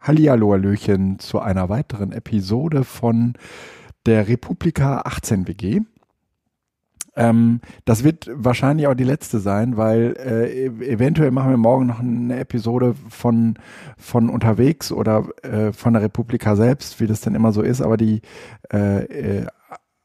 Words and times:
Hallihallo, 0.00 0.52
Hallöchen 0.52 1.18
zu 1.18 1.40
einer 1.40 1.68
weiteren 1.68 2.12
Episode 2.12 2.84
von 2.84 3.34
der 4.06 4.28
Republika 4.28 5.02
18 5.04 5.46
WG. 5.46 5.80
Ähm, 7.16 7.60
das 7.84 8.02
wird 8.02 8.30
wahrscheinlich 8.32 8.86
auch 8.86 8.94
die 8.94 9.04
letzte 9.04 9.40
sein, 9.40 9.76
weil 9.76 10.16
äh, 10.16 10.66
eventuell 10.90 11.30
machen 11.32 11.50
wir 11.50 11.58
morgen 11.58 11.86
noch 11.86 12.00
eine 12.00 12.38
Episode 12.38 12.94
von, 13.10 13.58
von 13.98 14.30
unterwegs 14.30 14.90
oder 14.90 15.28
äh, 15.42 15.74
von 15.74 15.92
der 15.92 16.02
Republika 16.02 16.56
selbst, 16.56 16.98
wie 16.98 17.06
das 17.06 17.20
denn 17.20 17.34
immer 17.34 17.52
so 17.52 17.60
ist. 17.60 17.82
Aber 17.82 17.98
die 17.98 18.22
äh, 18.72 19.04
äh 19.04 19.46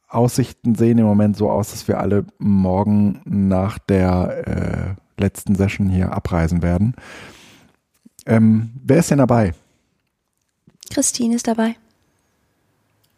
Aussichten 0.07 0.75
sehen 0.75 0.97
im 0.97 1.05
Moment 1.05 1.35
so 1.35 1.49
aus, 1.49 1.71
dass 1.71 1.89
wir 1.89 1.99
alle 1.99 2.25
morgen 2.37 3.21
nach 3.25 3.79
der 3.79 4.95
äh, 5.17 5.21
letzten 5.21 5.55
Session 5.55 5.89
hier 5.89 6.13
abreisen 6.13 6.61
werden. 6.61 6.95
Ähm, 8.25 8.71
wer 8.81 8.99
ist 8.99 9.11
denn 9.11 9.17
dabei? 9.17 9.53
Christine 10.91 11.35
ist 11.35 11.47
dabei. 11.47 11.75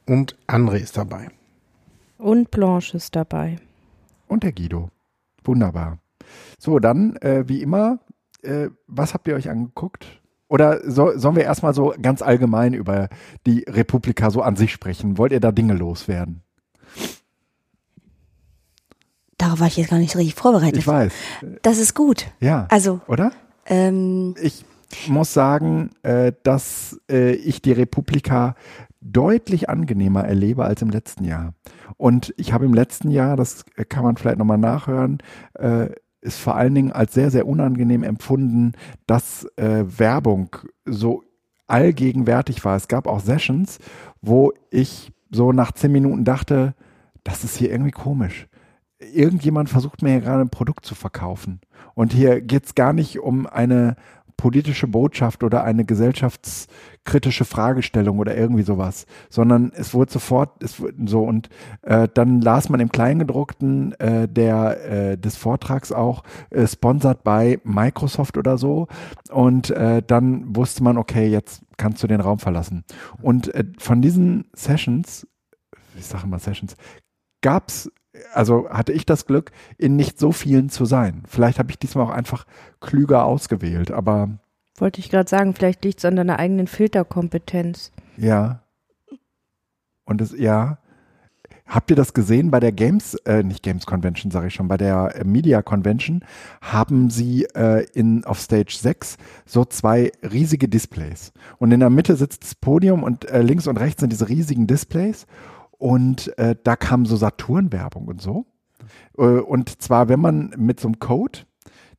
Und 0.06 0.36
André 0.48 0.78
ist 0.78 0.98
dabei. 0.98 1.30
Und 2.18 2.50
Blanche 2.52 2.98
ist 2.98 3.16
dabei. 3.16 3.58
Und 4.28 4.44
der 4.44 4.52
Guido. 4.52 4.90
Wunderbar. 5.44 6.00
So, 6.60 6.80
dann, 6.80 7.16
äh, 7.18 7.48
wie 7.48 7.62
immer, 7.62 8.00
äh, 8.42 8.70
was 8.88 9.14
habt 9.14 9.28
ihr 9.28 9.36
euch 9.36 9.50
angeguckt? 9.50 10.06
Oder 10.50 10.90
so, 10.90 11.18
sollen 11.18 11.36
wir 11.36 11.44
erstmal 11.44 11.74
so 11.74 11.94
ganz 12.02 12.22
allgemein 12.22 12.74
über 12.74 13.10
die 13.46 13.66
Republika 13.68 14.32
so 14.32 14.42
an 14.42 14.56
sich 14.56 14.72
sprechen? 14.72 15.18
Wollt 15.18 15.34
ihr 15.34 15.40
da 15.40 15.52
Dinge 15.52 15.74
loswerden? 15.74 16.42
Darauf 19.38 19.60
war 19.60 19.68
ich 19.68 19.78
jetzt 19.78 19.90
gar 19.90 20.00
nicht 20.00 20.12
so 20.12 20.18
richtig 20.18 20.36
vorbereitet. 20.36 20.78
Ich 20.78 20.88
weiß. 20.88 21.14
Das 21.62 21.78
ist 21.78 21.94
gut. 21.94 22.28
Ja. 22.40 22.66
Also, 22.70 23.02
oder? 23.08 23.32
Ähm, 23.66 24.36
ich 24.42 24.66
muss 25.08 25.34
sagen, 25.34 25.92
äh, 26.04 26.32
dass 26.44 27.00
äh, 27.10 27.34
ich 27.34 27.62
die 27.62 27.72
Republika 27.72 28.56
deutlich 29.02 29.70
angenehmer 29.70 30.24
erlebe 30.24 30.66
als 30.66 30.82
im 30.82 30.90
letzten 30.90 31.24
Jahr. 31.24 31.54
Und 31.98 32.34
ich 32.38 32.54
habe 32.54 32.66
im 32.66 32.74
letzten 32.74 33.12
Jahr, 33.12 33.36
das 33.36 33.66
kann 33.90 34.04
man 34.04 34.18
vielleicht 34.18 34.38
nochmal 34.38 34.58
nachhören, 34.58 35.20
äh, 35.54 35.90
ist 36.22 36.40
vor 36.40 36.56
allen 36.56 36.76
Dingen 36.76 36.92
als 36.92 37.14
sehr, 37.14 37.32
sehr 37.32 37.48
unangenehm 37.48 38.04
empfunden, 38.04 38.74
dass 39.06 39.46
äh, 39.56 39.86
Werbung 39.88 40.56
so 40.86 41.24
allgegenwärtig 41.68 42.64
war. 42.66 42.76
Es 42.76 42.88
gab 42.88 43.08
auch 43.08 43.20
Sessions, 43.20 43.80
wo 44.22 44.54
ich 44.72 45.12
so 45.32 45.52
nach 45.52 45.72
zehn 45.74 45.92
Minuten 45.92 46.24
dachte, 46.24 46.74
das 47.24 47.44
ist 47.44 47.58
hier 47.58 47.72
irgendwie 47.72 47.92
komisch. 47.92 48.48
Irgendjemand 49.00 49.70
versucht 49.70 50.02
mir 50.02 50.12
hier 50.12 50.22
gerade 50.22 50.42
ein 50.42 50.50
Produkt 50.50 50.86
zu 50.86 50.96
verkaufen. 50.96 51.62
Und 51.94 52.14
hier 52.14 52.42
geht 52.42 52.66
es 52.66 52.76
gar 52.76 52.94
nicht 52.94 53.20
um 53.20 53.46
eine 53.46 53.96
politische 54.38 54.88
Botschaft 54.88 55.44
oder 55.44 55.64
eine 55.64 55.84
gesellschaftskritische 55.84 57.44
Fragestellung 57.44 58.20
oder 58.20 58.38
irgendwie 58.38 58.64
sowas, 58.64 59.06
sondern 59.30 59.72
es 59.76 59.94
wurde 59.94 60.12
sofort 60.12 60.64
es 60.64 60.80
wurde 60.80 60.94
so 61.06 61.24
und 61.24 61.50
äh, 61.82 62.08
dann 62.14 62.42
las 62.42 62.70
man 62.70 62.80
im 62.80 62.92
Kleingedruckten 62.92 63.94
äh, 64.00 64.28
der 64.28 64.86
äh, 64.86 65.18
des 65.18 65.36
Vortrags 65.36 65.92
auch 65.92 66.24
äh, 66.52 66.68
sponsert 66.68 67.24
bei 67.24 67.60
Microsoft 67.64 68.38
oder 68.38 68.58
so. 68.58 68.88
Und 69.32 69.72
äh, 69.72 70.02
dann 70.06 70.56
wusste 70.56 70.84
man 70.84 70.98
okay 70.98 71.28
jetzt 71.28 71.64
kannst 71.78 72.02
du 72.02 72.08
den 72.08 72.22
Raum 72.22 72.40
verlassen. 72.40 72.84
Und 73.22 73.54
äh, 73.54 73.66
von 73.80 74.02
diesen 74.02 74.46
Sessions 74.54 75.28
ich 75.98 76.06
sage 76.06 76.28
mal 76.28 76.40
Sessions 76.40 76.76
gab's 77.42 77.90
also 78.34 78.70
hatte 78.70 78.94
ich 78.94 79.06
das 79.06 79.26
Glück, 79.26 79.52
in 79.78 79.96
nicht 79.96 80.20
so 80.20 80.32
vielen 80.32 80.70
zu 80.70 80.86
sein. 80.86 81.24
Vielleicht 81.28 81.60
habe 81.60 81.72
ich 81.72 81.80
diesmal 81.80 82.06
auch 82.06 82.12
einfach 82.12 82.46
klüger 82.80 83.26
ausgewählt, 83.26 83.92
aber. 83.92 84.30
Wollte 84.78 85.00
ich 85.00 85.10
gerade 85.10 85.30
sagen, 85.30 85.54
vielleicht 85.54 85.84
liegt 85.84 86.00
es 86.00 86.06
an 86.06 86.16
deiner 86.16 86.40
eigenen 86.40 86.68
Filterkompetenz. 86.68 87.92
Ja. 88.18 88.62
Und 90.06 90.22
es, 90.22 90.38
ja. 90.38 90.78
Habt 91.68 91.90
ihr 91.90 91.98
das 91.98 92.14
gesehen 92.14 92.50
bei 92.50 92.62
der 92.62 92.72
Games, 92.72 93.16
äh, 93.26 93.44
nicht 93.44 93.62
Games 93.62 93.86
Convention, 93.86 94.32
sage 94.32 94.48
ich 94.48 94.54
schon, 94.54 94.70
bei 94.70 94.78
der 94.78 95.18
äh, 95.18 95.24
Media 95.26 95.62
Convention 95.62 96.24
haben 96.62 97.10
sie 97.10 97.44
äh, 97.56 97.86
in, 97.94 98.24
auf 98.24 98.40
Stage 98.40 98.78
6 98.80 99.18
so 99.46 99.66
zwei 99.66 100.14
riesige 100.24 100.70
Displays. 100.70 101.34
Und 101.58 101.74
in 101.74 101.82
der 101.82 101.90
Mitte 101.90 102.16
sitzt 102.16 102.44
das 102.44 102.56
Podium 102.56 103.04
und 103.04 103.30
äh, 103.30 103.42
links 103.42 103.68
und 103.68 103.76
rechts 103.76 104.00
sind 104.00 104.12
diese 104.14 104.30
riesigen 104.30 104.66
Displays. 104.66 105.28
Und 105.78 106.38
äh, 106.38 106.56
da 106.64 106.76
kam 106.76 107.06
so 107.06 107.16
Saturn-Werbung 107.16 108.08
und 108.08 108.22
so. 108.22 108.46
Äh, 109.18 109.24
und 109.24 109.82
zwar, 109.82 110.10
wenn 110.10 110.20
man 110.20 110.54
mit 110.58 110.80
so 110.80 110.88
einem 110.88 111.00
Code 111.00 111.40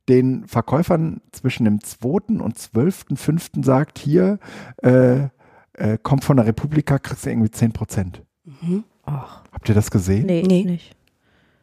den 0.09 0.47
Verkäufern 0.47 1.21
zwischen 1.33 1.65
dem 1.65 1.83
2. 1.83 2.09
und 2.41 2.56
12.5. 2.56 3.65
sagt, 3.65 3.99
hier 3.99 4.39
äh, 4.83 5.28
äh, 5.75 5.99
kommt 6.03 6.25
von 6.25 6.37
der 6.37 6.47
Republika, 6.47 6.99
kriegst 6.99 7.27
du 7.27 7.31
irgendwie 7.31 7.50
10 7.50 7.72
Prozent. 7.72 8.22
Mhm. 8.44 8.84
Habt 9.05 9.69
ihr 9.69 9.75
das 9.75 9.91
gesehen? 9.91 10.27
Nee, 10.27 10.43
nee. 10.47 10.65
nicht. 10.65 10.95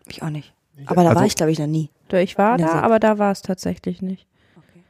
Ich 0.07 0.23
auch 0.23 0.29
nicht. 0.29 0.53
Aber 0.85 1.03
da 1.03 1.09
also, 1.09 1.19
war 1.19 1.27
ich, 1.27 1.35
glaube 1.35 1.51
ich, 1.51 1.59
noch 1.59 1.67
nie. 1.67 1.89
Ich 2.11 2.37
war 2.37 2.57
da, 2.57 2.81
aber 2.81 2.99
da 2.99 3.17
war 3.17 3.31
es 3.31 3.41
tatsächlich 3.41 4.01
nicht. 4.01 4.27
Okay. 4.55 4.83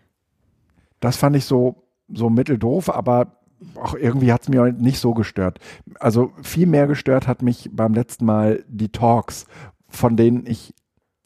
Das 1.00 1.18
fand 1.18 1.36
ich 1.36 1.46
so, 1.46 1.84
so 2.09 2.30
mitteldoof, 2.30 2.90
aber 2.90 3.40
auch 3.76 3.96
irgendwie 3.96 4.31
hat 4.31 4.44
es 4.44 4.50
mir 4.50 4.72
nicht 4.72 5.00
so 5.00 5.14
gestört. 5.14 5.59
Also 6.00 6.31
viel 6.42 6.68
mehr 6.68 6.88
gestört 6.88 7.28
hat 7.28 7.42
mich 7.42 7.70
beim 7.72 7.94
letzten 7.94 8.26
Mal 8.26 8.64
die 8.68 8.90
Talks, 8.90 9.46
von 9.90 10.16
denen 10.18 10.46
ich 10.46 10.74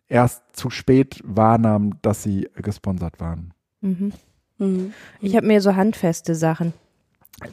erst 0.08 0.44
zu 0.54 0.70
spät 0.70 1.22
wahrnahm, 1.24 2.02
dass 2.02 2.24
sie 2.24 2.50
gesponsert 2.56 3.20
waren. 3.20 3.54
Mhm. 3.82 4.14
Mhm. 4.58 4.94
Ich 5.22 5.36
habe 5.36 5.48
mir 5.48 5.62
so 5.62 5.76
handfeste 5.76 6.36
Sachen. 6.36 6.74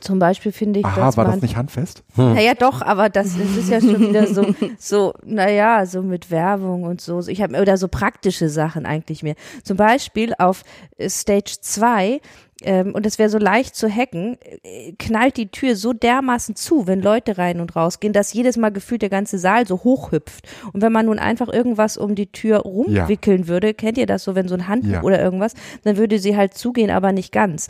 Zum 0.01 0.19
Beispiel 0.19 0.51
finde 0.51 0.81
ich, 0.81 0.87
Aha, 0.87 1.17
war 1.17 1.25
das 1.25 1.41
nicht 1.41 1.57
handfest? 1.57 2.03
Hm. 2.17 2.35
Naja, 2.35 2.55
doch, 2.55 2.83
aber 2.83 3.09
das, 3.09 3.37
das 3.39 3.57
ist 3.57 3.71
ja 3.71 3.81
schon 3.81 4.09
wieder 4.09 4.27
so, 4.27 4.45
so, 4.79 5.15
naja, 5.25 5.87
so 5.87 6.03
mit 6.03 6.33
Werbung 6.33 6.83
und 6.83 7.01
so. 7.01 7.21
Ich 7.29 7.41
habe 7.41 7.61
oder 7.61 7.77
so 7.77 7.87
praktische 7.87 8.49
Sachen 8.49 8.85
eigentlich 8.85 9.23
mehr. 9.23 9.37
Zum 9.63 9.77
Beispiel 9.77 10.35
auf 10.39 10.65
Stage 11.01 11.59
2 11.61 12.21
ähm, 12.63 12.95
und 12.95 13.05
es 13.05 13.19
wäre 13.19 13.29
so 13.29 13.39
leicht 13.39 13.77
zu 13.77 13.89
hacken, 13.89 14.39
äh, 14.63 14.93
knallt 14.99 15.37
die 15.37 15.49
Tür 15.49 15.77
so 15.77 15.93
dermaßen 15.93 16.57
zu, 16.57 16.87
wenn 16.87 17.03
Leute 17.03 17.37
rein 17.37 17.61
und 17.61 17.77
rausgehen, 17.77 18.15
dass 18.15 18.33
jedes 18.33 18.57
Mal 18.57 18.71
gefühlt 18.71 19.03
der 19.03 19.11
ganze 19.11 19.39
Saal 19.39 19.67
so 19.67 19.85
hochhüpft. 19.85 20.49
Und 20.73 20.83
wenn 20.83 20.93
man 20.93 21.07
nun 21.07 21.19
einfach 21.19 21.49
irgendwas 21.49 21.99
um 21.99 22.15
die 22.15 22.33
Tür 22.33 22.59
rumwickeln 22.61 23.43
ja. 23.43 23.49
würde, 23.49 23.75
kennt 23.75 23.99
ihr 23.99 24.07
das 24.07 24.25
so, 24.25 24.35
wenn 24.35 24.49
so 24.49 24.55
ein 24.55 24.69
Handtuch 24.69 24.91
ja. 24.91 25.03
oder 25.03 25.21
irgendwas, 25.21 25.53
dann 25.85 25.99
würde 25.99 26.19
sie 26.19 26.37
halt 26.37 26.55
zugehen, 26.55 26.91
aber 26.91 27.13
nicht 27.13 27.31
ganz. 27.31 27.69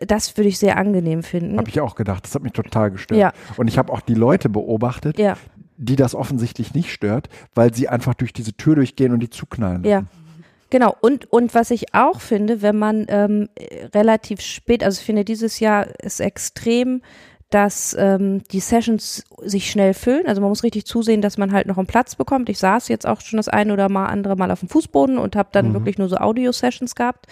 Das 0.00 0.36
würde 0.36 0.48
ich 0.48 0.58
sehr 0.58 0.76
angenehm 0.76 1.22
finden. 1.22 1.58
Habe 1.58 1.68
ich 1.68 1.80
auch 1.80 1.94
gedacht, 1.94 2.24
das 2.24 2.34
hat 2.34 2.42
mich 2.42 2.52
total 2.52 2.90
gestört. 2.90 3.20
Ja. 3.20 3.32
Und 3.56 3.68
ich 3.68 3.78
habe 3.78 3.92
auch 3.92 4.00
die 4.00 4.14
Leute 4.14 4.48
beobachtet, 4.48 5.20
ja. 5.20 5.36
die 5.76 5.94
das 5.94 6.16
offensichtlich 6.16 6.74
nicht 6.74 6.92
stört, 6.92 7.28
weil 7.54 7.72
sie 7.72 7.88
einfach 7.88 8.14
durch 8.14 8.32
diese 8.32 8.54
Tür 8.54 8.74
durchgehen 8.74 9.12
und 9.12 9.20
die 9.20 9.30
zuknallen. 9.30 9.84
Ja. 9.84 10.02
Genau, 10.70 10.96
und, 11.00 11.32
und 11.32 11.54
was 11.54 11.70
ich 11.70 11.94
auch 11.94 12.20
finde, 12.20 12.60
wenn 12.60 12.76
man 12.76 13.06
ähm, 13.08 13.48
relativ 13.94 14.40
spät, 14.40 14.82
also 14.82 14.98
ich 14.98 15.06
finde, 15.06 15.24
dieses 15.24 15.60
Jahr 15.60 15.86
ist 16.00 16.20
extrem, 16.20 17.02
dass 17.50 17.96
ähm, 17.98 18.42
die 18.50 18.58
Sessions 18.58 19.24
sich 19.42 19.70
schnell 19.70 19.94
füllen. 19.94 20.26
Also 20.26 20.40
man 20.40 20.50
muss 20.50 20.64
richtig 20.64 20.84
zusehen, 20.84 21.22
dass 21.22 21.38
man 21.38 21.52
halt 21.52 21.68
noch 21.68 21.78
einen 21.78 21.86
Platz 21.86 22.16
bekommt. 22.16 22.48
Ich 22.48 22.58
saß 22.58 22.88
jetzt 22.88 23.06
auch 23.06 23.20
schon 23.20 23.36
das 23.36 23.48
eine 23.48 23.72
oder 23.72 23.88
mal 23.88 24.06
andere 24.06 24.34
Mal 24.34 24.50
auf 24.50 24.60
dem 24.60 24.68
Fußboden 24.68 25.16
und 25.16 25.36
habe 25.36 25.50
dann 25.52 25.68
mhm. 25.68 25.74
wirklich 25.74 25.96
nur 25.96 26.08
so 26.08 26.16
Audio-Sessions 26.16 26.96
gehabt. 26.96 27.26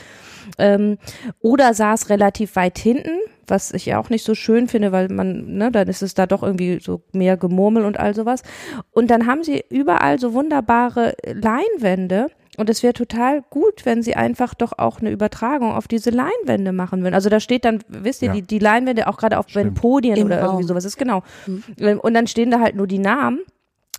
Ähm, 0.59 0.99
oder 1.41 1.75
saß 1.75 2.11
relativ 2.11 2.55
weit 2.55 2.78
hinten, 2.78 3.19
was 3.49 3.72
ich 3.72 3.95
auch 3.95 4.09
nicht 4.09 4.25
so 4.25 4.37
schön 4.37 4.69
finde, 4.69 4.93
weil 4.93 5.09
man, 5.09 5.56
ne, 5.56 5.72
dann 5.72 5.89
ist 5.89 6.03
es 6.03 6.15
da 6.15 6.27
doch 6.27 6.45
irgendwie 6.45 6.78
so 6.81 7.03
mehr 7.12 7.37
Gemurmel 7.37 7.84
und 7.84 7.99
all 7.99 8.15
sowas. 8.15 8.45
Und 8.93 9.11
dann 9.11 9.27
haben 9.27 9.43
sie 9.43 9.65
überall 9.69 10.21
so 10.21 10.33
wunderbare 10.33 11.16
Leinwände 11.25 12.28
und 12.56 12.70
es 12.70 12.82
wäre 12.82 12.92
total 12.92 13.42
gut, 13.50 13.84
wenn 13.84 14.03
sie 14.03 14.15
einfach 14.15 14.54
doch 14.54 14.78
auch 14.78 15.00
eine 15.00 15.10
Übertragung 15.10 15.72
auf 15.72 15.88
diese 15.88 16.10
Leinwände 16.10 16.72
machen 16.72 17.03
würden. 17.03 17.15
Also 17.15 17.28
da 17.28 17.41
steht 17.41 17.65
dann, 17.65 17.81
wisst 17.88 18.22
ihr, 18.22 18.28
ja. 18.28 18.34
die, 18.34 18.42
die 18.42 18.59
Leinwände 18.59 19.09
auch 19.09 19.16
gerade 19.16 19.39
auf 19.39 19.48
Stimmt. 19.48 19.80
Podien 19.80 20.16
Im 20.16 20.27
oder 20.27 20.41
Raum. 20.41 20.47
irgendwie 20.47 20.68
sowas 20.68 20.84
ist, 20.84 20.97
genau. 20.97 21.22
Mhm. 21.47 22.01
Und 22.01 22.15
dann 22.15 22.27
stehen 22.27 22.51
da 22.51 22.60
halt 22.60 22.77
nur 22.77 22.86
die 22.86 22.98
Namen. 22.98 23.41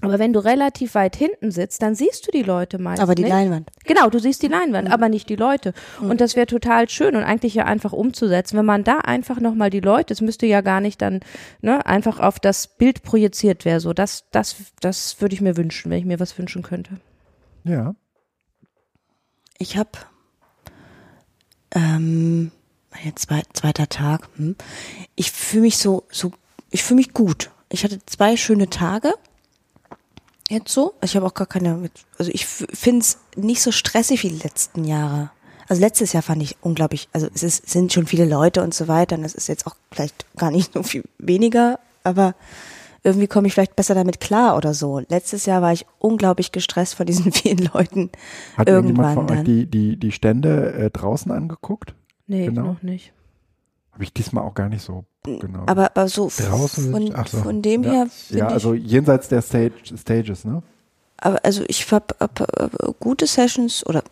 Aber 0.02 0.20
wenn 0.20 0.34
du 0.34 0.40
relativ 0.40 0.94
weit 0.96 1.16
hinten 1.16 1.52
sitzt, 1.52 1.82
dann 1.82 1.96
siehst 1.96 2.28
du 2.28 2.32
die 2.32 2.44
Leute 2.44 2.80
meist. 2.80 3.02
Aber 3.02 3.16
die 3.16 3.24
nicht. 3.24 3.32
Leinwand. 3.32 3.72
Genau, 3.86 4.10
du 4.10 4.20
siehst 4.20 4.44
die 4.44 4.48
Leinwand, 4.48 4.90
mhm. 4.90 4.94
aber 4.94 5.08
nicht 5.08 5.30
die 5.30 5.38
Leute. 5.38 5.74
Mhm. 6.02 6.12
Und 6.12 6.22
das 6.22 6.36
wäre 6.36 6.48
total 6.48 6.90
schön 6.90 7.16
und 7.16 7.24
eigentlich 7.24 7.56
ja 7.56 7.64
einfach 7.64 7.94
umzusetzen. 7.94 8.58
Wenn 8.58 8.66
man 8.66 8.84
da 8.84 9.00
einfach 9.00 9.40
nochmal 9.40 9.70
die 9.70 9.80
Leute, 9.80 10.14
es 10.14 10.20
müsste 10.20 10.46
ja 10.48 10.62
gar 10.62 10.82
nicht 10.82 11.02
dann 11.02 11.22
ne, 11.62 11.86
einfach 11.86 12.20
auf 12.20 12.40
das 12.40 12.68
Bild 12.68 13.04
projiziert 13.04 13.64
wäre. 13.64 13.80
So, 13.80 13.94
das, 13.94 14.26
das, 14.32 14.58
das 14.82 15.22
würde 15.22 15.34
ich 15.34 15.42
mir 15.42 15.56
wünschen, 15.56 15.90
wenn 15.90 16.00
ich 16.00 16.06
mir 16.06 16.20
was 16.20 16.38
wünschen 16.38 16.62
könnte. 16.62 16.98
Ja, 17.64 17.96
ich 19.58 19.78
habe 19.78 19.92
ähm, 21.72 22.52
zwei, 23.16 23.44
zweiter 23.54 23.88
Tag. 23.90 24.28
Hm. 24.38 24.56
Ich 25.16 25.32
fühle 25.32 25.64
mich 25.64 25.78
so, 25.78 26.04
so, 26.10 26.32
ich 26.72 26.84
fühle 26.84 26.98
mich 26.98 27.14
gut. 27.14 27.52
Ich 27.70 27.84
hatte 27.84 28.00
zwei 28.06 28.38
schöne 28.38 28.70
Tage. 28.70 29.14
Jetzt 30.50 30.72
so. 30.72 30.94
Ich 31.02 31.16
habe 31.16 31.26
auch 31.26 31.34
gar 31.34 31.48
keine, 31.48 31.90
also 32.18 32.32
ich 32.34 32.46
finde 32.46 33.02
es 33.02 33.18
nicht 33.36 33.62
so 33.62 33.72
stressig 33.72 34.24
wie 34.24 34.30
die 34.30 34.44
letzten 34.44 34.86
Jahre. 34.86 35.32
Also 35.68 35.82
letztes 35.82 36.14
Jahr 36.14 36.22
fand 36.22 36.44
ich 36.44 36.58
unglaublich, 36.62 37.10
also 37.12 37.28
es 37.34 37.42
ist, 37.42 37.68
sind 37.68 37.92
schon 37.92 38.06
viele 38.06 38.26
Leute 38.26 38.62
und 38.62 38.76
so 38.76 38.88
weiter 38.88 39.18
und 39.18 39.24
es 39.24 39.34
ist 39.34 39.48
jetzt 39.48 39.66
auch 39.66 39.76
vielleicht 39.92 40.26
gar 40.36 40.52
nicht 40.52 40.74
so 40.74 40.84
viel 40.84 41.04
weniger, 41.18 41.80
aber 42.04 42.36
irgendwie 43.06 43.28
komme 43.28 43.48
ich 43.48 43.54
vielleicht 43.54 43.76
besser 43.76 43.94
damit 43.94 44.20
klar 44.20 44.58
oder 44.58 44.74
so. 44.74 45.00
Letztes 45.08 45.46
Jahr 45.46 45.62
war 45.62 45.72
ich 45.72 45.86
unglaublich 46.00 46.52
gestresst 46.52 46.96
von 46.96 47.06
diesen 47.06 47.32
vielen 47.32 47.70
Leuten. 47.74 48.10
Hat 48.58 48.68
irgendjemand 48.68 49.16
Irgendwann 49.16 49.28
von 49.28 49.38
euch 49.38 49.44
die, 49.46 49.68
die, 49.68 49.98
die 49.98 50.12
Stände 50.12 50.74
äh, 50.74 50.90
draußen 50.90 51.32
angeguckt? 51.32 51.94
Nee, 52.28 52.48
Genau. 52.48 52.64
noch 52.64 52.82
nicht. 52.82 53.14
Habe 53.92 54.04
ich 54.04 54.12
diesmal 54.12 54.44
auch 54.44 54.56
gar 54.56 54.68
nicht 54.68 54.84
so 54.84 55.06
genau. 55.24 55.64
Aber, 55.68 55.86
aber 55.86 56.10
so 56.10 56.30
Draußen 56.36 56.92
von, 56.92 57.12
ach 57.16 57.28
so. 57.28 57.38
von 57.38 57.62
dem 57.62 57.84
ja, 57.84 57.92
her 57.92 58.08
ja, 58.30 58.48
ich, 58.48 58.54
also 58.54 58.74
jenseits 58.74 59.30
der 59.30 59.42
Stage, 59.42 59.96
Stages, 59.98 60.44
ne? 60.44 60.64
aber 61.18 61.40
also 61.46 61.64
ich 61.68 61.90
habe 61.92 62.14
hab, 62.20 62.40
hab 62.42 63.00
gute 63.00 63.26
Sessions 63.26 63.86
oder 63.86 64.04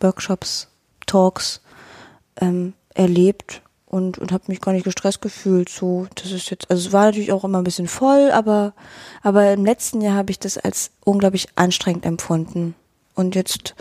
Workshops, 0.00 0.68
Talks 1.06 1.60
ähm, 2.40 2.72
erlebt 2.94 3.62
und, 3.90 4.18
und 4.18 4.30
habe 4.32 4.44
mich 4.46 4.60
gar 4.60 4.72
nicht 4.72 4.84
gestresst 4.84 5.20
gefühlt. 5.20 5.68
So, 5.68 6.06
das 6.14 6.30
ist 6.32 6.48
jetzt, 6.50 6.70
also 6.70 6.86
es 6.86 6.92
war 6.92 7.06
natürlich 7.06 7.32
auch 7.32 7.44
immer 7.44 7.58
ein 7.58 7.64
bisschen 7.64 7.88
voll, 7.88 8.30
aber, 8.32 8.72
aber 9.22 9.52
im 9.52 9.64
letzten 9.64 10.00
Jahr 10.00 10.14
habe 10.14 10.30
ich 10.30 10.38
das 10.38 10.56
als 10.58 10.92
unglaublich 11.04 11.48
anstrengend 11.56 12.06
empfunden. 12.06 12.74
Und 13.14 13.34
jetzt 13.34 13.74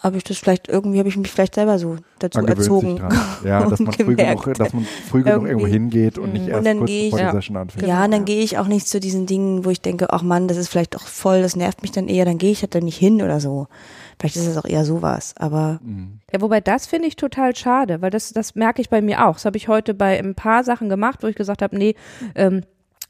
habe 0.00 0.16
ich 0.16 0.24
das 0.24 0.38
vielleicht, 0.38 0.66
irgendwie 0.68 0.98
habe 0.98 1.08
ich 1.08 1.16
mich 1.16 1.30
vielleicht 1.30 1.54
selber 1.54 1.78
so 1.78 1.96
dazu 2.18 2.38
Man 2.40 2.48
erzogen. 2.48 3.00
Ja, 3.44 3.64
dass 3.66 3.78
man 3.78 3.92
früh 3.92 4.16
genug, 4.16 4.54
dass 4.54 4.72
man 4.72 4.84
früh 5.08 5.22
genug 5.22 5.46
irgendwo 5.46 5.66
hingeht 5.68 6.18
und 6.18 6.32
nicht 6.32 6.42
Und 6.42 6.48
erst 6.48 6.66
dann 6.66 6.78
kurz 6.78 6.88
gehe 6.90 7.04
ich- 7.04 7.10
bevor 7.12 7.18
die 7.18 7.24
Ja. 7.24 7.32
Session 7.32 7.56
anfängt. 7.56 7.86
Ja, 7.86 8.04
und 8.04 8.10
dann 8.10 8.24
gehe 8.24 8.42
ich 8.42 8.58
auch 8.58 8.66
nicht 8.66 8.88
zu 8.88 8.98
diesen 8.98 9.26
Dingen, 9.26 9.64
wo 9.64 9.70
ich 9.70 9.80
denke, 9.80 10.12
ach 10.12 10.22
Mann, 10.22 10.48
das 10.48 10.56
ist 10.56 10.68
vielleicht 10.68 10.96
auch 10.96 11.02
voll, 11.06 11.42
das 11.42 11.54
nervt 11.54 11.82
mich 11.82 11.92
dann 11.92 12.08
eher, 12.08 12.24
dann 12.24 12.38
gehe 12.38 12.50
ich 12.50 12.62
halt 12.62 12.74
dann 12.74 12.84
nicht 12.84 12.98
hin 12.98 13.22
oder 13.22 13.38
so. 13.38 13.68
Vielleicht 14.22 14.36
ist 14.36 14.46
es 14.46 14.56
auch 14.56 14.64
eher 14.64 14.84
sowas, 14.84 15.34
aber 15.38 15.80
Mhm. 15.82 16.20
Ja, 16.32 16.40
wobei 16.40 16.60
das 16.60 16.86
finde 16.86 17.08
ich 17.08 17.16
total 17.16 17.54
schade, 17.56 18.00
weil 18.00 18.10
das, 18.10 18.32
das 18.32 18.54
merke 18.54 18.80
ich 18.80 18.88
bei 18.88 19.02
mir 19.02 19.26
auch. 19.26 19.34
Das 19.34 19.44
habe 19.44 19.56
ich 19.56 19.68
heute 19.68 19.94
bei 19.94 20.18
ein 20.18 20.34
paar 20.34 20.64
Sachen 20.64 20.88
gemacht, 20.88 21.22
wo 21.22 21.26
ich 21.26 21.36
gesagt 21.36 21.62
habe, 21.62 21.76
nee, 21.76 21.94
ähm, 22.34 22.62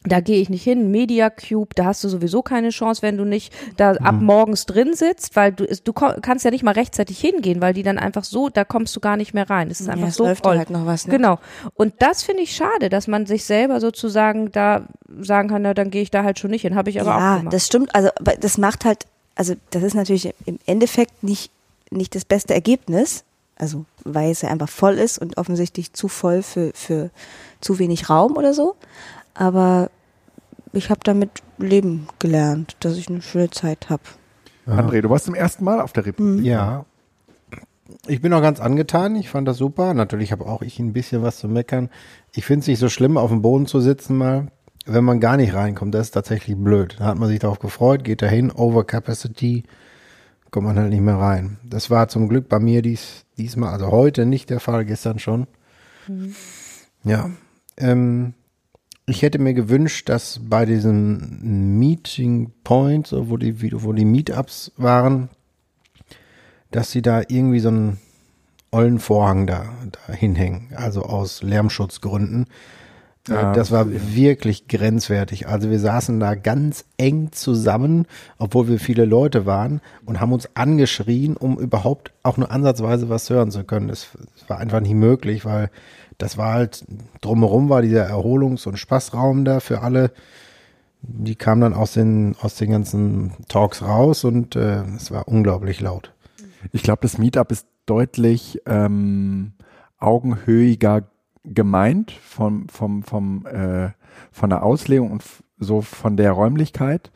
da 0.05 0.21
gehe 0.21 0.41
ich 0.41 0.51
nicht 0.51 0.65
hin. 0.65 0.91
Media 0.91 1.31
Cube, 1.31 1.75
da 1.75 1.85
hast 1.85 2.03
du 2.03 2.09
sowieso 2.09 2.43
keine 2.43 2.71
Chance, 2.71 3.03
wenn 3.03 3.17
du 3.17 3.25
nicht 3.25 3.53
da 3.77 3.93
ab 3.93 4.17
morgens 4.21 4.67
drin 4.67 4.95
sitzt, 4.95 5.37
weil 5.37 5.53
du, 5.53 5.65
du 5.65 5.93
kannst 5.93 6.45
ja 6.45 6.51
nicht 6.51 6.65
mal 6.65 6.73
rechtzeitig 6.73 7.21
hingehen, 7.21 7.61
weil 7.61 7.73
die 7.73 7.85
dann 7.85 7.99
einfach 7.99 8.25
so, 8.25 8.49
da 8.49 8.65
kommst 8.65 8.97
du 8.97 9.01
gar 9.01 9.17
nicht 9.17 9.33
mehr 9.33 9.49
rein. 9.49 9.71
Es 9.71 9.81
ist 9.81 9.87
ja, 9.87 9.93
einfach 9.93 10.09
es 10.09 10.17
so 10.17 10.25
läuft 10.25 10.45
voll. 10.45 10.59
halt 10.59 10.71
noch 10.71 10.87
was. 10.87 11.07
Ne? 11.07 11.17
Genau. 11.17 11.39
Und 11.75 11.95
das 12.01 12.25
finde 12.25 12.43
ich 12.43 12.57
schade, 12.57 12.89
dass 12.89 13.07
man 13.07 13.27
sich 13.27 13.45
selber 13.45 13.81
sozusagen 13.81 14.51
da 14.51 14.89
sagen 15.21 15.49
kann, 15.49 15.63
na, 15.63 15.73
dann 15.75 15.91
gehe 15.91 16.03
ich 16.03 16.11
da 16.11 16.25
halt 16.25 16.39
schon 16.41 16.51
nicht 16.51 16.63
hin. 16.63 16.75
Habe 16.75 16.91
ich 16.91 17.01
aber 17.01 17.15
auch 17.15 17.21
ja, 17.21 17.37
gemacht. 17.39 17.55
das 17.55 17.67
stimmt. 17.67 17.95
Also 17.95 18.09
aber 18.19 18.33
das 18.33 18.59
macht 18.59 18.85
halt, 18.85 19.07
also 19.35 19.55
das 19.71 19.83
ist 19.83 19.95
natürlich 19.95 20.33
im 20.47 20.59
Endeffekt 20.67 21.23
nicht, 21.23 21.51
nicht 21.91 22.15
das 22.15 22.25
beste 22.25 22.55
Ergebnis. 22.55 23.25
Also 23.57 23.85
weil 24.05 24.31
es 24.31 24.43
ja 24.43 24.49
einfach 24.49 24.69
voll 24.69 24.95
ist 24.95 25.19
und 25.19 25.37
offensichtlich 25.37 25.93
zu 25.93 26.09
voll 26.09 26.43
für, 26.43 26.73
für 26.75 27.11
zu 27.61 27.79
wenig 27.79 28.11
Raum 28.11 28.37
oder 28.37 28.55
so. 28.55 28.75
Aber 29.35 29.91
ich 30.73 30.91
habe 30.91 31.01
damit 31.05 31.31
leben 31.59 32.09
gelernt, 32.19 32.77
dass 32.81 32.97
ich 32.97 33.09
eine 33.09 33.23
schöne 33.23 33.51
Zeit 33.51 33.91
habe. 33.91 34.03
André, 34.67 35.01
du 35.01 35.11
warst 35.11 35.27
zum 35.27 35.35
ersten 35.35 35.65
Mal 35.65 35.81
auf 35.81 35.93
der 35.93 36.07
Republik. 36.07 36.45
Ja. 36.45 36.85
Ich 38.07 38.21
bin 38.21 38.33
auch 38.33 38.41
ganz 38.41 38.59
angetan. 38.59 39.17
Ich 39.17 39.29
fand 39.29 39.47
das 39.47 39.59
super. 39.59 39.93
Natürlich 39.95 40.33
habe 40.33 40.47
auch 40.47 40.63
ich 40.63 40.79
ein 40.79 40.93
bisschen 40.93 41.23
was 41.23 41.39
zu 41.39 41.49
meckern. 41.49 41.91
Ich 42.33 42.45
finde 42.45 42.61
es 42.61 42.67
nicht 42.69 42.79
so 42.79 42.89
schlimm, 42.89 43.17
auf 43.17 43.31
dem 43.31 43.43
Boden 43.43 43.67
zu 43.67 43.81
sitzen 43.81 44.17
mal. 44.17 44.49
Wenn 44.85 45.05
man 45.05 45.21
gar 45.21 45.37
nicht 45.37 45.55
reinkommt, 45.55 45.95
das 45.95 46.09
ist 46.09 46.11
tatsächlich 46.13 46.57
blöd. 46.57 46.97
Da 46.99 47.07
hat 47.07 47.19
man 47.19 47.29
sich 47.29 47.39
darauf 47.39 47.61
gefreut, 47.61 48.03
geht 48.05 48.23
dahin, 48.23 48.51
Overcapacity, 48.51 49.65
kommt 50.51 50.67
man 50.67 50.79
halt 50.79 50.91
nicht 50.91 51.01
mehr 51.01 51.17
rein. 51.17 51.59
Das 51.65 51.89
war 51.89 52.09
zum 52.09 52.29
Glück 52.29 52.49
bei 52.49 52.59
mir 52.59 52.83
dies, 52.83 53.25
diesmal, 53.39 53.73
also 53.73 53.91
heute 53.91 54.27
nicht 54.27 54.51
der 54.51 54.61
Fall, 54.61 54.85
gestern 54.85 55.19
schon. 55.19 55.47
Ja. 57.05 57.31
Ähm, 57.77 58.35
ich 59.07 59.23
hätte 59.23 59.39
mir 59.39 59.55
gewünscht, 59.55 60.09
dass 60.09 60.41
bei 60.43 60.65
diesen 60.65 61.79
Meeting 61.79 62.53
Points, 62.65 63.13
wo 63.13 63.37
die, 63.37 63.83
wo 63.83 63.93
die 63.93 64.05
Meetups 64.05 64.73
waren, 64.77 65.29
dass 66.71 66.91
sie 66.91 67.03
da 67.03 67.23
irgendwie 67.29 67.61
so 67.61 67.69
einen 67.69 67.99
ollen 68.71 68.99
Vorhang 68.99 69.47
da, 69.47 69.67
da 69.91 70.13
hinhängen, 70.13 70.69
also 70.75 71.03
aus 71.03 71.43
Lärmschutzgründen. 71.43 72.47
Äh, 73.29 73.33
Ja, 73.35 73.53
das 73.53 73.71
war 73.71 73.87
wirklich 73.89 74.69
grenzwertig. 74.69 75.47
Also 75.49 75.71
wir 75.71 75.79
saßen 75.79 76.19
da 76.21 76.35
ganz 76.35 76.85
eng 76.97 77.31
zusammen, 77.33 78.07
obwohl 78.39 78.69
wir 78.69 78.79
viele 78.81 79.05
Leute 79.05 79.47
waren 79.47 79.81
und 80.05 80.21
haben 80.21 80.33
uns 80.33 80.49
angeschrien, 80.55 81.37
um 81.37 81.59
überhaupt 81.59 82.13
auch 82.23 82.37
nur 82.37 82.51
ansatzweise 82.51 83.09
was 83.09 83.31
hören 83.31 83.51
zu 83.51 83.65
können. 83.65 83.89
Das, 83.89 84.09
das 84.39 84.49
war 84.51 84.59
einfach 84.59 84.81
nicht 84.81 84.95
möglich, 84.95 85.45
weil 85.45 85.71
das 86.19 86.37
war 86.37 86.55
halt, 86.55 86.85
drumherum 87.21 87.69
war 87.69 87.83
dieser 87.83 88.07
Erholungs- 88.07 88.67
und 88.67 88.79
Spaßraum 88.79 89.45
da 89.45 89.61
für 89.61 89.83
alle. 89.83 90.13
Die 91.05 91.35
kamen 91.35 91.61
dann 91.63 91.75
aus 91.75 91.93
den, 91.93 92.37
aus 92.41 92.55
den 92.55 92.71
ganzen 92.71 93.33
Talks 93.49 93.83
raus 93.83 94.23
und 94.25 94.55
äh, 94.55 94.83
es 94.97 95.11
war 95.11 95.27
unglaublich 95.27 95.81
laut. 95.81 96.13
Ich 96.73 96.85
glaube, 96.85 97.01
das 97.03 97.19
Meetup 97.19 97.51
ist 97.51 97.67
deutlich 97.87 98.61
ähm, 98.67 99.53
augenhöhiger 99.99 101.03
gemeint 101.45 102.13
vom, 102.13 102.69
vom, 102.69 103.03
vom, 103.03 103.47
äh, 103.47 103.91
von 104.31 104.51
der 104.51 104.63
Auslegung 104.63 105.11
und 105.11 105.25
so 105.59 105.81
von 105.81 106.17
der 106.17 106.33
Räumlichkeit, 106.33 107.11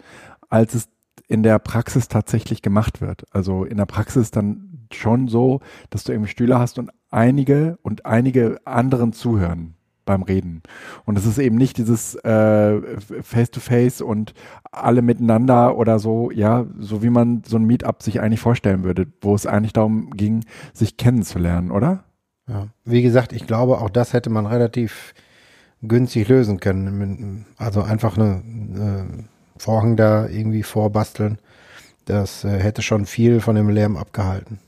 als 0.49 0.75
es 0.75 0.89
in 1.29 1.43
der 1.43 1.59
Praxis 1.59 2.09
tatsächlich 2.09 2.63
gemacht 2.63 3.01
wird. 3.01 3.25
Also 3.33 3.65
in 3.65 3.77
der 3.77 3.87
Praxis 3.87 4.31
dann 4.31 4.87
schon 4.93 5.29
so, 5.29 5.61
dass 5.91 6.05
du 6.05 6.13
irgendwie 6.13 6.31
Stühle 6.31 6.59
hast 6.59 6.79
und 6.79 6.91
einige 7.11 7.79
und 7.83 8.07
einige 8.07 8.61
anderen 8.65 9.13
zuhören 9.13 9.75
beim 10.05 10.23
Reden. 10.23 10.63
Und 11.05 11.19
es 11.19 11.27
ist 11.27 11.39
eben 11.39 11.57
nicht 11.57 11.77
dieses 11.79 12.15
äh, 12.15 12.81
Face-to-Face 13.01 14.01
und 14.01 14.35
alle 14.71 15.03
miteinander 15.03 15.77
oder 15.77 15.99
so, 15.99 16.31
ja, 16.31 16.65
so 16.79 17.03
wie 17.03 17.11
man 17.11 17.43
so 17.45 17.57
ein 17.57 17.65
Meetup 17.65 18.03
sich 18.03 18.21
eigentlich 18.21 18.41
vorstellen 18.41 18.85
würde, 18.85 19.09
wo 19.21 19.35
es 19.35 19.47
eigentlich 19.47 19.73
darum 19.73 20.11
ging, 20.11 20.45
sich 20.73 20.97
kennenzulernen, 20.97 21.73
oder? 21.73 22.05
Ja. 22.49 22.69
Wie 22.85 23.03
gesagt, 23.03 23.33
ich 23.33 23.47
glaube, 23.47 23.81
auch 23.81 23.91
das 23.91 24.13
hätte 24.13 24.31
man 24.31 24.47
relativ 24.47 25.15
günstig 25.83 26.29
lösen 26.29 26.61
können. 26.61 27.47
Also 27.57 27.83
einfach 27.83 28.17
eine, 28.17 28.43
eine 28.45 29.25
Vorhang 29.57 29.97
da 29.97 30.29
irgendwie 30.29 30.63
vorbasteln. 30.63 31.39
Das 32.05 32.45
äh, 32.45 32.59
hätte 32.61 32.83
schon 32.83 33.07
viel 33.07 33.41
von 33.41 33.57
dem 33.57 33.69
Lärm 33.69 33.97
abgehalten. 33.97 34.59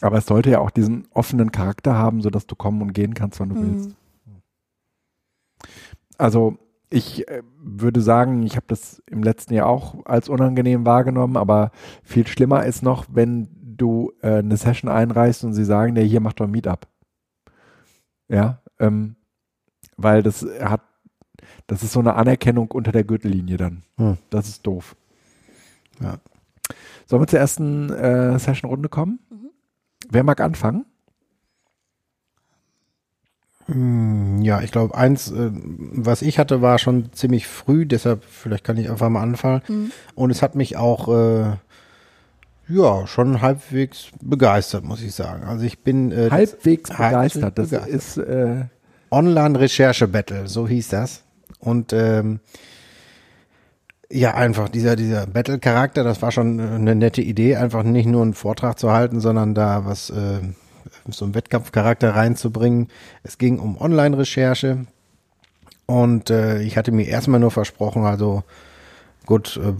Aber 0.00 0.18
es 0.18 0.26
sollte 0.26 0.50
ja 0.50 0.58
auch 0.58 0.70
diesen 0.70 1.06
offenen 1.14 1.52
Charakter 1.52 1.94
haben, 1.94 2.20
sodass 2.20 2.46
du 2.46 2.56
kommen 2.56 2.82
und 2.82 2.92
gehen 2.92 3.14
kannst, 3.14 3.38
wann 3.38 3.50
du 3.50 3.54
willst. 3.62 3.90
Also 6.18 6.58
ich 6.90 7.28
äh, 7.28 7.42
würde 7.58 8.00
sagen, 8.00 8.42
ich 8.42 8.56
habe 8.56 8.66
das 8.68 9.02
im 9.06 9.22
letzten 9.22 9.54
Jahr 9.54 9.68
auch 9.68 10.04
als 10.04 10.28
unangenehm 10.28 10.84
wahrgenommen, 10.84 11.36
aber 11.36 11.70
viel 12.02 12.26
schlimmer 12.26 12.66
ist 12.66 12.82
noch, 12.82 13.06
wenn 13.10 13.48
du 13.76 14.12
äh, 14.22 14.38
eine 14.38 14.56
Session 14.56 14.90
einreichst 14.90 15.44
und 15.44 15.54
sie 15.54 15.64
sagen, 15.64 15.94
nee, 15.94 16.06
hier 16.06 16.20
macht 16.20 16.40
doch 16.40 16.46
ein 16.46 16.50
Meetup. 16.50 16.86
Ja, 18.28 18.60
ähm, 18.78 19.16
weil 19.96 20.22
das 20.22 20.46
hat, 20.60 20.82
das 21.66 21.82
ist 21.82 21.92
so 21.92 22.00
eine 22.00 22.14
Anerkennung 22.14 22.70
unter 22.70 22.92
der 22.92 23.04
Gürtellinie 23.04 23.56
dann. 23.56 23.82
Hm. 23.96 24.16
Das 24.30 24.48
ist 24.48 24.66
doof. 24.66 24.96
Ja. 26.00 26.16
Sollen 27.06 27.22
wir 27.22 27.26
zur 27.26 27.38
ersten 27.40 27.90
äh, 27.90 28.38
Session-Runde 28.38 28.88
kommen? 28.88 29.18
Wer 30.10 30.24
mag 30.24 30.40
anfangen? 30.40 30.86
Hm, 33.66 34.40
Ja, 34.42 34.60
ich 34.62 34.72
glaube, 34.72 34.94
eins, 34.96 35.30
äh, 35.30 35.50
was 35.52 36.22
ich 36.22 36.38
hatte, 36.38 36.62
war 36.62 36.78
schon 36.78 37.12
ziemlich 37.12 37.46
früh, 37.46 37.86
deshalb 37.86 38.24
vielleicht 38.24 38.64
kann 38.64 38.76
ich 38.76 38.90
einfach 38.90 39.08
mal 39.08 39.22
anfangen. 39.22 39.92
Und 40.14 40.30
es 40.30 40.42
hat 40.42 40.54
mich 40.54 40.76
auch, 40.76 41.08
äh, 41.08 41.56
ja, 42.68 43.06
schon 43.06 43.40
halbwegs 43.42 44.06
begeistert, 44.20 44.84
muss 44.84 45.02
ich 45.02 45.14
sagen. 45.14 45.44
Also 45.44 45.64
ich 45.64 45.80
bin 45.80 46.10
äh, 46.12 46.24
das- 46.24 46.32
halbwegs 46.32 46.90
halbwegs 46.90 47.34
begeistert. 47.34 47.58
Das 47.58 47.70
begeistert. 47.70 47.94
ist 47.94 48.16
äh, 48.18 48.64
Online-Recherche-Battle, 49.10 50.48
so 50.48 50.66
hieß 50.66 50.88
das. 50.88 51.22
Und 51.58 51.92
ähm, 51.92 52.40
ja, 54.10 54.34
einfach 54.34 54.68
dieser, 54.68 54.96
dieser 54.96 55.26
Battle-Charakter, 55.26 56.04
das 56.04 56.20
war 56.22 56.32
schon 56.32 56.60
eine 56.60 56.94
nette 56.94 57.22
Idee, 57.22 57.56
einfach 57.56 57.82
nicht 57.82 58.06
nur 58.06 58.22
einen 58.22 58.34
Vortrag 58.34 58.78
zu 58.78 58.90
halten, 58.90 59.20
sondern 59.20 59.54
da 59.54 59.84
was, 59.84 60.10
äh, 60.10 60.40
so 61.08 61.24
einen 61.24 61.34
Wettkampfcharakter 61.34 62.14
reinzubringen. 62.14 62.88
Es 63.22 63.38
ging 63.38 63.58
um 63.58 63.80
Online-Recherche 63.80 64.86
und 65.86 66.30
äh, 66.30 66.62
ich 66.62 66.76
hatte 66.76 66.92
mir 66.92 67.06
erstmal 67.06 67.40
nur 67.40 67.50
versprochen, 67.50 68.04
also 68.04 68.44
gut, 69.26 69.56
äh, 69.62 69.72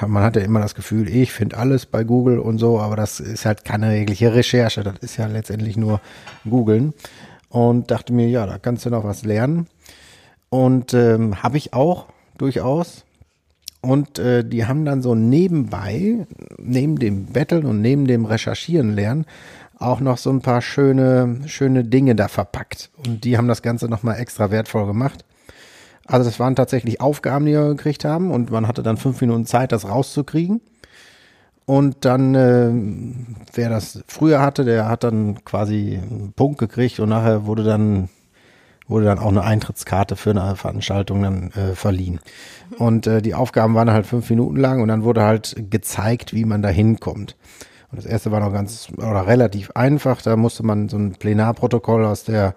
ja, 0.00 0.06
man 0.06 0.22
hatte 0.22 0.40
immer 0.40 0.60
das 0.60 0.74
Gefühl, 0.74 1.08
ich 1.08 1.32
finde 1.32 1.56
alles 1.56 1.86
bei 1.86 2.04
Google 2.04 2.38
und 2.38 2.58
so, 2.58 2.80
aber 2.80 2.96
das 2.96 3.20
ist 3.20 3.46
halt 3.46 3.64
keine 3.64 3.92
wirkliche 3.92 4.34
Recherche, 4.34 4.82
das 4.82 4.98
ist 5.00 5.16
ja 5.16 5.26
letztendlich 5.26 5.76
nur 5.76 6.00
googeln 6.48 6.94
und 7.48 7.90
dachte 7.90 8.12
mir, 8.12 8.28
ja, 8.28 8.46
da 8.46 8.58
kannst 8.58 8.86
du 8.86 8.90
noch 8.90 9.04
was 9.04 9.24
lernen. 9.24 9.66
Und 10.48 10.94
ähm, 10.94 11.42
habe 11.42 11.58
ich 11.58 11.74
auch 11.74 12.06
durchaus. 12.38 13.04
Und 13.82 14.18
äh, 14.18 14.44
die 14.44 14.66
haben 14.66 14.84
dann 14.84 15.02
so 15.02 15.14
nebenbei, 15.14 16.26
neben 16.58 16.98
dem 16.98 17.26
Betteln 17.26 17.64
und 17.64 17.80
neben 17.80 18.06
dem 18.06 18.24
Recherchieren 18.24 18.94
lernen, 18.94 19.26
auch 19.78 20.00
noch 20.00 20.18
so 20.18 20.30
ein 20.30 20.42
paar 20.42 20.60
schöne, 20.60 21.40
schöne 21.46 21.84
Dinge 21.84 22.14
da 22.14 22.28
verpackt. 22.28 22.90
Und 23.06 23.24
die 23.24 23.38
haben 23.38 23.48
das 23.48 23.62
Ganze 23.62 23.88
nochmal 23.88 24.18
extra 24.18 24.50
wertvoll 24.50 24.86
gemacht. 24.86 25.24
Also 26.10 26.28
das 26.28 26.40
waren 26.40 26.56
tatsächlich 26.56 27.00
Aufgaben, 27.00 27.46
die 27.46 27.52
wir 27.52 27.68
gekriegt 27.68 28.04
haben 28.04 28.32
und 28.32 28.50
man 28.50 28.66
hatte 28.66 28.82
dann 28.82 28.96
fünf 28.96 29.20
Minuten 29.20 29.46
Zeit, 29.46 29.70
das 29.70 29.88
rauszukriegen. 29.88 30.60
Und 31.66 32.04
dann, 32.04 32.34
äh, 32.34 32.72
wer 33.54 33.70
das 33.70 34.02
früher 34.08 34.40
hatte, 34.40 34.64
der 34.64 34.88
hat 34.88 35.04
dann 35.04 35.44
quasi 35.44 36.00
einen 36.02 36.32
Punkt 36.32 36.58
gekriegt 36.58 36.98
und 36.98 37.10
nachher 37.10 37.46
wurde 37.46 37.62
dann 37.62 38.08
wurde 38.88 39.04
dann 39.04 39.20
auch 39.20 39.28
eine 39.28 39.44
Eintrittskarte 39.44 40.16
für 40.16 40.30
eine 40.30 40.56
Veranstaltung 40.56 41.22
dann 41.22 41.52
äh, 41.52 41.76
verliehen. 41.76 42.18
Und 42.76 43.06
äh, 43.06 43.22
die 43.22 43.34
Aufgaben 43.34 43.76
waren 43.76 43.88
halt 43.88 44.04
fünf 44.04 44.28
Minuten 44.30 44.56
lang 44.56 44.82
und 44.82 44.88
dann 44.88 45.04
wurde 45.04 45.22
halt 45.22 45.54
gezeigt, 45.70 46.34
wie 46.34 46.44
man 46.44 46.60
da 46.60 46.70
hinkommt. 46.70 47.36
Und 47.92 47.98
das 47.98 48.04
erste 48.04 48.32
war 48.32 48.40
noch 48.40 48.52
ganz 48.52 48.88
oder 48.96 49.28
relativ 49.28 49.70
einfach. 49.76 50.22
Da 50.22 50.34
musste 50.34 50.64
man 50.64 50.88
so 50.88 50.96
ein 50.96 51.12
Plenarprotokoll 51.12 52.04
aus 52.04 52.24
der 52.24 52.56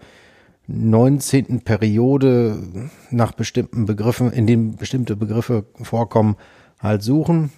19. 0.67 1.61
Periode 1.61 2.89
nach 3.09 3.33
bestimmten 3.33 3.85
Begriffen, 3.85 4.31
in 4.31 4.47
dem 4.47 4.75
bestimmte 4.75 5.15
Begriffe 5.15 5.65
vorkommen, 5.81 6.37
halt 6.79 7.03
suchen. 7.03 7.51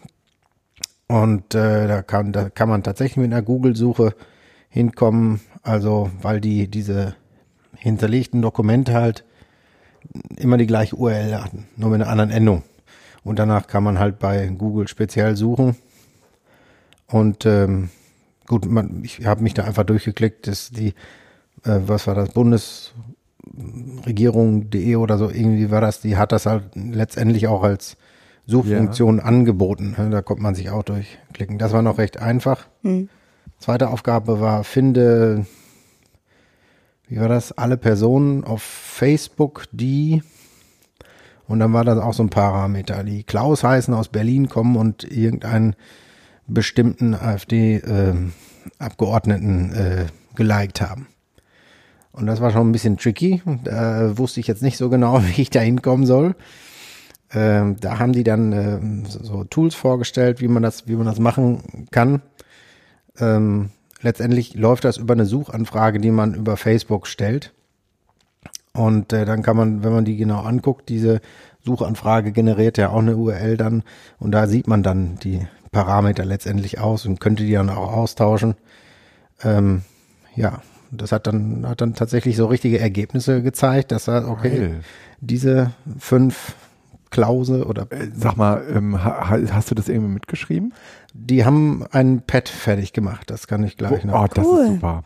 Und 1.07 1.53
äh, 1.53 1.87
da, 1.87 2.01
kann, 2.01 2.31
da 2.31 2.49
kann 2.49 2.69
man 2.69 2.83
tatsächlich 2.83 3.17
mit 3.17 3.31
einer 3.31 3.43
Google-Suche 3.43 4.15
hinkommen, 4.69 5.39
also 5.61 6.09
weil 6.21 6.41
die 6.41 6.67
diese 6.67 7.15
hinterlegten 7.77 8.41
Dokumente 8.41 8.93
halt 8.93 9.23
immer 10.37 10.57
die 10.57 10.67
gleiche 10.67 10.95
URL 10.95 11.35
hatten, 11.41 11.67
nur 11.77 11.91
mit 11.91 12.01
einer 12.01 12.09
anderen 12.09 12.31
Endung. 12.31 12.63
Und 13.23 13.39
danach 13.39 13.67
kann 13.67 13.83
man 13.83 13.99
halt 13.99 14.19
bei 14.19 14.47
Google 14.47 14.87
speziell 14.87 15.35
suchen. 15.35 15.75
Und 17.07 17.45
ähm, 17.45 17.89
gut, 18.47 18.65
man, 18.65 19.03
ich 19.03 19.25
habe 19.25 19.43
mich 19.43 19.53
da 19.53 19.63
einfach 19.63 19.83
durchgeklickt, 19.83 20.47
dass 20.47 20.69
die, 20.69 20.93
äh, 21.65 21.79
was 21.85 22.07
war 22.07 22.15
das, 22.15 22.29
Bundesregierung.de 22.29 24.95
oder 24.95 25.17
so, 25.17 25.29
irgendwie 25.29 25.69
war 25.71 25.81
das, 25.81 25.99
die 26.01 26.15
hat 26.17 26.31
das 26.31 26.45
halt 26.45 26.63
letztendlich 26.75 27.47
auch 27.47 27.63
als 27.63 27.97
Suchfunktion 28.47 29.17
ja. 29.17 29.23
angeboten. 29.23 29.95
Da 30.11 30.21
konnte 30.21 30.43
man 30.43 30.53
sich 30.55 30.69
auch 30.69 30.83
durchklicken. 30.83 31.57
Das 31.57 31.73
war 31.73 31.81
noch 31.81 31.97
recht 31.97 32.19
einfach. 32.19 32.67
Mhm. 32.83 33.09
Zweite 33.59 33.89
Aufgabe 33.89 34.39
war, 34.39 34.63
finde, 34.63 35.45
wie 37.07 37.19
war 37.19 37.29
das, 37.29 37.51
alle 37.51 37.77
Personen 37.77 38.43
auf 38.43 38.61
Facebook, 38.61 39.65
die, 39.71 40.21
und 41.47 41.59
dann 41.59 41.73
war 41.73 41.83
das 41.83 41.99
auch 41.99 42.13
so 42.13 42.23
ein 42.23 42.29
Parameter, 42.29 43.03
die 43.03 43.23
Klaus 43.23 43.63
heißen, 43.63 43.93
aus 43.93 44.07
Berlin 44.09 44.49
kommen 44.49 44.75
und 44.75 45.03
irgendeinen 45.03 45.75
bestimmten 46.47 47.13
AfD-Abgeordneten 47.13 49.73
äh, 49.73 50.01
äh, 50.01 50.05
geliked 50.35 50.81
haben. 50.81 51.07
Und 52.15 52.27
das 52.27 52.39
war 52.39 52.51
schon 52.51 52.69
ein 52.69 52.71
bisschen 52.71 52.97
tricky. 52.97 53.41
Da 53.63 54.17
wusste 54.17 54.39
ich 54.39 54.47
jetzt 54.47 54.63
nicht 54.63 54.77
so 54.77 54.89
genau, 54.89 55.21
wie 55.35 55.41
ich 55.41 55.49
da 55.49 55.59
hinkommen 55.59 56.05
soll. 56.05 56.35
Ähm, 57.33 57.77
da 57.79 57.99
haben 57.99 58.13
die 58.13 58.23
dann 58.23 58.53
äh, 58.53 59.07
so 59.07 59.43
Tools 59.43 59.75
vorgestellt, 59.75 60.39
wie 60.41 60.47
man 60.47 60.63
das, 60.63 60.87
wie 60.87 60.95
man 60.95 61.05
das 61.05 61.19
machen 61.19 61.87
kann. 61.91 62.21
Ähm, 63.19 63.69
letztendlich 64.01 64.55
läuft 64.55 64.85
das 64.85 64.97
über 64.97 65.13
eine 65.13 65.25
Suchanfrage, 65.25 65.99
die 65.99 66.11
man 66.11 66.33
über 66.33 66.55
Facebook 66.55 67.07
stellt. 67.07 67.53
Und 68.73 69.11
äh, 69.11 69.25
dann 69.25 69.41
kann 69.41 69.57
man, 69.57 69.83
wenn 69.83 69.93
man 69.93 70.05
die 70.05 70.17
genau 70.17 70.41
anguckt, 70.41 70.89
diese 70.89 71.21
Suchanfrage 71.63 72.31
generiert 72.31 72.77
ja 72.77 72.89
auch 72.89 72.99
eine 72.99 73.17
URL 73.17 73.57
dann 73.57 73.83
und 74.19 74.31
da 74.31 74.47
sieht 74.47 74.67
man 74.67 74.83
dann 74.83 75.17
die 75.23 75.47
Parameter 75.71 76.23
letztendlich 76.23 76.79
aus 76.79 77.05
und 77.05 77.19
könnte 77.19 77.43
die 77.43 77.53
dann 77.53 77.69
auch 77.69 77.91
austauschen. 77.91 78.55
Ähm, 79.43 79.81
ja, 80.35 80.61
das 80.91 81.11
hat 81.11 81.27
dann, 81.27 81.67
hat 81.67 81.81
dann 81.81 81.93
tatsächlich 81.93 82.35
so 82.37 82.45
richtige 82.45 82.79
Ergebnisse 82.79 83.41
gezeigt, 83.41 83.91
dass 83.91 84.07
er, 84.07 84.29
okay, 84.29 84.57
Geil. 84.57 84.79
diese 85.21 85.71
fünf 85.99 86.55
Klause 87.09 87.65
oder. 87.65 87.87
Äh, 87.91 88.09
sag 88.13 88.35
mal, 88.35 88.63
ähm, 88.73 89.03
hast 89.03 89.71
du 89.71 89.75
das 89.75 89.87
irgendwie 89.87 90.13
mitgeschrieben? 90.13 90.73
Die 91.13 91.45
haben 91.45 91.85
ein 91.91 92.21
Pad 92.25 92.49
fertig 92.49 92.93
gemacht, 92.93 93.29
das 93.29 93.47
kann 93.47 93.63
ich 93.63 93.77
gleich 93.77 94.03
oh, 94.03 94.07
noch. 94.07 94.23
Oh, 94.23 94.27
das 94.33 94.45
cool. 94.45 94.61
ist 94.61 94.67
super. 94.67 95.03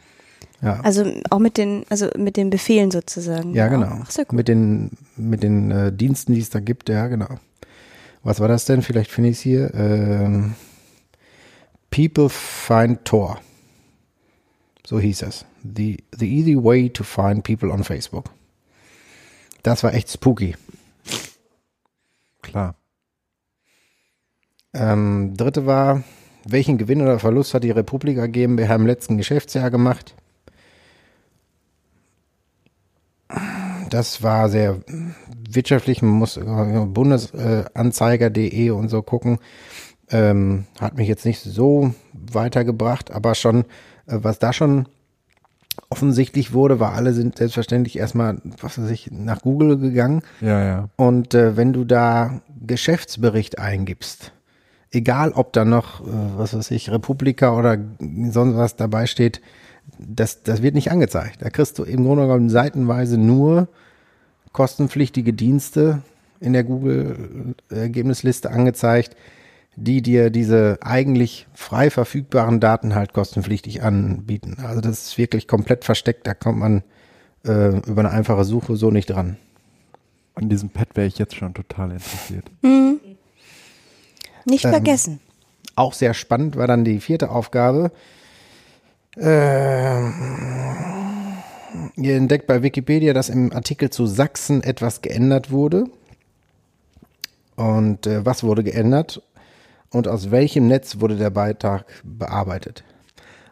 Ja. 0.61 0.79
Also 0.81 1.05
auch 1.29 1.39
mit 1.39 1.57
den, 1.57 1.85
also 1.89 2.09
mit 2.17 2.35
den 2.35 2.49
Befehlen 2.49 2.91
sozusagen. 2.91 3.53
Ja, 3.53 3.67
genau. 3.67 4.01
Ach, 4.03 4.31
mit 4.31 4.47
den, 4.47 4.91
mit 5.15 5.43
den 5.43 5.71
äh, 5.71 5.93
Diensten, 5.93 6.33
die 6.33 6.41
es 6.41 6.49
da 6.49 6.59
gibt, 6.59 6.89
ja, 6.89 7.07
genau. 7.07 7.39
Was 8.23 8.39
war 8.39 8.47
das 8.47 8.65
denn? 8.65 8.81
Vielleicht 8.81 9.11
finde 9.11 9.29
ich 9.29 9.37
es 9.37 9.41
hier. 9.41 9.73
Ähm, 9.73 10.55
People 11.91 12.29
Find 12.29 13.05
Tor. 13.05 13.39
So 14.85 14.99
hieß 14.99 15.21
es. 15.23 15.45
The, 15.63 15.97
the 16.17 16.27
easy 16.27 16.55
way 16.55 16.89
to 16.89 17.03
find 17.03 17.43
people 17.43 17.71
on 17.71 17.83
Facebook. 17.83 18.29
Das 19.63 19.83
war 19.83 19.93
echt 19.93 20.09
spooky. 20.09 20.55
Klar. 22.41 22.75
Ähm, 24.73 25.33
dritte 25.35 25.65
war, 25.65 26.03
welchen 26.45 26.77
Gewinn 26.77 27.01
oder 27.01 27.19
Verlust 27.19 27.53
hat 27.53 27.63
die 27.63 27.71
Republika 27.71 28.27
GmbH 28.27 28.75
im 28.75 28.85
letzten 28.85 29.17
Geschäftsjahr 29.17 29.71
gemacht? 29.71 30.15
Das 33.89 34.23
war 34.23 34.49
sehr 34.49 34.79
wirtschaftlich. 35.49 36.01
Man 36.01 36.11
muss 36.11 36.37
bundesanzeiger.de 36.39 38.69
und 38.71 38.89
so 38.89 39.01
gucken. 39.01 39.39
Ähm, 40.11 40.65
hat 40.79 40.97
mich 40.97 41.07
jetzt 41.07 41.25
nicht 41.25 41.39
so 41.41 41.93
weitergebracht, 42.13 43.11
aber 43.11 43.35
schon, 43.35 43.65
äh, 44.07 44.17
was 44.21 44.39
da 44.39 44.53
schon 44.53 44.87
offensichtlich 45.89 46.53
wurde, 46.53 46.79
war 46.79 46.93
alle 46.93 47.13
sind 47.13 47.37
selbstverständlich 47.37 47.97
erstmal, 47.97 48.37
was 48.61 48.79
weiß 48.79 48.89
ich, 48.91 49.09
nach 49.11 49.41
Google 49.41 49.77
gegangen. 49.77 50.21
Ja, 50.39 50.63
ja. 50.63 50.89
Und 50.95 51.33
äh, 51.33 51.57
wenn 51.57 51.73
du 51.73 51.83
da 51.83 52.41
Geschäftsbericht 52.65 53.57
eingibst, 53.57 54.31
egal 54.91 55.31
ob 55.31 55.51
da 55.53 55.65
noch, 55.65 56.01
äh, 56.01 56.11
was 56.37 56.55
weiß 56.55 56.71
ich, 56.71 56.91
Republika 56.91 57.57
oder 57.57 57.77
sonst 58.29 58.55
was 58.55 58.75
dabei 58.75 59.07
steht, 59.07 59.41
das, 59.97 60.43
das 60.43 60.61
wird 60.61 60.75
nicht 60.75 60.91
angezeigt. 60.91 61.41
Da 61.41 61.49
kriegst 61.49 61.79
du 61.79 61.83
im 61.83 62.03
Grunde 62.03 62.27
genommen 62.27 62.49
seitenweise 62.49 63.17
nur 63.17 63.67
kostenpflichtige 64.51 65.33
Dienste 65.33 66.01
in 66.39 66.53
der 66.53 66.63
Google-Ergebnisliste 66.63 68.51
angezeigt, 68.51 69.15
die 69.75 70.01
dir 70.01 70.29
diese 70.29 70.79
eigentlich 70.81 71.47
frei 71.53 71.89
verfügbaren 71.89 72.59
Daten 72.59 72.95
halt 72.95 73.13
kostenpflichtig 73.13 73.81
anbieten. 73.81 74.57
Also 74.63 74.81
das 74.81 75.03
ist 75.03 75.17
wirklich 75.17 75.47
komplett 75.47 75.85
versteckt, 75.85 76.27
da 76.27 76.33
kommt 76.33 76.59
man 76.59 76.83
äh, 77.45 77.77
über 77.87 78.01
eine 78.01 78.11
einfache 78.11 78.43
Suche 78.43 78.75
so 78.75 78.91
nicht 78.91 79.09
dran. 79.09 79.37
An 80.35 80.49
diesem 80.49 80.69
Pad 80.69 80.95
wäre 80.95 81.07
ich 81.07 81.17
jetzt 81.17 81.35
schon 81.35 81.53
total 81.53 81.91
interessiert. 81.91 82.45
Mhm. 82.61 82.99
Nicht 84.45 84.65
ähm, 84.65 84.71
vergessen. 84.71 85.19
Auch 85.75 85.93
sehr 85.93 86.13
spannend 86.13 86.55
war 86.55 86.67
dann 86.67 86.83
die 86.83 86.99
vierte 86.99 87.29
Aufgabe. 87.29 87.91
Äh, 89.17 89.99
ihr 91.95 92.15
entdeckt 92.15 92.47
bei 92.47 92.63
Wikipedia, 92.63 93.13
dass 93.13 93.29
im 93.29 93.51
Artikel 93.51 93.89
zu 93.89 94.05
Sachsen 94.05 94.63
etwas 94.63 95.01
geändert 95.01 95.51
wurde. 95.51 95.85
Und 97.55 98.07
äh, 98.07 98.25
was 98.25 98.43
wurde 98.43 98.63
geändert? 98.63 99.21
Und 99.91 100.07
aus 100.07 100.31
welchem 100.31 100.67
Netz 100.67 100.99
wurde 100.99 101.15
der 101.15 101.29
Beitrag 101.29 101.85
bearbeitet. 102.03 102.83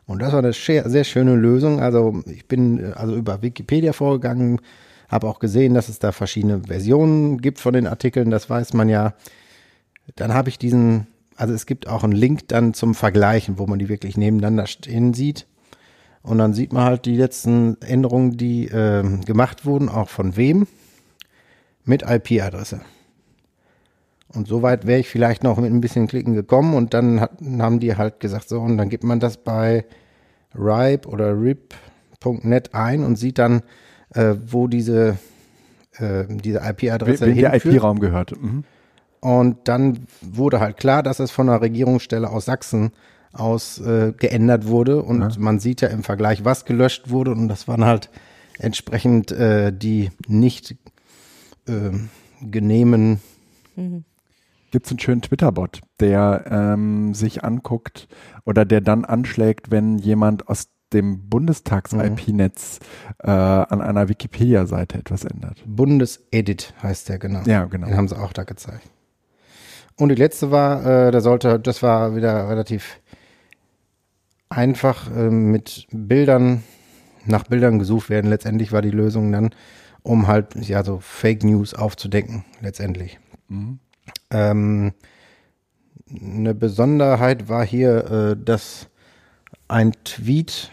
Und 0.05 0.21
das 0.21 0.31
war 0.31 0.39
eine 0.39 0.53
sehr 0.53 1.03
schöne 1.03 1.35
Lösung. 1.35 1.81
Also 1.81 2.23
ich 2.25 2.47
bin 2.47 2.79
äh, 2.79 2.93
also 2.95 3.15
über 3.15 3.41
Wikipedia 3.41 3.93
vorgegangen, 3.93 4.59
habe 5.09 5.27
auch 5.27 5.39
gesehen, 5.39 5.73
dass 5.73 5.89
es 5.89 5.99
da 5.99 6.11
verschiedene 6.11 6.61
Versionen 6.65 7.39
gibt 7.39 7.59
von 7.59 7.73
den 7.73 7.87
Artikeln, 7.87 8.29
das 8.29 8.49
weiß 8.49 8.73
man 8.73 8.89
ja. 8.89 9.13
Dann 10.15 10.33
habe 10.33 10.49
ich 10.49 10.57
diesen, 10.57 11.07
also 11.35 11.53
es 11.53 11.65
gibt 11.65 11.87
auch 11.87 12.03
einen 12.03 12.13
Link 12.13 12.47
dann 12.47 12.73
zum 12.73 12.95
Vergleichen, 12.95 13.59
wo 13.59 13.67
man 13.67 13.79
die 13.79 13.89
wirklich 13.89 14.17
nebeneinander 14.17 14.67
stehen 14.67 15.13
sieht. 15.13 15.45
Und 16.23 16.39
dann 16.39 16.53
sieht 16.53 16.73
man 16.73 16.83
halt 16.83 17.05
die 17.05 17.15
letzten 17.15 17.81
Änderungen, 17.81 18.37
die 18.37 18.67
äh, 18.67 19.03
gemacht 19.25 19.65
wurden, 19.65 19.87
auch 19.87 20.09
von 20.09 20.35
wem, 20.35 20.67
mit 21.85 22.03
IP-Adresse. 22.03 22.81
Und 24.37 24.47
so 24.47 24.61
weit 24.61 24.85
wäre 24.85 24.99
ich 24.99 25.09
vielleicht 25.09 25.43
noch 25.43 25.57
mit 25.57 25.71
ein 25.71 25.81
bisschen 25.81 26.07
Klicken 26.07 26.35
gekommen 26.35 26.75
und 26.75 26.93
dann 26.93 27.19
hat, 27.19 27.31
haben 27.41 27.79
die 27.79 27.95
halt 27.95 28.19
gesagt, 28.19 28.47
so, 28.47 28.61
und 28.61 28.77
dann 28.77 28.87
gibt 28.87 29.03
man 29.03 29.19
das 29.19 29.37
bei 29.37 29.83
ripe 30.53 31.09
oder 31.09 31.33
rip.net 31.33 32.75
ein 32.75 33.03
und 33.03 33.15
sieht 33.15 33.39
dann, 33.39 33.63
äh, 34.13 34.35
wo 34.45 34.67
diese, 34.67 35.17
äh, 35.97 36.25
diese 36.29 36.59
IP-Adresse 36.59 37.25
hinführt. 37.25 37.65
der 37.65 37.73
IP-Raum 37.73 37.99
gehört. 37.99 38.39
Mhm. 38.39 38.63
Und 39.21 39.67
dann 39.67 40.05
wurde 40.21 40.59
halt 40.59 40.77
klar, 40.77 41.01
dass 41.01 41.19
es 41.19 41.31
von 41.31 41.47
der 41.47 41.59
Regierungsstelle 41.59 42.29
aus 42.29 42.45
Sachsen 42.45 42.91
aus 43.33 43.79
äh, 43.79 44.13
geändert 44.15 44.67
wurde 44.67 45.01
und 45.01 45.21
ja. 45.21 45.29
man 45.39 45.59
sieht 45.59 45.81
ja 45.81 45.87
im 45.87 46.03
Vergleich, 46.03 46.45
was 46.45 46.65
gelöscht 46.65 47.09
wurde 47.09 47.31
und 47.31 47.47
das 47.47 47.67
waren 47.67 47.85
halt 47.85 48.11
entsprechend 48.59 49.31
äh, 49.31 49.73
die 49.73 50.11
nicht 50.27 50.75
äh, 51.67 51.91
genehmen 52.41 53.19
mhm 53.75 54.05
gibt 54.71 54.85
es 54.85 54.91
einen 54.91 54.99
schönen 54.99 55.21
Twitter-Bot, 55.21 55.81
der 55.99 56.45
ähm, 56.49 57.13
sich 57.13 57.43
anguckt 57.43 58.07
oder 58.45 58.65
der 58.65 58.81
dann 58.81 59.05
anschlägt, 59.05 59.71
wenn 59.71 59.97
jemand 59.97 60.47
aus 60.47 60.69
dem 60.93 61.29
Bundestags-IP-Netz 61.29 62.79
äh, 63.19 63.29
an 63.29 63.81
einer 63.81 64.09
Wikipedia-Seite 64.09 64.97
etwas 64.97 65.25
ändert. 65.25 65.63
Bundesedit 65.65 66.73
heißt 66.81 67.09
der, 67.09 67.19
genau. 67.19 67.41
Ja, 67.45 67.65
genau. 67.65 67.87
Den 67.87 67.97
haben 67.97 68.07
sie 68.07 68.17
auch 68.17 68.33
da 68.33 68.43
gezeigt. 68.43 68.89
Und 69.97 70.09
die 70.09 70.15
letzte 70.15 70.51
war, 70.51 70.85
äh, 70.85 71.11
da 71.11 71.21
sollte, 71.21 71.59
das 71.59 71.81
war 71.83 72.15
wieder 72.15 72.49
relativ 72.49 72.99
einfach 74.49 75.09
äh, 75.15 75.29
mit 75.29 75.87
Bildern, 75.91 76.63
nach 77.25 77.43
Bildern 77.45 77.79
gesucht 77.79 78.09
werden. 78.09 78.29
Letztendlich 78.29 78.71
war 78.71 78.81
die 78.81 78.91
Lösung 78.91 79.31
dann, 79.31 79.49
um 80.03 80.27
halt, 80.27 80.55
ja, 80.55 80.83
so 80.83 80.99
Fake 80.99 81.43
News 81.43 81.73
aufzudecken, 81.73 82.45
letztendlich. 82.61 83.19
Ähm, 84.29 84.93
eine 86.09 86.53
Besonderheit 86.53 87.49
war 87.49 87.65
hier, 87.65 88.11
äh, 88.11 88.37
dass 88.37 88.87
ein 89.67 89.91
Tweet 90.03 90.71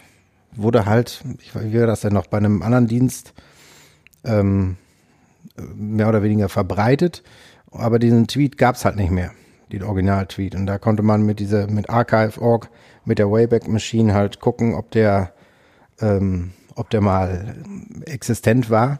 wurde 0.55 0.85
halt, 0.85 1.23
ich 1.41 1.53
weiß, 1.53 1.65
wie 1.65 1.79
war 1.79 1.87
das 1.87 2.01
denn 2.01 2.13
noch, 2.13 2.27
bei 2.27 2.37
einem 2.37 2.61
anderen 2.61 2.87
Dienst 2.87 3.33
ähm, 4.23 4.77
mehr 5.75 6.07
oder 6.07 6.23
weniger 6.23 6.49
verbreitet, 6.49 7.23
aber 7.71 7.99
diesen 7.99 8.27
Tweet 8.27 8.57
gab 8.57 8.75
es 8.75 8.85
halt 8.85 8.95
nicht 8.95 9.11
mehr, 9.11 9.31
den 9.71 9.83
Original-Tweet. 9.83 10.55
Und 10.55 10.65
da 10.65 10.77
konnte 10.77 11.03
man 11.03 11.23
mit 11.25 11.39
dieser, 11.39 11.67
mit 11.67 11.89
Archive.org, 11.89 12.69
mit 13.03 13.19
der 13.19 13.29
Wayback 13.29 13.67
Machine 13.67 14.13
halt 14.13 14.39
gucken, 14.39 14.73
ob 14.73 14.91
der, 14.91 15.33
ähm, 15.99 16.51
ob 16.75 16.89
der 16.89 17.01
mal 17.01 17.55
existent 18.05 18.69
war 18.69 18.99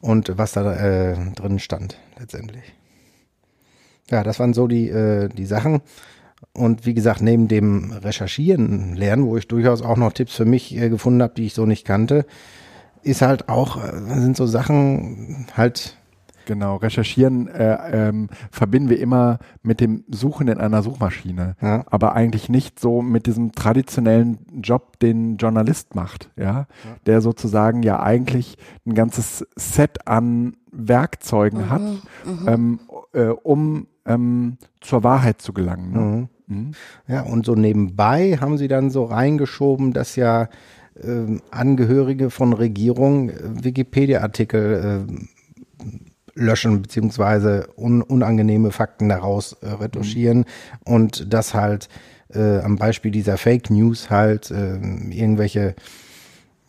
und 0.00 0.36
was 0.36 0.52
da 0.52 0.74
äh, 0.74 1.16
drin 1.34 1.58
stand 1.58 1.98
letztendlich. 2.18 2.74
Ja, 4.12 4.22
das 4.22 4.38
waren 4.38 4.52
so 4.52 4.66
die, 4.68 4.88
äh, 4.90 5.28
die 5.28 5.46
Sachen. 5.46 5.80
Und 6.52 6.84
wie 6.84 6.94
gesagt, 6.94 7.22
neben 7.22 7.48
dem 7.48 7.92
Recherchieren 7.92 8.94
lernen, 8.94 9.24
wo 9.26 9.36
ich 9.36 9.48
durchaus 9.48 9.80
auch 9.80 9.96
noch 9.96 10.12
Tipps 10.12 10.34
für 10.34 10.44
mich 10.44 10.76
äh, 10.76 10.90
gefunden 10.90 11.22
habe, 11.22 11.34
die 11.34 11.46
ich 11.46 11.54
so 11.54 11.64
nicht 11.66 11.86
kannte, 11.86 12.26
ist 13.02 13.22
halt 13.22 13.48
auch, 13.48 13.82
äh, 13.82 14.20
sind 14.20 14.36
so 14.36 14.46
Sachen 14.46 15.46
halt, 15.56 15.96
Genau, 16.44 16.74
recherchieren 16.74 17.46
äh, 17.46 18.08
ähm, 18.08 18.28
verbinden 18.50 18.88
wir 18.90 18.98
immer 18.98 19.38
mit 19.62 19.80
dem 19.80 20.02
Suchen 20.10 20.48
in 20.48 20.58
einer 20.58 20.82
Suchmaschine, 20.82 21.54
Ja. 21.62 21.84
aber 21.86 22.14
eigentlich 22.14 22.48
nicht 22.48 22.80
so 22.80 23.00
mit 23.00 23.26
diesem 23.26 23.52
traditionellen 23.52 24.38
Job, 24.60 24.98
den 24.98 25.34
ein 25.34 25.36
Journalist 25.36 25.94
macht, 25.94 26.30
ja, 26.36 26.66
der 27.06 27.20
sozusagen 27.20 27.84
ja 27.84 28.02
eigentlich 28.02 28.58
ein 28.84 28.94
ganzes 28.94 29.46
Set 29.54 30.08
an 30.08 30.56
Werkzeugen 30.72 31.70
hat, 31.70 31.82
ähm, 32.48 32.80
äh, 33.12 33.26
um 33.26 33.86
ähm, 34.06 34.58
zur 34.80 35.04
Wahrheit 35.04 35.40
zu 35.40 35.52
gelangen. 35.52 35.92
Ne? 35.92 36.28
Mhm. 36.46 36.72
ja, 37.08 37.22
und 37.22 37.46
so 37.46 37.54
nebenbei 37.54 38.36
haben 38.40 38.58
sie 38.58 38.68
dann 38.68 38.90
so 38.90 39.04
reingeschoben, 39.04 39.92
dass 39.92 40.16
ja 40.16 40.48
ähm, 41.02 41.40
Angehörige 41.50 42.30
von 42.30 42.52
Regierungen 42.52 43.30
äh, 43.30 43.64
Wikipedia-Artikel 43.64 45.06
äh, 45.08 45.88
löschen 46.34 46.82
beziehungsweise 46.82 47.68
un 47.76 48.02
unangenehme 48.02 48.70
Fakten 48.70 49.08
daraus 49.08 49.54
äh, 49.60 49.68
retuschieren 49.68 50.44
und 50.84 51.32
das 51.32 51.54
halt 51.54 51.88
äh, 52.34 52.58
am 52.60 52.76
Beispiel 52.76 53.10
dieser 53.10 53.36
Fake 53.36 53.70
News 53.70 54.10
halt 54.10 54.50
äh, 54.50 54.74
irgendwelche 55.10 55.74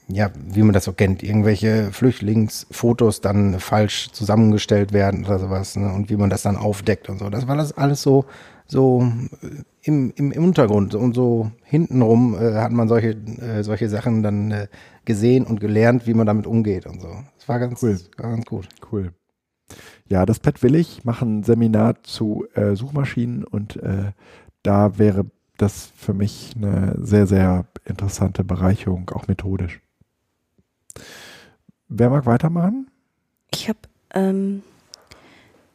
ja, 0.07 0.31
wie 0.35 0.63
man 0.63 0.73
das 0.73 0.83
so 0.83 0.93
kennt, 0.93 1.23
irgendwelche 1.23 1.91
Flüchtlingsfotos 1.91 3.21
dann 3.21 3.59
falsch 3.59 4.11
zusammengestellt 4.11 4.93
werden 4.93 5.25
oder 5.25 5.39
sowas, 5.39 5.75
ne? 5.75 5.91
und 5.93 6.09
wie 6.09 6.17
man 6.17 6.29
das 6.29 6.41
dann 6.41 6.57
aufdeckt 6.57 7.09
und 7.09 7.19
so. 7.19 7.29
Das 7.29 7.47
war 7.47 7.55
das 7.55 7.71
alles 7.77 8.01
so, 8.01 8.25
so 8.67 9.11
äh, 9.41 9.63
im, 9.81 10.13
im, 10.15 10.31
im 10.31 10.43
Untergrund 10.43 10.95
und 10.95 11.13
so 11.13 11.51
hintenrum 11.63 12.35
äh, 12.35 12.55
hat 12.55 12.71
man 12.71 12.87
solche, 12.87 13.11
äh, 13.11 13.63
solche 13.63 13.89
Sachen 13.89 14.23
dann 14.23 14.51
äh, 14.51 14.67
gesehen 15.05 15.45
und 15.45 15.59
gelernt, 15.59 16.07
wie 16.07 16.13
man 16.13 16.27
damit 16.27 16.47
umgeht 16.47 16.85
und 16.85 17.01
so. 17.01 17.09
Das 17.37 17.47
war 17.47 17.59
ganz, 17.59 17.81
Cool. 17.81 17.99
war 18.17 18.31
ganz 18.31 18.45
gut. 18.45 18.67
Cool. 18.91 19.13
Ja, 20.07 20.25
das 20.25 20.39
Pet 20.39 20.61
will 20.63 20.75
ich, 20.75 21.05
machen 21.05 21.39
ein 21.39 21.43
Seminar 21.43 22.03
zu 22.03 22.45
äh, 22.53 22.75
Suchmaschinen 22.75 23.43
und 23.43 23.77
äh, 23.77 24.11
da 24.63 24.97
wäre 24.97 25.25
das 25.57 25.91
für 25.95 26.13
mich 26.13 26.53
eine 26.55 26.95
sehr, 26.99 27.27
sehr 27.27 27.65
interessante 27.85 28.43
Bereicherung, 28.43 29.09
auch 29.11 29.27
methodisch. 29.27 29.81
Wer 31.89 32.09
mag 32.09 32.25
weitermachen? 32.25 32.89
Ich 33.51 33.69
habe 33.69 33.79
ähm, 34.13 34.63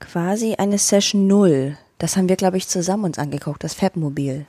quasi 0.00 0.54
eine 0.54 0.78
Session 0.78 1.26
Null. 1.26 1.76
Das 1.98 2.16
haben 2.16 2.28
wir, 2.28 2.36
glaube 2.36 2.56
ich, 2.56 2.68
zusammen 2.68 3.04
uns 3.04 3.18
angeguckt, 3.18 3.64
das 3.64 3.74
Fabmobil. 3.74 4.46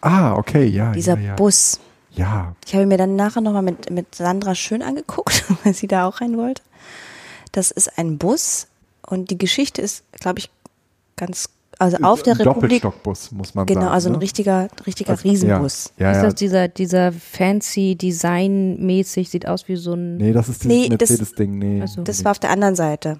Ah, 0.00 0.34
okay, 0.34 0.64
ja. 0.66 0.92
Dieser 0.92 1.16
ja, 1.16 1.28
ja. 1.28 1.34
Bus. 1.34 1.80
Ja, 2.12 2.54
Ich 2.64 2.74
habe 2.74 2.86
mir 2.86 2.96
dann 2.96 3.14
nachher 3.14 3.42
nochmal 3.42 3.62
mit, 3.62 3.90
mit 3.90 4.14
Sandra 4.14 4.54
schön 4.54 4.82
angeguckt, 4.82 5.44
weil 5.64 5.74
sie 5.74 5.86
da 5.86 6.06
auch 6.06 6.20
rein 6.20 6.36
wollte. 6.38 6.62
Das 7.52 7.70
ist 7.70 7.98
ein 7.98 8.16
Bus 8.16 8.68
und 9.06 9.30
die 9.30 9.38
Geschichte 9.38 9.82
ist, 9.82 10.02
glaube 10.12 10.38
ich, 10.38 10.50
ganz, 11.16 11.50
also 11.78 11.98
auf 11.98 12.22
der 12.22 12.34
ein 12.34 12.38
Republik. 12.38 12.82
Doppelstockbus, 12.82 13.32
muss 13.32 13.54
man 13.54 13.66
Genau, 13.66 13.82
sagen. 13.82 13.92
also 13.92 14.08
ein 14.08 14.12
ne? 14.12 14.20
richtiger, 14.20 14.68
richtiger 14.86 15.10
Also, 15.10 15.28
Riesenbus. 15.28 15.92
Ja, 15.98 16.10
ist 16.12 16.16
ja, 16.16 16.22
das 16.22 16.32
ja. 16.32 16.36
dieser, 16.36 16.68
dieser 16.68 17.12
fancy 17.12 17.96
Design-mäßig, 17.96 19.28
sieht 19.30 19.46
aus 19.46 19.68
wie 19.68 19.76
so 19.76 19.94
ein. 19.94 20.16
Nee, 20.16 20.32
das 20.32 20.48
ist 20.48 20.64
dieses 20.64 20.88
Nee, 20.88 20.96
das- 20.96 21.10
Mercedes-Ding. 21.10 21.58
Nee, 21.58 21.82
Ach 21.84 21.88
so. 21.88 22.02
Das 22.02 22.18
nee. 22.18 22.24
war 22.24 22.30
auf 22.32 22.38
der 22.38 22.50
anderen 22.50 22.74
Seite. 22.76 23.18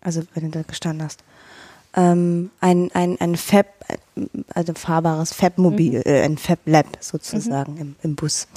Also, 0.00 0.22
wenn 0.34 0.44
du 0.44 0.50
da 0.50 0.62
gestanden 0.62 1.04
hast. 1.04 1.20
Ähm, 1.96 2.50
ein, 2.60 2.90
ein, 2.92 3.20
ein 3.20 3.36
Fab, 3.36 3.66
also 4.52 4.74
fahrbares 4.74 5.32
Fab-Mobil, 5.32 6.02
äh, 6.04 6.22
ein 6.22 6.38
Fab-Lab 6.38 6.86
sozusagen 7.00 7.76
im, 7.78 7.96
im 8.02 8.16
Bus. 8.16 8.48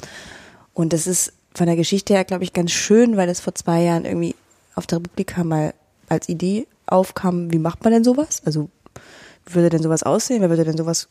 Und 0.74 0.92
das 0.92 1.06
ist 1.06 1.32
von 1.54 1.66
der 1.66 1.76
Geschichte 1.76 2.14
her, 2.14 2.24
glaube 2.24 2.44
ich, 2.44 2.52
ganz 2.52 2.72
schön, 2.72 3.16
weil 3.16 3.26
das 3.28 3.40
vor 3.40 3.54
zwei 3.54 3.82
Jahren 3.82 4.04
irgendwie 4.04 4.34
auf 4.74 4.86
der 4.86 4.98
Republika 4.98 5.44
mal 5.44 5.72
als 6.08 6.28
Idee 6.28 6.66
aufkam, 6.86 7.52
wie 7.52 7.58
macht 7.58 7.84
man 7.84 7.92
denn 7.92 8.02
sowas? 8.04 8.42
Also, 8.44 8.70
würde 9.54 9.70
denn 9.70 9.82
sowas 9.82 10.02
aussehen? 10.02 10.40
Wer 10.40 10.50
würde 10.50 10.64
denn 10.64 10.76
sowas 10.76 11.08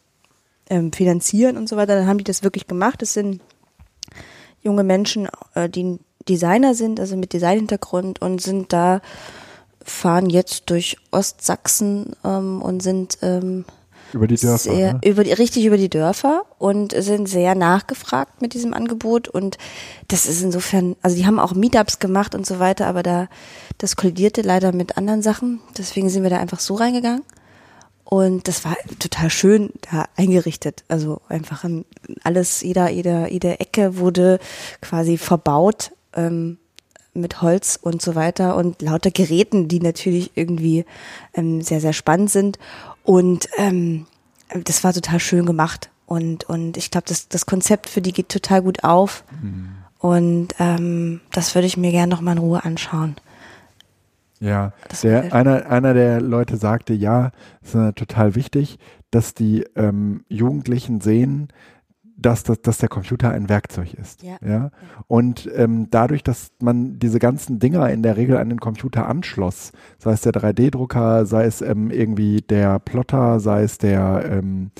ähm, 0.69 0.91
finanzieren 0.91 1.57
und 1.57 1.67
so 1.69 1.77
weiter? 1.77 1.95
Dann 1.95 2.07
haben 2.07 2.17
die 2.17 2.23
das 2.23 2.43
wirklich 2.43 2.67
gemacht. 2.67 3.01
Das 3.01 3.13
sind 3.13 3.41
junge 4.61 4.83
Menschen, 4.83 5.27
äh, 5.55 5.69
die 5.69 5.99
Designer 6.27 6.75
sind, 6.75 6.99
also 6.99 7.15
mit 7.15 7.33
Designhintergrund 7.33 8.21
und 8.21 8.41
sind 8.41 8.73
da, 8.73 9.01
fahren 9.83 10.29
jetzt 10.29 10.69
durch 10.69 10.97
Ostsachsen 11.11 12.15
ähm, 12.23 12.61
und 12.61 12.83
sind 12.83 13.17
ähm, 13.21 13.63
Über 14.11 14.27
die 14.27 14.35
Dörfer. 14.35 14.57
sehr, 14.57 14.93
ne? 14.93 14.99
über 15.05 15.23
die, 15.23 15.31
richtig 15.31 15.65
über 15.65 15.77
die 15.77 15.89
Dörfer 15.89 16.43
und 16.59 16.91
sind 16.91 17.27
sehr 17.29 17.55
nachgefragt 17.55 18.41
mit 18.41 18.53
diesem 18.53 18.73
Angebot 18.73 19.29
und 19.29 19.57
das 20.09 20.25
ist 20.25 20.41
insofern, 20.41 20.97
also 21.01 21.15
die 21.15 21.25
haben 21.25 21.39
auch 21.39 21.53
Meetups 21.53 21.99
gemacht 21.99 22.35
und 22.35 22.45
so 22.45 22.59
weiter, 22.59 22.87
aber 22.87 23.03
da, 23.03 23.29
das 23.77 23.95
kollidierte 23.95 24.41
leider 24.41 24.73
mit 24.73 24.97
anderen 24.97 25.21
Sachen, 25.21 25.61
deswegen 25.77 26.09
sind 26.09 26.23
wir 26.23 26.29
da 26.29 26.39
einfach 26.39 26.59
so 26.59 26.75
reingegangen 26.75 27.23
und 28.09 28.47
das 28.47 28.63
war 28.63 28.77
total 28.99 29.29
schön 29.29 29.69
da 29.91 30.05
eingerichtet, 30.15 30.85
also 30.87 31.19
einfach 31.27 31.65
ein, 31.65 31.83
alles, 32.23 32.61
jeder, 32.61 32.89
jeder, 32.89 33.29
jede 33.29 33.59
Ecke 33.59 33.97
wurde 33.97 34.39
quasi 34.79 35.17
verbaut, 35.17 35.91
ähm, 36.13 36.57
mit 37.13 37.41
Holz 37.41 37.77
und 37.81 38.01
so 38.01 38.15
weiter 38.15 38.55
und 38.55 38.81
lauter 38.81 39.11
Geräten, 39.11 39.67
die 39.67 39.81
natürlich 39.81 40.31
irgendwie 40.35 40.85
ähm, 41.33 41.61
sehr, 41.61 41.81
sehr 41.81 41.91
spannend 41.91 42.31
sind. 42.31 42.59
Und 43.03 43.49
ähm, 43.57 44.05
das 44.63 44.85
war 44.85 44.93
total 44.93 45.19
schön 45.19 45.45
gemacht. 45.45 45.89
Und, 46.05 46.45
und 46.45 46.77
ich 46.77 46.91
glaube, 46.91 47.07
das, 47.09 47.27
das 47.27 47.45
Konzept 47.45 47.89
für 47.89 47.99
die 48.01 48.13
geht 48.13 48.29
total 48.29 48.61
gut 48.61 48.85
auf. 48.85 49.25
Und 49.99 50.49
ähm, 50.59 51.19
das 51.33 51.55
würde 51.55 51.67
ich 51.67 51.75
mir 51.75 51.91
gerne 51.91 52.09
nochmal 52.09 52.37
in 52.37 52.41
Ruhe 52.41 52.63
anschauen. 52.63 53.17
Ja, 54.39 54.73
der, 55.03 55.33
einer, 55.33 55.69
einer 55.69 55.93
der 55.93 56.21
Leute 56.21 56.57
sagte, 56.57 56.93
ja, 56.93 57.31
es 57.61 57.75
ist 57.75 57.95
total 57.95 58.35
wichtig, 58.35 58.77
dass 59.11 59.33
die 59.33 59.65
ähm, 59.75 60.23
Jugendlichen 60.27 61.01
sehen, 61.01 61.47
dass, 62.17 62.43
das, 62.43 62.61
dass 62.61 62.79
der 62.79 62.89
Computer 62.89 63.29
ein 63.29 63.47
Werkzeug 63.47 63.93
ist. 63.93 64.23
Ja. 64.23 64.71
Und 65.07 65.49
ähm, 65.55 65.87
dadurch, 65.91 66.23
dass 66.23 66.51
man 66.59 66.97
diese 66.99 67.19
ganzen 67.19 67.59
Dinger 67.59 67.89
in 67.89 68.01
der 68.01 68.17
Regel 68.17 68.37
an 68.37 68.49
den 68.49 68.59
Computer 68.59 69.07
anschloss, 69.07 69.71
sei 69.99 70.13
es 70.13 70.21
der 70.21 70.33
3D-Drucker, 70.33 71.25
sei 71.25 71.45
es 71.45 71.61
ähm, 71.61 71.91
irgendwie 71.91 72.41
der 72.41 72.79
Plotter, 72.79 73.39
sei 73.39 73.63
es 73.63 73.77
der 73.77 74.25
ähm, 74.29 74.71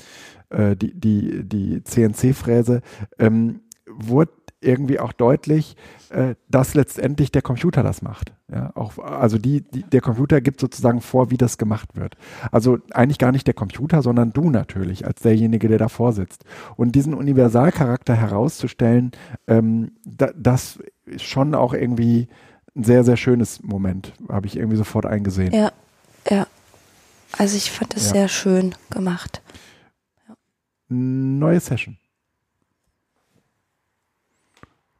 äh, 0.50 0.76
die, 0.76 0.98
die, 0.98 1.44
die 1.44 1.84
CNC-Fräse, 1.84 2.80
ähm, 3.18 3.60
wurde 3.86 4.32
irgendwie 4.60 4.98
auch 4.98 5.12
deutlich, 5.12 5.76
äh, 6.10 6.34
dass 6.48 6.74
letztendlich 6.74 7.30
der 7.30 7.42
Computer 7.42 7.82
das 7.82 8.02
macht. 8.02 8.32
Ja, 8.52 8.72
auch, 8.74 8.98
also 8.98 9.38
die, 9.38 9.60
die, 9.62 9.82
der 9.82 10.00
Computer 10.00 10.40
gibt 10.40 10.60
sozusagen 10.60 11.00
vor, 11.00 11.30
wie 11.30 11.36
das 11.36 11.58
gemacht 11.58 11.96
wird. 11.96 12.16
Also 12.50 12.78
eigentlich 12.92 13.18
gar 13.18 13.30
nicht 13.30 13.46
der 13.46 13.54
Computer, 13.54 14.02
sondern 14.02 14.32
du 14.32 14.50
natürlich 14.50 15.06
als 15.06 15.20
derjenige, 15.20 15.68
der 15.68 15.78
davor 15.78 16.12
sitzt. 16.12 16.44
Und 16.76 16.92
diesen 16.92 17.14
Universalcharakter 17.14 18.14
herauszustellen, 18.14 19.12
ähm, 19.46 19.92
da, 20.04 20.30
das 20.36 20.78
ist 21.04 21.24
schon 21.24 21.54
auch 21.54 21.74
irgendwie 21.74 22.28
ein 22.74 22.84
sehr, 22.84 23.04
sehr 23.04 23.16
schönes 23.16 23.62
Moment, 23.62 24.12
habe 24.28 24.46
ich 24.46 24.56
irgendwie 24.56 24.76
sofort 24.76 25.06
eingesehen. 25.06 25.52
Ja, 25.52 25.72
ja. 26.28 26.46
Also 27.36 27.56
ich 27.56 27.70
fand 27.70 27.94
das 27.94 28.06
Ja. 28.06 28.12
sehr 28.12 28.28
schön 28.28 28.74
gemacht. 28.90 29.42
Neue 30.88 31.60
Session. 31.60 31.98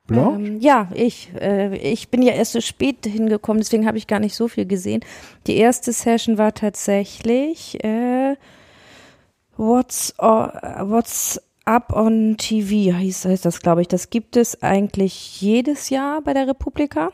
Blanche? 0.09 0.41
Ähm, 0.41 0.61
ja, 0.61 0.89
ich. 0.95 1.31
Äh, 1.41 1.77
ich 1.77 2.09
bin 2.09 2.23
ja 2.23 2.33
erst 2.33 2.53
so 2.53 2.61
spät 2.61 3.07
hingekommen, 3.07 3.61
deswegen 3.61 3.87
habe 3.87 3.99
ich 3.99 4.07
gar 4.09 4.19
nicht 4.19 4.35
so 4.35 4.49
viel 4.49 4.67
gesehen. 4.67 5.05
Die 5.47 5.57
erste 5.57 5.93
Session 5.93 6.37
war 6.39 6.53
tatsächlich 6.55 7.83
äh, 7.85 8.35
What's, 9.57 10.15
o- 10.19 10.49
What's 10.91 11.41
Up 11.69 11.93
on 11.93 12.39
TV, 12.39 12.97
hieß, 12.97 13.27
heißt 13.27 13.45
das, 13.45 13.61
glaube 13.61 13.83
ich. 13.83 13.89
Das 13.89 14.09
gibt 14.09 14.39
es 14.39 14.63
eigentlich 14.63 15.43
jedes 15.43 15.91
Jahr 15.91 16.23
bei 16.23 16.33
der 16.33 16.49
Republika. 16.49 17.11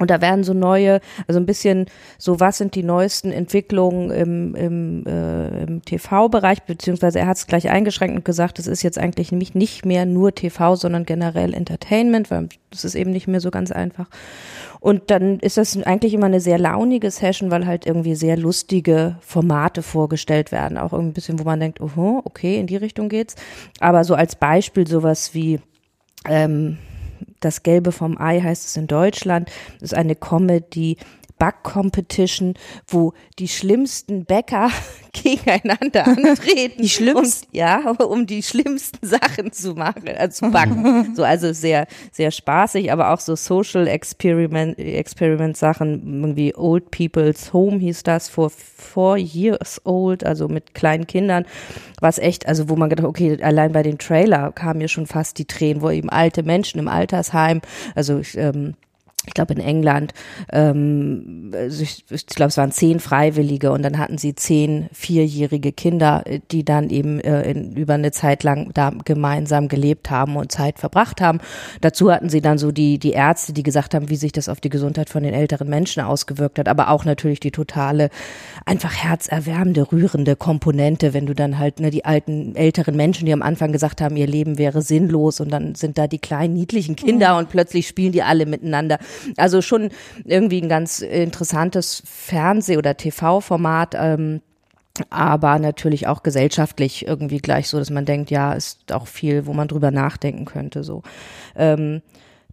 Und 0.00 0.10
da 0.10 0.20
werden 0.20 0.42
so 0.42 0.52
neue, 0.52 1.00
also 1.28 1.38
ein 1.38 1.46
bisschen 1.46 1.86
so, 2.18 2.40
was 2.40 2.58
sind 2.58 2.74
die 2.74 2.82
neuesten 2.82 3.30
Entwicklungen 3.30 4.10
im, 4.10 4.56
im, 4.56 5.06
äh, 5.06 5.62
im 5.62 5.84
TV-Bereich, 5.84 6.64
beziehungsweise 6.64 7.20
er 7.20 7.28
hat 7.28 7.36
es 7.36 7.46
gleich 7.46 7.70
eingeschränkt 7.70 8.16
und 8.16 8.24
gesagt, 8.24 8.58
es 8.58 8.66
ist 8.66 8.82
jetzt 8.82 8.98
eigentlich 8.98 9.30
nämlich 9.30 9.54
nicht 9.54 9.86
mehr 9.86 10.06
nur 10.06 10.34
TV, 10.34 10.74
sondern 10.74 11.04
generell 11.04 11.54
Entertainment, 11.54 12.32
weil 12.32 12.48
das 12.70 12.84
ist 12.84 12.96
eben 12.96 13.12
nicht 13.12 13.28
mehr 13.28 13.40
so 13.40 13.52
ganz 13.52 13.70
einfach. 13.70 14.08
Und 14.84 15.10
dann 15.10 15.38
ist 15.38 15.56
das 15.56 15.82
eigentlich 15.84 16.12
immer 16.12 16.26
eine 16.26 16.40
sehr 16.40 16.58
launige 16.58 17.10
Session, 17.10 17.50
weil 17.50 17.64
halt 17.64 17.86
irgendwie 17.86 18.14
sehr 18.14 18.36
lustige 18.36 19.16
Formate 19.22 19.80
vorgestellt 19.80 20.52
werden. 20.52 20.76
Auch 20.76 20.92
irgendwie 20.92 21.12
ein 21.12 21.14
bisschen, 21.14 21.38
wo 21.38 21.44
man 21.44 21.58
denkt, 21.58 21.80
oh, 21.80 22.20
okay, 22.22 22.60
in 22.60 22.66
die 22.66 22.76
Richtung 22.76 23.08
geht's. 23.08 23.34
Aber 23.80 24.04
so 24.04 24.14
als 24.14 24.36
Beispiel 24.36 24.86
sowas 24.86 25.32
wie 25.32 25.58
ähm, 26.28 26.76
das 27.40 27.62
Gelbe 27.62 27.92
vom 27.92 28.20
Ei 28.20 28.42
heißt 28.42 28.66
es 28.66 28.76
in 28.76 28.86
Deutschland. 28.86 29.50
Ist 29.80 29.94
eine 29.94 30.16
Comedy 30.16 30.98
Back-Competition, 31.44 32.54
wo 32.88 33.12
die 33.38 33.48
schlimmsten 33.48 34.24
Bäcker 34.24 34.70
gegeneinander 35.12 36.06
antreten. 36.06 36.80
Die 36.80 36.88
schlimmsten? 36.88 37.48
Um, 37.48 37.52
ja, 37.52 37.90
um 37.90 38.26
die 38.26 38.42
schlimmsten 38.42 39.06
Sachen 39.06 39.52
zu 39.52 39.74
machen, 39.74 40.06
äh, 40.06 40.30
zu 40.30 40.50
backen. 40.50 41.12
so, 41.16 41.22
also 41.22 41.52
sehr, 41.52 41.86
sehr 42.12 42.30
spaßig, 42.30 42.90
aber 42.90 43.12
auch 43.12 43.20
so 43.20 43.36
Social 43.36 43.86
Experiment, 43.86 44.78
Experiment 44.78 45.58
Sachen, 45.58 46.22
irgendwie 46.22 46.54
Old 46.54 46.90
People's 46.90 47.52
Home 47.52 47.78
hieß 47.78 48.04
das, 48.04 48.30
for 48.30 48.48
four 48.48 49.18
years 49.18 49.82
old, 49.84 50.24
also 50.24 50.48
mit 50.48 50.72
kleinen 50.72 51.06
Kindern, 51.06 51.44
was 52.00 52.18
echt, 52.18 52.48
also 52.48 52.70
wo 52.70 52.76
man 52.76 52.88
gedacht, 52.88 53.06
okay, 53.06 53.36
allein 53.42 53.72
bei 53.72 53.82
den 53.82 53.98
Trailer 53.98 54.50
kamen 54.52 54.78
mir 54.78 54.88
schon 54.88 55.06
fast 55.06 55.36
die 55.38 55.44
Tränen, 55.44 55.82
wo 55.82 55.90
eben 55.90 56.08
alte 56.08 56.42
Menschen 56.42 56.78
im 56.78 56.88
Altersheim, 56.88 57.60
also 57.94 58.20
ich, 58.20 58.34
ähm, 58.38 58.76
ich 59.26 59.34
glaube 59.34 59.54
in 59.54 59.60
England, 59.60 60.12
ähm, 60.52 61.52
also 61.54 61.82
ich, 61.82 62.04
ich 62.10 62.26
glaube 62.26 62.48
es 62.48 62.56
waren 62.56 62.72
zehn 62.72 63.00
Freiwillige 63.00 63.72
und 63.72 63.82
dann 63.82 63.98
hatten 63.98 64.18
sie 64.18 64.34
zehn 64.34 64.88
vierjährige 64.92 65.72
Kinder, 65.72 66.22
äh, 66.26 66.40
die 66.50 66.64
dann 66.64 66.90
eben 66.90 67.20
äh, 67.20 67.50
in, 67.50 67.74
über 67.74 67.94
eine 67.94 68.12
Zeit 68.12 68.42
lang 68.42 68.70
da 68.74 68.92
gemeinsam 69.04 69.68
gelebt 69.68 70.10
haben 70.10 70.36
und 70.36 70.52
Zeit 70.52 70.78
verbracht 70.78 71.20
haben. 71.20 71.38
Dazu 71.80 72.12
hatten 72.12 72.28
sie 72.28 72.40
dann 72.40 72.58
so 72.58 72.70
die, 72.70 72.98
die 72.98 73.12
Ärzte, 73.12 73.52
die 73.52 73.62
gesagt 73.62 73.94
haben, 73.94 74.10
wie 74.10 74.16
sich 74.16 74.32
das 74.32 74.48
auf 74.48 74.60
die 74.60 74.68
Gesundheit 74.68 75.08
von 75.08 75.22
den 75.22 75.34
älteren 75.34 75.68
Menschen 75.68 76.02
ausgewirkt 76.02 76.58
hat, 76.58 76.68
aber 76.68 76.90
auch 76.90 77.04
natürlich 77.04 77.40
die 77.40 77.50
totale, 77.50 78.10
einfach 78.66 78.94
herzerwärmende, 78.94 79.90
rührende 79.90 80.36
Komponente, 80.36 81.14
wenn 81.14 81.26
du 81.26 81.34
dann 81.34 81.58
halt 81.58 81.80
ne, 81.80 81.90
die 81.90 82.04
alten, 82.04 82.54
älteren 82.56 82.96
Menschen, 82.96 83.26
die 83.26 83.32
am 83.32 83.42
Anfang 83.42 83.72
gesagt 83.72 84.00
haben, 84.00 84.16
ihr 84.16 84.26
Leben 84.26 84.58
wäre 84.58 84.82
sinnlos 84.82 85.40
und 85.40 85.50
dann 85.50 85.74
sind 85.74 85.98
da 85.98 86.06
die 86.06 86.18
kleinen, 86.18 86.54
niedlichen 86.54 86.96
Kinder 86.96 87.38
und 87.38 87.48
plötzlich 87.48 87.88
spielen 87.88 88.12
die 88.12 88.22
alle 88.22 88.46
miteinander. 88.46 88.98
Also 89.36 89.62
schon 89.62 89.90
irgendwie 90.24 90.60
ein 90.60 90.68
ganz 90.68 91.00
interessantes 91.00 92.02
Fernseh- 92.06 92.78
oder 92.78 92.96
TV-Format. 92.96 93.94
Ähm, 93.98 94.40
aber 95.10 95.58
natürlich 95.58 96.06
auch 96.06 96.22
gesellschaftlich 96.22 97.06
irgendwie 97.06 97.38
gleich 97.38 97.68
so, 97.68 97.78
dass 97.78 97.90
man 97.90 98.04
denkt, 98.04 98.30
ja, 98.30 98.52
ist 98.52 98.92
auch 98.92 99.08
viel, 99.08 99.46
wo 99.46 99.52
man 99.52 99.66
drüber 99.66 99.90
nachdenken 99.90 100.44
könnte. 100.44 100.84
So, 100.84 101.02
ähm, 101.56 102.00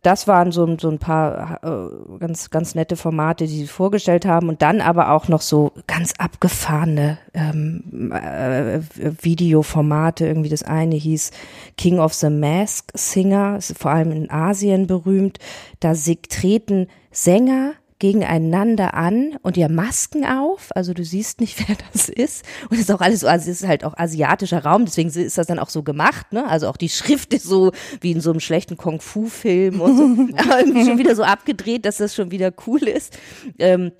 das 0.01 0.27
waren 0.27 0.51
so, 0.51 0.77
so 0.79 0.89
ein 0.89 0.97
paar 0.97 1.59
äh, 1.63 2.17
ganz, 2.17 2.49
ganz 2.49 2.73
nette 2.73 2.95
Formate, 2.95 3.45
die 3.45 3.59
sie 3.59 3.67
vorgestellt 3.67 4.25
haben 4.25 4.49
und 4.49 4.61
dann 4.61 4.81
aber 4.81 5.11
auch 5.11 5.27
noch 5.27 5.41
so 5.41 5.73
ganz 5.85 6.13
abgefahrene 6.17 7.19
ähm, 7.33 8.11
äh, 8.11 8.79
Videoformate. 9.21 10.25
Irgendwie 10.25 10.49
das 10.49 10.63
eine 10.63 10.95
hieß 10.95 11.31
King 11.77 11.99
of 11.99 12.13
the 12.15 12.29
Mask 12.29 12.91
Singer, 12.95 13.57
ist 13.57 13.77
vor 13.77 13.91
allem 13.91 14.11
in 14.11 14.31
Asien 14.31 14.87
berühmt. 14.87 15.37
Da 15.79 15.93
treten 15.93 16.87
Sänger 17.11 17.73
gegeneinander 18.01 18.95
an 18.95 19.37
und 19.43 19.57
haben 19.57 19.75
Masken 19.75 20.25
auf, 20.25 20.69
also 20.75 20.93
du 20.93 21.05
siehst 21.05 21.39
nicht, 21.39 21.57
wer 21.67 21.77
das 21.93 22.09
ist. 22.09 22.43
Und 22.69 22.73
es 22.73 22.81
ist 22.81 22.91
auch 22.91 22.99
alles 22.99 23.21
so, 23.21 23.27
also 23.27 23.49
es 23.49 23.61
ist 23.61 23.67
halt 23.67 23.85
auch 23.85 23.95
asiatischer 23.95 24.65
Raum, 24.65 24.85
deswegen 24.85 25.09
ist 25.09 25.37
das 25.37 25.47
dann 25.47 25.59
auch 25.59 25.69
so 25.69 25.83
gemacht, 25.83 26.33
ne? 26.33 26.47
Also 26.47 26.67
auch 26.67 26.77
die 26.77 26.89
Schrift 26.89 27.33
ist 27.33 27.43
so 27.43 27.71
wie 28.01 28.11
in 28.11 28.19
so 28.19 28.31
einem 28.31 28.39
schlechten 28.39 28.75
Kung-Fu-Film 28.75 29.79
und 29.79 29.97
so, 29.97 30.03
schon 30.85 30.97
wieder 30.97 31.15
so 31.15 31.23
abgedreht, 31.23 31.85
dass 31.85 31.97
das 31.97 32.15
schon 32.15 32.31
wieder 32.31 32.51
cool 32.65 32.83
ist. 32.83 33.17
Ähm, 33.59 33.91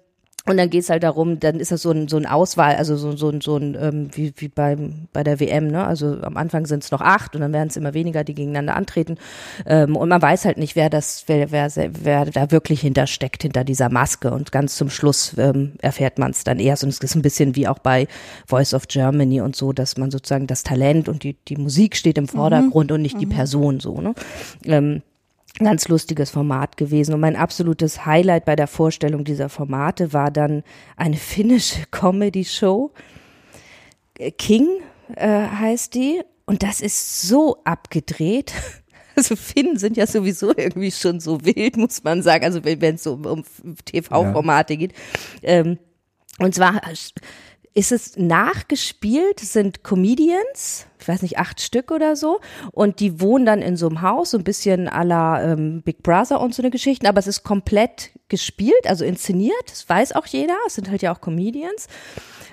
und 0.47 0.57
dann 0.57 0.71
geht's 0.71 0.89
halt 0.89 1.03
darum, 1.03 1.39
dann 1.39 1.59
ist 1.59 1.71
das 1.71 1.83
so 1.83 1.91
ein, 1.91 2.07
so 2.07 2.17
ein 2.17 2.25
Auswahl, 2.25 2.75
also 2.75 2.97
so, 2.97 3.15
so, 3.15 3.29
ein- 3.29 3.41
so 3.41 3.57
ein, 3.57 3.77
ähm, 3.79 4.09
wie, 4.13 4.33
wie 4.37 4.47
beim, 4.47 5.07
bei 5.13 5.23
der 5.23 5.39
WM, 5.39 5.67
ne? 5.67 5.85
Also 5.85 6.17
am 6.23 6.35
Anfang 6.35 6.65
sind 6.65 6.83
es 6.83 6.89
noch 6.89 7.01
acht 7.01 7.35
und 7.35 7.41
dann 7.41 7.53
werden 7.53 7.67
es 7.69 7.77
immer 7.77 7.93
weniger, 7.93 8.23
die 8.23 8.33
gegeneinander 8.33 8.75
antreten. 8.75 9.17
Ähm, 9.67 9.95
und 9.95 10.09
man 10.09 10.19
weiß 10.21 10.45
halt 10.45 10.57
nicht, 10.57 10.75
wer 10.75 10.89
das, 10.89 11.25
wer, 11.27 11.51
wer, 11.51 11.69
wer 11.75 12.25
da 12.25 12.49
wirklich 12.49 12.81
hintersteckt, 12.81 13.43
hinter 13.43 13.63
dieser 13.63 13.89
Maske. 13.89 14.31
Und 14.31 14.51
ganz 14.51 14.75
zum 14.77 14.89
Schluss 14.89 15.35
ähm, 15.37 15.73
erfährt 15.81 16.17
man 16.17 16.31
es 16.31 16.43
dann 16.43 16.57
erst. 16.59 16.83
Und 16.83 16.89
es 16.89 16.97
ist 16.99 17.15
ein 17.15 17.21
bisschen 17.21 17.55
wie 17.55 17.67
auch 17.67 17.79
bei 17.79 18.07
Voice 18.47 18.73
of 18.73 18.87
Germany 18.87 19.41
und 19.41 19.55
so, 19.55 19.73
dass 19.73 19.97
man 19.97 20.09
sozusagen 20.09 20.47
das 20.47 20.63
Talent 20.63 21.07
und 21.07 21.21
die, 21.23 21.35
die 21.47 21.57
Musik 21.57 21.95
steht 21.95 22.17
im 22.17 22.27
Vordergrund 22.27 22.91
und 22.91 23.03
nicht 23.03 23.19
die 23.21 23.25
Person 23.27 23.79
so, 23.79 24.01
ne? 24.01 24.15
Ähm, 24.65 25.03
ganz 25.59 25.87
lustiges 25.87 26.29
Format 26.29 26.77
gewesen. 26.77 27.13
Und 27.13 27.19
mein 27.19 27.35
absolutes 27.35 28.05
Highlight 28.05 28.45
bei 28.45 28.55
der 28.55 28.67
Vorstellung 28.67 29.23
dieser 29.23 29.49
Formate 29.49 30.13
war 30.13 30.31
dann 30.31 30.63
eine 30.95 31.17
finnische 31.17 31.85
Comedy-Show. 31.91 32.91
Äh, 34.17 34.31
King 34.31 34.67
äh, 35.15 35.27
heißt 35.27 35.93
die. 35.95 36.21
Und 36.45 36.63
das 36.63 36.81
ist 36.81 37.21
so 37.21 37.57
abgedreht. 37.63 38.53
Also 39.13 39.35
Finnen 39.35 39.77
sind 39.77 39.97
ja 39.97 40.07
sowieso 40.07 40.55
irgendwie 40.55 40.89
schon 40.89 41.19
so 41.19 41.43
wild, 41.43 41.75
muss 41.75 42.01
man 42.01 42.23
sagen. 42.23 42.45
Also 42.45 42.63
wenn 42.63 42.95
es 42.95 43.03
so 43.03 43.15
um, 43.15 43.25
um 43.25 43.75
TV-Formate 43.83 44.77
geht. 44.77 44.93
Ähm, 45.43 45.77
und 46.39 46.55
zwar 46.55 46.81
ist 47.73 47.91
es 47.91 48.17
nachgespielt, 48.17 49.41
es 49.41 49.53
sind 49.53 49.83
Comedians, 49.83 50.87
ich 50.99 51.07
weiß 51.07 51.21
nicht, 51.21 51.37
acht 51.37 51.61
Stück 51.61 51.91
oder 51.91 52.15
so, 52.15 52.39
und 52.71 52.99
die 52.99 53.21
wohnen 53.21 53.45
dann 53.45 53.61
in 53.61 53.77
so 53.77 53.87
einem 53.87 54.01
Haus, 54.01 54.31
so 54.31 54.37
ein 54.37 54.43
bisschen 54.43 54.89
à 54.89 55.03
la 55.03 55.53
ähm, 55.53 55.81
Big 55.81 56.03
Brother 56.03 56.41
und 56.41 56.53
so 56.53 56.61
eine 56.61 56.69
Geschichten, 56.69 57.07
aber 57.07 57.19
es 57.19 57.27
ist 57.27 57.43
komplett 57.43 58.11
gespielt, 58.27 58.85
also 58.85 59.05
inszeniert, 59.05 59.63
das 59.67 59.87
weiß 59.87 60.13
auch 60.13 60.25
jeder, 60.25 60.55
es 60.67 60.75
sind 60.75 60.89
halt 60.89 61.01
ja 61.01 61.13
auch 61.13 61.21
Comedians. 61.21 61.87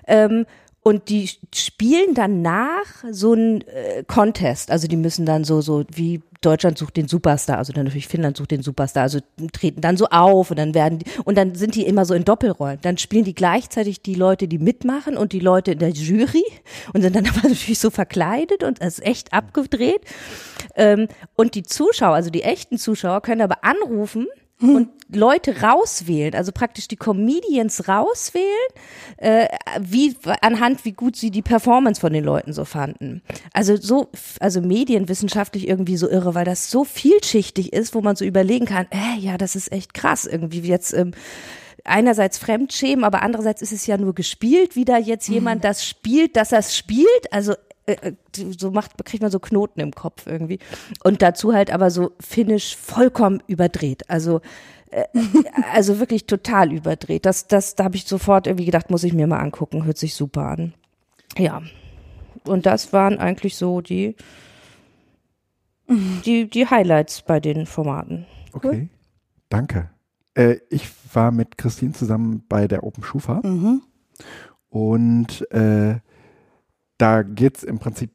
Ähm, 0.06 0.46
und 0.82 1.10
die 1.10 1.28
spielen 1.54 2.14
dann 2.14 2.40
nach 2.40 3.04
so 3.10 3.34
ein 3.34 3.60
äh, 3.68 4.04
Contest. 4.06 4.70
Also 4.70 4.88
die 4.88 4.96
müssen 4.96 5.26
dann 5.26 5.44
so, 5.44 5.60
so 5.60 5.84
wie 5.92 6.22
Deutschland 6.40 6.78
sucht 6.78 6.96
den 6.96 7.08
Superstar, 7.08 7.58
also 7.58 7.72
dann 7.72 7.84
natürlich 7.84 8.06
Finnland 8.08 8.36
sucht 8.36 8.50
den 8.52 8.62
Superstar, 8.62 9.02
also 9.04 9.18
treten 9.52 9.80
dann 9.80 9.96
so 9.96 10.06
auf 10.06 10.50
und 10.50 10.58
dann 10.58 10.74
werden 10.74 11.00
die, 11.00 11.06
und 11.24 11.36
dann 11.36 11.54
sind 11.54 11.74
die 11.74 11.84
immer 11.86 12.04
so 12.04 12.14
in 12.14 12.24
Doppelrollen. 12.24 12.78
Dann 12.82 12.96
spielen 12.98 13.24
die 13.24 13.34
gleichzeitig 13.34 14.02
die 14.02 14.14
Leute, 14.14 14.46
die 14.46 14.58
mitmachen 14.58 15.16
und 15.16 15.32
die 15.32 15.40
Leute 15.40 15.72
in 15.72 15.80
der 15.80 15.90
Jury 15.90 16.44
und 16.92 17.02
sind 17.02 17.16
dann 17.16 17.26
aber 17.28 17.48
natürlich 17.48 17.78
so 17.78 17.90
verkleidet 17.90 18.62
und 18.62 18.80
es 18.80 18.98
ist 18.98 19.06
echt 19.06 19.32
abgedreht. 19.32 20.00
Ähm, 20.76 21.08
und 21.34 21.54
die 21.54 21.64
Zuschauer, 21.64 22.14
also 22.14 22.30
die 22.30 22.42
echten 22.42 22.78
Zuschauer, 22.78 23.20
können 23.20 23.40
aber 23.40 23.64
anrufen 23.64 24.26
und 24.60 24.90
Leute 25.10 25.62
rauswählen, 25.62 26.34
also 26.34 26.52
praktisch 26.52 26.88
die 26.88 26.96
Comedians 26.96 27.88
rauswählen, 27.88 28.46
äh, 29.16 29.48
wie 29.80 30.16
anhand 30.42 30.84
wie 30.84 30.92
gut 30.92 31.16
sie 31.16 31.30
die 31.30 31.42
Performance 31.42 32.00
von 32.00 32.12
den 32.12 32.24
Leuten 32.24 32.52
so 32.52 32.64
fanden. 32.64 33.22
Also 33.52 33.76
so, 33.76 34.08
also 34.40 34.60
medienwissenschaftlich 34.60 35.68
irgendwie 35.68 35.96
so 35.96 36.08
irre, 36.10 36.34
weil 36.34 36.44
das 36.44 36.70
so 36.70 36.84
vielschichtig 36.84 37.72
ist, 37.72 37.94
wo 37.94 38.00
man 38.00 38.16
so 38.16 38.24
überlegen 38.24 38.66
kann, 38.66 38.86
äh, 38.90 39.18
ja, 39.18 39.38
das 39.38 39.56
ist 39.56 39.72
echt 39.72 39.94
krass, 39.94 40.26
irgendwie 40.26 40.60
jetzt 40.60 40.92
ähm, 40.92 41.12
einerseits 41.84 42.36
Fremdschämen, 42.38 43.04
aber 43.04 43.22
andererseits 43.22 43.62
ist 43.62 43.72
es 43.72 43.86
ja 43.86 43.96
nur 43.96 44.14
gespielt, 44.14 44.76
wie 44.76 44.84
da 44.84 44.98
jetzt 44.98 45.28
jemand 45.28 45.64
das 45.64 45.86
spielt, 45.86 46.36
dass 46.36 46.52
er 46.52 46.58
es 46.58 46.76
spielt, 46.76 47.32
also 47.32 47.54
äh, 47.88 48.12
so 48.58 48.70
macht, 48.70 49.04
kriegt 49.04 49.22
man 49.22 49.30
so 49.30 49.40
Knoten 49.40 49.80
im 49.80 49.92
Kopf 49.92 50.26
irgendwie. 50.26 50.58
Und 51.04 51.22
dazu 51.22 51.52
halt 51.52 51.72
aber 51.72 51.90
so 51.90 52.12
finnisch 52.20 52.76
vollkommen 52.76 53.42
überdreht. 53.46 54.08
Also, 54.08 54.40
äh, 54.90 55.04
also 55.72 55.98
wirklich 55.98 56.26
total 56.26 56.72
überdreht. 56.72 57.26
Das, 57.26 57.46
das, 57.46 57.74
da 57.74 57.84
habe 57.84 57.96
ich 57.96 58.04
sofort 58.04 58.46
irgendwie 58.46 58.66
gedacht, 58.66 58.90
muss 58.90 59.04
ich 59.04 59.12
mir 59.12 59.26
mal 59.26 59.40
angucken, 59.40 59.84
hört 59.84 59.98
sich 59.98 60.14
super 60.14 60.46
an. 60.46 60.74
Ja. 61.36 61.62
Und 62.44 62.66
das 62.66 62.92
waren 62.92 63.18
eigentlich 63.18 63.56
so 63.56 63.80
die, 63.80 64.16
die, 65.88 66.48
die 66.48 66.66
Highlights 66.66 67.22
bei 67.22 67.40
den 67.40 67.66
Formaten. 67.66 68.26
Okay. 68.52 68.88
Danke. 69.48 69.90
Äh, 70.34 70.56
ich 70.70 70.88
war 71.12 71.30
mit 71.30 71.58
Christine 71.58 71.92
zusammen 71.92 72.44
bei 72.48 72.68
der 72.68 72.84
Open 72.84 73.02
Schufa 73.02 73.40
Mhm. 73.42 73.82
Und 74.70 75.50
äh, 75.50 76.00
da 76.98 77.22
geht 77.22 77.58
es 77.58 77.64
im 77.64 77.78
Prinzip 77.78 78.10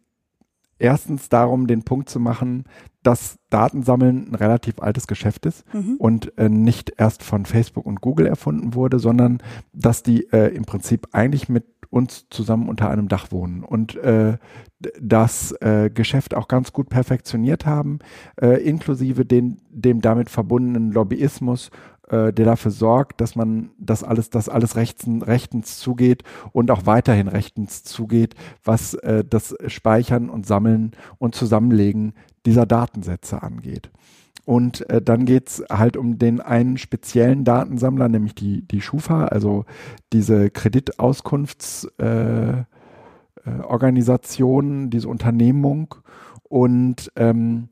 erstens 0.80 1.30
darum, 1.30 1.68
den 1.68 1.84
Punkt 1.84 2.10
zu 2.10 2.20
machen, 2.20 2.66
dass 3.04 3.38
Datensammeln 3.50 4.30
ein 4.32 4.36
relativ 4.36 4.80
altes 4.80 5.08
Geschäft 5.08 5.46
ist 5.46 5.64
Mhm. 5.74 5.96
und 5.98 6.38
äh, 6.38 6.50
nicht 6.50 6.94
erst 6.98 7.24
von 7.24 7.46
Facebook 7.46 7.86
und 7.86 8.02
Google 8.02 8.28
erfunden 8.28 8.74
wurde, 8.76 9.00
sondern 9.00 9.40
dass 9.74 10.04
die 10.04 10.32
äh, 10.32 10.54
im 10.56 10.66
Prinzip 10.66 11.08
eigentlich 11.12 11.50
mit 11.50 11.66
uns 11.90 12.26
zusammen 12.32 12.70
unter 12.70 12.90
einem 12.90 13.08
Dach 13.08 13.32
wohnen 13.32 13.64
und 13.64 13.96
äh, 13.98 14.38
das 15.00 15.52
äh, 15.62 15.92
Geschäft 15.94 16.34
auch 16.34 16.48
ganz 16.48 16.74
gut 16.74 16.90
perfektioniert 16.90 17.66
haben, 17.68 18.00
äh, 18.42 18.62
inklusive 18.64 19.26
den, 19.26 19.62
dem 19.70 20.02
damit 20.02 20.30
verbundenen 20.30 20.92
Lobbyismus, 20.92 21.70
äh, 22.10 22.34
der 22.34 22.46
dafür 22.46 22.72
sorgt, 22.72 23.22
dass 23.22 23.36
man 23.36 23.72
das 23.78 24.04
alles, 24.04 24.30
dass 24.30 24.50
alles 24.50 24.76
rechtens, 24.76 25.26
rechtens 25.26 25.80
zugeht 25.80 26.24
und 26.52 26.72
auch 26.72 26.86
weiterhin 26.86 27.28
rechtens 27.28 27.84
zugeht, 27.84 28.36
was 28.64 28.94
äh, 28.96 29.24
das 29.24 29.56
Speichern 29.68 30.30
und 30.30 30.46
Sammeln 30.46 30.92
und 31.18 31.36
Zusammenlegen 31.36 32.14
dieser 32.46 32.66
Datensätze 32.66 33.42
angeht. 33.42 33.90
Und 34.46 34.90
äh, 34.90 35.02
dann 35.02 35.26
geht's 35.26 35.64
halt 35.70 35.96
um 35.96 36.18
den 36.18 36.42
einen 36.42 36.78
speziellen 36.78 37.46
Datensammler, 37.46 38.10
nämlich 38.10 38.36
die, 38.36 38.68
die 38.68 38.82
Schufa, 38.82 39.26
also 39.26 39.64
diese 40.12 40.50
Kreditauskunftsorganisation, 40.50 42.66
äh, 43.46 43.64
Organisation, 43.64 44.90
diese 44.90 45.08
Unternehmung. 45.08 45.96
Und 46.44 47.12
ähm, 47.16 47.70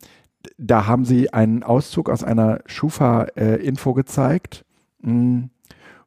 da 0.58 0.88
haben 0.88 1.06
sie 1.06 1.34
einen 1.34 1.63
Auszug 1.63 2.10
aus 2.10 2.23
einer 2.23 2.62
Schufa-Info 2.65 3.93
gezeigt, 3.93 4.65
mh, 5.01 5.49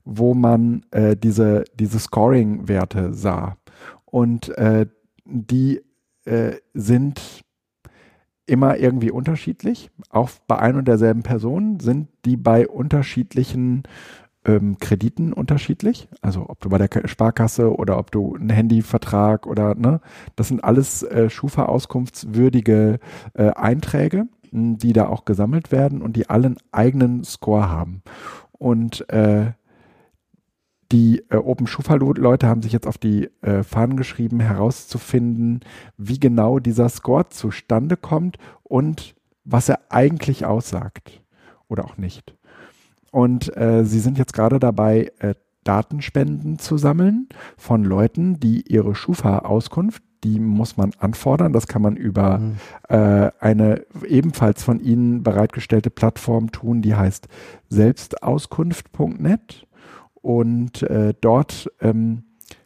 wo 0.04 0.34
man 0.34 0.84
äh, 0.90 1.16
diese, 1.16 1.64
diese 1.74 1.98
Scoring-Werte 1.98 3.14
sah. 3.14 3.56
Und 4.04 4.50
äh, 4.58 4.86
die 5.24 5.80
äh, 6.24 6.52
sind 6.74 7.42
immer 8.46 8.76
irgendwie 8.76 9.10
unterschiedlich. 9.10 9.90
Auch 10.10 10.30
bei 10.46 10.58
ein 10.58 10.76
und 10.76 10.86
derselben 10.86 11.22
Person 11.22 11.80
sind 11.80 12.08
die 12.24 12.36
bei 12.36 12.68
unterschiedlichen 12.68 13.84
ähm, 14.44 14.78
Krediten 14.78 15.33
unterschiedlich. 15.33 16.09
Also 16.22 16.46
ob 16.48 16.61
du 16.61 16.68
bei 16.68 16.78
der 16.78 17.09
Sparkasse 17.09 17.74
oder 17.74 17.98
ob 17.98 18.11
du 18.11 18.35
einen 18.35 18.50
Handyvertrag 18.50 19.46
oder 19.46 19.74
ne, 19.74 20.00
das 20.37 20.48
sind 20.48 20.62
alles 20.62 21.02
äh, 21.02 21.30
Schufa-auskunftswürdige 21.30 22.98
äh, 23.35 23.50
Einträge, 23.50 24.26
mh, 24.50 24.76
die 24.78 24.92
da 24.92 25.09
auch 25.09 25.24
gesammelt 25.24 25.72
werden 25.72 26.02
und 26.02 26.16
die 26.16 26.28
alle 26.28 26.46
einen 26.46 26.59
eigenen 26.72 27.24
Score 27.24 27.68
haben. 27.68 28.02
Und 28.52 29.09
äh, 29.11 29.52
die 30.92 31.24
äh, 31.30 31.37
Open 31.37 31.66
Schufa-Leute 31.66 32.46
haben 32.46 32.62
sich 32.62 32.72
jetzt 32.72 32.87
auf 32.87 32.98
die 32.98 33.30
äh, 33.42 33.62
Fahnen 33.62 33.96
geschrieben, 33.96 34.40
herauszufinden, 34.40 35.61
wie 35.96 36.20
genau 36.20 36.59
dieser 36.59 36.88
Score 36.88 37.28
zustande 37.28 37.96
kommt 37.96 38.38
und 38.62 39.14
was 39.44 39.68
er 39.68 39.80
eigentlich 39.90 40.46
aussagt 40.46 41.22
oder 41.68 41.85
auch 41.85 41.96
nicht. 41.96 42.35
Und 43.14 43.57
äh, 43.57 43.85
sie 43.85 44.00
sind 44.00 44.18
jetzt 44.18 44.33
gerade 44.33 44.59
dabei, 44.59 45.12
äh, 45.20 45.35
Datenspenden 45.62 46.59
zu 46.59 46.79
sammeln 46.79 47.29
von 47.57 47.85
Leuten, 47.85 48.40
die 48.40 48.62
ihre 48.62 48.96
Schufa-Auskunft, 48.96 50.03
die 50.24 50.40
muss 50.40 50.77
man 50.77 50.90
anfordern. 50.98 51.53
Das 51.53 51.68
kann 51.68 51.81
man 51.81 51.96
über 51.96 52.38
Mhm. 52.38 52.57
äh, 52.88 53.31
eine 53.38 53.87
ebenfalls 54.05 54.64
von 54.64 54.81
ihnen 54.81 55.22
bereitgestellte 55.22 55.90
Plattform 55.90 56.50
tun, 56.50 56.83
die 56.83 56.96
heißt 56.96 57.29
selbstauskunft.net. 57.68 59.68
Und 60.14 60.83
äh, 60.83 61.14
dort 61.20 61.70
ähm, 61.81 62.24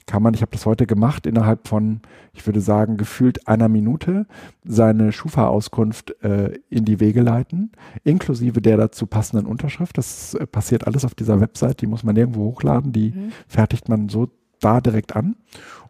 kann 0.08 0.22
man, 0.22 0.34
ich 0.34 0.40
habe 0.40 0.50
das 0.50 0.66
heute 0.66 0.86
gemacht, 0.86 1.26
innerhalb 1.26 1.68
von, 1.68 2.00
ich 2.32 2.44
würde 2.46 2.60
sagen, 2.60 2.96
gefühlt 2.96 3.46
einer 3.46 3.68
Minute 3.68 4.26
seine 4.64 5.12
Schufa-Auskunft 5.12 6.16
äh, 6.24 6.58
in 6.70 6.86
die 6.86 6.98
Wege 6.98 7.20
leiten, 7.20 7.72
inklusive 8.04 8.62
der 8.62 8.78
dazu 8.78 9.06
passenden 9.06 9.46
Unterschrift. 9.46 9.98
Das 9.98 10.32
äh, 10.34 10.46
passiert 10.46 10.86
alles 10.86 11.04
auf 11.04 11.14
dieser 11.14 11.40
Website, 11.40 11.82
die 11.82 11.86
muss 11.86 12.04
man 12.04 12.14
nirgendwo 12.14 12.44
hochladen, 12.44 12.90
die 12.92 13.10
Mhm. 13.10 13.32
fertigt 13.46 13.88
man 13.88 14.08
so 14.08 14.30
da 14.60 14.80
direkt 14.80 15.14
an. 15.14 15.36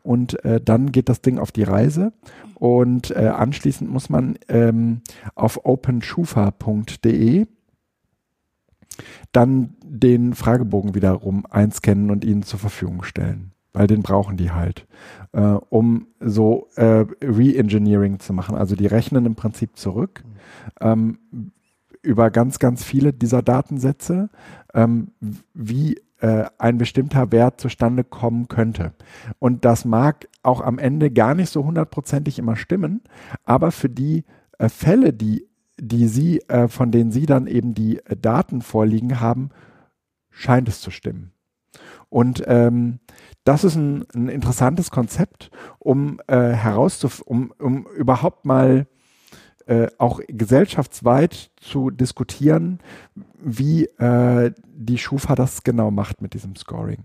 Und 0.03 0.45
äh, 0.45 0.61
dann 0.61 0.91
geht 0.91 1.09
das 1.09 1.23
Ding 1.23 1.39
auf 1.39 1.53
die 1.53 1.63
Reise 1.63 2.13
und 2.55 3.11
äh, 3.13 3.29
anschließend 3.29 3.89
muss 3.91 4.11
man 4.11 4.37
ähm, 4.49 5.03
auf 5.37 5.65
openschufa.de 5.65 7.47
dann 9.33 9.77
den 9.85 10.35
Fragebogen 10.35 10.95
wiederum 10.95 11.47
einscannen 11.47 12.11
und 12.11 12.25
ihnen 12.25 12.43
zur 12.43 12.59
Verfügung 12.59 13.03
stellen. 13.05 13.53
Weil 13.79 13.87
den 13.87 14.03
brauchen 14.03 14.37
die 14.37 14.51
halt, 14.51 14.89
äh, 15.31 15.41
um 15.41 16.09
so 16.19 16.67
äh, 16.75 17.07
Re-Engineering 17.23 18.19
zu 18.19 18.33
machen. 18.33 18.57
Also 18.57 18.75
die 18.75 18.87
rechnen 18.87 19.25
im 19.25 19.37
Prinzip 19.37 19.77
zurück 19.77 20.25
ähm, 20.81 21.21
über 22.03 22.33
ganz, 22.33 22.59
ganz 22.59 22.83
viele 22.83 23.13
dieser 23.13 23.41
Datensätze, 23.41 24.31
ähm, 24.75 25.13
wie 25.55 26.01
äh, 26.19 26.47
ein 26.59 26.79
bestimmter 26.79 27.31
Wert 27.31 27.61
zustande 27.61 28.03
kommen 28.03 28.49
könnte. 28.49 28.95
Und 29.39 29.65
das 29.65 29.85
mag 29.85 30.27
auch 30.43 30.61
am 30.61 30.81
Ende 30.81 31.13
gar 31.13 31.37
nicht 31.37 31.51
so 31.51 31.65
hundertprozentig 31.65 32.41
immer 32.41 32.57
stimmen, 32.57 33.03
aber 33.45 33.71
für 33.71 33.89
die 33.89 34.25
äh, 34.59 34.69
Fälle, 34.69 35.13
die, 35.13 35.47
die 35.79 36.09
Sie, 36.09 36.41
äh, 36.49 36.67
von 36.67 36.91
denen 36.91 37.13
Sie 37.13 37.27
dann 37.27 37.47
eben 37.47 37.75
die 37.75 38.01
Daten 38.21 38.61
vorliegen 38.61 39.21
haben, 39.21 39.51
scheint 40.31 40.69
es 40.69 40.81
zu 40.81 40.91
stimmen. 40.91 41.31
Und 42.11 42.43
ähm, 42.47 43.01
das 43.45 43.65
ist 43.65 43.75
ein, 43.77 44.05
ein 44.15 44.29
interessantes 44.29 44.91
Konzept, 44.91 45.51
um 45.79 46.21
äh, 46.27 46.53
herauszuf 46.53 47.21
um, 47.21 47.53
um 47.59 47.87
überhaupt 47.97 48.45
mal 48.45 48.87
äh, 49.67 49.89
auch 49.99 50.21
gesellschaftsweit 50.29 51.51
zu 51.57 51.91
diskutieren, 51.91 52.79
wie 53.39 53.85
äh, 53.85 54.53
die 54.67 54.99
Schufa 54.99 55.35
das 55.35 55.63
genau 55.63 55.91
macht 55.91 56.23
mit 56.23 56.35
diesem 56.35 56.57
Scoring. 56.57 57.05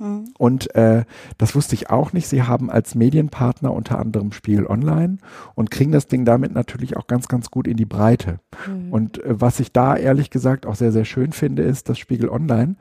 Mhm. 0.00 0.32
Und 0.38 0.74
äh, 0.74 1.04
das 1.38 1.54
wusste 1.54 1.74
ich 1.74 1.90
auch 1.90 2.12
nicht. 2.12 2.26
Sie 2.26 2.42
haben 2.42 2.70
als 2.70 2.94
Medienpartner 2.94 3.72
unter 3.72 3.98
anderem 3.98 4.32
Spiegel 4.32 4.66
Online 4.66 5.18
und 5.54 5.70
kriegen 5.70 5.92
das 5.92 6.06
Ding 6.06 6.24
damit 6.24 6.52
natürlich 6.52 6.96
auch 6.96 7.06
ganz, 7.06 7.28
ganz 7.28 7.50
gut 7.50 7.68
in 7.68 7.76
die 7.76 7.84
Breite. 7.84 8.40
Mhm. 8.66 8.92
Und 8.92 9.22
äh, 9.22 9.40
was 9.40 9.60
ich 9.60 9.72
da 9.72 9.96
ehrlich 9.96 10.30
gesagt 10.30 10.64
auch 10.64 10.74
sehr, 10.74 10.92
sehr 10.92 11.04
schön 11.04 11.32
finde, 11.32 11.62
ist, 11.62 11.88
dass 11.88 11.98
Spiegel 11.98 12.30
Online 12.30 12.76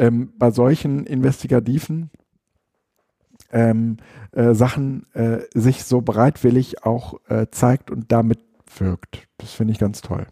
ähm, 0.00 0.32
bei 0.38 0.50
solchen 0.50 1.06
investigativen 1.06 2.10
ähm, 3.52 3.98
äh, 4.32 4.54
Sachen 4.54 5.06
äh, 5.14 5.40
sich 5.54 5.84
so 5.84 6.00
bereitwillig 6.00 6.84
auch 6.84 7.20
äh, 7.28 7.46
zeigt 7.50 7.90
und 7.90 8.10
damit 8.12 8.40
wirkt. 8.78 9.28
Das 9.38 9.52
finde 9.52 9.72
ich 9.72 9.78
ganz 9.78 10.00
toll. 10.00 10.26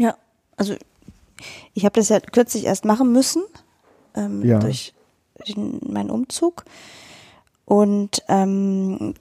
Ja, 0.00 0.16
also 0.56 0.76
ich 1.74 1.84
habe 1.84 1.94
das 2.00 2.08
ja 2.08 2.20
kürzlich 2.20 2.64
erst 2.64 2.86
machen 2.86 3.12
müssen 3.12 3.42
ähm, 4.14 4.42
Ja. 4.42 4.58
durch 4.58 4.94
den, 5.46 5.78
meinen 5.92 6.08
Umzug 6.08 6.64
und 7.66 8.22
ähm, 8.28 9.12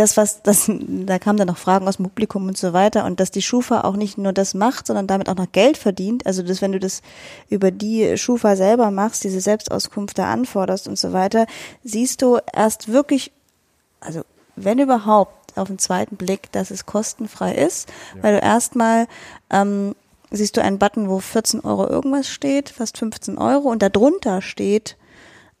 das 0.00 0.16
was 0.16 0.42
das 0.42 0.70
da 0.70 1.18
kamen 1.18 1.38
dann 1.38 1.48
noch 1.48 1.58
Fragen 1.58 1.86
aus 1.86 1.96
dem 1.96 2.06
Publikum 2.06 2.48
und 2.48 2.56
so 2.56 2.72
weiter. 2.72 3.04
Und 3.04 3.20
dass 3.20 3.30
die 3.30 3.42
Schufa 3.42 3.82
auch 3.82 3.96
nicht 3.96 4.18
nur 4.18 4.32
das 4.32 4.54
macht, 4.54 4.86
sondern 4.86 5.06
damit 5.06 5.28
auch 5.28 5.36
noch 5.36 5.52
Geld 5.52 5.76
verdient. 5.76 6.26
Also 6.26 6.42
dass 6.42 6.62
wenn 6.62 6.72
du 6.72 6.80
das 6.80 7.02
über 7.48 7.70
die 7.70 8.16
Schufa 8.16 8.56
selber 8.56 8.90
machst, 8.90 9.24
diese 9.24 9.40
Selbstauskunft 9.40 10.18
da 10.18 10.32
anforderst 10.32 10.88
und 10.88 10.98
so 10.98 11.12
weiter, 11.12 11.46
siehst 11.84 12.22
du 12.22 12.38
erst 12.52 12.88
wirklich, 12.88 13.32
also 14.00 14.22
wenn 14.56 14.78
überhaupt 14.78 15.58
auf 15.58 15.68
den 15.68 15.78
zweiten 15.78 16.16
Blick, 16.16 16.50
dass 16.52 16.70
es 16.70 16.86
kostenfrei 16.86 17.54
ist, 17.54 17.88
weil 18.20 18.34
du 18.34 18.40
erstmal 18.40 19.06
ähm, 19.50 19.94
siehst 20.30 20.56
du 20.56 20.62
einen 20.62 20.78
Button, 20.78 21.08
wo 21.08 21.18
14 21.18 21.60
Euro 21.60 21.86
irgendwas 21.88 22.28
steht, 22.28 22.70
fast 22.70 22.98
15 22.98 23.36
Euro 23.36 23.68
und 23.68 23.82
darunter 23.82 24.42
steht 24.42 24.96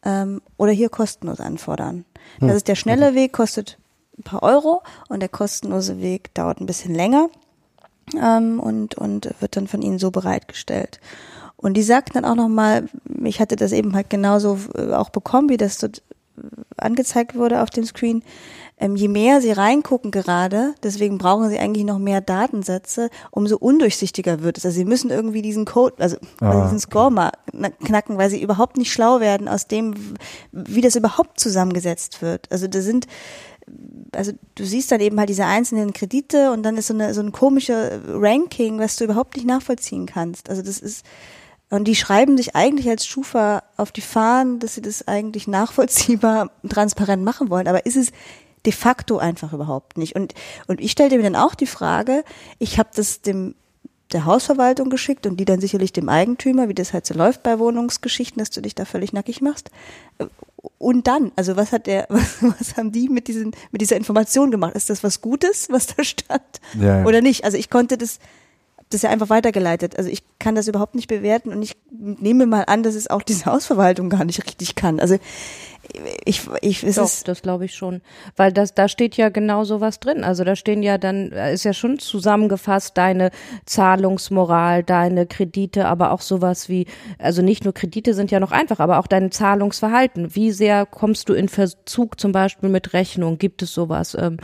ähm, 0.04 0.40
oder 0.56 0.72
hier 0.72 0.88
kostenlos 0.88 1.40
anfordern. 1.40 2.04
Das 2.38 2.54
ist 2.54 2.68
der 2.68 2.76
schnelle 2.76 3.14
Weg, 3.14 3.32
kostet 3.32 3.78
ein 4.18 4.22
paar 4.22 4.42
Euro 4.42 4.82
und 5.08 5.20
der 5.20 5.28
kostenlose 5.28 6.00
Weg 6.00 6.34
dauert 6.34 6.60
ein 6.60 6.66
bisschen 6.66 6.94
länger 6.94 7.28
ähm, 8.20 8.60
und, 8.60 8.94
und 8.96 9.34
wird 9.40 9.56
dann 9.56 9.66
von 9.66 9.82
ihnen 9.82 9.98
so 9.98 10.10
bereitgestellt. 10.10 11.00
Und 11.56 11.74
die 11.74 11.82
sagten 11.82 12.14
dann 12.14 12.24
auch 12.24 12.36
nochmal, 12.36 12.88
ich 13.22 13.40
hatte 13.40 13.56
das 13.56 13.72
eben 13.72 13.94
halt 13.94 14.08
genauso 14.10 14.58
äh, 14.74 14.92
auch 14.92 15.10
bekommen, 15.10 15.48
wie 15.50 15.56
das 15.56 15.78
dort 15.78 16.02
äh, 16.38 16.42
angezeigt 16.76 17.34
wurde 17.34 17.62
auf 17.62 17.70
dem 17.70 17.84
Screen. 17.84 18.22
Ähm, 18.82 18.96
je 18.96 19.08
mehr 19.08 19.42
sie 19.42 19.52
reingucken 19.52 20.10
gerade, 20.10 20.74
deswegen 20.82 21.18
brauchen 21.18 21.50
sie 21.50 21.58
eigentlich 21.58 21.84
noch 21.84 21.98
mehr 21.98 22.22
Datensätze, 22.22 23.10
umso 23.30 23.58
undurchsichtiger 23.58 24.42
wird 24.42 24.56
es. 24.56 24.64
Also 24.64 24.76
sie 24.78 24.86
müssen 24.86 25.10
irgendwie 25.10 25.42
diesen 25.42 25.66
Code, 25.66 25.96
also 25.98 26.16
Ah, 26.40 26.64
diesen 26.64 26.80
Score 26.80 27.10
mal 27.10 27.30
kn- 27.52 27.72
knacken, 27.84 28.16
weil 28.16 28.30
sie 28.30 28.42
überhaupt 28.42 28.78
nicht 28.78 28.90
schlau 28.90 29.20
werden 29.20 29.48
aus 29.48 29.66
dem, 29.68 29.94
wie 30.52 30.80
das 30.80 30.96
überhaupt 30.96 31.38
zusammengesetzt 31.38 32.22
wird. 32.22 32.50
Also 32.50 32.68
da 32.68 32.80
sind 32.80 33.06
also 34.16 34.32
du 34.56 34.64
siehst 34.64 34.90
dann 34.90 35.00
eben 35.00 35.18
halt 35.18 35.28
diese 35.28 35.44
einzelnen 35.44 35.92
Kredite 35.92 36.50
und 36.50 36.62
dann 36.64 36.76
ist 36.76 36.88
so 36.88 36.94
eine 36.94 37.14
so 37.14 37.20
ein 37.20 37.30
komischer 37.32 38.00
Ranking, 38.08 38.78
was 38.80 38.96
du 38.96 39.04
überhaupt 39.04 39.36
nicht 39.36 39.46
nachvollziehen 39.46 40.06
kannst. 40.06 40.48
Also 40.50 40.62
das 40.62 40.78
ist 40.80 41.04
Und 41.68 41.84
die 41.86 41.94
schreiben 41.94 42.36
sich 42.36 42.56
eigentlich 42.56 42.88
als 42.88 43.06
Schufa 43.06 43.62
auf 43.76 43.92
die 43.92 44.00
Fahnen, 44.00 44.58
dass 44.58 44.74
sie 44.74 44.82
das 44.82 45.06
eigentlich 45.06 45.46
nachvollziehbar, 45.46 46.50
transparent 46.68 47.22
machen 47.22 47.48
wollen. 47.50 47.68
Aber 47.68 47.86
ist 47.86 47.96
es 47.96 48.10
de 48.66 48.72
facto 48.72 49.18
einfach 49.18 49.52
überhaupt 49.52 49.96
nicht. 49.96 50.16
Und, 50.16 50.34
und 50.66 50.80
ich 50.80 50.92
stellte 50.92 51.16
mir 51.16 51.22
dann 51.22 51.36
auch 51.36 51.54
die 51.54 51.66
Frage, 51.66 52.24
ich 52.58 52.78
habe 52.78 52.90
das 52.94 53.22
dem 53.22 53.54
der 54.12 54.24
Hausverwaltung 54.24 54.90
geschickt 54.90 55.26
und 55.26 55.36
die 55.36 55.44
dann 55.44 55.60
sicherlich 55.60 55.92
dem 55.92 56.08
Eigentümer, 56.08 56.68
wie 56.68 56.74
das 56.74 56.92
halt 56.92 57.06
so 57.06 57.14
läuft 57.14 57.42
bei 57.42 57.58
Wohnungsgeschichten, 57.58 58.40
dass 58.40 58.50
du 58.50 58.60
dich 58.60 58.74
da 58.74 58.84
völlig 58.84 59.12
nackig 59.12 59.40
machst. 59.40 59.70
Und 60.78 61.06
dann, 61.06 61.32
also 61.36 61.56
was 61.56 61.72
hat 61.72 61.86
der, 61.86 62.06
was, 62.08 62.42
was 62.42 62.76
haben 62.76 62.92
die 62.92 63.08
mit 63.08 63.28
diesen, 63.28 63.52
mit 63.70 63.80
dieser 63.80 63.96
Information 63.96 64.50
gemacht? 64.50 64.74
Ist 64.74 64.90
das 64.90 65.04
was 65.04 65.20
Gutes, 65.20 65.68
was 65.70 65.86
da 65.86 66.02
stand? 66.02 66.42
Ja, 66.78 66.98
ja. 66.98 67.04
Oder 67.04 67.20
nicht? 67.20 67.44
Also 67.44 67.56
ich 67.56 67.70
konnte 67.70 67.96
das, 67.96 68.18
das 68.90 69.02
ja 69.02 69.10
einfach 69.10 69.30
weitergeleitet. 69.30 69.96
Also 69.96 70.10
ich 70.10 70.22
kann 70.38 70.54
das 70.54 70.66
überhaupt 70.66 70.96
nicht 70.96 71.06
bewerten 71.06 71.50
und 71.50 71.62
ich 71.62 71.76
nehme 71.90 72.46
mal 72.46 72.64
an, 72.64 72.82
dass 72.82 72.96
es 72.96 73.08
auch 73.08 73.22
diese 73.22 73.44
Hausverwaltung 73.46 74.10
gar 74.10 74.24
nicht 74.24 74.44
richtig 74.44 74.74
kann. 74.74 74.98
Also 74.98 75.18
ich, 76.24 76.42
ich, 76.60 76.84
es 76.84 76.96
Doch, 76.96 77.04
ist, 77.04 77.26
das 77.26 77.42
glaube 77.42 77.64
ich 77.64 77.74
schon. 77.74 78.02
Weil 78.36 78.52
das, 78.52 78.74
da 78.74 78.88
steht 78.88 79.16
ja 79.16 79.28
genau 79.28 79.64
sowas 79.64 79.98
drin. 79.98 80.24
Also 80.24 80.44
da 80.44 80.54
stehen 80.54 80.82
ja 80.82 80.98
dann, 80.98 81.28
ist 81.32 81.64
ja 81.64 81.72
schon 81.72 81.98
zusammengefasst 81.98 82.96
deine 82.96 83.30
Zahlungsmoral, 83.64 84.82
deine 84.82 85.26
Kredite, 85.26 85.86
aber 85.86 86.12
auch 86.12 86.20
sowas 86.20 86.68
wie, 86.68 86.86
also 87.18 87.42
nicht 87.42 87.64
nur 87.64 87.72
Kredite 87.72 88.14
sind 88.14 88.30
ja 88.30 88.40
noch 88.40 88.52
einfach, 88.52 88.78
aber 88.78 88.98
auch 88.98 89.06
dein 89.06 89.30
Zahlungsverhalten. 89.30 90.34
Wie 90.34 90.52
sehr 90.52 90.86
kommst 90.86 91.28
du 91.28 91.34
in 91.34 91.48
Verzug 91.48 92.20
zum 92.20 92.32
Beispiel 92.32 92.68
mit 92.68 92.92
Rechnung? 92.92 93.38
Gibt 93.38 93.62
es 93.62 93.72
sowas? 93.72 94.16
Ähm, 94.18 94.36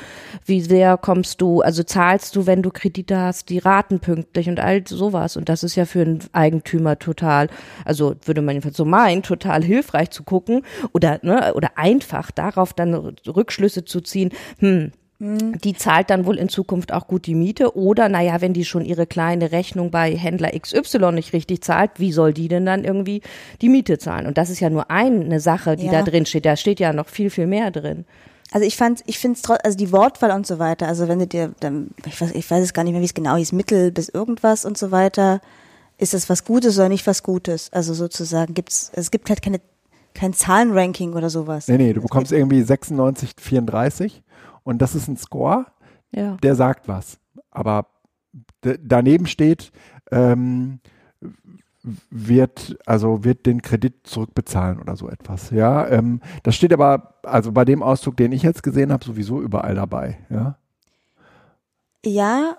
wie 0.44 0.62
sehr 0.62 0.96
kommst 0.96 1.40
du, 1.40 1.60
also 1.60 1.82
zahlst 1.82 2.34
du, 2.36 2.46
wenn 2.46 2.62
du 2.62 2.70
Kredite 2.70 3.18
hast, 3.18 3.50
die 3.50 3.58
Raten 3.58 4.00
pünktlich 4.00 4.48
und 4.48 4.58
all 4.58 4.86
sowas? 4.86 5.36
Und 5.36 5.48
das 5.48 5.62
ist 5.62 5.76
ja 5.76 5.84
für 5.84 6.00
einen 6.00 6.20
Eigentümer 6.32 6.98
total, 6.98 7.48
also 7.84 8.14
würde 8.24 8.40
man 8.40 8.54
jedenfalls 8.54 8.76
so 8.76 8.84
meinen, 8.84 9.22
total 9.22 9.62
hilfreich 9.62 10.10
zu 10.10 10.22
gucken 10.22 10.62
oder, 10.92 11.20
ne, 11.26 11.52
oder 11.54 11.76
einfach 11.76 12.30
darauf 12.30 12.72
dann 12.72 12.94
Rückschlüsse 13.26 13.84
zu 13.84 14.00
ziehen, 14.00 14.30
hm, 14.60 14.92
die 15.18 15.72
zahlt 15.72 16.10
dann 16.10 16.26
wohl 16.26 16.36
in 16.36 16.50
Zukunft 16.50 16.92
auch 16.92 17.06
gut 17.06 17.24
die 17.26 17.34
Miete 17.34 17.74
oder 17.74 18.10
naja, 18.10 18.42
wenn 18.42 18.52
die 18.52 18.66
schon 18.66 18.84
ihre 18.84 19.06
kleine 19.06 19.50
Rechnung 19.50 19.90
bei 19.90 20.14
Händler 20.14 20.50
XY 20.50 21.12
nicht 21.12 21.32
richtig 21.32 21.62
zahlt, 21.62 21.92
wie 21.96 22.12
soll 22.12 22.34
die 22.34 22.48
denn 22.48 22.66
dann 22.66 22.84
irgendwie 22.84 23.22
die 23.62 23.70
Miete 23.70 23.96
zahlen? 23.96 24.26
Und 24.26 24.36
das 24.36 24.50
ist 24.50 24.60
ja 24.60 24.68
nur 24.68 24.90
eine 24.90 25.40
Sache, 25.40 25.76
die 25.76 25.86
Ja. 25.86 25.92
da 25.92 26.02
drin 26.02 26.26
steht. 26.26 26.44
Da 26.44 26.54
steht 26.56 26.80
ja 26.80 26.92
noch 26.92 27.08
viel, 27.08 27.30
viel 27.30 27.46
mehr 27.46 27.70
drin. 27.70 28.04
Also 28.52 28.66
ich 28.66 28.76
fand, 28.76 29.02
ich 29.06 29.18
finde 29.18 29.36
es 29.36 29.42
trotzdem, 29.42 29.64
also 29.64 29.78
die 29.78 29.90
Wortwahl 29.90 30.32
und 30.32 30.46
so 30.46 30.58
weiter, 30.58 30.86
also 30.86 31.08
wenn 31.08 31.18
du 31.18 31.26
dir, 31.26 31.52
dann, 31.60 31.90
ich 32.06 32.20
weiß, 32.20 32.32
ich 32.32 32.48
weiß 32.50 32.62
es 32.62 32.74
gar 32.74 32.84
nicht 32.84 32.92
mehr, 32.92 33.00
wie 33.00 33.06
es 33.06 33.14
genau 33.14 33.36
hieß, 33.36 33.52
Mittel 33.52 33.90
bis 33.92 34.10
irgendwas 34.10 34.64
und 34.66 34.76
so 34.76 34.90
weiter, 34.90 35.40
ist 35.98 36.12
es 36.14 36.28
was 36.28 36.44
Gutes 36.44 36.78
oder 36.78 36.90
nicht 36.90 37.06
was 37.06 37.22
Gutes? 37.22 37.72
Also 37.72 37.94
sozusagen 37.94 38.52
gibt's, 38.52 38.92
es 38.94 39.10
gibt 39.10 39.30
halt 39.30 39.40
keine, 39.40 39.60
kein 40.16 40.32
Zahlenranking 40.32 41.12
oder 41.14 41.30
sowas. 41.30 41.68
Nee, 41.68 41.78
nee, 41.78 41.92
du 41.92 42.00
bekommst 42.00 42.32
irgendwie 42.32 42.62
96, 42.62 43.34
34 43.38 44.22
und 44.64 44.82
das 44.82 44.94
ist 44.94 45.08
ein 45.08 45.16
Score, 45.16 45.66
Ja. 46.12 46.36
der 46.42 46.54
sagt 46.56 46.88
was. 46.88 47.18
Aber 47.50 47.86
daneben 48.62 49.26
steht, 49.26 49.70
ähm, 50.10 50.80
wird, 52.10 52.76
also 52.84 53.22
wird 53.24 53.46
den 53.46 53.62
Kredit 53.62 54.06
zurückbezahlen 54.08 54.80
oder 54.80 54.96
so 54.96 55.08
etwas. 55.08 55.50
Ja, 55.50 55.86
ähm, 55.88 56.20
das 56.42 56.56
steht 56.56 56.72
aber, 56.72 57.14
also 57.22 57.52
bei 57.52 57.64
dem 57.64 57.82
Ausdruck, 57.82 58.16
den 58.16 58.32
ich 58.32 58.42
jetzt 58.42 58.62
gesehen 58.64 58.92
habe, 58.92 59.04
sowieso 59.04 59.40
überall 59.40 59.74
dabei. 59.76 60.18
Ja, 60.28 60.56
Ja, 62.04 62.56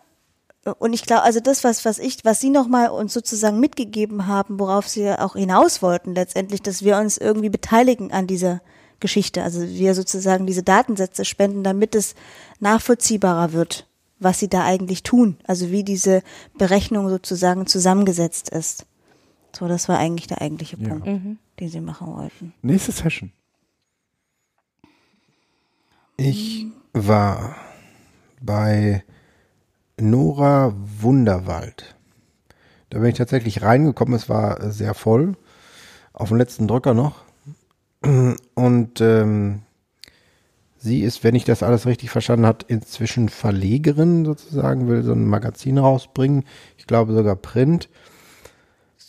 und 0.75 0.93
ich 0.93 1.03
glaube, 1.03 1.23
also 1.23 1.39
das, 1.39 1.63
was, 1.63 1.86
was 1.86 1.99
ich, 1.99 2.23
was 2.25 2.39
Sie 2.39 2.49
nochmal 2.49 2.89
uns 2.89 3.13
sozusagen 3.13 3.60
mitgegeben 3.60 4.27
haben, 4.27 4.60
worauf 4.60 4.88
Sie 4.88 5.10
auch 5.12 5.36
hinaus 5.36 5.82
wollten, 5.82 6.13
letztendlich, 6.15 6.62
dass 6.62 6.84
wir 6.84 6.97
uns 6.97 7.17
irgendwie 7.17 7.49
beteiligen 7.49 8.12
an 8.12 8.27
dieser 8.27 8.62
Geschichte. 8.99 9.43
Also 9.43 9.62
wir 9.62 9.93
sozusagen 9.95 10.45
diese 10.47 10.63
Datensätze 10.63 11.23
spenden, 11.25 11.63
damit 11.63 11.93
es 11.95 12.15
nachvollziehbarer 12.60 13.53
wird, 13.53 13.88
was 14.19 14.39
Sie 14.39 14.47
da 14.49 14.63
eigentlich 14.63 15.03
tun. 15.03 15.38
Also 15.45 15.69
wie 15.71 15.84
diese 15.84 16.23
Berechnung 16.58 17.10
sozusagen 17.10 17.67
zusammengesetzt 17.67 18.49
ist. 18.49 18.86
So, 19.56 19.67
das 19.67 19.88
war 19.88 19.97
eigentlich 19.99 20.27
der 20.27 20.41
eigentliche 20.41 20.77
Ja. 20.80 20.89
Punkt, 20.89 21.06
Mhm. 21.08 21.38
den 21.60 21.69
Sie 21.69 21.80
machen 21.82 22.08
wollten. 22.08 22.53
nächste 22.62 22.91
Session. 22.91 23.32
Ich 26.17 26.65
war 26.93 27.56
bei 28.41 29.03
Nora 30.00 30.74
Wunderwald. 31.00 31.96
Da 32.90 33.00
bin 33.00 33.10
ich 33.10 33.18
tatsächlich 33.18 33.64
reingekommen. 33.64 34.14
Es 34.14 34.30
war 34.30 34.72
sehr 34.72 34.94
voll. 34.94 35.36
Auf 36.14 36.30
dem 36.30 36.38
letzten 36.38 36.68
Drücker 36.68 36.94
noch. 36.94 37.24
Und 38.02 39.02
ähm, 39.02 39.62
sie 40.78 41.02
ist, 41.02 41.24
wenn 41.24 41.36
ich 41.36 41.46
das 41.46 41.64
alles 41.64 41.86
richtig 41.86 42.12
verstanden 42.12 42.46
habe, 42.46 42.66
inzwischen 42.68 43.28
Verlegerin 43.30 44.24
sozusagen, 44.24 44.88
will 44.88 45.04
so 45.04 45.14
ein 45.14 45.26
Magazin 45.26 45.78
rausbringen. 45.78 46.44
Ich 46.78 46.88
glaube 46.88 47.14
sogar 47.14 47.36
Print. 47.36 47.90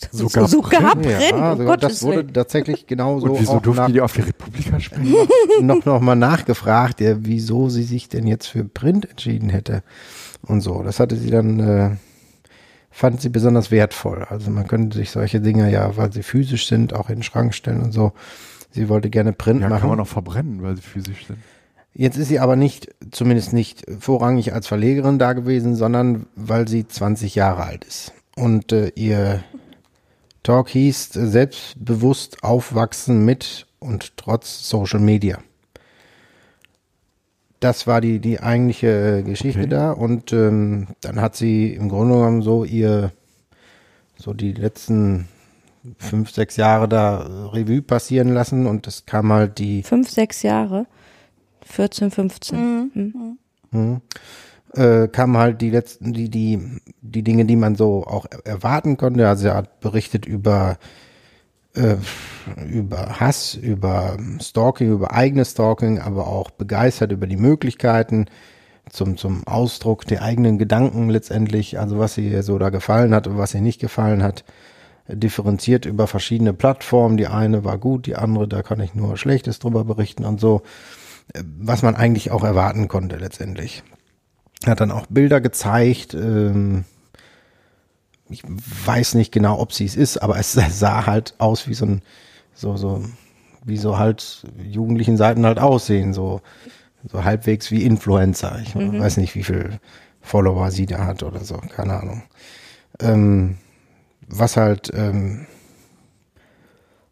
Sogar 0.12 0.46
sogar 0.48 0.94
Print? 0.94 1.02
Print, 1.06 1.20
Ja, 1.30 1.52
um 1.52 1.58
sogar, 1.58 1.76
das 1.76 2.02
wurde 2.02 2.18
Willen. 2.18 2.32
tatsächlich 2.32 2.86
genauso 2.86 3.26
Und 3.26 3.40
wieso 3.40 3.52
auch 3.54 3.62
durften 3.62 3.82
nach, 3.82 3.90
die 3.90 4.00
auf 4.00 4.12
die 4.12 4.20
Republika 4.20 4.78
sprechen? 4.78 5.14
noch, 5.62 5.84
noch 5.84 6.00
mal 6.00 6.14
nachgefragt, 6.14 7.00
ja, 7.00 7.16
wieso 7.18 7.68
sie 7.68 7.82
sich 7.82 8.08
denn 8.08 8.26
jetzt 8.26 8.46
für 8.46 8.64
Print 8.64 9.10
entschieden 9.10 9.48
hätte 9.50 9.82
und 10.42 10.60
so. 10.60 10.82
Das 10.82 11.00
hatte 11.00 11.16
sie 11.16 11.30
dann, 11.30 11.58
äh, 11.60 11.90
fand 12.90 13.20
sie 13.20 13.28
besonders 13.28 13.70
wertvoll. 13.70 14.24
Also 14.28 14.50
man 14.50 14.68
könnte 14.68 14.96
sich 14.96 15.10
solche 15.10 15.40
Dinge 15.40 15.70
ja, 15.70 15.96
weil 15.96 16.12
sie 16.12 16.22
physisch 16.22 16.68
sind, 16.68 16.94
auch 16.94 17.08
in 17.08 17.16
den 17.16 17.22
Schrank 17.24 17.54
stellen 17.54 17.82
und 17.82 17.92
so. 17.92 18.12
Sie 18.70 18.88
wollte 18.88 19.10
gerne 19.10 19.32
Print 19.32 19.62
Ja, 19.62 19.68
machen. 19.68 19.80
kann 19.80 19.90
man 19.90 20.00
auch 20.00 20.06
verbrennen, 20.06 20.62
weil 20.62 20.76
sie 20.76 20.82
physisch 20.82 21.26
sind. 21.26 21.38
Jetzt 21.94 22.16
ist 22.18 22.28
sie 22.28 22.38
aber 22.38 22.54
nicht, 22.54 22.94
zumindest 23.10 23.52
nicht 23.52 23.84
vorrangig 23.98 24.52
als 24.54 24.68
Verlegerin 24.68 25.18
da 25.18 25.32
gewesen, 25.32 25.74
sondern 25.74 26.26
weil 26.36 26.68
sie 26.68 26.86
20 26.86 27.34
Jahre 27.34 27.64
alt 27.64 27.82
ist. 27.84 28.12
Und 28.36 28.70
äh, 28.72 28.92
ihr 28.94 29.42
Talk 30.48 30.70
hieß 30.70 31.10
selbstbewusst 31.12 32.42
aufwachsen 32.42 33.22
mit 33.22 33.66
und 33.80 34.16
trotz 34.16 34.66
Social 34.66 34.98
Media. 34.98 35.40
Das 37.60 37.86
war 37.86 38.00
die, 38.00 38.18
die 38.18 38.40
eigentliche 38.40 39.18
äh, 39.18 39.22
Geschichte 39.24 39.60
Okay. 39.60 39.68
da. 39.68 39.92
Und 39.92 40.32
ähm, 40.32 40.86
dann 41.02 41.20
hat 41.20 41.36
sie 41.36 41.74
im 41.74 41.90
Grunde 41.90 42.14
genommen 42.14 42.40
so 42.40 42.64
ihr, 42.64 43.12
so 44.16 44.32
die 44.32 44.54
letzten 44.54 45.28
fünf, 45.98 46.30
sechs 46.30 46.56
Jahre 46.56 46.88
da 46.88 47.24
äh, 47.24 47.24
Revue 47.54 47.82
passieren 47.82 48.32
lassen 48.32 48.66
und 48.66 48.86
es 48.86 49.04
kam 49.04 49.30
halt 49.30 49.58
die 49.58 49.82
Fünf, 49.82 50.08
sechs 50.08 50.42
Jahre. 50.42 50.86
14, 51.66 52.10
15. 52.10 52.58
Mhm. 52.94 53.38
Mhm. 53.70 54.00
Äh, 54.78 55.08
kamen 55.08 55.36
halt 55.36 55.60
die 55.60 55.70
letzten, 55.70 56.12
die, 56.12 56.30
die, 56.30 56.80
die 57.00 57.24
Dinge, 57.24 57.44
die 57.46 57.56
man 57.56 57.74
so 57.74 58.06
auch 58.06 58.26
er- 58.30 58.46
erwarten 58.46 58.96
konnte. 58.96 59.28
Also 59.28 59.48
er 59.48 59.56
hat 59.56 59.80
berichtet 59.80 60.24
über, 60.24 60.78
äh, 61.74 61.96
über 62.70 63.18
Hass, 63.18 63.54
über 63.54 64.16
Stalking, 64.40 64.92
über 64.92 65.12
eigenes 65.12 65.50
Stalking, 65.50 65.98
aber 65.98 66.28
auch 66.28 66.50
begeistert 66.50 67.10
über 67.10 67.26
die 67.26 67.36
Möglichkeiten 67.36 68.26
zum, 68.88 69.16
zum 69.16 69.44
Ausdruck 69.48 70.06
der 70.06 70.22
eigenen 70.22 70.58
Gedanken 70.58 71.10
letztendlich, 71.10 71.80
also 71.80 71.98
was 71.98 72.16
ihr 72.16 72.44
so 72.44 72.56
da 72.58 72.70
gefallen 72.70 73.12
hat 73.14 73.26
und 73.26 73.36
was 73.36 73.54
ihr 73.54 73.60
nicht 73.60 73.80
gefallen 73.80 74.22
hat, 74.22 74.44
differenziert 75.08 75.86
über 75.86 76.06
verschiedene 76.06 76.52
Plattformen. 76.52 77.16
Die 77.16 77.26
eine 77.26 77.64
war 77.64 77.78
gut, 77.78 78.06
die 78.06 78.14
andere, 78.14 78.46
da 78.46 78.62
kann 78.62 78.80
ich 78.80 78.94
nur 78.94 79.16
Schlechtes 79.16 79.58
drüber 79.58 79.84
berichten 79.84 80.24
und 80.24 80.38
so 80.40 80.62
was 81.60 81.82
man 81.82 81.96
eigentlich 81.96 82.30
auch 82.30 82.44
erwarten 82.44 82.88
konnte 82.88 83.16
letztendlich. 83.16 83.82
Hat 84.66 84.80
dann 84.80 84.90
auch 84.90 85.06
Bilder 85.06 85.40
gezeigt. 85.40 86.14
Ähm, 86.14 86.84
ich 88.28 88.42
weiß 88.44 89.14
nicht 89.14 89.32
genau, 89.32 89.58
ob 89.58 89.72
sie 89.72 89.84
es 89.86 89.96
ist, 89.96 90.18
aber 90.18 90.38
es 90.38 90.52
sah 90.70 91.06
halt 91.06 91.34
aus 91.38 91.68
wie 91.68 91.74
so 91.74 91.86
ein, 91.86 92.02
so, 92.54 92.76
so, 92.76 93.04
wie 93.64 93.76
so 93.76 93.98
halt 93.98 94.42
jugendlichen 94.62 95.16
Seiten 95.16 95.46
halt 95.46 95.58
aussehen, 95.58 96.12
so, 96.12 96.40
so 97.10 97.24
halbwegs 97.24 97.70
wie 97.70 97.84
Influencer. 97.84 98.60
Ich 98.62 98.74
weiß 98.74 99.16
nicht, 99.18 99.34
wie 99.34 99.44
viel 99.44 99.78
Follower 100.20 100.70
sie 100.70 100.86
da 100.86 101.06
hat 101.06 101.22
oder 101.22 101.44
so, 101.44 101.56
keine 101.56 102.00
Ahnung. 102.00 102.22
Ähm, 103.00 103.58
was 104.26 104.56
halt, 104.56 104.90
ähm, 104.94 105.46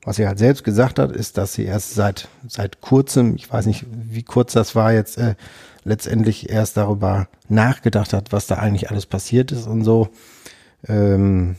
was 0.03 0.17
sie 0.17 0.27
halt 0.27 0.39
selbst 0.39 0.65
gesagt 0.65 0.99
hat, 0.99 1.13
ist, 1.13 1.39
dass 1.39 1.55
sie 1.55 1.65
erst 1.65 1.95
seit, 1.95 2.29
seit 2.47 2.81
kurzem, 2.81 3.35
ich 3.37 3.51
weiß 3.51 3.67
nicht, 3.67 3.87
wie 3.91 4.23
kurz 4.23 4.53
das 4.53 4.75
war 4.75 4.93
jetzt, 4.93 5.19
äh, 5.19 5.35
letztendlich 5.87 6.51
erst 6.51 6.77
darüber 6.77 7.29
nachgedacht 7.49 8.13
hat, 8.13 8.33
was 8.33 8.47
da 8.47 8.57
eigentlich 8.57 8.91
alles 8.91 9.07
passiert 9.07 9.53
ist 9.53 9.67
und 9.67 9.85
so, 9.85 10.09
ähm, 10.89 11.57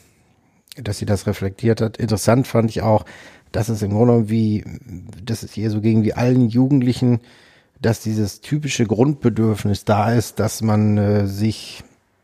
dass 0.75 0.97
sie 0.97 1.05
das 1.05 1.25
reflektiert 1.25 1.81
hat. 1.81 1.97
Interessant 1.97 2.45
fand 2.45 2.69
ich 2.69 2.81
auch, 2.81 3.05
dass 3.51 3.69
es 3.69 3.81
im 3.81 3.91
Grunde 3.91 4.29
wie, 4.29 4.65
dass 5.23 5.43
es 5.43 5.53
hier 5.53 5.71
so 5.71 5.81
gegen 5.81 6.03
wie 6.03 6.13
allen 6.13 6.49
Jugendlichen, 6.49 7.21
dass 7.81 8.01
dieses 8.01 8.41
typische 8.41 8.85
Grundbedürfnis 8.85 9.85
da 9.85 10.11
ist, 10.11 10.39
dass 10.39 10.61
man 10.61 10.97
äh, 10.97 11.27
sich 11.27 11.83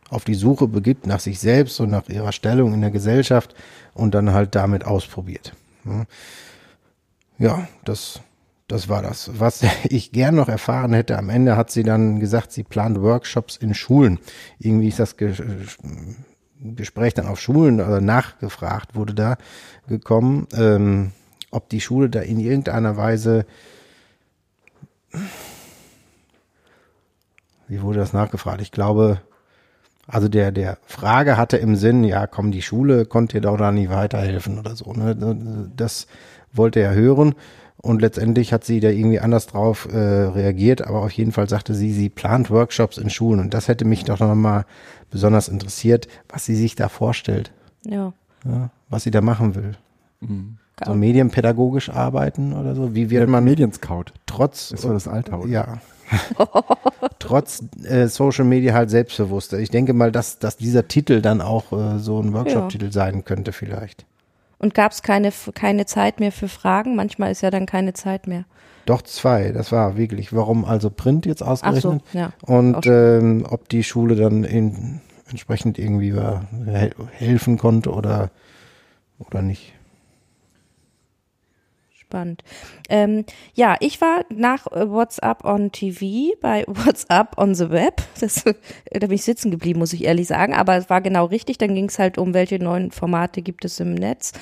auf 0.10 0.26
die 0.26 0.36
Suche 0.36 0.68
begibt 0.68 1.08
nach 1.08 1.22
sich 1.22 1.40
selbst 1.40 1.80
und 1.80 1.90
nach 1.90 2.08
ihrer 2.10 2.34
Stellung 2.34 2.74
in 2.74 2.82
der 2.82 2.92
Gesellschaft 2.92 3.56
und 3.94 4.14
dann 4.14 4.34
halt 4.34 4.56
damit 4.56 4.86
ausprobiert. 4.86 5.54
Ja, 7.40 7.68
das, 7.84 8.22
das 8.74 8.90
war 8.90 9.02
das. 9.02 9.30
Was 9.40 9.64
ich 9.90 10.12
gern 10.12 10.36
noch 10.36 10.50
erfahren 10.50 10.94
hätte, 10.94 11.18
am 11.18 11.30
Ende 11.30 11.56
hat 11.56 11.72
sie 11.72 11.84
dann 11.84 12.20
gesagt, 12.20 12.52
sie 12.52 12.64
plant 12.64 13.00
Workshops 13.02 13.56
in 13.56 13.74
Schulen. 13.74 14.20
Irgendwie 14.60 14.88
ist 14.88 15.00
das 15.00 15.16
Gespräch 16.60 17.14
dann 17.14 17.28
auf 17.28 17.40
Schulen 17.40 17.80
oder 17.80 18.02
nachgefragt 18.02 18.96
wurde 18.96 19.14
da 19.14 19.38
gekommen, 19.88 20.48
ähm, 20.56 21.12
ob 21.52 21.70
die 21.70 21.82
Schule 21.82 22.10
da 22.10 22.22
in 22.22 22.40
irgendeiner 22.40 22.98
Weise 22.98 23.46
wie 27.68 27.82
wurde 27.82 28.00
das 28.00 28.14
nachgefragt? 28.14 28.62
Ich 28.62 28.72
glaube, 28.72 29.22
also 30.08 30.28
der, 30.28 30.52
der 30.52 30.78
Frage 30.86 31.38
hatte 31.38 31.58
im 31.58 31.76
Sinn, 31.76 32.04
ja, 32.04 32.28
komm, 32.28 32.52
die 32.52 32.62
Schule 32.62 33.06
konnte 33.06 33.38
dir 33.38 33.42
doch 33.42 33.58
da 33.58 33.72
nicht 33.72 33.90
weiterhelfen 33.90 34.60
oder 34.60 34.76
so. 34.76 34.94
Ne? 34.94 35.70
Das 35.76 36.08
wollte 36.52 36.80
er 36.80 36.94
hören. 36.94 37.36
Und 37.86 38.02
letztendlich 38.02 38.54
hat 38.54 38.64
sie 38.64 38.80
da 38.80 38.88
irgendwie 38.88 39.20
anders 39.20 39.46
drauf 39.46 39.90
äh, 39.92 39.98
reagiert, 39.98 40.88
aber 40.88 41.02
auf 41.02 41.12
jeden 41.12 41.34
Fall 41.34 41.50
sagte 41.50 41.76
sie, 41.76 41.92
sie 41.92 42.08
plant 42.08 42.50
Workshops 42.50 42.98
in 42.98 43.10
Schulen. 43.10 43.42
Und 43.42 43.54
das 43.54 43.68
hätte 43.68 43.84
mich 43.84 44.06
doch 44.06 44.20
nochmal 44.20 44.66
besonders 45.12 45.50
interessiert, 45.50 46.08
was 46.30 46.46
sie 46.46 46.56
sich 46.56 46.76
da 46.76 46.88
vorstellt. 46.88 47.52
Ja. 47.86 48.14
ja 48.46 48.70
was 48.90 49.04
sie 49.04 49.12
da 49.12 49.20
machen 49.20 49.56
will. 49.56 49.74
Mhm. 50.22 50.60
So 50.86 50.96
medienpädagogisch 50.96 51.90
arbeiten 51.90 52.54
oder 52.54 52.74
so. 52.74 52.96
Wie 52.96 53.10
wird 53.10 53.24
ja, 53.24 53.28
man 53.28 53.44
Medienscout. 53.44 54.06
Trotz. 54.28 54.70
Das 54.70 54.86
war 54.86 54.94
das 54.94 55.10
Alter. 55.10 55.46
Ja. 55.46 55.80
trotz 57.20 57.64
äh, 57.84 58.08
Social 58.08 58.46
Media 58.46 58.74
halt 58.74 58.92
selbstbewusster. 58.92 59.60
Ich 59.60 59.72
denke 59.72 59.94
mal, 59.94 60.12
dass, 60.12 60.40
dass 60.40 60.56
dieser 60.56 60.88
Titel 60.88 61.22
dann 61.22 61.42
auch 61.42 61.74
äh, 61.74 62.00
so 62.00 62.22
ein 62.22 62.32
Workshop-Titel 62.32 62.86
ja. 62.86 62.92
sein 62.92 63.26
könnte 63.26 63.52
vielleicht. 63.52 64.06
Und 64.64 64.74
gab 64.74 64.94
es 64.94 65.02
keine, 65.02 65.34
keine 65.56 65.86
Zeit 65.86 66.22
mehr 66.22 66.32
für 66.32 66.48
Fragen? 66.48 66.96
Manchmal 66.96 67.34
ist 67.34 67.42
ja 67.42 67.52
dann 67.52 67.66
keine 67.66 67.92
Zeit 67.92 68.28
mehr. 68.28 68.46
Doch 68.86 69.02
zwei, 69.02 69.52
das 69.52 69.74
war 69.74 69.98
wirklich. 69.98 70.32
Warum 70.32 70.64
also 70.64 70.90
Print 70.90 71.26
jetzt 71.26 71.42
ausgerechnet? 71.42 72.02
Ach 72.08 72.12
so, 72.14 72.18
ja. 72.18 72.32
Und 72.46 72.86
ähm, 72.86 73.46
ob 73.50 73.68
die 73.68 73.84
Schule 73.84 74.16
dann 74.16 74.46
in, 74.46 75.02
entsprechend 75.30 75.78
irgendwie 75.78 76.16
war, 76.16 76.48
helfen 77.12 77.58
konnte 77.58 77.92
oder, 77.92 78.32
oder 79.20 79.42
nicht 79.42 79.74
spannend. 82.14 82.44
Ähm, 82.90 83.26
ja, 83.56 83.76
ich 83.80 84.00
war 84.00 84.24
nach 84.30 84.68
äh, 84.68 84.88
WhatsApp 84.88 85.44
on 85.44 85.72
TV 85.72 86.36
bei 86.40 86.64
WhatsApp 86.68 87.38
on 87.38 87.56
the 87.56 87.72
Web. 87.72 88.04
Das, 88.20 88.44
da 88.44 88.54
bin 89.00 89.12
ich 89.12 89.24
sitzen 89.24 89.50
geblieben, 89.50 89.80
muss 89.80 89.94
ich 89.94 90.04
ehrlich 90.04 90.28
sagen. 90.28 90.54
Aber 90.54 90.76
es 90.76 90.90
war 90.92 91.02
genau 91.02 91.26
richtig. 91.26 91.58
Dann 91.58 91.74
ging 91.74 91.86
es 91.86 91.98
halt 91.98 92.20
um, 92.20 92.36
welche 92.36 92.60
neuen 92.60 92.92
Formate 92.92 93.42
gibt 93.42 93.66
es 93.66 93.80
im 93.80 93.96
Netz 93.96 94.34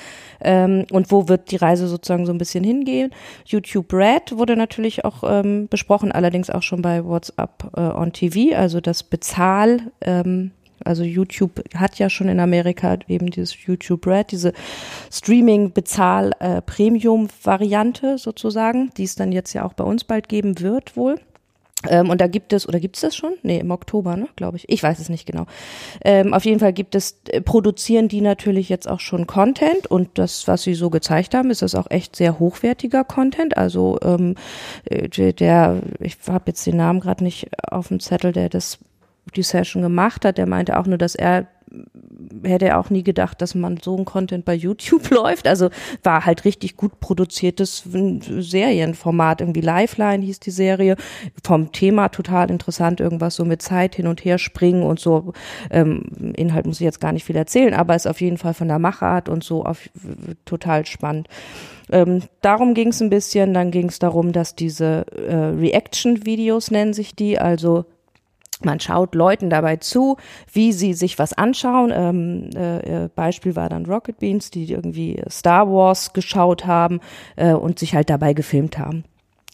ähm, 0.42 0.84
und 0.90 1.10
wo 1.10 1.28
wird 1.28 1.50
die 1.50 1.56
Reise 1.56 1.88
sozusagen 1.88 2.26
so 2.26 2.32
ein 2.32 2.38
bisschen 2.38 2.62
hingehen. 2.62 3.10
YouTube 3.46 3.92
Red 3.92 4.36
wurde 4.36 4.56
natürlich 4.56 5.04
auch 5.06 5.24
ähm, 5.26 5.68
besprochen, 5.68 6.12
allerdings 6.12 6.50
auch 6.50 6.62
schon 6.62 6.82
bei 6.82 7.04
WhatsApp 7.04 7.70
äh, 7.74 7.80
on 7.80 8.12
TV, 8.12 8.54
also 8.54 8.80
das 8.80 9.02
Bezahl. 9.02 9.92
Ähm, 10.02 10.52
also 10.84 11.02
YouTube 11.02 11.64
hat 11.74 11.98
ja 11.98 12.10
schon 12.10 12.28
in 12.28 12.40
Amerika 12.40 12.98
eben 13.08 13.30
dieses 13.30 13.64
YouTube 13.64 14.06
Red, 14.06 14.32
diese 14.32 14.52
Streaming-Bezahl-Premium-Variante 15.10 18.06
äh, 18.06 18.18
sozusagen, 18.18 18.90
die 18.96 19.04
es 19.04 19.14
dann 19.14 19.30
jetzt 19.32 19.52
ja 19.52 19.64
auch 19.64 19.74
bei 19.74 19.84
uns 19.84 20.04
bald 20.04 20.28
geben 20.28 20.60
wird 20.60 20.96
wohl. 20.96 21.20
Ähm, 21.88 22.10
und 22.10 22.20
da 22.20 22.26
gibt 22.26 22.52
es, 22.52 22.68
oder 22.68 22.80
gibt 22.80 22.96
es 22.96 23.02
das 23.02 23.16
schon? 23.16 23.34
Nee, 23.42 23.58
im 23.58 23.70
Oktober, 23.70 24.16
ne, 24.16 24.28
glaube 24.36 24.56
ich. 24.56 24.68
Ich 24.68 24.82
weiß 24.82 24.98
es 24.98 25.08
nicht 25.08 25.26
genau. 25.26 25.46
Ähm, 26.04 26.32
auf 26.32 26.44
jeden 26.44 26.60
Fall 26.60 26.72
gibt 26.72 26.94
es, 26.94 27.20
äh, 27.28 27.40
produzieren 27.40 28.08
die 28.08 28.20
natürlich 28.20 28.68
jetzt 28.68 28.88
auch 28.88 29.00
schon 29.00 29.26
Content 29.26 29.86
und 29.88 30.10
das, 30.14 30.46
was 30.46 30.62
sie 30.62 30.74
so 30.74 30.90
gezeigt 30.90 31.34
haben, 31.34 31.50
ist 31.50 31.62
das 31.62 31.74
auch 31.74 31.90
echt 31.90 32.14
sehr 32.14 32.38
hochwertiger 32.38 33.04
Content. 33.04 33.56
Also 33.56 33.98
ähm, 34.02 34.36
äh, 34.84 35.32
der, 35.32 35.80
ich 35.98 36.16
habe 36.28 36.44
jetzt 36.48 36.66
den 36.66 36.76
Namen 36.76 37.00
gerade 37.00 37.24
nicht 37.24 37.48
auf 37.68 37.88
dem 37.88 38.00
Zettel, 38.00 38.32
der 38.32 38.48
das 38.48 38.78
die 39.34 39.42
Session 39.42 39.82
gemacht 39.82 40.24
hat, 40.24 40.38
der 40.38 40.46
meinte 40.46 40.78
auch 40.78 40.86
nur, 40.86 40.98
dass 40.98 41.14
er 41.14 41.46
hätte 42.42 42.66
er 42.66 42.78
auch 42.78 42.90
nie 42.90 43.02
gedacht, 43.02 43.40
dass 43.40 43.54
man 43.54 43.78
so 43.78 43.96
ein 43.96 44.04
Content 44.04 44.44
bei 44.44 44.54
YouTube 44.54 45.10
läuft. 45.10 45.46
Also 45.46 45.70
war 46.02 46.24
halt 46.26 46.44
richtig 46.44 46.76
gut 46.76 47.00
produziertes 47.00 47.84
Serienformat. 47.84 49.40
Irgendwie 49.40 49.60
Lifeline 49.60 50.24
hieß 50.24 50.40
die 50.40 50.50
Serie. 50.50 50.96
Vom 51.42 51.72
Thema 51.72 52.08
total 52.08 52.50
interessant. 52.50 53.00
Irgendwas 53.00 53.36
so 53.36 53.44
mit 53.44 53.62
Zeit 53.62 53.94
hin 53.94 54.06
und 54.06 54.24
her 54.24 54.38
springen 54.38 54.82
und 54.82 55.00
so. 55.00 55.32
Ähm, 55.70 56.32
Inhalt 56.36 56.66
muss 56.66 56.80
ich 56.80 56.84
jetzt 56.84 57.00
gar 57.00 57.12
nicht 57.12 57.24
viel 57.24 57.36
erzählen, 57.36 57.74
aber 57.74 57.94
ist 57.94 58.06
auf 58.06 58.20
jeden 58.20 58.38
Fall 58.38 58.54
von 58.54 58.68
der 58.68 58.78
Machart 58.78 59.28
und 59.28 59.44
so 59.44 59.64
auf, 59.64 59.88
total 60.44 60.86
spannend. 60.86 61.28
Ähm, 61.90 62.22
darum 62.40 62.74
ging 62.74 62.88
es 62.88 63.00
ein 63.00 63.10
bisschen. 63.10 63.54
Dann 63.54 63.70
ging 63.70 63.88
es 63.88 63.98
darum, 63.98 64.32
dass 64.32 64.54
diese 64.54 65.06
äh, 65.16 65.34
Reaction-Videos 65.34 66.70
nennen 66.70 66.92
sich 66.92 67.14
die, 67.14 67.38
also 67.38 67.84
man 68.64 68.80
schaut 68.80 69.14
Leuten 69.14 69.50
dabei 69.50 69.76
zu, 69.76 70.16
wie 70.52 70.72
sie 70.72 70.94
sich 70.94 71.18
was 71.18 71.32
anschauen. 71.32 71.92
Ähm, 71.94 72.50
äh, 72.54 73.04
äh, 73.04 73.08
Beispiel 73.14 73.56
war 73.56 73.68
dann 73.68 73.86
Rocket 73.86 74.18
Beans, 74.18 74.50
die 74.50 74.70
irgendwie 74.70 75.22
Star 75.28 75.68
Wars 75.70 76.12
geschaut 76.12 76.66
haben 76.66 77.00
äh, 77.36 77.52
und 77.52 77.78
sich 77.78 77.94
halt 77.94 78.10
dabei 78.10 78.32
gefilmt 78.32 78.78
haben. 78.78 79.04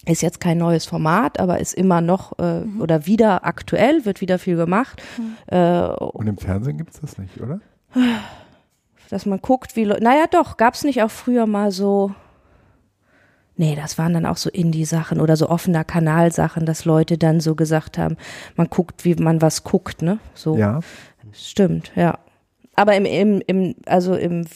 Ist 0.07 0.23
jetzt 0.23 0.41
kein 0.41 0.59
neues 0.59 0.87
Format, 0.87 1.39
aber 1.39 1.59
ist 1.59 1.75
immer 1.75 2.01
noch 2.01 2.39
äh, 2.39 2.61
mhm. 2.61 2.81
oder 2.81 3.07
wieder 3.07 3.45
aktuell, 3.45 4.05
wird 4.05 4.21
wieder 4.21 4.39
viel 4.39 4.57
gemacht. 4.57 5.03
Mhm. 5.19 5.37
Äh, 5.55 5.89
und 5.89 6.27
im 6.27 6.39
Fernsehen 6.39 6.79
gibt's 6.79 7.01
das 7.01 7.19
nicht, 7.19 7.41
oder? 7.41 7.61
Dass 9.11 9.27
man 9.27 9.41
guckt, 9.41 9.77
wie 9.77 9.85
Leute. 9.85 10.05
Naja, 10.05 10.25
doch, 10.31 10.57
gab's 10.57 10.85
nicht 10.85 11.03
auch 11.03 11.11
früher 11.11 11.47
mal 11.47 11.71
so 11.71 12.13
Nee, 13.59 13.75
das 13.75 13.99
waren 13.99 14.15
dann 14.15 14.25
auch 14.25 14.37
so 14.37 14.49
Indie-Sachen 14.51 15.21
oder 15.21 15.37
so 15.37 15.49
offener 15.49 15.83
Kanalsachen, 15.83 16.65
dass 16.65 16.85
Leute 16.85 17.19
dann 17.19 17.41
so 17.41 17.57
gesagt 17.57 17.99
haben, 17.99 18.17
man 18.55 18.69
guckt, 18.69 19.05
wie 19.05 19.17
man 19.17 19.43
was 19.43 19.65
guckt, 19.65 20.01
ne? 20.01 20.21
So. 20.33 20.57
Ja. 20.57 20.79
Stimmt, 21.33 21.91
ja. 21.97 22.19
Aber 22.77 22.95
im, 22.95 23.05
im, 23.05 23.43
im 23.49 23.75
also 23.85 24.15
im 24.15 24.47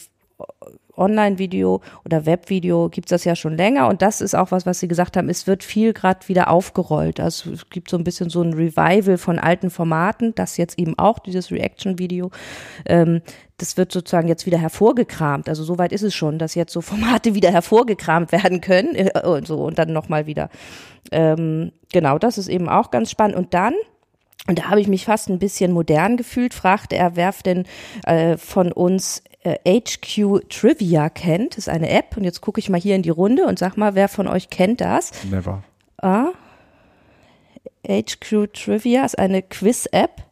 Online-Video 0.97 1.81
oder 2.05 2.25
Webvideo 2.25 2.89
gibt 2.89 3.07
es 3.07 3.09
das 3.09 3.23
ja 3.23 3.35
schon 3.35 3.57
länger 3.57 3.87
und 3.87 4.01
das 4.01 4.21
ist 4.21 4.35
auch 4.35 4.51
was, 4.51 4.65
was 4.65 4.79
Sie 4.79 4.87
gesagt 4.87 5.17
haben, 5.17 5.29
es 5.29 5.47
wird 5.47 5.63
viel 5.63 5.93
gerade 5.93 6.27
wieder 6.27 6.49
aufgerollt. 6.49 7.19
Also 7.19 7.51
es 7.51 7.69
gibt 7.69 7.89
so 7.89 7.97
ein 7.97 8.03
bisschen 8.03 8.29
so 8.29 8.41
ein 8.41 8.53
Revival 8.53 9.17
von 9.17 9.39
alten 9.39 9.69
Formaten, 9.69 10.35
das 10.35 10.57
jetzt 10.57 10.77
eben 10.77 10.97
auch, 10.97 11.19
dieses 11.19 11.51
Reaction-Video. 11.51 12.31
Ähm, 12.85 13.21
das 13.57 13.77
wird 13.77 13.91
sozusagen 13.91 14.27
jetzt 14.27 14.45
wieder 14.45 14.57
hervorgekramt. 14.57 15.47
Also 15.47 15.63
soweit 15.63 15.91
ist 15.91 16.03
es 16.03 16.13
schon, 16.13 16.39
dass 16.39 16.55
jetzt 16.55 16.73
so 16.73 16.81
Formate 16.93 17.35
wieder 17.35 17.51
hervorgekramt 17.51 18.31
werden 18.31 18.61
können 18.61 18.95
äh, 18.95 19.21
und 19.25 19.47
so 19.47 19.63
und 19.63 19.79
dann 19.79 19.93
nochmal 19.93 20.25
wieder. 20.25 20.49
Ähm, 21.11 21.71
genau, 21.91 22.17
das 22.17 22.37
ist 22.37 22.47
eben 22.47 22.69
auch 22.69 22.91
ganz 22.91 23.09
spannend. 23.09 23.35
Und 23.35 23.53
dann 23.53 23.73
und 24.47 24.59
da 24.59 24.69
habe 24.69 24.81
ich 24.81 24.89
mich 24.89 25.05
fast 25.05 25.29
ein 25.29 25.39
bisschen 25.39 25.71
modern 25.71 26.17
gefühlt, 26.17 26.53
fragte 26.53 26.97
er, 26.97 27.15
wer 27.15 27.33
denn 27.45 27.65
äh, 28.05 28.35
von 28.35 28.73
uns 28.73 29.23
äh, 29.43 29.79
HQ 29.81 30.49
Trivia 30.49 31.09
kennt. 31.09 31.53
Das 31.53 31.67
ist 31.67 31.69
eine 31.69 31.89
App 31.89 32.17
und 32.17 32.23
jetzt 32.23 32.41
gucke 32.41 32.59
ich 32.59 32.69
mal 32.69 32.79
hier 32.79 32.95
in 32.95 33.03
die 33.03 33.09
Runde 33.09 33.45
und 33.45 33.59
sag 33.59 33.77
mal, 33.77 33.95
wer 33.95 34.07
von 34.07 34.27
euch 34.27 34.49
kennt 34.49 34.81
das? 34.81 35.11
Never. 35.29 35.63
Ah, 35.97 36.31
HQ 37.87 38.53
Trivia 38.53 39.05
ist 39.05 39.19
eine 39.19 39.41
Quiz-App. 39.41 40.23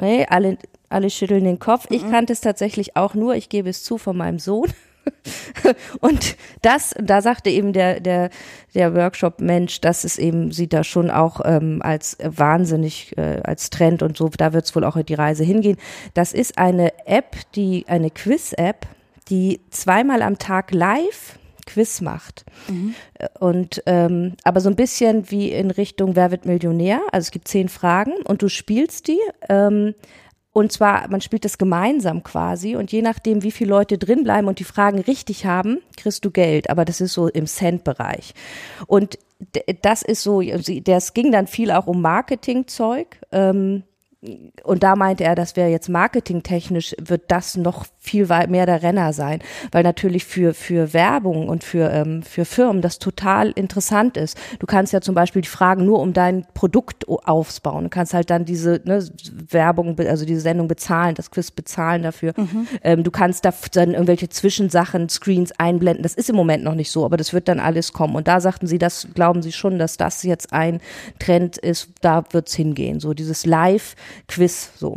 Hey, 0.00 0.26
alle, 0.28 0.58
alle 0.88 1.10
schütteln 1.10 1.44
den 1.44 1.58
Kopf. 1.58 1.86
Ich 1.90 2.04
mhm. 2.04 2.10
kannte 2.10 2.32
es 2.32 2.40
tatsächlich 2.40 2.96
auch 2.96 3.14
nur, 3.14 3.34
ich 3.34 3.48
gebe 3.48 3.68
es 3.68 3.82
zu, 3.82 3.98
von 3.98 4.16
meinem 4.16 4.38
Sohn. 4.38 4.72
und 6.00 6.36
das, 6.62 6.94
da 7.00 7.20
sagte 7.22 7.50
eben 7.50 7.72
der, 7.72 8.00
der, 8.00 8.30
der 8.74 8.94
Workshop-Mensch, 8.94 9.80
dass 9.80 10.04
es 10.04 10.18
eben, 10.18 10.52
sieht 10.52 10.72
da 10.72 10.84
schon 10.84 11.10
auch 11.10 11.40
ähm, 11.44 11.80
als 11.82 12.18
wahnsinnig, 12.22 13.16
äh, 13.16 13.40
als 13.44 13.70
Trend 13.70 14.02
und 14.02 14.16
so, 14.16 14.28
da 14.28 14.52
wird 14.52 14.64
es 14.64 14.74
wohl 14.74 14.84
auch 14.84 15.00
die 15.02 15.14
Reise 15.14 15.44
hingehen. 15.44 15.76
Das 16.14 16.32
ist 16.32 16.58
eine 16.58 16.92
App, 17.06 17.36
die, 17.54 17.84
eine 17.88 18.10
Quiz-App, 18.10 18.86
die 19.28 19.60
zweimal 19.70 20.22
am 20.22 20.38
Tag 20.38 20.72
live 20.72 21.38
Quiz 21.68 22.00
macht. 22.00 22.44
Mhm. 22.68 22.94
Und 23.38 23.82
ähm, 23.86 24.34
aber 24.42 24.60
so 24.60 24.70
ein 24.70 24.76
bisschen 24.76 25.30
wie 25.30 25.50
in 25.50 25.70
Richtung 25.70 26.16
Wer 26.16 26.30
wird 26.30 26.46
Millionär? 26.46 27.00
Also 27.12 27.26
es 27.26 27.30
gibt 27.30 27.46
zehn 27.46 27.68
Fragen 27.68 28.14
und 28.24 28.42
du 28.42 28.48
spielst 28.48 29.08
die. 29.08 29.20
Ähm, 29.48 29.94
und 30.52 30.72
zwar, 30.72 31.08
man 31.08 31.20
spielt 31.20 31.44
das 31.44 31.58
gemeinsam 31.58 32.22
quasi 32.22 32.74
und 32.74 32.90
je 32.90 33.02
nachdem, 33.02 33.42
wie 33.42 33.50
viele 33.50 33.70
Leute 33.70 33.98
drin 33.98 34.24
bleiben 34.24 34.48
und 34.48 34.58
die 34.58 34.64
Fragen 34.64 34.98
richtig 34.98 35.46
haben, 35.46 35.80
kriegst 35.96 36.24
du 36.24 36.30
Geld. 36.30 36.70
Aber 36.70 36.84
das 36.84 37.00
ist 37.00 37.12
so 37.12 37.28
im 37.28 37.46
Cent-Bereich. 37.46 38.34
Und 38.86 39.18
das 39.82 40.02
ist 40.02 40.22
so, 40.22 40.42
das 40.42 41.14
ging 41.14 41.30
dann 41.30 41.46
viel 41.46 41.70
auch 41.70 41.86
um 41.86 42.00
Marketingzeug. 42.02 43.20
Ähm, 43.30 43.84
und 44.64 44.82
da 44.82 44.96
meinte 44.96 45.22
er, 45.22 45.36
das 45.36 45.54
wäre 45.54 45.68
jetzt 45.68 45.88
marketingtechnisch, 45.88 46.96
wird 46.98 47.30
das 47.30 47.56
noch 47.56 47.86
viel 47.98 48.26
mehr 48.26 48.66
der 48.66 48.82
Renner 48.82 49.12
sein, 49.12 49.40
weil 49.70 49.84
natürlich 49.84 50.24
für, 50.24 50.54
für 50.54 50.92
Werbung 50.92 51.48
und 51.48 51.62
für, 51.62 51.92
ähm, 51.92 52.24
für 52.24 52.44
Firmen 52.44 52.82
das 52.82 52.98
total 52.98 53.52
interessant 53.52 54.16
ist. 54.16 54.36
Du 54.58 54.66
kannst 54.66 54.92
ja 54.92 55.00
zum 55.00 55.14
Beispiel 55.14 55.42
die 55.42 55.48
Fragen 55.48 55.84
nur 55.84 56.00
um 56.00 56.14
dein 56.14 56.44
Produkt 56.54 57.06
aufbauen. 57.06 57.84
Du 57.84 57.90
kannst 57.90 58.12
halt 58.12 58.30
dann 58.30 58.44
diese 58.44 58.80
ne, 58.84 59.06
Werbung, 59.50 59.96
also 60.00 60.24
diese 60.24 60.40
Sendung 60.40 60.66
bezahlen, 60.66 61.14
das 61.14 61.30
Quiz 61.30 61.52
bezahlen 61.52 62.02
dafür. 62.02 62.34
Ähm, 62.82 63.04
du 63.04 63.12
kannst 63.12 63.44
da 63.44 63.54
dann 63.72 63.92
irgendwelche 63.92 64.28
Zwischensachen, 64.28 65.08
Screens 65.08 65.52
einblenden. 65.58 66.02
Das 66.02 66.14
ist 66.14 66.28
im 66.28 66.36
Moment 66.36 66.64
noch 66.64 66.74
nicht 66.74 66.90
so, 66.90 67.04
aber 67.04 67.16
das 67.16 67.32
wird 67.32 67.46
dann 67.46 67.60
alles 67.60 67.92
kommen. 67.92 68.16
Und 68.16 68.26
da 68.26 68.40
sagten 68.40 68.66
sie, 68.66 68.78
das 68.78 69.06
glauben 69.14 69.42
sie 69.42 69.52
schon, 69.52 69.78
dass 69.78 69.96
das 69.96 70.24
jetzt 70.24 70.52
ein 70.52 70.80
Trend 71.20 71.56
ist, 71.56 71.90
da 72.00 72.24
wird's 72.32 72.54
hingehen. 72.54 72.98
So 72.98 73.14
dieses 73.14 73.46
Live-Quiz, 74.28 74.72
so. 74.76 74.96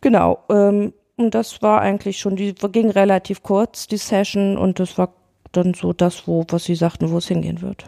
Genau. 0.00 0.44
Ähm, 0.48 0.92
und 1.16 1.34
das 1.34 1.62
war 1.62 1.80
eigentlich 1.80 2.18
schon, 2.18 2.36
die 2.36 2.54
ging 2.54 2.90
relativ 2.90 3.42
kurz, 3.42 3.86
die 3.86 3.98
Session, 3.98 4.56
und 4.56 4.80
das 4.80 4.98
war 4.98 5.12
dann 5.52 5.74
so 5.74 5.92
das, 5.92 6.26
wo, 6.26 6.44
was 6.48 6.64
sie 6.64 6.74
sagten, 6.74 7.10
wo 7.10 7.18
es 7.18 7.28
hingehen 7.28 7.60
wird. 7.60 7.84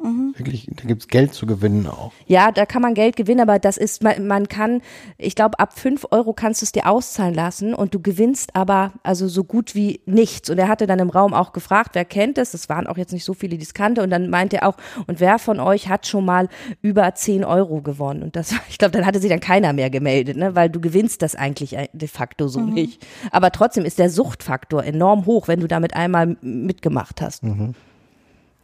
Wirklich, 0.00 0.70
da 0.76 0.84
gibt's 0.84 1.08
Geld 1.08 1.34
zu 1.34 1.44
gewinnen 1.44 1.86
auch. 1.88 2.12
Ja, 2.26 2.52
da 2.52 2.66
kann 2.66 2.82
man 2.82 2.94
Geld 2.94 3.16
gewinnen, 3.16 3.40
aber 3.40 3.58
das 3.58 3.76
ist, 3.76 4.02
man, 4.02 4.28
man 4.28 4.48
kann, 4.48 4.80
ich 5.16 5.34
glaube, 5.34 5.58
ab 5.58 5.76
fünf 5.76 6.06
Euro 6.12 6.32
kannst 6.32 6.62
du 6.62 6.64
es 6.66 6.72
dir 6.72 6.86
auszahlen 6.86 7.34
lassen 7.34 7.74
und 7.74 7.94
du 7.94 8.00
gewinnst 8.00 8.54
aber 8.54 8.92
also 9.02 9.26
so 9.26 9.42
gut 9.42 9.74
wie 9.74 10.00
nichts. 10.06 10.50
Und 10.50 10.58
er 10.58 10.68
hatte 10.68 10.86
dann 10.86 11.00
im 11.00 11.10
Raum 11.10 11.34
auch 11.34 11.52
gefragt, 11.52 11.90
wer 11.94 12.04
kennt 12.04 12.38
es? 12.38 12.52
Das 12.52 12.68
waren 12.68 12.86
auch 12.86 12.96
jetzt 12.96 13.12
nicht 13.12 13.24
so 13.24 13.34
viele, 13.34 13.58
die 13.58 13.64
es 13.64 13.74
kannte. 13.74 14.02
Und 14.02 14.10
dann 14.10 14.30
meinte 14.30 14.58
er 14.58 14.68
auch, 14.68 14.76
und 15.08 15.18
wer 15.18 15.40
von 15.40 15.58
euch 15.58 15.88
hat 15.88 16.06
schon 16.06 16.24
mal 16.24 16.48
über 16.80 17.14
zehn 17.16 17.44
Euro 17.44 17.82
gewonnen? 17.82 18.22
Und 18.22 18.36
das, 18.36 18.52
ich 18.68 18.78
glaube, 18.78 18.92
dann 18.92 19.04
hatte 19.04 19.18
sich 19.18 19.30
dann 19.30 19.40
keiner 19.40 19.72
mehr 19.72 19.90
gemeldet, 19.90 20.36
ne? 20.36 20.54
weil 20.54 20.70
du 20.70 20.80
gewinnst 20.80 21.22
das 21.22 21.34
eigentlich 21.34 21.76
de 21.92 22.08
facto 22.08 22.46
so 22.46 22.60
nicht. 22.60 23.04
Aber 23.32 23.50
trotzdem 23.50 23.84
ist 23.84 23.98
der 23.98 24.10
Suchtfaktor 24.10 24.84
enorm 24.84 25.26
hoch, 25.26 25.48
wenn 25.48 25.58
du 25.58 25.66
damit 25.66 25.94
einmal 25.94 26.36
mitgemacht 26.40 27.20
hast. 27.20 27.42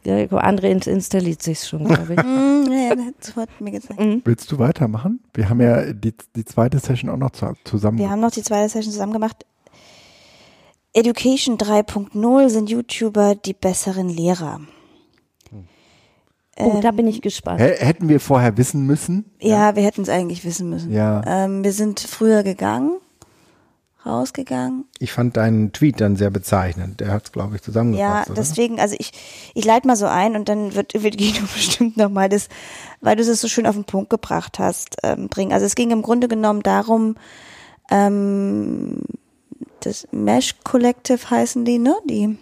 Ja, 0.05 0.15
André 0.17 0.69
ins- 0.71 0.87
installiert 0.87 1.41
sich 1.41 1.59
schon, 1.63 1.85
glaube 1.85 2.13
ich. 2.13 2.19
Ja, 2.75 2.95
das 3.19 3.35
hat 3.35 3.49
mir 3.61 3.71
gesagt. 3.71 3.99
Willst 4.25 4.51
du 4.51 4.59
weitermachen? 4.59 5.19
Wir 5.33 5.49
haben 5.49 5.61
ja 5.61 5.93
die, 5.93 6.13
die 6.35 6.45
zweite 6.45 6.77
Session 6.79 7.09
auch 7.09 7.17
noch 7.17 7.31
zu, 7.31 7.53
zusammen. 7.63 7.97
Wir 7.97 8.09
haben 8.09 8.19
noch 8.19 8.31
die 8.31 8.41
zweite 8.43 8.69
Session 8.69 8.91
zusammen 8.91 9.13
gemacht. 9.13 9.45
Education 10.93 11.57
3.0 11.57 12.49
sind 12.49 12.69
YouTuber 12.69 13.35
die 13.35 13.53
besseren 13.53 14.09
Lehrer. 14.09 14.61
Oh, 16.57 16.79
da 16.81 16.91
bin 16.91 17.07
ich 17.07 17.21
gespannt. 17.21 17.59
Hä- 17.59 17.75
Hätten 17.79 18.07
wir 18.07 18.19
vorher 18.21 18.55
wissen 18.57 18.85
müssen? 18.85 19.25
Ja, 19.41 19.75
wir 19.75 19.83
hätten 19.83 20.01
es 20.03 20.09
eigentlich 20.09 20.45
wissen 20.45 20.69
müssen. 20.69 20.91
Ja. 20.91 21.21
Ähm, 21.25 21.63
wir 21.65 21.73
sind 21.73 21.99
früher 21.99 22.43
gegangen, 22.43 22.97
rausgegangen. 24.05 24.85
Ich 24.99 25.11
fand 25.13 25.35
deinen 25.37 25.71
Tweet 25.73 25.99
dann 26.01 26.15
sehr 26.15 26.29
bezeichnend. 26.29 26.99
Der 26.99 27.11
hat's, 27.11 27.31
glaube 27.31 27.55
ich, 27.55 27.61
Ja, 27.61 27.65
zusammengefasst. 27.65 28.29
oder? 28.29 28.35
deswegen, 28.35 28.79
also 28.79 28.95
ich, 28.99 29.11
ich 29.53 29.65
leite 29.65 29.87
mal 29.87 29.95
so 29.95 30.05
ein 30.05 30.35
und 30.35 30.47
dann 30.49 30.75
wird, 30.75 30.93
wird 31.01 31.17
Guido 31.17 31.41
bestimmt 31.53 31.97
nochmal 31.97 32.29
das, 32.29 32.47
weil 33.01 33.15
du 33.15 33.23
das 33.25 33.41
so 33.41 33.47
schön 33.47 33.65
auf 33.67 33.75
den 33.75 33.85
Punkt 33.85 34.09
gebracht 34.09 34.59
hast, 34.59 34.97
ähm, 35.03 35.27
bringen. 35.29 35.53
Also 35.53 35.65
es 35.65 35.75
ging 35.75 35.91
im 35.91 36.01
Grunde 36.01 36.27
genommen 36.27 36.61
darum, 36.63 37.15
ähm, 37.89 39.01
das 39.81 40.07
Mesh 40.11 40.55
Collective 40.63 41.29
heißen 41.29 41.65
die, 41.65 41.77
ne? 41.79 41.95
Die 42.09 42.37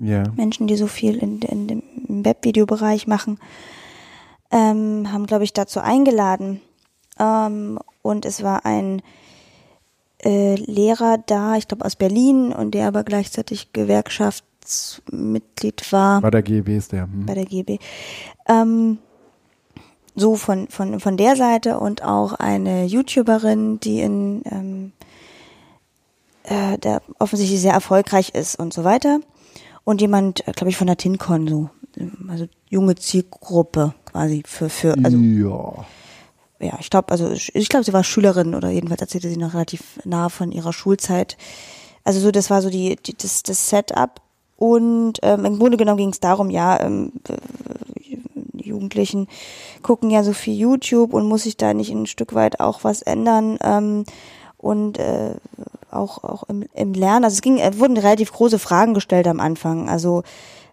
Ja. 0.00 0.24
Menschen, 0.36 0.66
die 0.66 0.76
so 0.76 0.86
viel 0.86 1.16
in, 1.18 1.40
in 1.42 1.66
dem 1.68 1.82
im 2.08 2.24
Webvideobereich 2.24 3.06
machen, 3.06 3.38
ähm, 4.50 5.10
haben, 5.12 5.26
glaube 5.26 5.44
ich, 5.44 5.52
dazu 5.52 5.80
eingeladen. 5.80 6.60
Ähm, 7.18 7.78
und 8.02 8.24
es 8.26 8.42
war 8.42 8.66
ein 8.66 9.02
äh, 10.24 10.56
Lehrer 10.56 11.18
da, 11.26 11.56
ich 11.56 11.68
glaube 11.68 11.84
aus 11.84 11.94
Berlin, 11.96 12.52
und 12.52 12.72
der 12.72 12.88
aber 12.88 13.04
gleichzeitig 13.04 13.72
Gewerkschaftsmitglied 13.72 15.92
war 15.92 16.20
Bei 16.20 16.30
der 16.30 16.42
GW 16.42 16.76
ist 16.76 16.92
der. 16.92 17.04
Hm. 17.04 17.26
bei 17.26 17.34
der 17.34 17.44
GB. 17.44 17.78
Ähm, 18.48 18.98
so 20.16 20.36
von, 20.36 20.68
von, 20.68 21.00
von 21.00 21.16
der 21.16 21.34
Seite 21.36 21.80
und 21.80 22.04
auch 22.04 22.34
eine 22.34 22.84
YouTuberin, 22.84 23.80
die 23.80 24.00
in 24.00 24.42
ähm, 24.50 24.92
äh, 26.44 26.78
der 26.78 27.02
offensichtlich 27.18 27.60
sehr 27.60 27.72
erfolgreich 27.72 28.30
ist 28.30 28.56
und 28.58 28.72
so 28.72 28.84
weiter. 28.84 29.18
Und 29.84 30.00
jemand, 30.00 30.44
glaube 30.56 30.70
ich, 30.70 30.76
von 30.76 30.86
der 30.86 30.96
TinCon, 30.96 31.48
so, 31.48 31.68
also 32.28 32.46
junge 32.68 32.94
Zielgruppe 32.94 33.94
quasi 34.06 34.42
für, 34.46 34.70
für 34.70 34.94
also 35.02 35.18
ja. 35.18 35.84
Ja, 36.64 36.78
ich 36.80 36.90
glaube, 36.90 37.10
also 37.10 37.30
ich 37.30 37.54
ich 37.54 37.68
glaube, 37.68 37.84
sie 37.84 37.92
war 37.92 38.04
Schülerin 38.04 38.54
oder 38.54 38.70
jedenfalls 38.70 39.00
erzählte 39.00 39.28
sie 39.28 39.36
noch 39.36 39.54
relativ 39.54 40.00
nah 40.04 40.28
von 40.28 40.50
ihrer 40.52 40.72
Schulzeit. 40.72 41.36
Also 42.04 42.20
so, 42.20 42.30
das 42.30 42.50
war 42.50 42.62
so 42.62 42.70
die, 42.70 42.96
die 42.96 43.16
das, 43.16 43.42
das 43.42 43.68
Setup. 43.68 44.20
Und 44.56 45.18
ähm, 45.22 45.44
im 45.44 45.58
Grunde 45.58 45.76
genommen 45.76 45.98
ging 45.98 46.10
es 46.10 46.20
darum, 46.20 46.48
ja, 46.50 46.80
ähm, 46.80 47.12
äh, 47.28 47.36
Jugendlichen 48.62 49.28
gucken 49.82 50.10
ja 50.10 50.24
so 50.24 50.32
viel 50.32 50.54
YouTube 50.54 51.12
und 51.12 51.28
muss 51.28 51.42
sich 51.42 51.56
da 51.56 51.74
nicht 51.74 51.90
ein 51.90 52.06
Stück 52.06 52.34
weit 52.34 52.60
auch 52.60 52.82
was 52.82 53.02
ändern. 53.02 53.58
Ähm, 53.62 54.04
und 54.56 54.98
äh, 54.98 55.34
auch, 55.90 56.24
auch 56.24 56.44
im, 56.44 56.64
im 56.74 56.94
Lernen. 56.94 57.24
Also 57.24 57.34
es 57.34 57.42
ging, 57.42 57.58
es 57.58 57.78
wurden 57.78 57.96
relativ 57.96 58.32
große 58.32 58.58
Fragen 58.58 58.94
gestellt 58.94 59.28
am 59.28 59.40
Anfang. 59.40 59.88
Also 59.88 60.22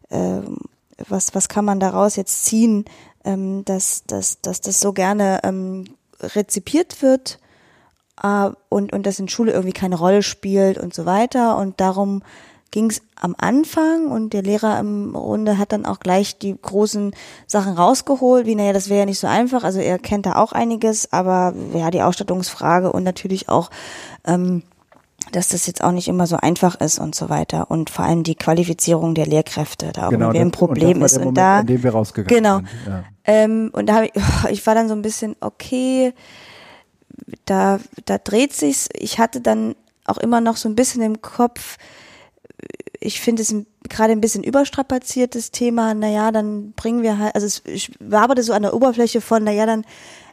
ähm, 0.09 0.57
was, 1.07 1.35
was 1.35 1.49
kann 1.49 1.65
man 1.65 1.79
daraus 1.79 2.15
jetzt 2.15 2.45
ziehen, 2.45 2.85
ähm, 3.26 3.65
dass, 3.65 4.03
dass, 4.05 4.41
dass 4.41 4.61
das 4.61 4.80
so 4.80 4.93
gerne 4.93 5.39
ähm, 5.43 5.86
rezipiert 6.19 7.01
wird 7.01 7.39
äh, 8.22 8.49
und, 8.69 8.93
und 8.93 9.05
das 9.05 9.19
in 9.19 9.28
Schule 9.28 9.51
irgendwie 9.51 9.74
keine 9.74 9.97
Rolle 9.97 10.24
spielt 10.24 10.78
und 10.78 10.93
so 10.93 11.05
weiter. 11.05 11.57
Und 11.57 11.80
darum 11.80 12.24
ging 12.72 12.89
es 12.89 13.01
am 13.19 13.36
Anfang 13.38 14.07
und 14.07 14.32
der 14.32 14.43
Lehrer 14.43 14.80
im 14.80 15.13
Runde 15.15 15.57
hat 15.57 15.74
dann 15.74 15.86
auch 15.86 15.99
gleich 15.99 16.39
die 16.39 16.55
großen 16.59 17.13
Sachen 17.45 17.74
rausgeholt, 17.74 18.45
wie, 18.45 18.55
naja, 18.55 18.72
das 18.72 18.89
wäre 18.89 19.01
ja 19.01 19.05
nicht 19.05 19.19
so 19.19 19.28
einfach. 19.28 19.63
Also 19.63 19.80
er 19.80 19.99
kennt 19.99 20.26
da 20.26 20.38
auch 20.38 20.53
einiges, 20.53 21.11
aber 21.11 21.53
ja, 21.74 21.91
die 21.91 22.01
Ausstattungsfrage 22.01 22.91
und 22.91 23.03
natürlich 23.03 23.49
auch, 23.49 23.69
ähm, 24.26 24.63
dass 25.32 25.49
das 25.49 25.67
jetzt 25.67 25.84
auch 25.84 25.91
nicht 25.91 26.07
immer 26.07 26.28
so 26.28 26.38
einfach 26.38 26.76
ist 26.76 26.99
und 26.99 27.15
so 27.15 27.30
weiter. 27.30 27.69
Und 27.72 27.89
vor 27.89 28.05
allem 28.05 28.24
die 28.24 28.36
Qualifizierung 28.36 29.15
der 29.15 29.26
Lehrkräfte 29.26 29.91
da 29.93 30.07
auch 30.07 30.11
irgendwie 30.11 30.39
ein 30.39 30.51
Problem 30.51 30.93
Genau, 30.93 30.99
und 30.99 31.05
ist. 31.05 31.11
der 31.13 31.19
Und 31.22 31.26
Moment, 31.26 31.38
da, 31.38 31.59
an 31.59 31.67
dem 31.67 31.84
wir 31.84 31.91
rausgegangen 31.91 32.43
genau. 32.43 32.57
sind. 32.57 32.67
Ja. 32.88 33.03
ähm, 33.26 33.69
und 33.74 33.88
da 33.88 33.95
habe 33.95 34.05
ich, 34.07 34.11
ich 34.51 34.67
war 34.67 34.76
dann 34.76 34.88
so 34.88 34.93
ein 34.93 35.01
bisschen, 35.01 35.36
okay, 35.39 36.13
da, 37.45 37.80
da 38.05 38.17
dreht 38.17 38.53
sich's. 38.53 38.89
Ich 38.93 39.19
hatte 39.19 39.41
dann 39.41 39.76
auch 40.05 40.17
immer 40.17 40.41
noch 40.41 40.57
so 40.57 40.67
ein 40.67 40.76
bisschen 40.76 41.01
im 41.01 41.22
Kopf, 41.22 41.78
ich 42.99 43.19
finde 43.19 43.41
es 43.41 43.53
gerade 43.89 44.11
ein 44.13 44.22
bisschen 44.22 44.43
überstrapaziertes 44.43 45.51
Thema, 45.51 45.93
naja, 45.93 46.32
dann 46.32 46.72
bringen 46.74 47.01
wir 47.01 47.17
halt, 47.17 47.36
also 47.36 47.47
es, 47.47 47.91
waberte 47.99 48.43
so 48.43 48.53
an 48.53 48.61
der 48.61 48.74
Oberfläche 48.74 49.22
von, 49.22 49.43
naja, 49.43 49.65
dann 49.65 49.86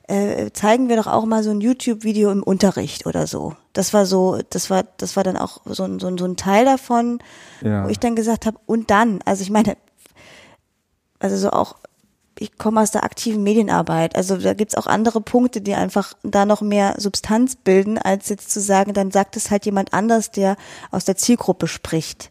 äh, 0.08 0.50
zeigen 0.52 0.88
wir 0.88 0.96
doch 0.96 1.06
auch 1.06 1.26
mal 1.26 1.42
so 1.42 1.50
ein 1.50 1.60
YouTube-Video 1.60 2.30
im 2.30 2.42
Unterricht 2.42 3.06
oder 3.06 3.26
so. 3.26 3.54
Das 3.74 3.92
war 3.92 4.06
so, 4.06 4.40
das 4.50 4.70
war, 4.70 4.84
das 4.96 5.16
war 5.16 5.22
dann 5.22 5.36
auch 5.36 5.60
so 5.66 5.84
ein, 5.84 6.00
so 6.00 6.06
ein, 6.08 6.18
so 6.18 6.24
ein 6.24 6.36
Teil 6.36 6.64
davon, 6.64 7.18
Ja. 7.60 7.84
wo 7.84 7.88
ich 7.88 7.98
dann 7.98 8.16
gesagt 8.16 8.46
habe, 8.46 8.58
und 8.66 8.90
dann, 8.90 9.20
also 9.24 9.42
ich 9.42 9.50
meine, 9.50 9.76
also 11.18 11.36
so 11.36 11.50
auch, 11.50 11.76
ich 12.38 12.56
komme 12.56 12.80
aus 12.80 12.90
der 12.90 13.04
aktiven 13.04 13.42
Medienarbeit, 13.42 14.16
also 14.16 14.36
da 14.36 14.54
gibt's 14.54 14.76
auch 14.76 14.86
andere 14.86 15.20
Punkte, 15.20 15.60
die 15.60 15.74
einfach 15.74 16.14
da 16.22 16.46
noch 16.46 16.62
mehr 16.62 16.94
Substanz 16.98 17.56
bilden, 17.56 17.98
als 17.98 18.28
jetzt 18.28 18.50
zu 18.50 18.60
sagen, 18.60 18.94
dann 18.94 19.10
sagt 19.10 19.36
es 19.36 19.50
halt 19.50 19.66
jemand 19.66 19.92
anders, 19.92 20.30
der 20.30 20.56
aus 20.90 21.04
der 21.04 21.16
Zielgruppe 21.16 21.66
spricht. 21.66 22.30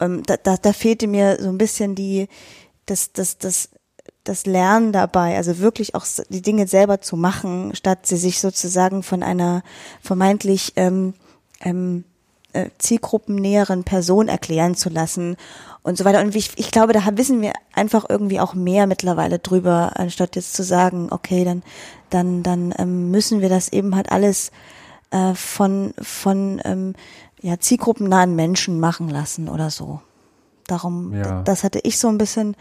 Ähm, 0.00 0.24
da, 0.26 0.36
da, 0.36 0.56
da 0.56 0.72
fehlte 0.72 1.06
mir 1.06 1.38
so 1.40 1.48
ein 1.48 1.58
bisschen 1.58 1.94
die, 1.94 2.28
das, 2.86 3.12
das, 3.12 3.38
das, 3.38 3.68
das 4.24 4.46
Lernen 4.46 4.92
dabei, 4.92 5.36
also 5.36 5.58
wirklich 5.58 5.94
auch 5.94 6.06
die 6.28 6.42
Dinge 6.42 6.66
selber 6.66 7.00
zu 7.00 7.16
machen, 7.16 7.74
statt 7.74 8.06
sie 8.06 8.16
sich 8.16 8.40
sozusagen 8.40 9.02
von 9.02 9.22
einer 9.22 9.62
vermeintlich 10.00 10.74
ähm, 10.76 11.14
ähm, 11.60 12.04
äh, 12.52 12.68
zielgruppennäheren 12.78 13.84
Person 13.84 14.28
erklären 14.28 14.74
zu 14.74 14.90
lassen 14.90 15.36
und 15.82 15.98
so 15.98 16.04
weiter. 16.04 16.20
Und 16.20 16.36
ich, 16.36 16.52
ich 16.56 16.70
glaube, 16.70 16.92
da 16.92 17.00
wissen 17.16 17.40
wir 17.40 17.52
einfach 17.72 18.04
irgendwie 18.08 18.40
auch 18.40 18.54
mehr 18.54 18.86
mittlerweile 18.86 19.38
drüber, 19.38 19.92
anstatt 19.96 20.36
jetzt 20.36 20.54
zu 20.54 20.62
sagen, 20.62 21.08
okay, 21.10 21.44
dann, 21.44 21.62
dann, 22.10 22.42
dann 22.42 22.74
ähm, 22.78 23.10
müssen 23.10 23.40
wir 23.40 23.48
das 23.48 23.70
eben 23.72 23.96
halt 23.96 24.12
alles 24.12 24.52
äh, 25.10 25.34
von, 25.34 25.94
von 26.00 26.60
ähm, 26.64 26.94
ja, 27.40 27.58
zielgruppennahen 27.58 28.36
Menschen 28.36 28.78
machen 28.78 29.08
lassen 29.08 29.48
oder 29.48 29.70
so. 29.70 30.00
Darum, 30.66 31.12
Ja. 31.12 31.42
das 31.42 31.64
hatte 31.64 31.80
ich 31.82 31.98
so 31.98 32.08
ein 32.08 32.18
bisschen. 32.18 32.54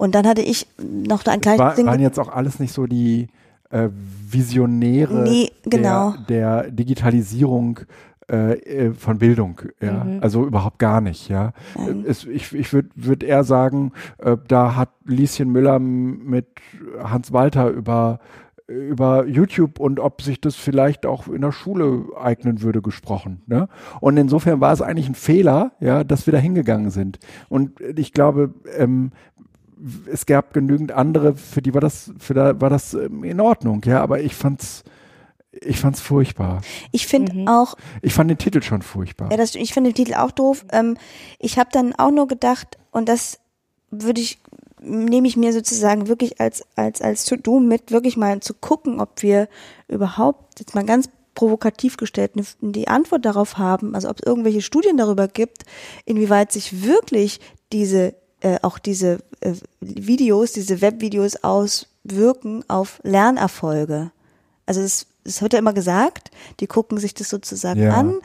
Und 0.00 0.14
dann 0.14 0.26
hatte 0.26 0.40
ich 0.40 0.66
noch 0.78 1.26
ein 1.26 1.40
Es 1.40 1.42
kleines 1.42 1.58
war, 1.58 1.74
Ding. 1.74 1.84
waren 1.84 2.00
jetzt 2.00 2.18
auch 2.18 2.30
alles 2.30 2.58
nicht 2.58 2.72
so 2.72 2.86
die 2.86 3.28
äh, 3.68 3.90
Visionäre 4.30 5.22
Nee, 5.22 5.50
genau. 5.64 6.14
der, 6.26 6.62
der 6.62 6.70
Digitalisierung 6.70 7.80
äh, 8.30 8.54
äh, 8.54 8.94
von 8.94 9.18
Bildung, 9.18 9.60
ja, 9.82 10.06
also 10.22 10.46
überhaupt 10.46 10.78
gar 10.78 11.02
nicht, 11.02 11.28
ja. 11.28 11.52
Es, 12.06 12.24
ich 12.24 12.54
ich 12.54 12.72
würde 12.72 12.88
würd 12.94 13.22
eher 13.22 13.44
sagen, 13.44 13.92
äh, 14.18 14.38
da 14.48 14.74
hat 14.74 14.88
Lieschen 15.04 15.50
Müller 15.50 15.78
mit 15.78 16.46
Hans 17.02 17.32
Walter 17.34 17.68
über 17.68 18.20
über 18.70 19.26
YouTube 19.26 19.80
und 19.80 19.98
ob 19.98 20.22
sich 20.22 20.40
das 20.40 20.54
vielleicht 20.54 21.04
auch 21.04 21.26
in 21.26 21.40
der 21.40 21.52
Schule 21.52 22.04
eignen 22.18 22.62
würde 22.62 22.80
gesprochen. 22.80 23.42
Ne? 23.46 23.68
Und 24.00 24.16
insofern 24.16 24.60
war 24.60 24.72
es 24.72 24.80
eigentlich 24.80 25.08
ein 25.08 25.14
Fehler, 25.16 25.72
ja, 25.80 26.04
dass 26.04 26.26
wir 26.26 26.32
da 26.32 26.38
hingegangen 26.38 26.90
sind. 26.90 27.18
Und 27.48 27.80
ich 27.80 28.12
glaube, 28.12 28.54
ähm, 28.78 29.10
es 30.10 30.26
gab 30.26 30.52
genügend 30.54 30.92
andere, 30.92 31.34
für 31.36 31.62
die 31.62 31.72
war 31.74 31.80
das, 31.80 32.12
für 32.18 32.34
da 32.34 32.60
war 32.60 32.70
das 32.70 32.94
ähm, 32.94 33.24
in 33.24 33.40
Ordnung, 33.40 33.82
ja, 33.86 34.02
aber 34.02 34.20
ich 34.20 34.34
fand's, 34.34 34.84
ich 35.52 35.80
fand's 35.80 36.00
furchtbar. 36.00 36.60
Ich 36.92 37.06
finde 37.06 37.32
Mhm. 37.34 37.48
auch, 37.48 37.76
Ich 38.02 38.12
fand 38.14 38.30
den 38.30 38.38
Titel 38.38 38.62
schon 38.62 38.82
furchtbar. 38.82 39.30
ja, 39.30 39.36
das, 39.36 39.54
ich 39.54 39.72
finde 39.72 39.90
den 39.90 39.96
Titel 39.96 40.14
auch 40.14 40.30
doof. 40.30 40.64
Ähm, 40.72 40.96
ich 41.38 41.58
habe 41.58 41.70
dann 41.72 41.94
auch 41.94 42.10
nur 42.10 42.28
gedacht, 42.28 42.78
und 42.92 43.08
das 43.08 43.38
würde 43.90 44.20
ich, 44.20 44.38
nehme 44.82 45.26
ich 45.26 45.36
mir 45.36 45.52
sozusagen 45.52 46.06
wirklich 46.08 46.40
als, 46.40 46.62
als, 46.76 47.00
als 47.02 47.24
To-Do 47.24 47.60
mit, 47.60 47.90
wirklich 47.90 48.16
mal 48.16 48.40
zu 48.40 48.54
gucken, 48.54 49.00
ob 49.00 49.22
wir 49.22 49.48
überhaupt, 49.88 50.60
jetzt 50.60 50.74
mal 50.74 50.84
ganz 50.84 51.08
provokativ 51.34 51.96
gestellt, 51.96 52.32
die 52.60 52.88
Antwort 52.88 53.24
darauf 53.24 53.56
haben, 53.58 53.94
also 53.94 54.08
ob 54.10 54.18
es 54.20 54.26
irgendwelche 54.26 54.62
Studien 54.62 54.96
darüber 54.96 55.26
gibt, 55.28 55.64
inwieweit 56.04 56.52
sich 56.52 56.84
wirklich 56.84 57.40
diese, 57.72 58.14
äh, 58.40 58.58
auch 58.62 58.78
diese 58.78 59.18
äh, 59.40 59.54
Videos, 59.80 60.52
diese 60.52 60.80
Webvideos 60.80 61.42
auswirken 61.42 62.64
auf 62.68 63.00
Lernerfolge. 63.02 64.10
Also 64.66 64.80
es, 64.80 65.06
es 65.24 65.42
wird 65.42 65.52
ja 65.52 65.58
immer 65.58 65.72
gesagt, 65.72 66.30
die 66.60 66.66
gucken 66.66 66.98
sich 66.98 67.14
das 67.14 67.28
sozusagen 67.28 67.82
Ja. 67.82 67.94
an, 67.94 68.20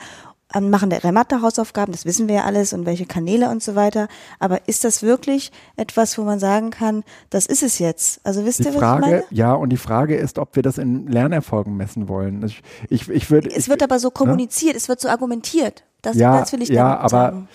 machen 0.70 0.90
der 0.90 1.12
Mathe-Hausaufgaben, 1.12 1.92
das 1.92 2.04
wissen 2.04 2.28
wir 2.28 2.36
ja 2.36 2.44
alles 2.44 2.72
und 2.72 2.86
welche 2.86 3.04
Kanäle 3.04 3.50
und 3.50 3.62
so 3.62 3.74
weiter. 3.74 4.08
Aber 4.38 4.66
ist 4.68 4.84
das 4.84 5.02
wirklich 5.02 5.50
etwas, 5.76 6.16
wo 6.16 6.22
man 6.22 6.38
sagen 6.38 6.70
kann, 6.70 7.02
das 7.30 7.46
ist 7.46 7.62
es 7.62 7.78
jetzt? 7.78 8.20
Also 8.24 8.44
wisst 8.44 8.60
Die 8.60 8.64
ihr, 8.64 8.68
was 8.68 8.76
ich 8.76 8.80
meine? 8.80 9.00
Frage, 9.20 9.24
ja, 9.30 9.52
und 9.54 9.70
die 9.70 9.76
Frage 9.76 10.16
ist, 10.16 10.38
ob 10.38 10.54
wir 10.56 10.62
das 10.62 10.78
in 10.78 11.08
Lernerfolgen 11.08 11.76
messen 11.76 12.08
wollen. 12.08 12.42
Ich, 12.44 12.62
ich, 12.88 13.08
ich 13.10 13.30
würde. 13.30 13.50
Es 13.50 13.68
wird 13.68 13.82
aber 13.82 13.98
so 13.98 14.10
kommuniziert, 14.10 14.76
es 14.76 14.88
wird 14.88 15.00
so 15.00 15.08
argumentiert. 15.08 15.82
Das, 16.02 16.16
ja, 16.16 16.38
das 16.38 16.52
will 16.52 16.62
ich 16.62 16.68
ja, 16.68 16.96
aber, 16.96 17.08
sagen. 17.08 17.48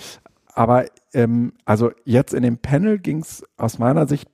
Aber 0.54 0.86
ähm, 1.14 1.54
also 1.66 1.92
jetzt 2.06 2.34
in 2.34 2.44
dem 2.44 2.58
Panel 2.58 3.00
ging 3.00 3.20
es 3.20 3.44
aus 3.58 3.80
meiner 3.80 4.08
Sicht 4.08 4.30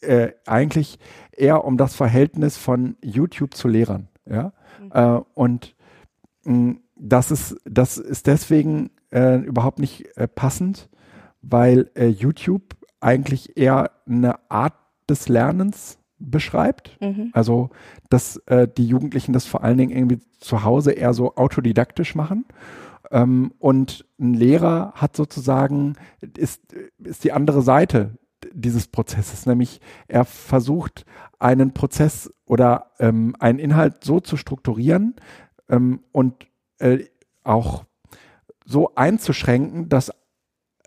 äh, 0.00 0.32
eigentlich 0.46 0.98
eher 1.32 1.64
um 1.64 1.76
das 1.76 1.94
Verhältnis 1.94 2.56
von 2.56 2.96
YouTube 3.02 3.54
zu 3.54 3.68
Lehrern. 3.68 4.08
Ja? 4.26 4.52
Äh, 4.92 5.20
und 5.34 5.74
mh, 6.44 6.76
das 6.96 7.30
ist, 7.30 7.56
das 7.64 7.98
ist 7.98 8.26
deswegen 8.26 8.90
äh, 9.10 9.36
überhaupt 9.36 9.78
nicht 9.78 10.16
äh, 10.16 10.28
passend, 10.28 10.88
weil 11.42 11.90
äh, 11.94 12.06
YouTube 12.06 12.76
eigentlich 13.00 13.56
eher 13.56 13.90
eine 14.06 14.50
Art 14.50 14.74
des 15.08 15.28
Lernens 15.28 15.98
beschreibt. 16.18 16.98
Mhm. 17.00 17.30
Also, 17.32 17.70
dass 18.10 18.36
äh, 18.46 18.68
die 18.68 18.86
Jugendlichen 18.86 19.32
das 19.32 19.46
vor 19.46 19.64
allen 19.64 19.78
Dingen 19.78 19.96
irgendwie 19.96 20.18
zu 20.38 20.64
Hause 20.64 20.92
eher 20.92 21.14
so 21.14 21.34
autodidaktisch 21.36 22.14
machen. 22.14 22.44
Ähm, 23.10 23.52
und 23.58 24.06
ein 24.18 24.34
Lehrer 24.34 24.92
hat 24.94 25.16
sozusagen, 25.16 25.96
ist, 26.36 26.72
ist 26.98 27.24
die 27.24 27.32
andere 27.32 27.62
Seite 27.62 28.18
dieses 28.52 28.88
Prozesses, 28.88 29.46
nämlich 29.46 29.80
er 30.08 30.24
versucht, 30.24 31.04
einen 31.38 31.72
Prozess 31.72 32.32
oder 32.46 32.92
ähm, 32.98 33.36
einen 33.38 33.58
Inhalt 33.58 34.04
so 34.04 34.20
zu 34.20 34.36
strukturieren 34.36 35.16
ähm, 35.68 36.00
und 36.12 36.46
äh, 36.78 37.04
auch 37.44 37.84
so 38.64 38.94
einzuschränken, 38.94 39.88
dass 39.88 40.10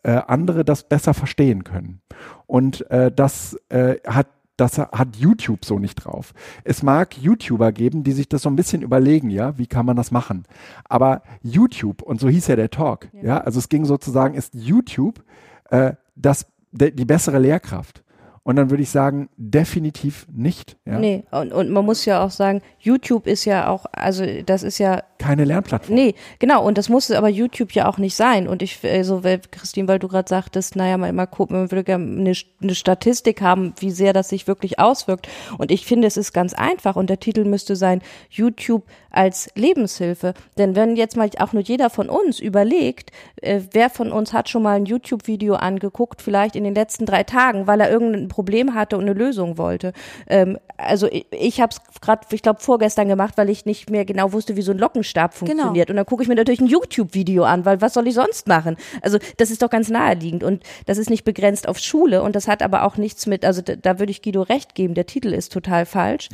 äh, 0.04 0.12
andere 0.28 0.66
das 0.66 0.88
besser 0.88 1.14
verstehen 1.14 1.64
können. 1.64 2.02
Und 2.46 2.90
äh, 2.92 3.12
das 3.12 3.58
äh, 3.70 3.98
hat 4.06 4.28
das 4.58 4.78
hat 4.78 5.16
YouTube 5.16 5.66
so 5.66 5.80
nicht 5.80 5.96
drauf. 5.96 6.34
Es 6.64 6.84
mag 6.84 7.18
YouTuber 7.18 7.72
geben, 7.72 8.04
die 8.04 8.12
sich 8.12 8.30
das 8.30 8.44
so 8.44 8.50
ein 8.50 8.56
bisschen 8.56 8.82
überlegen, 8.82 9.30
ja, 9.30 9.58
wie 9.58 9.68
kann 9.68 9.86
man 9.86 9.96
das 9.96 10.12
machen? 10.12 10.46
Aber 10.86 11.24
YouTube, 11.42 12.02
und 12.02 12.20
so 12.20 12.30
hieß 12.30 12.48
ja 12.48 12.56
der 12.56 12.70
Talk, 12.70 13.10
ja, 13.22 13.40
also 13.40 13.60
es 13.60 13.70
ging 13.70 13.86
sozusagen, 13.86 14.36
ist 14.36 14.54
YouTube 14.54 15.24
äh, 15.70 15.94
das, 16.16 16.46
de, 16.72 16.92
die 16.92 17.06
bessere 17.06 17.40
Lehrkraft? 17.40 18.03
Und 18.46 18.58
dann 18.58 18.70
würde 18.70 18.84
ich 18.84 18.90
sagen, 18.90 19.30
definitiv 19.38 20.28
nicht. 20.30 20.76
Ja? 20.86 21.00
Nee, 21.00 21.24
und, 21.32 21.54
und 21.54 21.70
man 21.70 21.86
muss 21.86 22.04
ja 22.04 22.22
auch 22.22 22.30
sagen, 22.30 22.62
YouTube 22.78 23.26
ist 23.26 23.46
ja 23.46 23.70
auch, 23.70 23.86
also 23.94 24.26
das 24.46 24.64
ist 24.64 24.80
ja 24.80 25.02
Keine 25.18 25.46
Lernplattform. 25.46 25.96
Nee, 25.96 26.16
genau, 26.40 26.66
und 26.66 26.78
das 26.78 26.90
muss 26.90 27.10
aber 27.10 27.30
YouTube 27.30 27.72
ja 27.72 27.88
auch 27.88 27.98
nicht 27.98 28.16
sein. 28.16 28.50
Und 28.50 28.62
ich, 28.62 28.80
also, 28.84 29.24
weil, 29.24 29.40
Christine, 29.50 29.88
weil 29.88 30.00
du 30.00 30.10
gerade 30.10 30.28
sagtest, 30.28 30.76
naja, 30.76 30.98
mal 30.98 31.08
immer 31.08 31.26
gucken, 31.26 31.58
man 31.58 31.72
würde 31.72 31.86
gerne 31.86 32.04
eine, 32.04 32.34
eine 32.62 32.76
Statistik 32.76 33.42
haben, 33.42 33.74
wie 33.80 33.92
sehr 33.92 34.12
das 34.12 34.28
sich 34.28 34.46
wirklich 34.46 34.78
auswirkt. 34.78 35.30
Und 35.58 35.72
ich 35.72 35.86
finde, 35.86 36.08
es 36.08 36.18
ist 36.18 36.34
ganz 36.34 36.54
einfach 36.54 36.98
und 36.98 37.10
der 37.10 37.22
Titel 37.22 37.46
müsste 37.46 37.78
sein, 37.78 38.02
YouTube 38.30 38.84
als 39.10 39.50
Lebenshilfe. 39.56 40.34
Denn 40.58 40.76
wenn 40.76 40.98
jetzt 40.98 41.16
mal 41.16 41.30
auch 41.40 41.54
nur 41.54 41.64
jeder 41.64 41.90
von 41.90 42.10
uns 42.10 42.42
überlegt, 42.42 43.12
äh, 43.42 43.62
wer 43.72 43.90
von 43.90 44.12
uns 44.12 44.34
hat 44.34 44.50
schon 44.50 44.64
mal 44.64 44.76
ein 44.76 44.86
YouTube-Video 44.86 45.54
angeguckt, 45.54 46.22
vielleicht 46.22 46.58
in 46.58 46.66
den 46.66 46.76
letzten 46.76 47.06
drei 47.06 47.24
Tagen, 47.24 47.68
weil 47.68 47.80
er 47.80 47.90
irgendein 47.90 48.33
Problem 48.34 48.74
hatte 48.74 48.98
und 48.98 49.04
eine 49.04 49.14
Lösung 49.14 49.60
wollte. 49.60 49.94
Ähm, 50.28 50.58
also 50.78 51.08
ich, 51.08 51.28
ich 51.32 51.62
habe 51.62 51.72
es 51.72 52.02
gerade, 52.02 52.26
ich 52.32 52.42
glaube, 52.42 52.60
vorgestern 52.62 53.08
gemacht, 53.08 53.36
weil 53.38 53.50
ich 53.52 53.66
nicht 53.66 53.92
mehr 53.92 54.06
genau 54.06 54.34
wusste, 54.34 54.56
wie 54.56 54.64
so 54.64 54.72
ein 54.72 54.80
Lockenstab 54.80 55.36
funktioniert. 55.36 55.92
Und 55.92 55.98
dann 55.98 56.06
gucke 56.08 56.24
ich 56.24 56.30
mir 56.30 56.36
natürlich 56.36 56.62
ein 56.62 56.68
YouTube-Video 56.68 57.44
an, 57.44 57.64
weil 57.64 57.80
was 57.80 57.94
soll 57.94 58.08
ich 58.08 58.16
sonst 58.16 58.48
machen? 58.48 58.76
Also 59.04 59.20
das 59.38 59.52
ist 59.52 59.62
doch 59.62 59.70
ganz 59.70 59.90
naheliegend 59.90 60.44
und 60.44 60.64
das 60.88 60.98
ist 60.98 61.12
nicht 61.12 61.26
begrenzt 61.26 61.68
auf 61.68 61.78
Schule 61.78 62.24
und 62.24 62.36
das 62.36 62.48
hat 62.48 62.64
aber 62.64 62.84
auch 62.84 62.98
nichts 62.98 63.28
mit, 63.28 63.46
also 63.46 63.62
da, 63.62 63.76
da 63.76 64.00
würde 64.00 64.12
ich 64.12 64.24
Guido 64.24 64.42
recht 64.42 64.74
geben, 64.74 64.96
der 64.96 65.06
Titel 65.06 65.32
ist 65.32 65.52
total 65.52 65.86
falsch. 65.86 66.30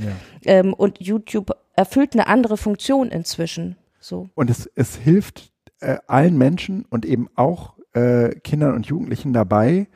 Ähm, 0.46 0.74
und 0.74 1.02
YouTube 1.02 1.52
erfüllt 1.76 2.14
eine 2.14 2.28
andere 2.28 2.56
Funktion 2.56 3.10
inzwischen. 3.10 3.76
So. 4.00 4.30
Und 4.36 4.50
es, 4.50 4.70
es 4.76 4.96
hilft 4.96 5.52
äh, 5.82 5.98
allen 6.08 6.38
Menschen 6.38 6.86
und 6.90 7.06
eben 7.06 7.28
auch 7.36 7.74
äh, 7.94 8.30
Kindern 8.44 8.76
und 8.76 8.86
Jugendlichen 8.86 9.34
dabei, 9.34 9.88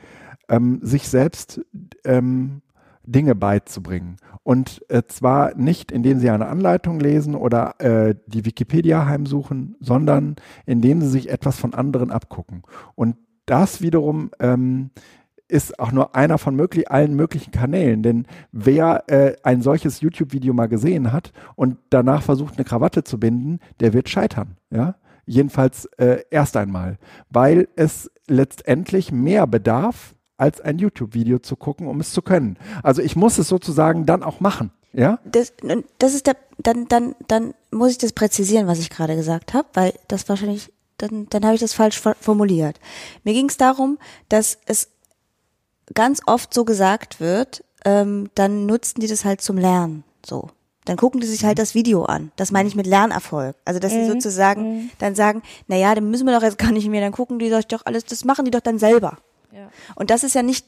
ähm, 0.53 0.79
sich 0.83 1.07
selbst 1.07 1.61
ähm, 2.05 2.61
Dinge 3.05 3.33
beizubringen. 3.33 4.17
Und 4.43 4.83
äh, 4.89 5.03
zwar 5.07 5.55
nicht, 5.55 5.91
indem 5.91 6.19
sie 6.19 6.29
eine 6.29 6.47
Anleitung 6.47 6.99
lesen 6.99 7.35
oder 7.35 7.79
äh, 7.79 8.15
die 8.27 8.45
Wikipedia 8.45 9.05
heimsuchen, 9.05 9.75
sondern 9.79 10.35
indem 10.65 11.01
sie 11.01 11.09
sich 11.09 11.29
etwas 11.29 11.57
von 11.57 11.73
anderen 11.73 12.11
abgucken. 12.11 12.63
Und 12.95 13.15
das 13.45 13.81
wiederum 13.81 14.31
ähm, 14.39 14.91
ist 15.47 15.79
auch 15.79 15.91
nur 15.91 16.15
einer 16.15 16.37
von 16.37 16.55
möglich, 16.55 16.91
allen 16.91 17.15
möglichen 17.15 17.51
Kanälen. 17.51 18.03
Denn 18.03 18.27
wer 18.51 19.09
äh, 19.09 19.35
ein 19.43 19.61
solches 19.61 20.01
YouTube-Video 20.01 20.53
mal 20.53 20.67
gesehen 20.67 21.11
hat 21.11 21.31
und 21.55 21.77
danach 21.89 22.21
versucht, 22.21 22.55
eine 22.55 22.65
Krawatte 22.65 23.03
zu 23.03 23.19
binden, 23.19 23.59
der 23.79 23.93
wird 23.93 24.07
scheitern. 24.07 24.57
Ja? 24.69 24.95
Jedenfalls 25.25 25.85
äh, 25.97 26.23
erst 26.29 26.57
einmal, 26.57 26.97
weil 27.29 27.67
es 27.75 28.11
letztendlich 28.27 29.11
mehr 29.11 29.47
bedarf, 29.47 30.12
als 30.37 30.61
ein 30.61 30.79
YouTube-Video 30.79 31.39
zu 31.39 31.55
gucken, 31.55 31.87
um 31.87 31.99
es 31.99 32.11
zu 32.11 32.21
können. 32.21 32.57
Also 32.81 33.01
ich 33.01 33.15
muss 33.15 33.37
es 33.37 33.47
sozusagen 33.47 34.05
dann 34.05 34.23
auch 34.23 34.39
machen. 34.39 34.71
Ja? 34.91 35.19
Das, 35.25 35.53
das 35.99 36.13
ist 36.13 36.27
der, 36.27 36.35
dann, 36.57 36.87
dann, 36.87 37.15
dann 37.27 37.53
muss 37.71 37.91
ich 37.91 37.97
das 37.97 38.13
präzisieren, 38.13 38.67
was 38.67 38.79
ich 38.79 38.89
gerade 38.89 39.15
gesagt 39.15 39.53
habe, 39.53 39.67
weil 39.73 39.93
das 40.07 40.27
wahrscheinlich, 40.29 40.71
dann, 40.97 41.27
dann 41.29 41.43
habe 41.45 41.55
ich 41.55 41.61
das 41.61 41.73
falsch 41.73 41.99
for- 41.99 42.15
formuliert. 42.19 42.79
Mir 43.23 43.33
ging 43.33 43.49
es 43.49 43.57
darum, 43.57 43.97
dass 44.29 44.57
es 44.65 44.89
ganz 45.93 46.21
oft 46.25 46.53
so 46.53 46.63
gesagt 46.65 47.19
wird, 47.19 47.63
ähm, 47.85 48.29
dann 48.35 48.65
nutzen 48.65 49.01
die 49.01 49.07
das 49.07 49.25
halt 49.25 49.41
zum 49.41 49.57
Lernen. 49.57 50.03
So. 50.25 50.49
Dann 50.85 50.97
gucken 50.97 51.21
die 51.21 51.27
sich 51.27 51.45
halt 51.45 51.59
das 51.59 51.75
Video 51.75 52.03
an. 52.03 52.31
Das 52.35 52.51
meine 52.51 52.67
ich 52.67 52.75
mit 52.75 52.87
Lernerfolg. 52.87 53.55
Also, 53.65 53.79
dass 53.79 53.91
sie 53.93 54.05
sozusagen 54.05 54.91
dann 54.99 55.15
sagen, 55.15 55.41
na 55.67 55.77
ja, 55.77 55.95
dann 55.95 56.09
müssen 56.09 56.25
wir 56.25 56.35
doch 56.35 56.43
jetzt 56.43 56.57
gar 56.57 56.71
nicht 56.71 56.87
mehr, 56.89 57.01
dann 57.01 57.13
gucken 57.13 57.39
die 57.39 57.49
sich 57.49 57.67
doch 57.67 57.85
alles, 57.85 58.05
das 58.05 58.25
machen 58.25 58.45
die 58.45 58.51
doch 58.51 58.59
dann 58.59 58.79
selber. 58.79 59.17
Und 59.95 60.09
das 60.09 60.23
ist 60.23 60.35
ja 60.35 60.43
nicht, 60.43 60.65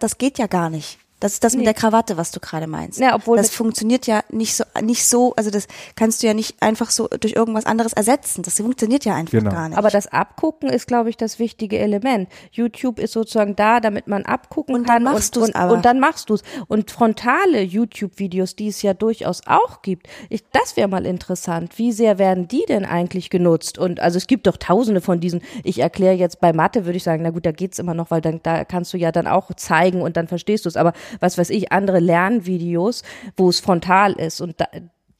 das 0.00 0.18
geht 0.18 0.38
ja 0.38 0.46
gar 0.46 0.70
nicht. 0.70 0.98
Das 1.20 1.32
ist 1.32 1.42
das 1.44 1.52
mit 1.54 1.60
Nee. 1.60 1.64
der 1.64 1.74
Krawatte, 1.74 2.16
was 2.16 2.30
du 2.30 2.38
gerade 2.40 2.66
meinst. 2.66 3.00
Ja, 3.00 3.14
obwohl 3.14 3.36
das 3.36 3.46
mit- 3.48 3.54
funktioniert 3.54 4.06
ja 4.06 4.22
nicht 4.30 4.54
so, 4.54 4.64
nicht 4.82 5.06
so, 5.08 5.34
also 5.36 5.50
das 5.50 5.66
kannst 5.96 6.22
du 6.22 6.26
ja 6.28 6.34
nicht 6.34 6.62
einfach 6.62 6.90
so 6.90 7.08
durch 7.08 7.34
irgendwas 7.34 7.66
anderes 7.66 7.92
ersetzen. 7.92 8.42
Das 8.42 8.54
funktioniert 8.54 9.04
ja 9.04 9.14
einfach 9.14 9.32
Genau. 9.32 9.50
gar 9.50 9.68
nicht. 9.68 9.78
Aber 9.78 9.90
das 9.90 10.06
Abgucken 10.06 10.68
ist, 10.70 10.86
glaube 10.86 11.10
ich, 11.10 11.16
das 11.16 11.38
wichtige 11.38 11.78
Element. 11.78 12.28
YouTube 12.52 12.98
ist 13.00 13.12
sozusagen 13.14 13.56
da, 13.56 13.80
damit 13.80 14.06
man 14.06 14.24
abgucken 14.26 14.74
Und 14.76 14.88
dann 14.88 15.04
kann. 15.04 15.14
machst 15.14 15.36
und, 15.36 15.42
du's 15.42 15.48
und, 15.48 15.56
aber. 15.56 15.72
Und 15.74 15.84
dann 15.84 15.98
machst 16.00 16.30
du 16.30 16.34
es. 16.34 16.42
Und 16.68 16.90
frontale 16.90 17.62
YouTube-Videos, 17.62 18.54
die 18.56 18.68
es 18.68 18.82
ja 18.82 18.94
durchaus 18.94 19.42
auch 19.46 19.82
gibt, 19.82 20.06
ich, 20.28 20.44
das 20.52 20.76
wäre 20.76 20.88
mal 20.88 21.04
interessant. 21.06 21.78
Wie 21.78 21.92
sehr 21.92 22.18
werden 22.18 22.48
die 22.48 22.64
denn 22.68 22.84
eigentlich 22.84 23.30
genutzt? 23.30 23.78
Und 23.78 24.00
also 24.00 24.16
es 24.18 24.26
gibt 24.26 24.46
doch 24.46 24.56
tausende 24.56 25.00
von 25.00 25.20
diesen. 25.20 25.42
Ich 25.64 25.78
erkläre 25.80 26.14
jetzt 26.14 26.40
bei 26.40 26.52
Mathe, 26.52 26.84
würde 26.84 26.96
ich 26.96 27.02
sagen, 27.02 27.22
na 27.22 27.30
gut, 27.30 27.44
da 27.46 27.52
geht's 27.52 27.78
immer 27.78 27.94
noch, 27.94 28.10
weil 28.10 28.20
dann 28.20 28.40
da 28.42 28.64
kannst 28.64 28.92
du 28.92 28.98
ja 28.98 29.10
dann 29.12 29.26
auch 29.26 29.52
zeigen 29.56 30.00
und 30.02 30.16
dann 30.16 30.28
verstehst 30.28 30.64
du 30.64 30.68
es. 30.68 30.76
Aber 30.76 30.92
was 31.20 31.38
weiß 31.38 31.50
ich, 31.50 31.72
andere 31.72 32.00
Lernvideos, 32.00 33.02
wo 33.36 33.48
es 33.48 33.60
frontal 33.60 34.12
ist 34.12 34.40
und 34.40 34.60
da, 34.60 34.66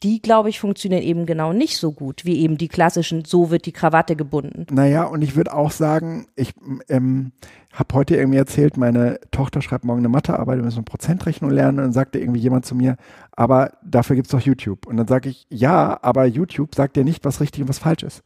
die, 0.03 0.23
glaube 0.23 0.49
ich, 0.49 0.61
funktionieren 0.61 1.03
eben 1.03 1.27
genau 1.27 1.53
nicht 1.53 1.77
so 1.77 1.91
gut 1.93 2.25
wie 2.25 2.39
eben 2.39 2.57
die 2.57 2.69
klassischen, 2.69 3.25
so 3.25 3.51
wird 3.51 3.67
die 3.67 3.73
Krawatte 3.73 4.15
gebunden. 4.15 4.67
Naja, 4.71 5.05
und 5.05 5.23
ich 5.23 5.35
würde 5.35 5.53
auch 5.53 5.73
sagen, 5.73 6.29
ich 6.37 6.55
ähm, 6.89 7.33
habe 7.73 7.95
heute 7.95 8.15
irgendwie 8.15 8.39
erzählt, 8.39 8.77
meine 8.77 9.19
Tochter 9.33 9.61
schreibt 9.61 9.85
morgen 9.85 9.99
eine 10.01 10.09
Mathearbeit, 10.09 10.59
wir 10.59 10.65
müssen 10.65 10.79
eine 10.79 10.85
Prozentrechnung 10.85 11.51
lernen 11.51 11.79
und 11.79 11.85
dann 11.85 11.93
sagte 11.93 12.21
irgendwie 12.21 12.41
jemand 12.41 12.65
zu 12.65 12.77
mir, 12.77 12.97
aber 13.33 13.73
dafür 13.85 14.15
gibt's 14.15 14.31
doch 14.31 14.41
YouTube. 14.41 14.87
Und 14.87 14.99
dann 14.99 15.09
sage 15.09 15.31
ich, 15.31 15.47
ja, 15.51 15.99
aber 16.01 16.27
YouTube 16.27 16.77
sagt 16.77 16.97
dir 16.97 17.05
nicht, 17.05 17.25
was 17.25 17.41
richtig 17.41 17.63
und 17.63 17.69
was 17.69 17.79
falsch 17.79 18.05
ist. 18.05 18.23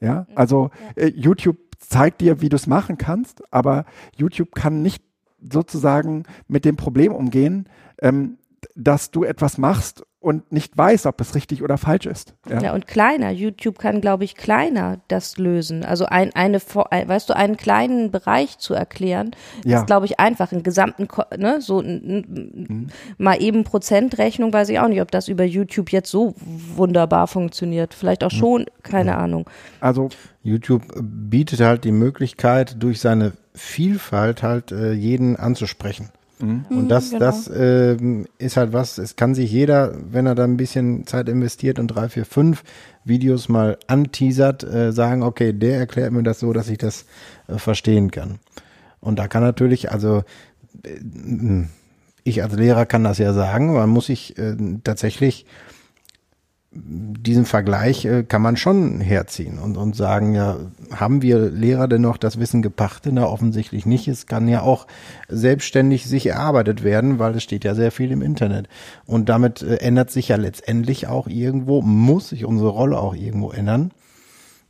Ja, 0.00 0.26
also 0.34 0.70
äh, 0.96 1.06
YouTube 1.06 1.56
zeigt 1.78 2.20
dir, 2.20 2.40
wie 2.40 2.48
du 2.48 2.56
es 2.56 2.66
machen 2.66 2.98
kannst, 2.98 3.42
aber 3.52 3.84
YouTube 4.16 4.54
kann 4.54 4.82
nicht 4.82 5.02
sozusagen 5.40 6.24
mit 6.48 6.64
dem 6.64 6.76
Problem 6.76 7.12
umgehen, 7.12 7.68
ähm, 8.00 8.38
dass 8.76 9.10
du 9.10 9.24
etwas 9.24 9.56
machst 9.58 10.04
und 10.20 10.52
nicht 10.52 10.76
weiß, 10.76 11.06
ob 11.06 11.20
es 11.20 11.34
richtig 11.34 11.62
oder 11.62 11.78
falsch 11.78 12.04
ist. 12.04 12.34
Ja, 12.48 12.60
ja 12.60 12.74
und 12.74 12.86
kleiner. 12.86 13.30
YouTube 13.30 13.78
kann, 13.78 14.00
glaube 14.00 14.24
ich, 14.24 14.34
kleiner 14.34 14.98
das 15.08 15.38
lösen. 15.38 15.84
Also 15.84 16.06
ein, 16.06 16.34
eine, 16.34 16.58
weißt 16.60 17.30
du, 17.30 17.36
einen 17.36 17.56
kleinen 17.56 18.10
Bereich 18.10 18.58
zu 18.58 18.74
erklären, 18.74 19.30
ja. 19.64 19.78
ist, 19.78 19.86
glaube 19.86 20.06
ich, 20.06 20.18
einfach. 20.20 20.52
Einen 20.52 20.62
gesamten, 20.62 21.08
ne, 21.38 21.60
so 21.60 21.80
mhm. 21.80 22.88
mal 23.18 23.40
eben 23.40 23.64
Prozentrechnung, 23.64 24.52
weiß 24.52 24.68
ich 24.68 24.80
auch 24.80 24.88
nicht, 24.88 25.00
ob 25.00 25.10
das 25.10 25.28
über 25.28 25.44
YouTube 25.44 25.92
jetzt 25.92 26.10
so 26.10 26.34
wunderbar 26.74 27.28
funktioniert. 27.28 27.94
Vielleicht 27.94 28.24
auch 28.24 28.30
schon, 28.30 28.62
mhm. 28.62 28.82
keine 28.82 29.12
ja. 29.12 29.18
Ahnung. 29.18 29.48
Also 29.80 30.08
YouTube 30.42 30.82
bietet 31.00 31.60
halt 31.60 31.84
die 31.84 31.92
Möglichkeit, 31.92 32.82
durch 32.82 33.00
seine 33.00 33.32
Vielfalt 33.54 34.42
halt 34.42 34.72
äh, 34.72 34.92
jeden 34.92 35.36
anzusprechen. 35.36 36.10
Mhm. 36.38 36.64
Und 36.68 36.88
das, 36.88 37.10
genau. 37.10 37.20
das 37.20 37.48
äh, 37.48 37.96
ist 38.38 38.56
halt 38.56 38.72
was, 38.72 38.98
es 38.98 39.16
kann 39.16 39.34
sich 39.34 39.50
jeder, 39.50 39.94
wenn 40.10 40.26
er 40.26 40.34
da 40.34 40.44
ein 40.44 40.56
bisschen 40.56 41.06
Zeit 41.06 41.28
investiert 41.28 41.78
und 41.78 41.88
drei, 41.88 42.08
vier, 42.08 42.24
fünf 42.24 42.62
Videos 43.04 43.48
mal 43.48 43.78
anteasert, 43.86 44.62
äh, 44.64 44.92
sagen, 44.92 45.22
okay, 45.22 45.52
der 45.52 45.78
erklärt 45.78 46.12
mir 46.12 46.22
das 46.22 46.40
so, 46.40 46.52
dass 46.52 46.68
ich 46.68 46.78
das 46.78 47.06
äh, 47.48 47.58
verstehen 47.58 48.10
kann. 48.10 48.38
Und 49.00 49.18
da 49.18 49.28
kann 49.28 49.42
natürlich, 49.42 49.92
also 49.92 50.24
äh, 50.82 51.64
ich 52.24 52.42
als 52.42 52.54
Lehrer 52.54 52.86
kann 52.86 53.04
das 53.04 53.18
ja 53.18 53.32
sagen, 53.32 53.72
man 53.72 53.88
muss 53.88 54.06
sich 54.06 54.36
äh, 54.38 54.56
tatsächlich 54.82 55.46
diesen 56.84 57.44
Vergleich 57.44 58.04
äh, 58.04 58.22
kann 58.22 58.42
man 58.42 58.56
schon 58.56 59.00
herziehen 59.00 59.58
und, 59.58 59.76
und 59.76 59.96
sagen, 59.96 60.34
ja, 60.34 60.56
haben 60.94 61.22
wir 61.22 61.50
Lehrer 61.50 61.88
denn 61.88 62.02
noch 62.02 62.16
das 62.16 62.38
Wissen 62.38 62.62
gepachtet? 62.62 63.12
Na, 63.14 63.26
offensichtlich 63.26 63.86
nicht. 63.86 64.08
Es 64.08 64.26
kann 64.26 64.48
ja 64.48 64.62
auch 64.62 64.86
selbstständig 65.28 66.06
sich 66.06 66.26
erarbeitet 66.26 66.84
werden, 66.84 67.18
weil 67.18 67.34
es 67.34 67.42
steht 67.42 67.64
ja 67.64 67.74
sehr 67.74 67.90
viel 67.90 68.12
im 68.12 68.22
Internet. 68.22 68.68
Und 69.06 69.28
damit 69.28 69.62
äh, 69.62 69.76
ändert 69.76 70.10
sich 70.10 70.28
ja 70.28 70.36
letztendlich 70.36 71.06
auch 71.06 71.26
irgendwo, 71.26 71.82
muss 71.82 72.28
sich 72.28 72.44
unsere 72.44 72.70
Rolle 72.70 72.98
auch 72.98 73.14
irgendwo 73.14 73.50
ändern. 73.50 73.90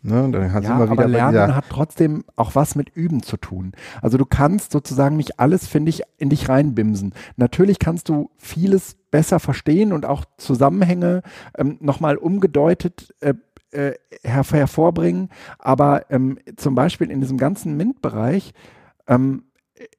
Ne, 0.07 0.31
dann 0.31 0.53
hat 0.53 0.63
ja, 0.63 0.77
aber 0.77 1.09
Lernen 1.09 1.57
hat 1.57 1.65
trotzdem 1.69 2.25
auch 2.37 2.55
was 2.55 2.77
mit 2.77 2.91
Üben 2.91 3.25
zu 3.25 3.37
tun. 3.37 3.73
Also 4.01 4.19
du 4.19 4.25
kannst 4.25 4.71
sozusagen 4.71 5.17
nicht 5.17 5.41
alles, 5.41 5.67
finde 5.67 5.91
ich, 5.91 6.03
in 6.17 6.31
dich 6.31 6.49
reinbimsen. 6.49 7.13
Natürlich 7.37 7.81
kannst 7.81 8.09
du 8.09 8.31
vieles 8.37 8.97
besser 9.11 9.41
verstehen 9.41 9.93
und 9.93 10.07
auch 10.07 10.25
Zusammenhänge 10.37 11.23
ähm, 11.59 11.79
nochmal 11.81 12.19
umgedeutet 12.19 13.15
äh, 13.19 13.35
äh, 13.73 13.95
hervorbringen. 14.23 15.31
Aber 15.59 16.09
ähm, 16.11 16.39
zum 16.57 16.77
Beispiel 16.77 17.11
in 17.11 17.21
diesem 17.21 17.37
ganzen 17.37 17.77
MINT-Bereich 17.77 18.55
ähm, 19.09 19.43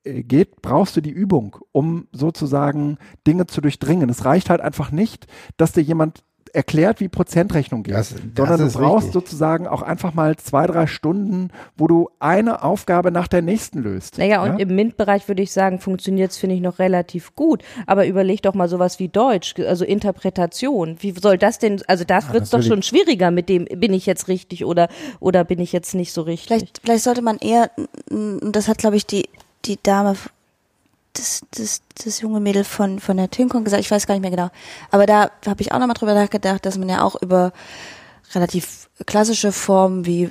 äh, 0.06 0.24
geht, 0.24 0.62
brauchst 0.62 0.96
du 0.96 1.02
die 1.02 1.12
Übung, 1.12 1.58
um 1.74 2.08
sozusagen 2.14 2.98
Dinge 3.28 3.48
zu 3.48 3.60
durchdringen. 3.60 4.10
Es 4.10 4.24
reicht 4.24 4.50
halt 4.50 4.62
einfach 4.62 4.92
nicht, 4.92 5.28
dass 5.58 5.74
dir 5.74 5.82
jemand 5.82 6.24
erklärt, 6.50 7.00
wie 7.00 7.08
Prozentrechnung 7.08 7.84
geht, 7.84 7.96
das, 7.96 8.10
das 8.10 8.22
sondern 8.36 8.68
du 8.68 8.78
brauchst 8.78 9.08
richtig. 9.08 9.14
sozusagen 9.14 9.68
auch 9.68 9.82
einfach 9.82 10.14
mal 10.14 10.36
zwei, 10.38 10.68
drei 10.68 10.88
Stunden, 10.88 11.50
wo 11.76 11.88
du 11.88 12.10
eine 12.20 12.64
Aufgabe 12.64 13.12
nach 13.12 13.28
der 13.28 13.42
nächsten 13.42 13.80
löst. 13.80 14.18
Naja, 14.18 14.44
und 14.44 14.54
ja? 14.54 14.66
im 14.66 14.76
MINT-Bereich 14.76 15.28
würde 15.28 15.44
ich 15.44 15.52
sagen, 15.52 15.80
funktioniert 15.80 16.32
es, 16.32 16.38
finde 16.38 16.56
ich, 16.56 16.62
noch 16.62 16.80
relativ 16.80 17.36
gut. 17.36 17.64
Aber 17.86 18.08
überleg 18.08 18.42
doch 18.42 18.54
mal 18.54 18.70
sowas 18.70 19.00
wie 19.00 19.08
Deutsch, 19.08 19.56
also 19.60 19.86
Interpretation. 19.86 20.98
Wie 21.00 21.12
soll 21.12 21.38
das 21.38 21.60
denn, 21.60 21.82
also 21.88 22.04
das 22.04 22.28
ja, 22.28 22.34
wird 22.34 22.44
es 22.44 22.50
doch 22.50 22.64
schon 22.64 22.84
schwieriger 22.84 23.32
mit 23.32 23.50
dem, 23.50 23.66
bin 23.66 23.94
ich 23.94 24.06
jetzt 24.06 24.28
richtig 24.28 24.66
oder, 24.66 24.90
oder 25.20 25.44
bin 25.44 25.60
ich 25.60 25.72
jetzt 25.72 25.96
nicht 25.96 26.14
so 26.14 26.22
richtig? 26.22 26.48
Vielleicht, 26.48 26.82
vielleicht 26.84 27.04
sollte 27.04 27.22
man 27.22 27.38
eher, 27.38 27.72
das 28.42 28.68
hat, 28.68 28.78
glaube 28.78 28.96
ich, 28.98 29.06
die, 29.06 29.30
die 29.66 29.78
Dame 29.82 30.16
das, 31.18 31.42
das, 31.52 31.82
das 32.04 32.22
junge 32.22 32.40
Mädel 32.40 32.64
von, 32.64 33.00
von 33.00 33.18
der 33.18 33.30
TÜNCON 33.30 33.64
gesagt, 33.64 33.82
ich 33.82 33.92
weiß 33.92 34.08
gar 34.08 34.16
nicht 34.16 34.22
mehr 34.22 34.32
genau. 34.32 34.50
Aber 34.92 35.06
da 35.06 35.32
habe 35.46 35.62
ich 35.62 35.72
auch 35.72 35.80
nochmal 35.80 35.96
drüber 35.96 36.14
nachgedacht, 36.14 36.66
dass 36.66 36.78
man 36.78 36.90
ja 36.90 37.02
auch 37.02 37.22
über 37.22 37.54
relativ 38.34 38.90
klassische 39.06 39.52
Formen 39.52 40.06
wie 40.06 40.30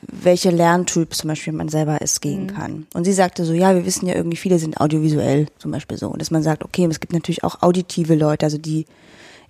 welche 0.00 0.50
Lerntyp 0.50 1.14
zum 1.14 1.28
Beispiel 1.28 1.52
man 1.52 1.68
selber 1.68 2.00
ist 2.00 2.20
gehen 2.20 2.44
mhm. 2.44 2.46
kann. 2.48 2.86
Und 2.94 3.04
sie 3.04 3.12
sagte 3.12 3.44
so, 3.44 3.52
ja, 3.52 3.74
wir 3.74 3.84
wissen 3.84 4.06
ja 4.06 4.14
irgendwie, 4.14 4.36
viele 4.36 4.58
sind 4.58 4.80
audiovisuell 4.80 5.48
zum 5.58 5.70
Beispiel 5.70 5.98
so. 5.98 6.08
Und 6.08 6.20
dass 6.20 6.30
man 6.30 6.42
sagt, 6.42 6.64
okay, 6.64 6.86
es 6.86 7.00
gibt 7.00 7.12
natürlich 7.12 7.44
auch 7.44 7.62
auditive 7.62 8.14
Leute, 8.14 8.46
also 8.46 8.58
die 8.58 8.86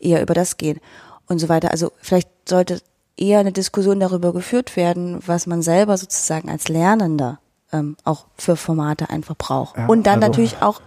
eher 0.00 0.20
über 0.20 0.34
das 0.34 0.56
gehen 0.56 0.80
und 1.26 1.38
so 1.38 1.48
weiter. 1.48 1.70
Also 1.70 1.92
vielleicht 2.00 2.28
sollte 2.48 2.80
eher 3.16 3.38
eine 3.38 3.52
Diskussion 3.52 4.00
darüber 4.00 4.32
geführt 4.32 4.76
werden, 4.76 5.20
was 5.24 5.46
man 5.46 5.62
selber 5.62 5.96
sozusagen 5.96 6.50
als 6.50 6.68
Lernender 6.68 7.38
ähm, 7.72 7.96
auch 8.04 8.26
für 8.36 8.56
Formate 8.56 9.10
einfach 9.10 9.36
braucht. 9.36 9.76
Ja, 9.76 9.86
und 9.86 10.06
dann 10.06 10.22
also, 10.22 10.28
natürlich 10.28 10.62
auch, 10.62 10.80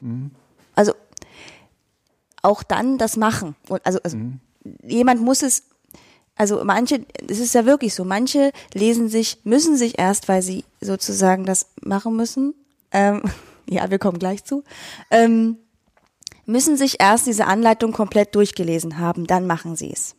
mh. 0.00 0.30
also 0.74 0.92
auch 2.42 2.62
dann 2.62 2.98
das 2.98 3.16
machen. 3.16 3.54
Und 3.68 3.84
also, 3.86 4.00
also 4.02 4.16
mhm. 4.16 4.40
jemand 4.84 5.20
muss 5.20 5.42
es, 5.42 5.64
also 6.36 6.64
manche, 6.64 7.06
es 7.28 7.38
ist 7.38 7.54
ja 7.54 7.66
wirklich 7.66 7.94
so, 7.94 8.04
manche 8.04 8.52
lesen 8.74 9.08
sich, 9.08 9.38
müssen 9.44 9.76
sich 9.76 9.98
erst, 9.98 10.28
weil 10.28 10.42
sie 10.42 10.64
sozusagen 10.80 11.44
das 11.44 11.66
machen 11.82 12.16
müssen, 12.16 12.54
ähm, 12.90 13.22
ja, 13.68 13.90
wir 13.90 13.98
kommen 13.98 14.18
gleich 14.18 14.44
zu, 14.44 14.64
ähm, 15.10 15.58
müssen 16.46 16.76
sich 16.76 17.00
erst 17.00 17.26
diese 17.26 17.46
Anleitung 17.46 17.92
komplett 17.92 18.34
durchgelesen 18.34 18.98
haben, 18.98 19.26
dann 19.26 19.46
machen 19.46 19.76
sie 19.76 19.92
es. 19.92 20.16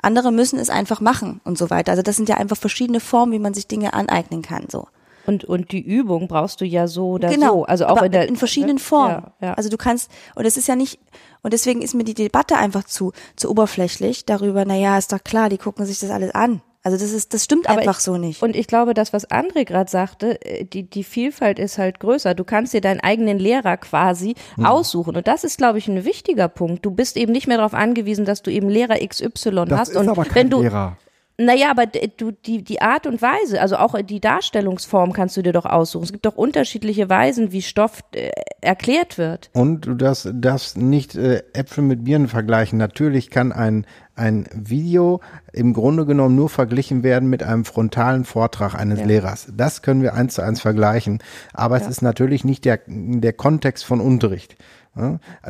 Andere 0.00 0.32
müssen 0.32 0.58
es 0.58 0.68
einfach 0.68 1.00
machen 1.00 1.40
und 1.44 1.56
so 1.56 1.70
weiter. 1.70 1.92
Also 1.92 2.02
das 2.02 2.16
sind 2.16 2.28
ja 2.28 2.36
einfach 2.36 2.56
verschiedene 2.56 2.98
Formen, 2.98 3.32
wie 3.32 3.38
man 3.38 3.54
sich 3.54 3.68
Dinge 3.68 3.94
aneignen 3.94 4.42
kann, 4.42 4.66
so. 4.68 4.88
Und, 5.26 5.44
und 5.44 5.72
die 5.72 5.80
Übung 5.80 6.28
brauchst 6.28 6.60
du 6.60 6.64
ja 6.64 6.86
so 6.88 7.10
oder 7.10 7.28
genau, 7.28 7.58
so. 7.58 7.64
Also 7.64 7.86
auch 7.86 8.02
in, 8.02 8.12
der, 8.12 8.28
in 8.28 8.36
verschiedenen 8.36 8.76
ne? 8.76 8.80
Formen. 8.80 9.22
Ja, 9.40 9.48
ja. 9.48 9.54
Also 9.54 9.68
du 9.68 9.76
kannst, 9.76 10.10
und 10.34 10.44
es 10.44 10.56
ist 10.56 10.68
ja 10.68 10.76
nicht, 10.76 10.98
und 11.42 11.52
deswegen 11.52 11.82
ist 11.82 11.94
mir 11.94 12.04
die 12.04 12.14
Debatte 12.14 12.56
einfach 12.56 12.84
zu, 12.84 13.12
zu 13.36 13.50
oberflächlich 13.50 14.26
darüber, 14.26 14.64
na 14.64 14.76
ja, 14.76 14.98
ist 14.98 15.12
doch 15.12 15.22
klar, 15.22 15.48
die 15.48 15.58
gucken 15.58 15.86
sich 15.86 16.00
das 16.00 16.10
alles 16.10 16.34
an. 16.34 16.62
Also 16.84 16.96
das 16.96 17.12
ist, 17.12 17.32
das 17.32 17.44
stimmt 17.44 17.68
Aber 17.68 17.78
einfach 17.78 17.98
ich, 17.98 18.04
so 18.04 18.16
nicht. 18.16 18.42
Und 18.42 18.56
ich 18.56 18.66
glaube, 18.66 18.92
das, 18.92 19.12
was 19.12 19.30
André 19.30 19.64
gerade 19.64 19.88
sagte, 19.88 20.44
äh, 20.44 20.64
die, 20.64 20.82
die 20.82 21.04
Vielfalt 21.04 21.60
ist 21.60 21.78
halt 21.78 22.00
größer. 22.00 22.34
Du 22.34 22.42
kannst 22.42 22.74
dir 22.74 22.80
deinen 22.80 22.98
eigenen 22.98 23.38
Lehrer 23.38 23.76
quasi 23.76 24.34
mhm. 24.56 24.66
aussuchen. 24.66 25.16
Und 25.16 25.28
das 25.28 25.44
ist, 25.44 25.58
glaube 25.58 25.78
ich, 25.78 25.86
ein 25.86 26.04
wichtiger 26.04 26.48
Punkt. 26.48 26.84
Du 26.84 26.90
bist 26.90 27.16
eben 27.16 27.30
nicht 27.30 27.46
mehr 27.46 27.58
darauf 27.58 27.74
angewiesen, 27.74 28.24
dass 28.24 28.42
du 28.42 28.50
eben 28.50 28.68
Lehrer 28.68 28.96
XY 28.96 29.66
das 29.66 29.78
hast. 29.78 29.88
Ist 29.90 29.96
und 29.96 30.08
aber 30.08 30.24
kein 30.24 30.34
wenn 30.34 30.50
du, 30.50 30.62
Lehrer. 30.62 30.96
Naja, 31.38 31.70
aber 31.70 31.86
du, 31.86 32.30
die, 32.30 32.62
die 32.62 32.82
Art 32.82 33.06
und 33.06 33.22
Weise, 33.22 33.60
also 33.60 33.76
auch 33.76 34.00
die 34.02 34.20
Darstellungsform 34.20 35.12
kannst 35.12 35.36
du 35.36 35.42
dir 35.42 35.52
doch 35.52 35.64
aussuchen. 35.64 36.04
Es 36.04 36.12
gibt 36.12 36.26
doch 36.26 36.36
unterschiedliche 36.36 37.08
Weisen, 37.08 37.52
wie 37.52 37.62
Stoff 37.62 38.00
äh, 38.14 38.30
erklärt 38.60 39.16
wird. 39.16 39.50
Und 39.54 39.86
du 39.86 39.94
darfst, 39.94 40.30
darfst 40.34 40.76
nicht 40.76 41.14
äh, 41.14 41.42
Äpfel 41.54 41.84
mit 41.84 42.04
Birnen 42.04 42.28
vergleichen. 42.28 42.78
Natürlich 42.78 43.30
kann 43.30 43.50
ein, 43.50 43.86
ein 44.14 44.46
Video 44.52 45.20
im 45.52 45.72
Grunde 45.72 46.04
genommen 46.04 46.36
nur 46.36 46.50
verglichen 46.50 47.02
werden 47.02 47.30
mit 47.30 47.42
einem 47.42 47.64
frontalen 47.64 48.24
Vortrag 48.24 48.74
eines 48.74 49.00
ja. 49.00 49.06
Lehrers. 49.06 49.48
Das 49.56 49.80
können 49.80 50.02
wir 50.02 50.14
eins 50.14 50.34
zu 50.34 50.42
eins 50.42 50.60
vergleichen. 50.60 51.20
Aber 51.54 51.78
ja. 51.78 51.82
es 51.82 51.88
ist 51.88 52.02
natürlich 52.02 52.44
nicht 52.44 52.66
der, 52.66 52.80
der 52.86 53.32
Kontext 53.32 53.84
von 53.84 54.00
Unterricht. 54.00 54.56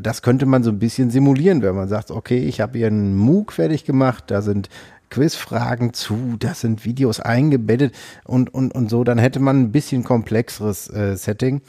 Das 0.01 0.23
könnte 0.23 0.47
man 0.47 0.63
so 0.63 0.71
ein 0.71 0.79
bisschen 0.79 1.11
simulieren, 1.11 1.63
wenn 1.63 1.75
man 1.75 1.89
sagt, 1.89 2.13
okay, 2.13 2.39
ich 2.39 2.61
habe 2.61 2.79
hier 2.79 2.87
einen 2.87 3.17
MOOC 3.17 3.53
fertig 3.53 3.85
gemacht, 3.85 4.25
da 4.29 4.41
sind 4.41 4.69
Quizfragen 5.13 5.93
zu, 5.93 6.37
da 6.39 6.55
sind 6.55 6.85
Videos 6.85 7.21
eingebettet 7.21 7.95
und, 8.25 8.53
und, 8.53 8.75
und 8.75 8.89
so, 8.89 9.05
dann 9.05 9.19
hätte 9.19 9.41
man 9.41 9.61
ein 9.61 9.73
bisschen 9.73 10.05
komplexeres 10.05 10.89
äh, 10.89 11.17
Setting. 11.17 11.61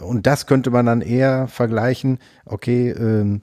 Und 0.00 0.26
das 0.26 0.46
könnte 0.46 0.70
man 0.70 0.86
dann 0.86 1.00
eher 1.00 1.48
vergleichen, 1.48 2.18
okay, 2.46 2.90
ähm, 2.90 3.42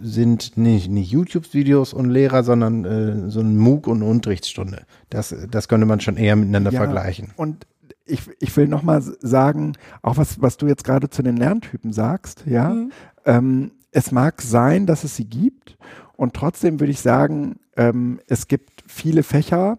sind 0.00 0.56
nicht, 0.56 0.90
nicht 0.90 1.10
YouTube-Videos 1.10 1.92
und 1.92 2.08
Lehrer, 2.08 2.44
sondern 2.44 2.84
äh, 2.84 3.30
so 3.30 3.40
ein 3.40 3.56
MOOC 3.56 3.88
und 3.88 4.02
eine 4.02 4.10
Unterrichtsstunde. 4.10 4.82
Das, 5.10 5.34
das 5.50 5.68
könnte 5.68 5.86
man 5.86 6.00
schon 6.00 6.16
eher 6.16 6.36
miteinander 6.36 6.72
ja, 6.72 6.78
vergleichen. 6.78 7.32
Und 7.36 7.66
ich, 8.04 8.22
ich 8.38 8.56
will 8.56 8.68
nochmal 8.68 9.02
sagen, 9.02 9.72
auch 10.02 10.16
was, 10.16 10.40
was 10.40 10.56
du 10.56 10.68
jetzt 10.68 10.84
gerade 10.84 11.10
zu 11.10 11.22
den 11.22 11.36
Lerntypen 11.36 11.92
sagst, 11.92 12.44
ja, 12.46 12.70
mhm. 12.70 12.92
ähm, 13.24 13.70
es 13.90 14.12
mag 14.12 14.40
sein, 14.42 14.86
dass 14.86 15.02
es 15.04 15.16
sie 15.16 15.24
gibt 15.24 15.76
und 16.16 16.34
trotzdem 16.34 16.78
würde 16.78 16.92
ich 16.92 17.00
sagen, 17.00 17.58
ähm, 17.76 18.20
es 18.26 18.48
gibt 18.48 18.84
viele 18.86 19.22
Fächer, 19.22 19.78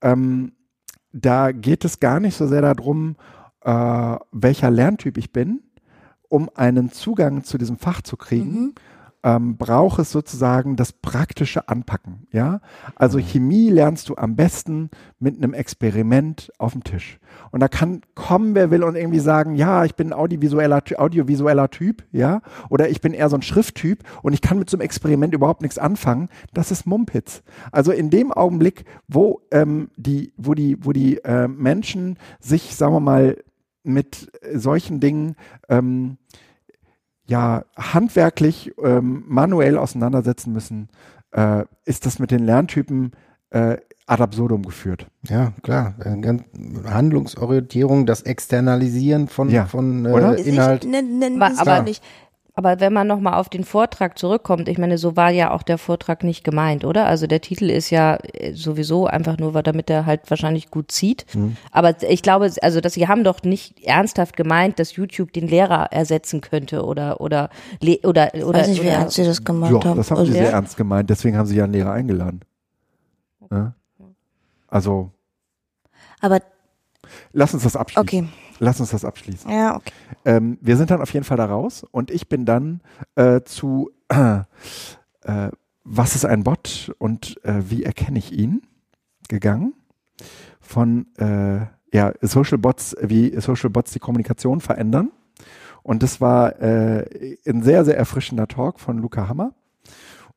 ähm, 0.00 0.52
da 1.12 1.52
geht 1.52 1.84
es 1.84 2.00
gar 2.00 2.20
nicht 2.20 2.36
so 2.36 2.46
sehr 2.46 2.62
darum, 2.62 3.16
äh, 3.62 4.16
welcher 4.32 4.70
Lerntyp 4.70 5.18
ich 5.18 5.32
bin, 5.32 5.62
um 6.28 6.50
einen 6.54 6.90
Zugang 6.90 7.44
zu 7.44 7.58
diesem 7.58 7.78
Fach 7.78 8.02
zu 8.02 8.16
kriegen. 8.16 8.60
Mhm. 8.60 8.74
Ähm, 9.28 9.58
braucht 9.58 9.98
es 9.98 10.10
sozusagen 10.10 10.76
das 10.76 10.92
praktische 10.92 11.68
Anpacken. 11.68 12.26
Ja, 12.32 12.60
also 12.94 13.18
Chemie 13.18 13.68
lernst 13.68 14.08
du 14.08 14.16
am 14.16 14.36
besten 14.36 14.88
mit 15.18 15.36
einem 15.36 15.52
Experiment 15.52 16.50
auf 16.56 16.72
dem 16.72 16.82
Tisch. 16.82 17.18
Und 17.50 17.60
da 17.60 17.68
kann 17.68 18.00
kommen, 18.14 18.54
wer 18.54 18.70
will 18.70 18.82
und 18.82 18.96
irgendwie 18.96 19.18
sagen, 19.18 19.54
ja, 19.54 19.84
ich 19.84 19.96
bin 19.96 20.08
ein 20.08 20.18
audiovisueller, 20.18 20.82
audiovisueller 20.96 21.68
Typ, 21.68 22.04
ja, 22.10 22.40
oder 22.70 22.88
ich 22.88 23.02
bin 23.02 23.12
eher 23.12 23.28
so 23.28 23.36
ein 23.36 23.42
Schrifttyp 23.42 24.02
und 24.22 24.32
ich 24.32 24.40
kann 24.40 24.58
mit 24.58 24.70
so 24.70 24.76
einem 24.78 24.82
Experiment 24.82 25.34
überhaupt 25.34 25.60
nichts 25.60 25.78
anfangen. 25.78 26.30
Das 26.54 26.70
ist 26.70 26.86
Mumpitz. 26.86 27.42
Also 27.70 27.92
in 27.92 28.08
dem 28.08 28.32
Augenblick, 28.32 28.86
wo 29.08 29.42
ähm, 29.50 29.90
die, 29.96 30.32
wo 30.38 30.54
die, 30.54 30.78
wo 30.80 30.92
die 30.92 31.18
äh, 31.18 31.48
Menschen 31.48 32.18
sich, 32.40 32.76
sagen 32.76 32.94
wir 32.94 33.00
mal, 33.00 33.36
mit 33.82 34.30
solchen 34.54 35.00
Dingen 35.00 35.36
ähm, 35.68 36.16
ja 37.28 37.62
handwerklich 37.76 38.72
ähm, 38.82 39.24
manuell 39.28 39.78
auseinandersetzen 39.78 40.52
müssen, 40.52 40.88
äh, 41.32 41.64
ist 41.84 42.06
das 42.06 42.18
mit 42.18 42.30
den 42.30 42.44
Lerntypen 42.44 43.12
äh, 43.50 43.76
ad 44.06 44.22
absurdum 44.22 44.62
geführt. 44.62 45.06
Ja, 45.28 45.52
klar. 45.62 45.94
Äh, 46.02 46.38
Handlungsorientierung, 46.88 48.06
das 48.06 48.22
Externalisieren 48.22 49.28
von, 49.28 49.50
Ja, 49.50 49.66
von 49.66 50.06
oder? 50.06 50.38
äh, 50.38 50.42
Inhalt. 50.42 50.84
Ich, 50.84 50.90
ne, 50.90 51.02
ne, 51.02 51.52
aber- 51.58 51.82
nicht. 51.82 52.02
Aber 52.58 52.80
wenn 52.80 52.92
man 52.92 53.06
nochmal 53.06 53.34
auf 53.34 53.48
den 53.48 53.62
Vortrag 53.62 54.18
zurückkommt, 54.18 54.68
ich 54.68 54.78
meine, 54.78 54.98
so 54.98 55.14
war 55.14 55.30
ja 55.30 55.52
auch 55.52 55.62
der 55.62 55.78
Vortrag 55.78 56.24
nicht 56.24 56.42
gemeint, 56.42 56.84
oder? 56.84 57.06
Also 57.06 57.28
der 57.28 57.40
Titel 57.40 57.70
ist 57.70 57.90
ja 57.90 58.16
äh, 58.16 58.52
sowieso 58.52 59.06
einfach 59.06 59.38
nur, 59.38 59.52
damit 59.62 59.88
er 59.90 60.06
halt 60.06 60.28
wahrscheinlich 60.28 60.68
gut 60.68 60.90
zieht. 60.90 61.24
Aber 61.70 61.94
ich 62.02 62.20
glaube, 62.20 62.50
also 62.60 62.80
dass 62.80 62.94
sie 62.94 63.06
haben 63.06 63.22
doch 63.22 63.44
nicht 63.44 63.84
ernsthaft 63.84 64.36
gemeint, 64.36 64.80
dass 64.80 64.96
YouTube 64.96 65.32
den 65.32 65.46
Lehrer 65.46 65.92
ersetzen 65.92 66.40
könnte 66.40 66.84
oder 66.84 67.20
oder 67.20 67.48
oder 68.02 68.34
Ich 68.34 68.44
oder, 68.44 68.58
weiß 68.58 68.68
nicht, 68.70 68.82
wie 68.82 68.86
oder 68.88 68.96
ernst 68.96 69.14
sie 69.14 69.24
das 69.24 69.44
gemacht 69.44 69.70
Ja, 69.72 69.84
haben. 69.90 69.96
das 69.96 70.10
haben 70.10 70.18
Also, 70.18 70.32
sie 70.32 70.38
sehr 70.38 70.50
ernst 70.50 70.76
gemeint, 70.76 71.10
deswegen 71.10 71.36
haben 71.38 71.46
sie 71.46 71.54
ja 71.54 71.62
einen 71.62 71.74
Lehrer 71.74 71.92
eingeladen. 71.92 72.40
Ja? 73.52 73.74
Also, 74.66 75.12
aber 76.20 76.40
lass 77.32 77.54
uns 77.54 77.62
das 77.62 77.76
abschließen. 77.76 78.02
okay. 78.02 78.28
Lass 78.58 78.80
uns 78.80 78.90
das 78.90 79.04
abschließen. 79.04 79.50
Ja, 79.50 79.76
okay. 79.76 79.92
Ähm, 80.24 80.58
wir 80.60 80.76
sind 80.76 80.90
dann 80.90 81.00
auf 81.00 81.12
jeden 81.12 81.24
Fall 81.24 81.36
da 81.36 81.46
raus 81.46 81.84
und 81.90 82.10
ich 82.10 82.28
bin 82.28 82.44
dann 82.44 82.80
äh, 83.14 83.42
zu 83.42 83.90
äh, 84.08 84.40
äh, 85.22 85.50
Was 85.84 86.14
ist 86.14 86.24
ein 86.24 86.44
Bot 86.44 86.92
und 86.98 87.42
äh, 87.44 87.62
wie 87.68 87.84
erkenne 87.84 88.18
ich 88.18 88.32
ihn 88.32 88.62
gegangen. 89.28 89.74
Von 90.60 91.06
äh, 91.16 91.66
ja, 91.96 92.12
Social 92.20 92.58
Bots, 92.58 92.96
wie 93.00 93.38
Social 93.40 93.70
Bots 93.70 93.92
die 93.92 93.98
Kommunikation 93.98 94.60
verändern. 94.60 95.12
Und 95.82 96.02
das 96.02 96.20
war 96.20 96.60
äh, 96.60 97.36
ein 97.46 97.62
sehr, 97.62 97.84
sehr 97.84 97.96
erfrischender 97.96 98.46
Talk 98.48 98.80
von 98.80 98.98
Luca 98.98 99.28
Hammer. 99.28 99.52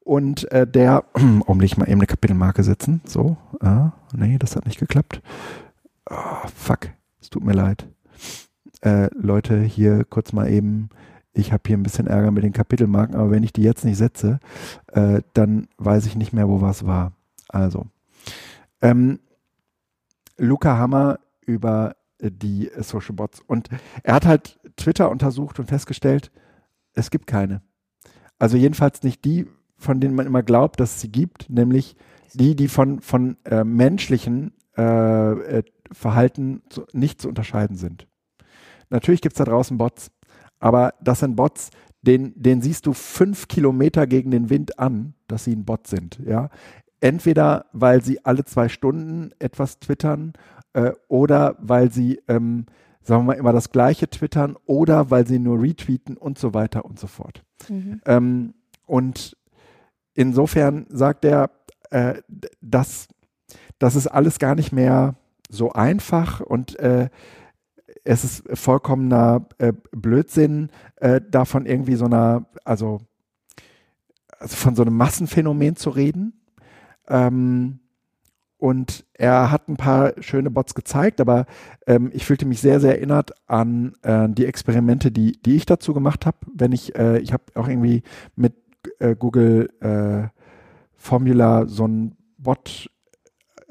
Und 0.03 0.47
der, 0.51 1.03
um 1.45 1.57
nicht 1.57 1.77
mal 1.77 1.85
eben 1.85 1.99
eine 1.99 2.07
Kapitelmarke 2.07 2.63
setzen, 2.63 3.01
so, 3.05 3.37
äh, 3.61 3.89
nee, 4.15 4.37
das 4.37 4.55
hat 4.55 4.65
nicht 4.65 4.79
geklappt. 4.79 5.21
Oh, 6.09 6.47
fuck, 6.55 6.89
es 7.19 7.29
tut 7.29 7.43
mir 7.43 7.53
leid 7.53 7.87
äh, 8.81 9.09
Leute, 9.13 9.61
hier 9.61 10.03
kurz 10.05 10.33
mal 10.33 10.49
eben, 10.49 10.89
ich 11.33 11.53
habe 11.53 11.63
hier 11.65 11.77
ein 11.77 11.83
bisschen 11.83 12.07
Ärger 12.07 12.31
mit 12.31 12.43
den 12.43 12.53
Kapitelmarken, 12.53 13.15
aber 13.15 13.31
wenn 13.31 13.43
ich 13.43 13.53
die 13.53 13.63
jetzt 13.63 13.85
nicht 13.85 13.97
setze, 13.97 14.39
äh, 14.87 15.21
dann 15.33 15.67
weiß 15.77 16.05
ich 16.05 16.15
nicht 16.15 16.33
mehr, 16.33 16.49
wo 16.49 16.61
was 16.61 16.85
war. 16.85 17.13
Also, 17.47 17.87
ähm, 18.81 19.19
Luca 20.37 20.77
Hammer 20.77 21.19
über 21.45 21.95
die 22.21 22.69
Social 22.79 23.15
Bots. 23.15 23.41
Und 23.45 23.69
er 24.03 24.15
hat 24.15 24.25
halt 24.25 24.59
Twitter 24.75 25.09
untersucht 25.09 25.59
und 25.59 25.67
festgestellt, 25.67 26.31
es 26.93 27.09
gibt 27.09 27.27
keine. 27.27 27.61
Also 28.37 28.57
jedenfalls 28.57 29.03
nicht 29.03 29.23
die, 29.25 29.47
von 29.77 29.99
denen 29.99 30.15
man 30.15 30.27
immer 30.27 30.43
glaubt, 30.43 30.79
dass 30.79 30.95
es 30.95 31.01
sie 31.01 31.11
gibt, 31.11 31.49
nämlich 31.49 31.95
die, 32.33 32.55
die 32.55 32.67
von, 32.67 33.01
von 33.01 33.37
äh, 33.45 33.63
menschlichen 33.63 34.53
äh, 34.77 35.31
äh, 35.59 35.63
Verhalten 35.91 36.61
zu, 36.69 36.85
nicht 36.93 37.21
zu 37.21 37.27
unterscheiden 37.27 37.75
sind. 37.75 38.07
Natürlich 38.91 39.21
gibt 39.21 39.33
es 39.33 39.37
da 39.37 39.45
draußen 39.45 39.77
Bots, 39.77 40.11
aber 40.59 40.93
das 41.01 41.19
sind 41.19 41.35
Bots, 41.35 41.71
den, 42.01 42.33
den 42.35 42.61
siehst 42.61 42.85
du 42.85 42.93
fünf 42.93 43.47
Kilometer 43.47 44.07
gegen 44.07 44.31
den 44.31 44.49
Wind 44.49 44.79
an, 44.79 45.13
dass 45.27 45.43
sie 45.43 45.55
ein 45.55 45.65
Bot 45.65 45.87
sind. 45.87 46.19
Ja? 46.25 46.49
Entweder 46.99 47.65
weil 47.73 48.03
sie 48.03 48.25
alle 48.25 48.43
zwei 48.45 48.69
Stunden 48.69 49.31
etwas 49.39 49.79
twittern 49.79 50.33
äh, 50.73 50.91
oder 51.07 51.55
weil 51.59 51.91
sie, 51.91 52.21
ähm, 52.27 52.65
sagen 53.03 53.21
wir 53.21 53.33
mal, 53.33 53.39
immer 53.39 53.53
das 53.53 53.71
Gleiche 53.71 54.09
twittern 54.09 54.55
oder 54.65 55.11
weil 55.11 55.27
sie 55.27 55.39
nur 55.39 55.61
retweeten 55.61 56.17
und 56.17 56.37
so 56.37 56.53
weiter 56.53 56.85
und 56.85 56.99
so 56.99 57.07
fort. 57.07 57.43
Ähm, 58.05 58.53
und 58.85 59.37
insofern 60.13 60.85
sagt 60.89 61.25
er, 61.25 61.51
äh, 61.91 62.21
dass 62.61 63.07
das 63.79 63.95
ist 63.95 64.07
alles 64.07 64.37
gar 64.37 64.55
nicht 64.55 64.71
mehr 64.71 65.15
so 65.49 65.71
einfach 65.71 66.39
und 66.39 66.77
äh, 66.79 67.09
es 68.03 68.23
ist 68.23 68.43
vollkommener 68.57 69.47
äh, 69.57 69.73
Blödsinn, 69.91 70.69
äh, 70.97 71.21
davon 71.21 71.65
irgendwie 71.65 71.95
so 71.95 72.05
einer, 72.05 72.45
also, 72.65 73.01
also 74.39 74.55
von 74.55 74.75
so 74.75 74.81
einem 74.81 74.97
Massenphänomen 74.97 75.75
zu 75.75 75.89
reden. 75.91 76.33
Ähm, 77.07 77.79
und 78.57 79.05
er 79.13 79.49
hat 79.49 79.69
ein 79.69 79.77
paar 79.77 80.13
schöne 80.19 80.51
Bots 80.51 80.75
gezeigt, 80.75 81.19
aber 81.19 81.47
ähm, 81.87 82.11
ich 82.13 82.25
fühlte 82.25 82.45
mich 82.45 82.61
sehr, 82.61 82.79
sehr 82.79 82.95
erinnert 82.95 83.31
an 83.47 83.93
äh, 84.03 84.29
die 84.29 84.45
Experimente, 84.45 85.11
die, 85.11 85.41
die 85.41 85.55
ich 85.55 85.65
dazu 85.65 85.95
gemacht 85.95 86.27
habe. 86.27 86.37
Wenn 86.53 86.71
ich, 86.71 86.95
äh, 86.95 87.17
ich 87.19 87.33
habe 87.33 87.43
auch 87.55 87.67
irgendwie 87.67 88.03
mit 88.35 88.53
äh, 88.99 89.15
Google 89.15 89.69
äh, 89.79 90.27
Formula 90.95 91.65
so 91.65 91.87
ein 91.87 92.15
Bot 92.37 92.91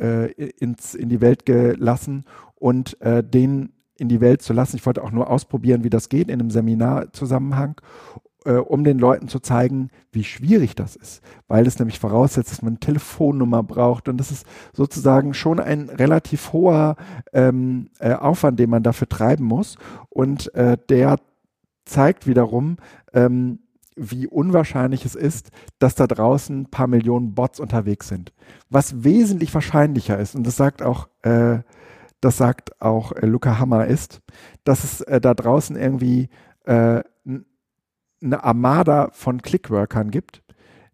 äh, 0.01 0.33
ins, 0.33 0.97
in 0.97 1.09
die 1.09 1.20
Welt 1.20 1.47
gelassen 1.47 2.24
und 2.57 3.01
äh, 3.01 3.22
den 3.22 3.72
in 4.01 4.09
die 4.09 4.20
Welt 4.20 4.42
zu 4.42 4.53
lassen. 4.53 4.76
Ich 4.76 4.86
wollte 4.86 5.03
auch 5.03 5.12
nur 5.12 5.30
ausprobieren, 5.30 5.84
wie 5.84 5.90
das 5.90 6.09
geht 6.09 6.28
in 6.28 6.40
einem 6.40 6.51
Seminarzusammenhang, 6.51 7.80
äh, 8.44 8.55
um 8.55 8.84
den 8.84 8.98
Leuten 8.98 9.28
zu 9.28 9.40
zeigen, 9.40 9.90
wie 10.12 10.24
schwierig 10.24 10.74
das 10.74 10.96
ist, 10.96 11.22
weil 11.48 11.66
es 11.66 11.78
nämlich 11.78 11.98
voraussetzt, 11.98 12.51
dass 12.51 12.62
man 12.62 12.72
eine 12.72 12.80
Telefonnummer 12.80 13.62
braucht 13.62 14.09
und 14.09 14.16
das 14.16 14.30
ist 14.30 14.46
sozusagen 14.72 15.34
schon 15.34 15.61
ein 15.61 15.88
relativ 15.88 16.53
hoher 16.53 16.96
ähm, 17.32 17.90
äh, 17.98 18.14
Aufwand, 18.14 18.59
den 18.59 18.70
man 18.70 18.82
dafür 18.82 19.09
treiben 19.09 19.44
muss 19.44 19.76
und 20.09 20.55
äh, 20.55 20.78
der 20.88 21.18
zeigt 21.84 22.26
wiederum, 22.26 22.76
ähm, 23.12 23.61
wie 23.96 24.26
unwahrscheinlich 24.26 25.05
es 25.05 25.14
ist, 25.14 25.51
dass 25.78 25.94
da 25.94 26.07
draußen 26.07 26.62
ein 26.62 26.70
paar 26.70 26.86
Millionen 26.86 27.34
Bots 27.34 27.61
unterwegs 27.61 28.09
sind. 28.09 28.32
Was 28.70 29.05
wesentlich 29.05 29.53
wahrscheinlicher 29.53 30.18
ist, 30.18 30.34
und 30.34 30.46
das 30.46 30.57
sagt 30.57 30.82
auch, 30.82 31.09
äh, 31.22 31.59
das 32.20 32.36
sagt 32.36 32.80
auch 32.80 33.12
äh, 33.12 33.26
Luca 33.26 33.58
Hammer, 33.58 33.86
ist, 33.86 34.20
dass 34.64 34.84
es 34.84 35.00
äh, 35.02 35.20
da 35.20 35.34
draußen 35.34 35.76
irgendwie 35.76 36.28
äh, 36.64 37.02
eine 38.22 38.44
Armada 38.44 39.08
von 39.12 39.40
Clickworkern 39.40 40.10
gibt, 40.10 40.42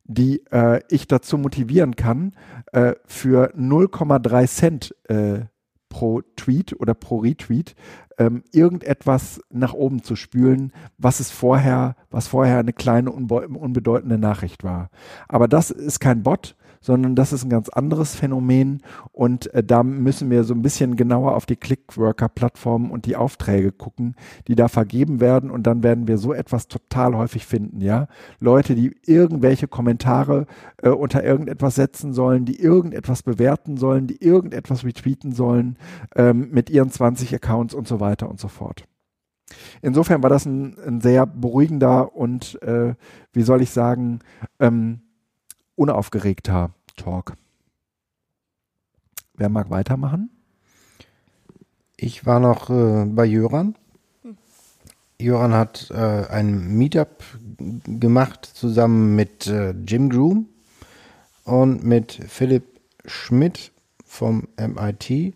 die 0.05 0.45
äh, 0.53 0.81
ich 0.89 1.09
dazu 1.09 1.39
motivieren 1.39 1.97
kann, 1.97 2.33
äh, 2.73 2.95
für 3.07 3.53
0,3 3.57 4.47
Cent 4.47 4.95
äh, 5.09 5.47
pro 5.89 6.21
Tweet 6.37 6.79
oder 6.79 6.95
pro 6.95 7.19
Retweet 7.19 7.75
ähm, 8.19 8.45
irgendetwas 8.53 9.41
nach 9.51 9.73
oben 9.73 10.03
zu 10.03 10.17
spülen, 10.17 10.73
was 10.99 11.21
es 11.21 11.31
vorher, 11.31 11.97
was 12.11 12.29
vorher 12.29 12.59
eine 12.59 12.73
kleine 12.73 13.11
unbe 13.11 13.49
unbedeutende 13.49 14.19
Nachricht 14.19 14.65
war. 14.65 14.91
Aber 15.29 15.49
das 15.49 15.71
ist 15.71 16.01
kein 16.01 16.23
Bot, 16.23 16.57
sondern 16.81 17.15
das 17.15 17.33
ist 17.33 17.45
ein 17.45 17.51
ganz 17.51 17.69
anderes 17.69 18.15
Phänomen 18.15 18.83
und 19.13 19.53
äh, 19.55 19.63
da 19.63 19.83
müssen 19.83 20.31
wir 20.31 20.45
so 20.45 20.55
ein 20.55 20.63
bisschen 20.63 20.97
genauer 20.97 21.35
auf 21.35 21.47
die 21.47 21.57
Clickworker-Plattformen 21.57 22.91
und 22.91 23.07
die 23.07 23.17
Aufträge 23.17 23.73
gucken, 23.73 24.15
die 24.49 24.55
da 24.55 24.69
vergeben 24.69 25.21
werden 25.21 25.51
und 25.51 25.67
dann 25.67 25.83
werden 25.83 26.09
wir 26.09 26.19
so 26.19 26.33
etwas 26.33 26.69
total 26.69 27.17
häufig 27.17 27.47
finden, 27.47 27.81
ja. 27.81 28.09
Leute, 28.41 28.75
die 28.75 28.97
irgendwelche 29.05 29.69
Kommentare 29.69 30.47
äh, 30.83 30.89
unter 30.89 31.25
irgendetwas 31.25 31.75
setzen 31.75 32.13
sollen, 32.13 32.45
die 32.45 32.61
irgendetwas 32.61 33.23
bewerten 33.23 33.77
sollen, 33.77 34.07
die 34.07 34.23
irgendetwas 34.23 34.85
retweeten 34.85 35.33
sollen 35.33 35.77
ähm, 36.15 36.51
mit 36.51 36.71
ihren 36.71 36.91
20 36.91 37.35
Accounts 37.35 37.75
und 37.75 37.89
so 37.89 38.01
weiter 38.01 38.29
und 38.29 38.41
so 38.41 38.49
fort. 38.49 38.85
Insofern 39.83 40.23
war 40.23 40.31
das 40.31 40.47
ein, 40.47 40.77
ein 40.85 41.01
sehr 41.01 41.27
beruhigender 41.27 42.17
und, 42.17 42.61
äh, 42.63 42.95
wie 43.33 43.43
soll 43.43 43.63
ich 43.63 43.71
sagen, 43.71 44.21
ähm, 44.59 45.01
unaufgeregter 45.77 46.71
Talk. 46.97 47.35
Wer 49.35 49.49
mag 49.49 49.71
weitermachen? 49.71 50.31
Ich 51.97 52.27
war 52.27 52.41
noch 52.41 52.71
äh, 52.71 53.05
bei 53.07 53.25
Jöran. 53.25 53.77
Jöran 55.19 55.55
hat 55.55 55.91
äh, 55.91 56.27
ein 56.29 56.77
Meetup 56.77 57.23
gemacht 57.87 58.45
zusammen 58.45 59.15
mit 59.15 59.47
äh, 59.47 59.71
Jim 59.71 60.11
Groom 60.11 60.49
und 61.45 61.85
mit 61.85 62.13
Philipp 62.29 62.81
Schmidt 63.07 63.73
vom 64.05 64.49
MIT. 64.59 65.35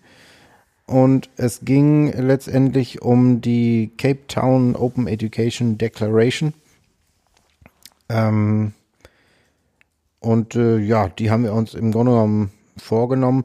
Und 0.87 1.31
es 1.37 1.61
ging 1.61 2.13
letztendlich 2.13 3.01
um 3.01 3.41
die 3.41 3.93
Cape 3.97 4.27
Town 4.27 4.75
Open 4.75 5.07
Education 5.07 5.79
Declaration. 5.79 6.53
Ähm, 8.09 8.75
Und 10.21 10.55
äh, 10.55 10.79
ja, 10.79 11.09
die 11.09 11.31
haben 11.31 11.45
wir 11.45 11.55
uns 11.55 11.75
im 11.75 11.93
Grunde 11.93 12.13
genommen 12.13 12.51
vorgenommen. 12.77 13.45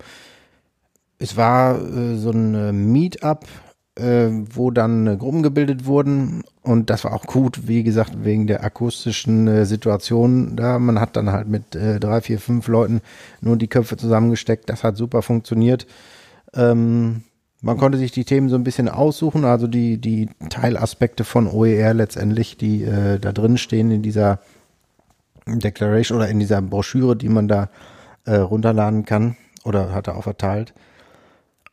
Es 1.18 1.38
war 1.38 1.80
äh, 1.80 2.18
so 2.18 2.32
ein 2.32 2.54
äh, 2.54 2.72
Meetup, 2.74 3.46
äh, 3.96 4.28
wo 4.54 4.72
dann 4.72 5.08
äh, 5.08 5.16
Gruppen 5.16 5.42
gebildet 5.42 5.86
wurden 5.86 6.44
und 6.62 6.90
das 6.90 7.04
war 7.04 7.14
auch 7.14 7.26
gut, 7.26 7.68
wie 7.68 7.84
gesagt, 7.84 8.26
wegen 8.26 8.48
der 8.48 8.64
akustischen 8.64 9.48
äh, 9.48 9.66
Situation 9.66 10.56
da. 10.56 10.80
Man 10.80 11.00
hat 11.00 11.16
dann 11.16 11.32
halt 11.32 11.48
mit 11.48 11.76
äh, 11.76 12.00
drei, 12.00 12.22
vier, 12.22 12.40
fünf 12.40 12.68
Leuten 12.68 13.02
nur 13.40 13.56
die 13.56 13.68
Köpfe 13.68 13.96
zusammengesteckt. 13.96 14.70
Das 14.70 14.84
hat 14.84 14.98
super 14.98 15.22
funktioniert. 15.22 15.88
Ähm, 16.54 17.22
man 17.62 17.78
konnte 17.78 17.98
sich 17.98 18.12
die 18.12 18.26
Themen 18.26 18.50
so 18.50 18.56
ein 18.56 18.64
bisschen 18.64 18.90
aussuchen, 18.90 19.46
also 19.46 19.68
die, 19.68 19.98
die 19.98 20.30
Teilaspekte 20.50 21.24
von 21.24 21.48
OER 21.48 21.94
letztendlich, 21.94 22.58
die 22.58 22.84
äh, 22.84 23.20
da 23.20 23.32
drin 23.32 23.58
stehen 23.58 23.92
in 23.92 24.02
dieser 24.02 24.40
Declaration 25.48 26.18
oder 26.18 26.30
in 26.30 26.40
dieser 26.40 26.62
Broschüre, 26.62 27.16
die 27.16 27.30
man 27.30 27.48
da 27.48 27.70
äh, 28.26 28.36
runterladen 28.36 29.06
kann 29.06 29.38
oder 29.64 29.94
hat 29.94 30.08
er 30.08 30.18
auch 30.18 30.24
verteilt. 30.24 30.74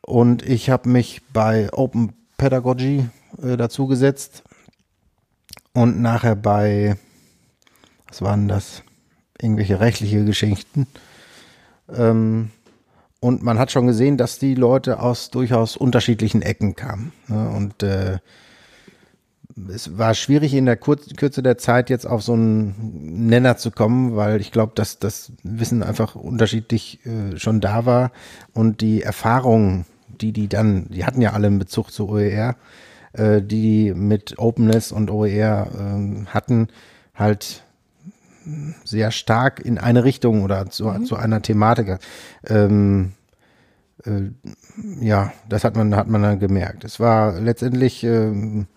Und 0.01 0.43
ich 0.43 0.69
habe 0.69 0.89
mich 0.89 1.21
bei 1.31 1.71
Open 1.73 2.13
Pedagogy 2.37 3.09
äh, 3.41 3.57
dazu 3.57 3.87
gesetzt 3.87 4.43
und 5.73 6.01
nachher 6.01 6.35
bei, 6.35 6.97
was 8.07 8.21
waren 8.21 8.47
das? 8.47 8.83
Irgendwelche 9.41 9.79
rechtliche 9.79 10.23
Geschichten. 10.23 10.87
Ähm, 11.89 12.51
und 13.19 13.41
man 13.41 13.57
hat 13.57 13.71
schon 13.71 13.87
gesehen, 13.87 14.17
dass 14.17 14.37
die 14.37 14.53
Leute 14.53 14.99
aus 14.99 15.29
durchaus 15.29 15.77
unterschiedlichen 15.77 16.41
Ecken 16.41 16.75
kamen. 16.75 17.13
Ne? 17.27 17.49
Und 17.49 17.81
äh, 17.81 18.19
es 19.69 19.97
war 19.97 20.13
schwierig 20.13 20.53
in 20.53 20.65
der 20.65 20.77
Kur 20.77 20.97
Kürze 21.17 21.43
der 21.43 21.57
Zeit 21.57 21.89
jetzt 21.89 22.05
auf 22.05 22.23
so 22.23 22.33
einen 22.33 23.27
Nenner 23.27 23.57
zu 23.57 23.71
kommen, 23.71 24.15
weil 24.15 24.41
ich 24.41 24.51
glaube, 24.51 24.73
dass 24.75 24.99
das 24.99 25.31
Wissen 25.43 25.83
einfach 25.83 26.15
unterschiedlich 26.15 27.05
äh, 27.05 27.37
schon 27.37 27.61
da 27.61 27.85
war 27.85 28.11
und 28.53 28.81
die 28.81 29.01
Erfahrungen, 29.01 29.85
die 30.07 30.31
die 30.31 30.47
dann, 30.47 30.87
die 30.89 31.05
hatten 31.05 31.21
ja 31.21 31.33
alle 31.33 31.47
einen 31.47 31.59
Bezug 31.59 31.91
zu 31.91 32.09
OER, 32.09 32.55
äh, 33.13 33.41
die 33.41 33.93
mit 33.93 34.39
Openness 34.39 34.91
und 34.91 35.11
OER 35.11 35.67
äh, 35.67 36.25
hatten, 36.27 36.67
halt 37.13 37.63
sehr 38.83 39.11
stark 39.11 39.63
in 39.63 39.77
eine 39.77 40.03
Richtung 40.03 40.43
oder 40.43 40.69
zu, 40.69 40.85
mhm. 40.85 41.05
zu 41.05 41.15
einer 41.15 41.41
Thematik. 41.41 41.99
Ähm, 42.47 43.13
äh, 44.05 44.31
ja, 44.99 45.31
das 45.47 45.63
hat 45.63 45.75
man, 45.75 45.95
hat 45.95 46.07
man 46.07 46.23
dann 46.23 46.39
gemerkt. 46.39 46.83
Es 46.83 46.99
war 46.99 47.39
letztendlich 47.39 48.03
ähm, 48.03 48.67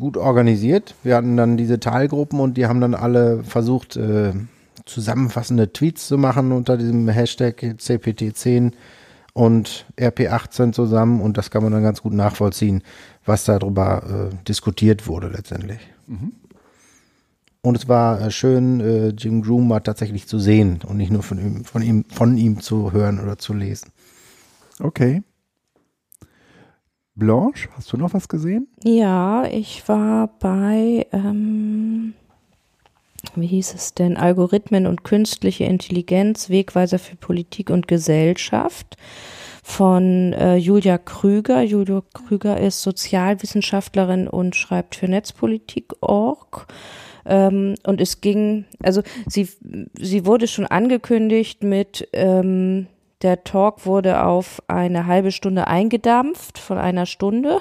gut 0.00 0.16
organisiert. 0.16 0.94
Wir 1.04 1.14
hatten 1.14 1.36
dann 1.36 1.56
diese 1.56 1.78
Teilgruppen 1.78 2.40
und 2.40 2.56
die 2.56 2.66
haben 2.66 2.80
dann 2.80 2.94
alle 2.94 3.44
versucht, 3.44 3.96
äh, 3.96 4.32
zusammenfassende 4.86 5.72
Tweets 5.72 6.08
zu 6.08 6.18
machen 6.18 6.52
unter 6.52 6.76
diesem 6.76 7.08
Hashtag 7.08 7.62
CPT10 7.78 8.72
und 9.32 9.86
RP18 9.96 10.72
zusammen 10.72 11.20
und 11.20 11.36
das 11.36 11.50
kann 11.50 11.62
man 11.62 11.72
dann 11.72 11.82
ganz 11.82 12.02
gut 12.02 12.12
nachvollziehen, 12.12 12.82
was 13.24 13.44
darüber 13.44 14.30
äh, 14.32 14.44
diskutiert 14.46 15.06
wurde 15.06 15.28
letztendlich. 15.28 15.80
Mhm. 16.06 16.32
Und 17.62 17.76
es 17.76 17.88
war 17.88 18.20
äh, 18.20 18.30
schön, 18.30 18.80
äh, 18.80 19.08
Jim 19.08 19.42
Groom 19.42 19.68
mal 19.68 19.80
tatsächlich 19.80 20.26
zu 20.26 20.38
sehen 20.38 20.80
und 20.86 20.96
nicht 20.96 21.12
nur 21.12 21.22
von 21.22 21.38
ihm, 21.38 21.64
von 21.64 21.82
ihm, 21.82 22.04
von 22.08 22.36
ihm 22.36 22.60
zu 22.60 22.92
hören 22.92 23.20
oder 23.20 23.38
zu 23.38 23.52
lesen. 23.52 23.92
Okay. 24.80 25.22
Blanche, 27.20 27.68
hast 27.76 27.92
du 27.92 27.96
noch 27.96 28.14
was 28.14 28.26
gesehen? 28.26 28.66
Ja, 28.82 29.44
ich 29.44 29.86
war 29.88 30.30
bei, 30.40 31.06
ähm, 31.12 32.14
wie 33.36 33.46
hieß 33.46 33.74
es 33.74 33.94
denn, 33.94 34.16
Algorithmen 34.16 34.88
und 34.88 35.04
künstliche 35.04 35.64
Intelligenz, 35.64 36.50
Wegweiser 36.50 36.98
für 36.98 37.14
Politik 37.14 37.70
und 37.70 37.86
Gesellschaft 37.86 38.96
von 39.62 40.32
äh, 40.32 40.56
Julia 40.56 40.98
Krüger. 40.98 41.62
Julia 41.62 42.02
Krüger 42.14 42.58
ist 42.58 42.82
Sozialwissenschaftlerin 42.82 44.26
und 44.26 44.56
schreibt 44.56 44.96
für 44.96 45.06
Netzpolitik.org. 45.06 46.66
Ähm, 47.26 47.74
und 47.84 48.00
es 48.00 48.22
ging, 48.22 48.64
also 48.82 49.02
sie, 49.28 49.48
sie 49.98 50.24
wurde 50.24 50.48
schon 50.48 50.66
angekündigt 50.66 51.62
mit, 51.62 52.08
ähm, 52.14 52.86
der 53.22 53.44
Talk 53.44 53.86
wurde 53.86 54.24
auf 54.24 54.62
eine 54.66 55.06
halbe 55.06 55.32
Stunde 55.32 55.66
eingedampft 55.66 56.58
von 56.58 56.78
einer 56.78 57.06
Stunde. 57.06 57.60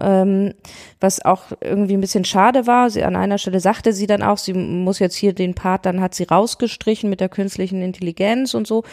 Ähm, 0.00 0.54
was 1.00 1.24
auch 1.24 1.44
irgendwie 1.60 1.94
ein 1.94 2.00
bisschen 2.00 2.24
schade 2.24 2.68
war. 2.68 2.88
Sie, 2.88 3.02
an 3.02 3.16
einer 3.16 3.38
Stelle 3.38 3.58
sagte 3.58 3.92
sie 3.92 4.06
dann 4.06 4.22
auch, 4.22 4.38
sie 4.38 4.52
muss 4.52 5.00
jetzt 5.00 5.16
hier 5.16 5.32
den 5.32 5.54
Part, 5.54 5.86
dann 5.86 6.00
hat 6.00 6.14
sie 6.14 6.24
rausgestrichen 6.24 7.10
mit 7.10 7.20
der 7.20 7.28
künstlichen 7.28 7.82
Intelligenz 7.82 8.54
und 8.54 8.66
so. 8.66 8.84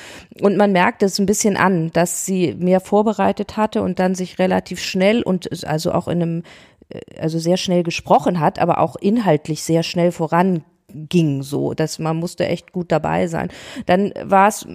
Und 0.42 0.58
man 0.58 0.72
merkt 0.72 1.04
es 1.04 1.20
ein 1.20 1.28
bisschen 1.28 1.58
an, 1.58 1.92
dass 1.92 2.26
sie 2.26 2.56
mehr 2.56 2.80
vorbereitet 2.80 3.56
hatte 3.56 3.84
und 3.84 4.00
dann 4.00 4.16
sich 4.16 4.40
relativ 4.40 4.80
schnell 4.80 5.22
und 5.22 5.66
also 5.66 5.92
auch 5.92 6.08
in 6.08 6.22
einem 6.22 6.44
äh, 6.90 7.02
also 7.20 7.38
sehr 7.38 7.58
schnell 7.58 7.84
gesprochen 7.84 8.40
hat, 8.40 8.58
aber 8.58 8.80
auch 8.80 8.96
inhaltlich 8.96 9.62
sehr 9.62 9.84
schnell 9.84 10.12
voran 10.12 10.64
ging 11.10 11.44
so, 11.44 11.74
dass 11.74 12.00
man 12.00 12.18
musste 12.18 12.48
echt 12.48 12.72
gut 12.72 12.92
dabei 12.92 13.28
sein. 13.28 13.50
Dann 13.86 14.14
war 14.24 14.48
es, 14.48 14.66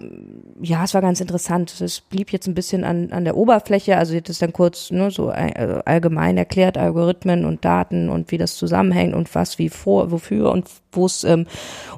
ja, 0.61 0.85
es 0.85 0.95
war 0.95 1.01
ganz 1.01 1.21
interessant. 1.21 1.81
Es 1.81 2.01
blieb 2.01 2.33
jetzt 2.33 2.47
ein 2.47 2.55
bisschen 2.55 2.85
an, 2.85 3.13
an 3.13 3.25
der 3.25 3.37
Oberfläche, 3.37 3.97
also 3.97 4.15
jetzt 4.15 4.29
ist 4.29 4.43
dann 4.43 4.53
kurz 4.53 4.91
ne, 4.91 5.11
so 5.11 5.31
äh, 5.31 5.81
allgemein 5.85 6.37
erklärt, 6.37 6.79
Algorithmen 6.79 7.45
und 7.45 7.65
Daten 7.65 8.09
und 8.09 8.31
wie 8.31 8.39
das 8.39 8.57
zusammenhängt 8.57 9.15
und 9.15 9.35
was 9.35 9.59
wie 9.59 9.69
vor, 9.69 10.11
wofür 10.11 10.51
und 10.51 10.69
wo 10.93 11.07
es 11.07 11.25
ähm, 11.25 11.47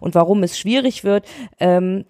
und 0.01 0.15
warum 0.15 0.43
es 0.43 0.59
schwierig 0.59 1.05
wird. 1.05 1.27
Ähm, 1.61 2.05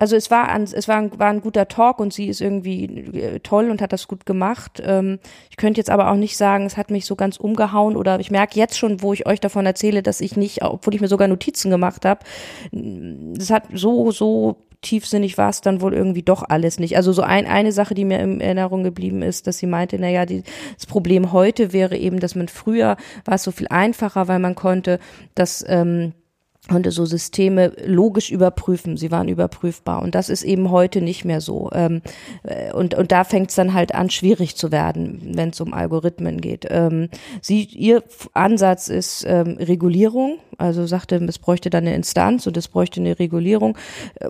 also 0.00 0.16
es 0.16 0.30
war 0.30 0.48
ein, 0.48 0.62
es 0.62 0.88
war 0.88 0.96
ein, 0.96 1.18
war 1.18 1.28
ein 1.28 1.42
guter 1.42 1.68
Talk 1.68 2.00
und 2.00 2.12
sie 2.12 2.28
ist 2.28 2.40
irgendwie 2.40 2.86
äh, 2.86 3.40
toll 3.40 3.70
und 3.70 3.82
hat 3.82 3.92
das 3.92 4.08
gut 4.08 4.24
gemacht. 4.24 4.82
Ähm, 4.82 5.18
ich 5.50 5.58
könnte 5.58 5.78
jetzt 5.78 5.90
aber 5.90 6.10
auch 6.10 6.16
nicht 6.16 6.38
sagen, 6.38 6.64
es 6.64 6.78
hat 6.78 6.90
mich 6.90 7.04
so 7.04 7.16
ganz 7.16 7.36
umgehauen 7.36 7.96
oder 7.96 8.18
ich 8.18 8.30
merke 8.30 8.58
jetzt 8.58 8.78
schon, 8.78 9.02
wo 9.02 9.12
ich 9.12 9.26
euch 9.26 9.40
davon 9.40 9.66
erzähle, 9.66 10.02
dass 10.02 10.22
ich 10.22 10.38
nicht, 10.38 10.62
obwohl 10.64 10.94
ich 10.94 11.02
mir 11.02 11.08
sogar 11.08 11.28
Notizen 11.28 11.70
gemacht 11.70 12.06
habe, 12.06 12.20
es 13.38 13.50
hat 13.50 13.64
so, 13.74 14.10
so 14.10 14.56
tiefsinnig 14.80 15.36
war 15.36 15.50
es 15.50 15.60
dann 15.60 15.82
wohl 15.82 15.92
irgendwie 15.92 16.22
doch 16.22 16.44
alles 16.48 16.78
nicht. 16.78 16.96
Also 16.96 17.12
so 17.12 17.20
ein, 17.20 17.46
eine 17.46 17.70
Sache, 17.70 17.92
die 17.92 18.06
mir 18.06 18.20
in 18.20 18.40
Erinnerung 18.40 18.82
geblieben 18.82 19.20
ist, 19.20 19.46
dass 19.46 19.58
sie 19.58 19.66
meinte, 19.66 19.98
naja, 19.98 20.24
die, 20.24 20.44
das 20.76 20.86
Problem 20.86 21.32
heute 21.32 21.74
wäre 21.74 21.98
eben, 21.98 22.20
dass 22.20 22.34
man 22.34 22.48
früher 22.48 22.96
war 23.26 23.34
es 23.34 23.42
so 23.42 23.50
viel 23.50 23.68
einfacher, 23.68 24.28
weil 24.28 24.38
man 24.38 24.54
konnte 24.54 24.98
das 25.34 25.62
ähm, 25.68 26.14
konnte 26.68 26.90
so 26.90 27.04
Systeme 27.04 27.72
logisch 27.84 28.30
überprüfen. 28.30 28.96
Sie 28.96 29.10
waren 29.10 29.28
überprüfbar. 29.28 30.02
Und 30.02 30.14
das 30.14 30.28
ist 30.28 30.42
eben 30.42 30.70
heute 30.70 31.00
nicht 31.00 31.24
mehr 31.24 31.40
so. 31.40 31.70
Ähm, 31.72 32.02
äh, 32.42 32.72
und, 32.72 32.94
und 32.94 33.12
da 33.12 33.24
fängt 33.24 33.50
es 33.50 33.56
dann 33.56 33.74
halt 33.74 33.94
an, 33.94 34.10
schwierig 34.10 34.56
zu 34.56 34.70
werden, 34.70 35.32
wenn 35.34 35.50
es 35.50 35.60
um 35.60 35.72
Algorithmen 35.72 36.40
geht. 36.40 36.66
Ähm, 36.68 37.08
sie, 37.40 37.64
ihr 37.64 38.04
Ansatz 38.34 38.88
ist 38.88 39.24
ähm, 39.26 39.56
Regulierung. 39.58 40.38
Also 40.58 40.86
sagte, 40.86 41.16
es 41.16 41.38
bräuchte 41.38 41.70
dann 41.70 41.86
eine 41.86 41.96
Instanz 41.96 42.46
und 42.46 42.56
es 42.56 42.68
bräuchte 42.68 43.00
eine 43.00 43.18
Regulierung. 43.18 43.76
Äh, 44.16 44.28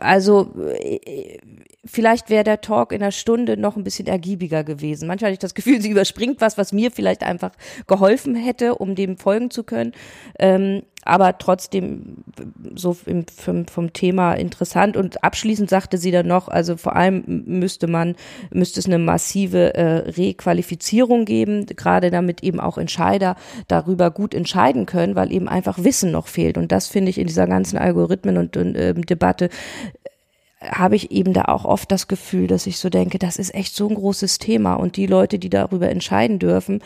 also 0.00 0.52
äh, 0.78 1.38
vielleicht 1.84 2.30
wäre 2.30 2.44
der 2.44 2.60
Talk 2.60 2.92
in 2.92 3.02
einer 3.02 3.12
Stunde 3.12 3.56
noch 3.56 3.76
ein 3.76 3.84
bisschen 3.84 4.06
ergiebiger 4.06 4.64
gewesen. 4.64 5.08
Manchmal 5.08 5.28
hatte 5.28 5.34
ich 5.34 5.38
das 5.40 5.54
Gefühl, 5.54 5.80
sie 5.82 5.90
überspringt 5.90 6.40
was, 6.40 6.58
was 6.58 6.72
mir 6.72 6.90
vielleicht 6.90 7.22
einfach 7.22 7.52
geholfen 7.86 8.34
hätte, 8.34 8.76
um 8.76 8.94
dem 8.94 9.16
folgen 9.16 9.50
zu 9.50 9.64
können. 9.64 9.92
Ähm, 10.38 10.82
aber 11.04 11.36
trotzdem 11.38 12.18
so 12.76 12.96
im, 13.06 13.26
vom, 13.26 13.66
vom 13.66 13.92
Thema 13.92 14.34
interessant. 14.34 14.96
Und 14.96 15.24
abschließend 15.24 15.68
sagte 15.68 15.98
sie 15.98 16.12
dann 16.12 16.28
noch, 16.28 16.46
also 16.46 16.76
vor 16.76 16.94
allem 16.94 17.24
müsste 17.26 17.88
man, 17.88 18.14
müsste 18.52 18.78
es 18.78 18.86
eine 18.86 18.98
massive 18.98 19.74
äh, 19.74 20.10
Requalifizierung 20.10 21.24
geben, 21.24 21.66
gerade 21.66 22.12
damit 22.12 22.44
eben 22.44 22.60
auch 22.60 22.78
Entscheider 22.78 23.34
darüber 23.66 24.12
gut 24.12 24.32
entscheiden 24.32 24.86
können, 24.86 25.16
weil 25.16 25.32
eben 25.32 25.48
einfach 25.48 25.82
Wissen 25.82 26.12
noch 26.12 26.28
fehlt. 26.28 26.56
Und 26.56 26.70
das 26.70 26.86
finde 26.86 27.10
ich 27.10 27.18
in 27.18 27.26
dieser 27.26 27.48
ganzen 27.48 27.78
Algorithmen- 27.78 28.38
und, 28.38 28.56
und 28.56 28.76
äh, 28.76 28.94
Debatte 28.94 29.48
habe 30.70 30.96
ich 30.96 31.10
eben 31.10 31.32
da 31.32 31.46
auch 31.46 31.64
oft 31.64 31.90
das 31.90 32.08
Gefühl, 32.08 32.46
dass 32.46 32.66
ich 32.66 32.78
so 32.78 32.88
denke, 32.88 33.18
das 33.18 33.36
ist 33.36 33.54
echt 33.54 33.74
so 33.74 33.88
ein 33.88 33.94
großes 33.94 34.38
Thema. 34.38 34.74
Und 34.74 34.96
die 34.96 35.06
Leute, 35.06 35.38
die 35.38 35.50
darüber 35.50 35.88
entscheiden 35.88 36.38
dürfen, 36.38 36.82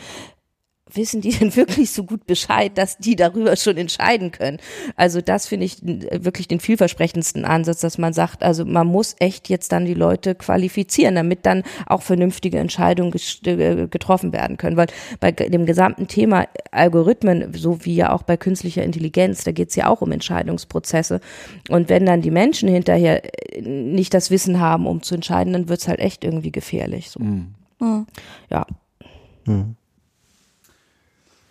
wissen 0.93 1.21
die 1.21 1.29
denn 1.37 1.55
wirklich 1.55 1.91
so 1.91 2.03
gut 2.03 2.25
Bescheid, 2.25 2.77
dass 2.77 2.97
die 2.97 3.15
darüber 3.15 3.55
schon 3.55 3.77
entscheiden 3.77 4.31
können? 4.31 4.57
Also 4.95 5.21
das 5.21 5.47
finde 5.47 5.65
ich 5.65 5.77
wirklich 5.83 6.47
den 6.47 6.59
vielversprechendsten 6.59 7.45
Ansatz, 7.45 7.81
dass 7.81 7.97
man 7.97 8.13
sagt, 8.13 8.43
also 8.43 8.65
man 8.65 8.87
muss 8.87 9.15
echt 9.19 9.49
jetzt 9.49 9.71
dann 9.71 9.85
die 9.85 9.93
Leute 9.93 10.35
qualifizieren, 10.35 11.15
damit 11.15 11.45
dann 11.45 11.63
auch 11.85 12.01
vernünftige 12.01 12.59
Entscheidungen 12.59 13.13
äh, 13.45 13.87
getroffen 13.87 14.33
werden 14.33 14.57
können. 14.57 14.77
Weil 14.77 14.87
bei 15.19 15.31
dem 15.31 15.65
gesamten 15.65 16.07
Thema 16.07 16.47
Algorithmen, 16.71 17.53
so 17.53 17.85
wie 17.85 17.95
ja 17.95 18.11
auch 18.11 18.23
bei 18.23 18.37
künstlicher 18.37 18.83
Intelligenz, 18.83 19.43
da 19.43 19.51
geht 19.51 19.69
es 19.69 19.75
ja 19.75 19.87
auch 19.87 20.01
um 20.01 20.11
Entscheidungsprozesse. 20.11 21.19
Und 21.69 21.89
wenn 21.89 22.05
dann 22.05 22.21
die 22.21 22.31
Menschen 22.31 22.69
hinterher 22.69 23.23
äh, 23.55 23.61
nicht 23.61 24.13
das 24.13 24.31
Wissen 24.31 24.59
haben, 24.59 24.85
um 24.85 25.01
zu 25.01 25.15
entscheiden, 25.15 25.53
dann 25.53 25.69
wird 25.69 25.81
es 25.81 25.87
halt 25.87 25.99
echt 25.99 26.23
irgendwie 26.23 26.51
gefährlich. 26.51 27.09
So. 27.09 27.19
Mhm. 27.19 27.55
Ja. 28.49 28.65
Mhm. 29.45 29.75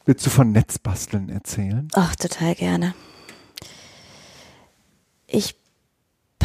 Willst 0.07 0.25
du 0.25 0.31
von 0.31 0.53
Netzbasteln 0.53 1.29
erzählen? 1.29 1.89
Ach, 1.95 2.15
total 2.15 2.55
gerne. 2.55 2.95
Ich 5.27 5.57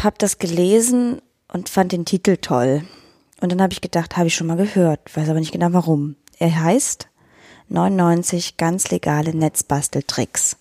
habe 0.00 0.16
das 0.18 0.38
gelesen 0.38 1.22
und 1.46 1.68
fand 1.68 1.92
den 1.92 2.04
Titel 2.04 2.38
toll. 2.38 2.82
Und 3.40 3.52
dann 3.52 3.62
habe 3.62 3.72
ich 3.72 3.80
gedacht, 3.80 4.16
habe 4.16 4.26
ich 4.26 4.34
schon 4.34 4.48
mal 4.48 4.56
gehört, 4.56 5.16
weiß 5.16 5.28
aber 5.28 5.38
nicht 5.38 5.52
genau 5.52 5.72
warum. 5.72 6.16
Er 6.40 6.60
heißt 6.60 7.08
99 7.68 8.56
ganz 8.56 8.90
legale 8.90 9.32
Netzbasteltricks. 9.32 10.56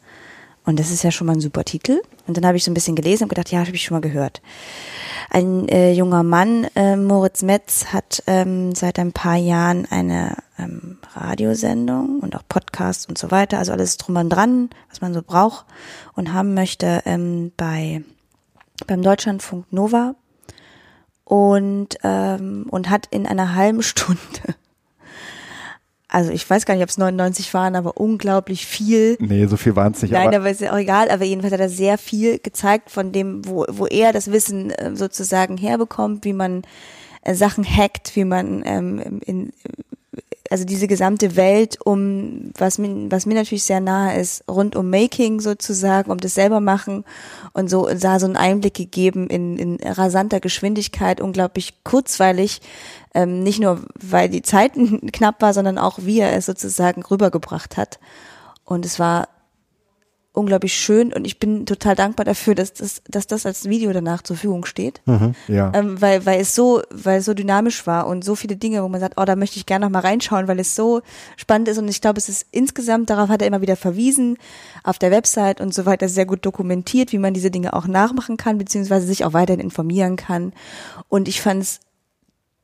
Und 0.64 0.80
das 0.80 0.92
ist 0.92 1.04
ja 1.04 1.10
schon 1.10 1.26
mal 1.26 1.34
ein 1.34 1.42
super 1.42 1.64
Titel. 1.64 2.02
Und 2.28 2.38
dann 2.38 2.46
habe 2.46 2.58
ich 2.58 2.64
so 2.64 2.70
ein 2.70 2.76
bisschen 2.76 2.96
gelesen 2.96 3.24
und 3.24 3.30
gedacht, 3.30 3.52
ja, 3.52 3.60
habe 3.62 3.72
ich 3.72 3.82
schon 3.84 3.96
mal 3.96 4.08
gehört. 4.08 4.44
Ein 5.32 5.68
äh, 5.70 5.92
junger 5.92 6.22
Mann, 6.22 6.68
äh, 6.76 6.96
Moritz 6.96 7.42
Metz, 7.42 7.86
hat 7.86 8.22
ähm, 8.28 8.76
seit 8.76 9.00
ein 9.00 9.12
paar 9.12 9.38
Jahren 9.38 9.88
eine 9.90 10.36
ähm, 10.62 10.98
Radiosendung 11.14 12.20
und 12.20 12.36
auch 12.36 12.44
Podcast 12.48 13.10
und 13.10 13.18
so 13.18 13.32
weiter, 13.32 13.60
also 13.60 13.72
alles 13.72 13.98
drum 13.98 14.16
und 14.16 14.30
dran, 14.30 14.70
was 14.90 15.02
man 15.02 15.14
so 15.14 15.22
braucht 15.22 15.66
und 16.14 16.34
haben 16.34 16.54
möchte 16.54 17.02
ähm, 17.06 17.52
bei 17.58 18.04
beim 18.88 19.02
Deutschlandfunk 19.04 19.72
Nova 19.72 20.16
und 21.24 21.98
ähm, 22.04 22.68
und 22.70 22.90
hat 22.90 23.08
in 23.12 23.28
einer 23.28 23.56
halben 23.56 23.84
Stunde 23.84 24.56
also 26.12 26.32
ich 26.32 26.48
weiß 26.48 26.66
gar 26.66 26.74
nicht, 26.74 26.84
ob 26.84 26.90
es 26.90 26.98
99 26.98 27.54
waren, 27.54 27.76
aber 27.76 27.96
unglaublich 27.98 28.68
viel. 28.68 29.16
Nee, 29.22 29.46
so 29.48 29.56
viel 29.56 29.78
waren 29.78 29.94
es 29.94 30.02
nicht. 30.02 30.12
Nein, 30.12 30.28
aber, 30.28 30.38
aber 30.38 30.50
ist 30.52 30.60
ja 30.60 30.74
auch 30.74 30.78
egal, 30.78 31.10
aber 31.10 31.24
jedenfalls 31.24 31.54
hat 31.54 31.62
er 31.62 31.70
sehr 31.70 31.98
viel 31.98 32.38
gezeigt 32.38 32.92
von 32.92 33.14
dem, 33.14 33.48
wo, 33.48 33.66
wo 33.70 33.88
er 33.88 34.12
das 34.12 34.30
Wissen 34.30 34.72
äh, 34.72 34.94
sozusagen 34.94 35.56
herbekommt, 35.58 36.26
wie 36.26 36.34
man 36.34 36.64
äh, 37.22 37.34
Sachen 37.34 37.64
hackt, 37.64 38.16
wie 38.18 38.26
man 38.26 38.62
ähm, 38.66 39.22
in, 39.26 39.54
also 40.52 40.66
diese 40.66 40.88
gesamte 40.88 41.38
Welt 41.38 41.78
um, 41.86 42.52
was 42.58 42.78
mir, 42.78 43.10
was 43.10 43.26
mir 43.26 43.36
natürlich 43.36 43.64
sehr 43.64 43.80
nahe 43.80 44.20
ist, 44.20 44.44
rund 44.50 44.76
um 44.76 44.90
Making 44.90 45.40
sozusagen, 45.40 46.12
um 46.12 46.18
das 46.18 46.34
selber 46.34 46.60
machen 46.60 47.06
und 47.54 47.70
so, 47.70 47.88
da 47.88 48.20
so 48.20 48.26
einen 48.26 48.36
Einblick 48.36 48.74
gegeben 48.74 49.28
in, 49.28 49.58
in 49.58 49.78
rasanter 49.82 50.42
Geschwindigkeit, 50.42 51.22
unglaublich 51.22 51.86
kurzweilig, 51.86 52.60
ähm, 53.14 53.44
nicht 53.44 53.62
nur, 53.62 53.80
weil 53.96 54.28
die 54.28 54.42
Zeit 54.42 54.74
knapp 55.14 55.42
war, 55.42 55.54
sondern 55.54 55.78
auch, 55.78 56.00
wie 56.02 56.20
er 56.20 56.36
es 56.36 56.48
sozusagen 56.48 57.02
rübergebracht 57.02 57.78
hat. 57.78 58.02
Und 58.66 58.86
es 58.86 59.00
war 59.00 59.30
unglaublich 60.34 60.74
schön 60.74 61.12
und 61.12 61.26
ich 61.26 61.40
bin 61.40 61.66
total 61.66 61.96
dankbar 61.96 62.24
dafür, 62.26 62.56
dass 62.56 62.74
das, 62.74 63.02
dass 63.10 63.28
das 63.28 63.46
als 63.46 63.68
Video 63.68 63.92
danach 63.92 64.22
zur 64.22 64.38
Verfügung 64.38 64.64
steht. 64.64 65.02
Mhm, 65.06 65.36
ja. 65.50 65.72
Ähm, 65.76 66.02
weil, 66.02 66.26
weil 66.26 66.40
es 66.40 66.56
so, 66.56 66.82
weil 66.90 67.20
es 67.20 67.26
so 67.26 67.34
dynamisch 67.34 67.86
war 67.86 68.08
und 68.08 68.24
so 68.24 68.36
viele 68.36 68.56
Dinge, 68.56 68.82
wo 68.82 68.88
man 68.88 69.02
sagt, 69.02 69.16
oh, 69.18 69.26
da 69.26 69.36
möchte 69.36 69.58
ich 69.58 69.66
gerne 69.66 69.86
noch 69.86 69.92
mal 69.92 70.00
reinschauen, 70.00 70.48
weil 70.48 70.60
es 70.60 70.74
so 70.74 71.02
spannend 71.36 71.68
ist 71.68 71.78
und 71.78 71.90
ich 71.90 72.00
glaube, 72.00 72.18
es 72.18 72.30
ist 72.30 72.48
insgesamt, 72.52 73.10
darauf 73.10 73.28
hat 73.28 73.42
er 73.42 73.48
immer 73.48 73.62
wieder 73.62 73.76
verwiesen, 73.76 74.38
auf 74.84 74.98
der 75.00 75.12
Website 75.12 75.60
und 75.60 75.74
so 75.74 75.86
weiter 75.86 76.08
sehr 76.08 76.26
gut 76.26 76.46
dokumentiert, 76.46 77.12
wie 77.12 77.18
man 77.18 77.34
diese 77.34 77.52
Dinge 77.52 77.74
auch 77.74 77.88
nachmachen 77.88 78.38
kann, 78.38 78.58
beziehungsweise 78.58 79.08
sich 79.08 79.26
auch 79.26 79.34
weiterhin 79.34 79.60
informieren 79.60 80.16
kann. 80.16 80.54
Und 81.10 81.28
ich 81.28 81.42
fand 81.42 81.64
es 81.64 81.82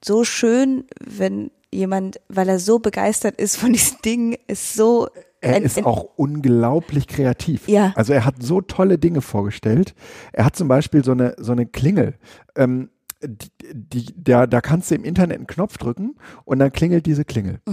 so 0.04 0.24
schön, 0.24 0.86
wenn 1.04 1.52
jemand, 1.70 2.22
weil 2.30 2.48
er 2.48 2.60
so 2.60 2.80
begeistert 2.80 3.36
ist 3.40 3.58
von 3.58 3.74
diesen 3.74 4.02
Dingen, 4.04 4.38
ist 4.48 4.74
so 4.74 5.10
er 5.42 5.62
ist 5.62 5.86
auch 5.86 6.04
unglaublich 6.16 7.08
kreativ. 7.08 7.68
Ja. 7.68 7.94
Also 7.96 8.14
er 8.14 8.26
hat 8.26 8.36
so 8.42 8.62
tolle 8.62 8.98
Dinge 8.98 9.22
vorgestellt. 9.22 9.94
Er 10.34 10.46
hat 10.46 10.56
zum 10.56 10.68
Beispiel 10.68 11.04
so 11.04 11.12
eine, 11.12 11.36
so 11.38 11.52
eine 11.52 11.66
Klingel. 11.66 12.16
Ähm, 12.56 12.90
die, 13.22 14.14
da, 14.16 14.46
da 14.48 14.62
kannst 14.62 14.92
du 14.92 14.96
im 14.96 15.04
Internet 15.04 15.38
einen 15.38 15.48
Knopf 15.48 15.78
drücken 15.78 16.16
und 16.46 16.60
dann 16.60 16.72
klingelt 16.72 17.06
diese 17.06 17.26
Klingel. 17.26 17.60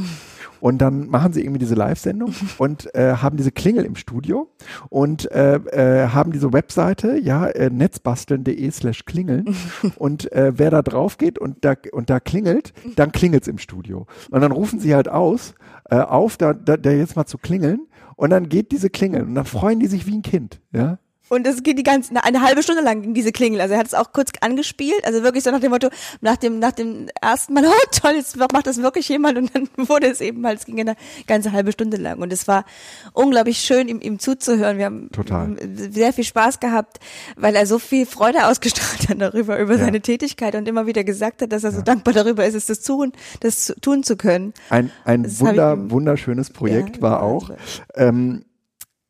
Und 0.60 0.78
dann 0.78 1.08
machen 1.08 1.34
sie 1.34 1.42
irgendwie 1.42 1.58
diese 1.58 1.74
Live-Sendung 1.74 2.34
und 2.56 2.94
äh, 2.94 3.16
haben 3.16 3.36
diese 3.36 3.52
Klingel 3.52 3.84
im 3.84 3.96
Studio 3.96 4.48
und 4.88 5.30
äh, 5.30 5.56
äh, 5.56 6.08
haben 6.08 6.32
diese 6.32 6.54
Webseite, 6.54 7.18
ja, 7.18 7.46
äh, 7.48 7.68
netzbasteln.de 7.68 8.70
slash 8.70 9.04
klingeln. 9.04 9.54
Und 9.96 10.32
äh, 10.32 10.52
wer 10.56 10.70
da 10.70 10.80
drauf 10.80 11.18
geht 11.18 11.38
und 11.38 11.66
da, 11.66 11.74
und 11.92 12.08
da 12.08 12.18
klingelt, 12.18 12.72
dann 12.96 13.12
klingelt's 13.12 13.46
im 13.46 13.58
Studio. 13.58 14.06
Und 14.30 14.40
dann 14.40 14.52
rufen 14.52 14.80
sie 14.80 14.94
halt 14.94 15.08
aus, 15.08 15.54
äh, 15.90 15.96
auf, 15.96 16.38
da, 16.38 16.54
da, 16.54 16.78
da 16.78 16.90
jetzt 16.92 17.16
mal 17.16 17.26
zu 17.26 17.36
klingeln. 17.36 17.86
Und 18.16 18.30
dann 18.30 18.48
geht 18.48 18.72
diese 18.72 18.88
Klingel 18.88 19.24
und 19.24 19.34
dann 19.34 19.44
freuen 19.44 19.80
die 19.80 19.86
sich 19.86 20.06
wie 20.06 20.16
ein 20.16 20.22
Kind, 20.22 20.62
ja. 20.72 20.98
Und 21.34 21.46
es 21.46 21.62
geht 21.62 21.78
die 21.78 21.82
ganze, 21.82 22.14
eine, 22.22 22.42
halbe 22.42 22.62
Stunde 22.62 22.82
lang 22.82 23.02
ging 23.02 23.14
diese 23.14 23.32
Klingel. 23.32 23.60
Also 23.60 23.74
er 23.74 23.80
hat 23.80 23.86
es 23.86 23.94
auch 23.94 24.12
kurz 24.12 24.30
angespielt. 24.40 25.04
Also 25.04 25.22
wirklich 25.22 25.44
so 25.44 25.50
nach 25.50 25.60
dem 25.60 25.70
Motto, 25.70 25.88
nach 26.20 26.36
dem, 26.36 26.58
nach 26.58 26.72
dem 26.72 27.08
ersten 27.20 27.54
Mal, 27.54 27.64
oh 27.66 27.88
toll, 27.92 28.12
jetzt 28.16 28.36
macht 28.36 28.66
das 28.66 28.78
wirklich 28.82 29.08
jemand. 29.08 29.38
Und 29.38 29.54
dann 29.54 29.68
wurde 29.88 30.06
es 30.08 30.20
eben 30.20 30.46
halt, 30.46 30.60
es 30.60 30.66
ging 30.66 30.80
eine 30.80 30.96
ganze 31.26 31.52
halbe 31.52 31.72
Stunde 31.72 31.96
lang. 31.96 32.20
Und 32.20 32.32
es 32.32 32.48
war 32.48 32.64
unglaublich 33.12 33.58
schön, 33.58 33.88
ihm, 33.88 34.00
ihm 34.00 34.18
zuzuhören. 34.18 34.78
Wir 34.78 34.86
haben 34.86 35.10
Total. 35.12 35.56
sehr 35.74 36.12
viel 36.12 36.24
Spaß 36.24 36.60
gehabt, 36.60 37.00
weil 37.36 37.54
er 37.56 37.66
so 37.66 37.78
viel 37.78 38.06
Freude 38.06 38.46
ausgestrahlt 38.46 39.08
hat 39.08 39.20
darüber, 39.20 39.58
über 39.58 39.74
Ja. 39.74 39.84
seine 39.84 40.00
Tätigkeit 40.00 40.54
und 40.54 40.68
immer 40.68 40.86
wieder 40.86 41.04
gesagt 41.04 41.42
hat, 41.42 41.52
dass 41.52 41.64
er 41.64 41.72
so 41.72 41.82
dankbar 41.82 42.14
darüber 42.14 42.44
ist, 42.46 42.54
es 42.54 42.66
das 42.66 42.82
tun, 42.82 43.12
das 43.40 43.64
zu, 43.66 43.74
tun 43.80 44.02
zu 44.02 44.16
können. 44.16 44.54
Ein, 44.70 44.90
ein 45.04 45.24
Das 45.24 45.40
wunder, 45.40 45.78
ich 45.82 45.90
wunderschönes 45.90 46.50
Projekt 46.50 46.96
Ja, 46.96 47.02
war 47.02 47.12
ja, 47.12 47.20
auch, 47.20 47.50
ähm, 47.94 48.44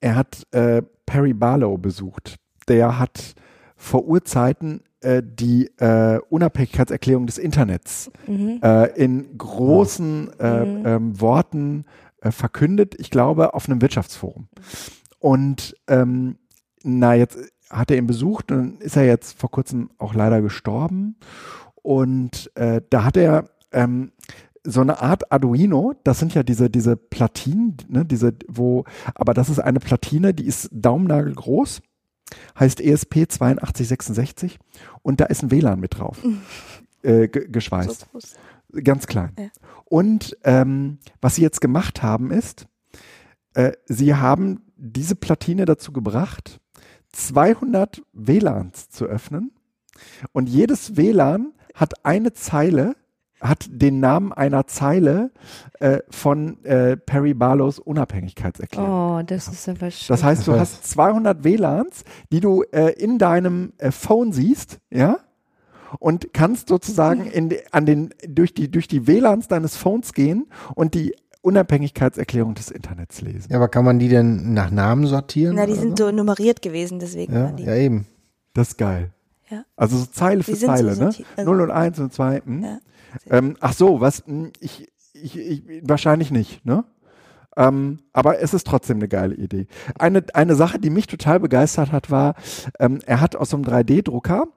er 0.01 0.17
hat 0.17 0.43
äh, 0.53 0.83
Perry 1.07 1.35
Barlow 1.35 1.79
besucht. 1.79 2.37
Der 2.69 2.99
hat 2.99 3.35
vor 3.77 4.07
Urzeiten 4.07 4.83
äh, 5.01 5.23
die 5.25 5.67
äh, 5.79 6.19
Unabhängigkeitserklärung 6.31 7.27
des 7.27 7.39
Internets 7.39 8.11
äh, 8.63 8.97
in 8.99 9.37
großen 9.37 10.41
äh, 10.41 10.63
ähm, 10.95 11.21
Worten 11.21 11.85
verkündet, 12.31 12.95
ich 12.99 13.11
glaube, 13.11 13.53
auf 13.53 13.69
einem 13.69 13.83
Wirtschaftsforum. 13.83 14.49
Und 15.19 15.77
ähm, 15.89 16.39
na, 16.83 17.15
jetzt 17.15 17.39
hat 17.69 17.91
er 17.91 17.99
ihn 17.99 18.07
besucht 18.07 18.51
und 18.51 18.81
ist 18.83 18.97
er 18.97 19.05
jetzt 19.05 19.39
vor 19.39 19.51
kurzem 19.51 19.91
auch 19.99 20.15
leider 20.15 20.41
gestorben. 20.41 21.17
Und 21.75 22.51
äh, 22.55 22.81
da 22.89 23.05
hat 23.05 23.19
er 23.19 23.51
ähm, 23.73 24.13
so 24.65 24.81
eine 24.81 25.01
Art 25.01 25.31
Arduino, 25.31 25.95
das 26.05 26.19
sind 26.19 26.35
ja 26.35 26.43
diese, 26.43 26.71
diese 26.71 26.97
Platinen, 26.97 27.77
ne, 27.89 28.05
diese, 28.05 28.35
wo, 28.49 28.85
aber 29.15 29.35
das 29.35 29.49
ist 29.49 29.59
eine 29.59 29.81
Platine, 29.81 30.33
die 30.33 30.47
ist 30.47 30.71
daumennagelgroß, 30.73 31.83
heißt 32.59 32.81
E 32.81 32.95
ESP8266 32.95 34.57
und 35.03 35.21
da 35.21 35.27
ist 35.27 35.43
ein 35.43 35.51
WLAN 35.51 35.81
mit 35.81 35.99
drauf, 35.99 36.19
äh, 37.03 37.29
ge 37.29 37.49
geschweißt. 37.49 38.09
So. 38.13 38.81
Ganz 38.83 39.07
klein. 39.07 39.33
Ja. 39.39 39.49
Und 39.85 40.37
ähm, 40.43 40.99
was 41.21 41.37
sie 41.37 41.43
jetzt 41.43 41.61
gemacht 41.61 42.03
haben, 42.03 42.31
ist, 42.31 42.67
äh, 43.53 43.73
sie 43.87 44.15
haben 44.15 44.63
diese 44.77 45.15
Platine 45.15 45.65
dazu 45.65 45.93
gebracht, 45.93 46.61
200 47.13 48.03
WLANs 48.13 48.89
zu 48.89 49.05
öffnen. 49.05 49.53
Und 50.33 50.49
jedes 50.49 50.97
WLAN 50.97 51.53
hat 51.75 52.05
eine 52.05 52.33
Zeile, 52.33 52.97
hat 53.45 53.67
den 53.69 54.01
Namen 54.01 54.33
einer 54.33 54.67
Zeile 54.67 55.31
äh, 55.79 55.99
von 56.11 56.65
äh, 56.65 56.97
Perry 56.97 57.35
Barlows 57.35 57.79
Unabhängigkeitserklärung. 57.79 58.91
Oh, 58.91 59.23
das 59.25 59.49
ist 59.49 59.69
aber 59.69 59.91
schön. 59.91 60.07
Das 60.09 60.25
heißt, 60.25 60.47
du 60.47 60.59
hast 60.59 60.87
200 60.89 61.45
WLANs, 61.45 62.05
die 62.33 62.41
du 62.41 62.63
äh, 62.73 62.93
in 62.99 63.19
deinem 63.19 63.75
äh, 63.79 63.91
Phone 63.91 64.33
siehst, 64.33 64.79
ja, 64.91 65.19
und 66.01 66.33
kannst 66.33 66.69
sozusagen 66.69 67.27
in, 67.27 67.55
an 67.71 67.85
den, 67.87 68.15
durch, 68.27 68.55
die, 68.55 68.71
durch 68.71 68.89
die 68.89 69.07
WLANs 69.07 69.47
deines 69.47 69.77
Phones 69.77 70.15
gehen 70.15 70.47
und 70.75 70.95
die 70.95 71.15
Unabhängigkeitserklärung 71.43 72.55
des 72.55 72.71
Internets 72.71 73.21
lesen. 73.21 73.49
Ja, 73.51 73.59
aber 73.59 73.69
kann 73.69 73.85
man 73.85 73.99
die 73.99 74.09
denn 74.09 74.55
nach 74.55 74.71
Namen 74.71 75.07
sortieren? 75.07 75.57
Na, 75.57 75.67
die 75.67 75.75
sind 75.75 75.99
so 75.99 76.11
nummeriert 76.11 76.63
gewesen, 76.63 76.99
deswegen 76.99 77.35
Ja, 77.35 77.45
waren 77.45 77.57
die. 77.57 77.65
ja, 77.65 77.75
eben. 77.77 78.07
Das 78.55 78.69
ist 78.71 78.79
geil. 78.79 79.13
Ja. 79.51 79.65
Also 79.77 79.99
so 79.99 80.07
Zeile 80.07 80.43
für 80.43 80.57
sind 80.57 80.61
so 80.61 80.67
Zeile, 80.75 80.97
ne? 80.97 81.05
also- 81.07 81.23
0 81.45 81.61
und 81.61 81.71
1 81.71 81.99
und 82.01 82.13
2. 82.13 82.41
Hm? 82.45 82.63
Ja. 82.65 82.79
Ähm, 83.31 83.57
ach 83.61 83.73
so, 83.73 84.01
was? 84.01 84.25
hm, 84.27 84.53
Ich, 84.61 84.89
ich, 85.13 85.37
ich, 85.39 85.63
wahrscheinlich 85.83 86.31
nicht, 86.31 86.65
ne? 86.65 86.85
Ähm, 87.57 88.01
aber 88.13 88.41
es 88.41 88.53
ist 88.53 88.67
trotzdem 88.67 88.97
eine 88.97 89.09
geile 89.09 89.35
Idee. 89.35 89.69
Eine, 89.99 90.25
eine 90.35 90.57
Sache, 90.57 90.81
die 90.81 90.91
mich 90.91 91.07
total 91.07 91.39
begeistert 91.39 91.93
hat, 91.93 92.11
war, 92.11 92.35
ähm, 92.81 92.99
er 93.07 93.21
hat 93.21 93.37
aus 93.37 93.51
so 93.51 93.57
einem 93.57 93.65
3D-Drucker 93.65 94.49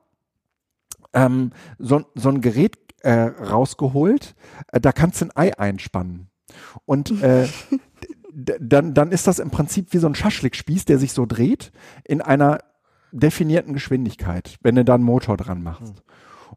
ähm, 1.13 1.51
so, 1.77 2.03
so 2.15 2.29
ein 2.29 2.41
Gerät 2.41 2.77
äh, 3.01 3.11
rausgeholt, 3.11 4.35
äh, 4.71 4.79
da 4.79 4.91
kannst 4.91 5.21
du 5.21 5.25
ein 5.25 5.31
Ei 5.35 5.57
einspannen. 5.57 6.29
Und 6.85 7.21
äh, 7.21 7.47
dann, 8.33 8.93
dann 8.93 9.11
ist 9.11 9.27
das 9.27 9.39
im 9.39 9.51
Prinzip 9.51 9.93
wie 9.93 9.97
so 9.97 10.07
ein 10.07 10.15
Schaschlikspieß, 10.15 10.85
der 10.85 10.99
sich 10.99 11.13
so 11.13 11.25
dreht 11.25 11.71
in 12.03 12.21
einer 12.21 12.59
definierten 13.11 13.73
Geschwindigkeit, 13.73 14.57
wenn 14.61 14.75
du 14.75 14.83
da 14.85 14.95
einen 14.95 15.03
Motor 15.03 15.37
dran 15.37 15.63
machst. 15.63 16.03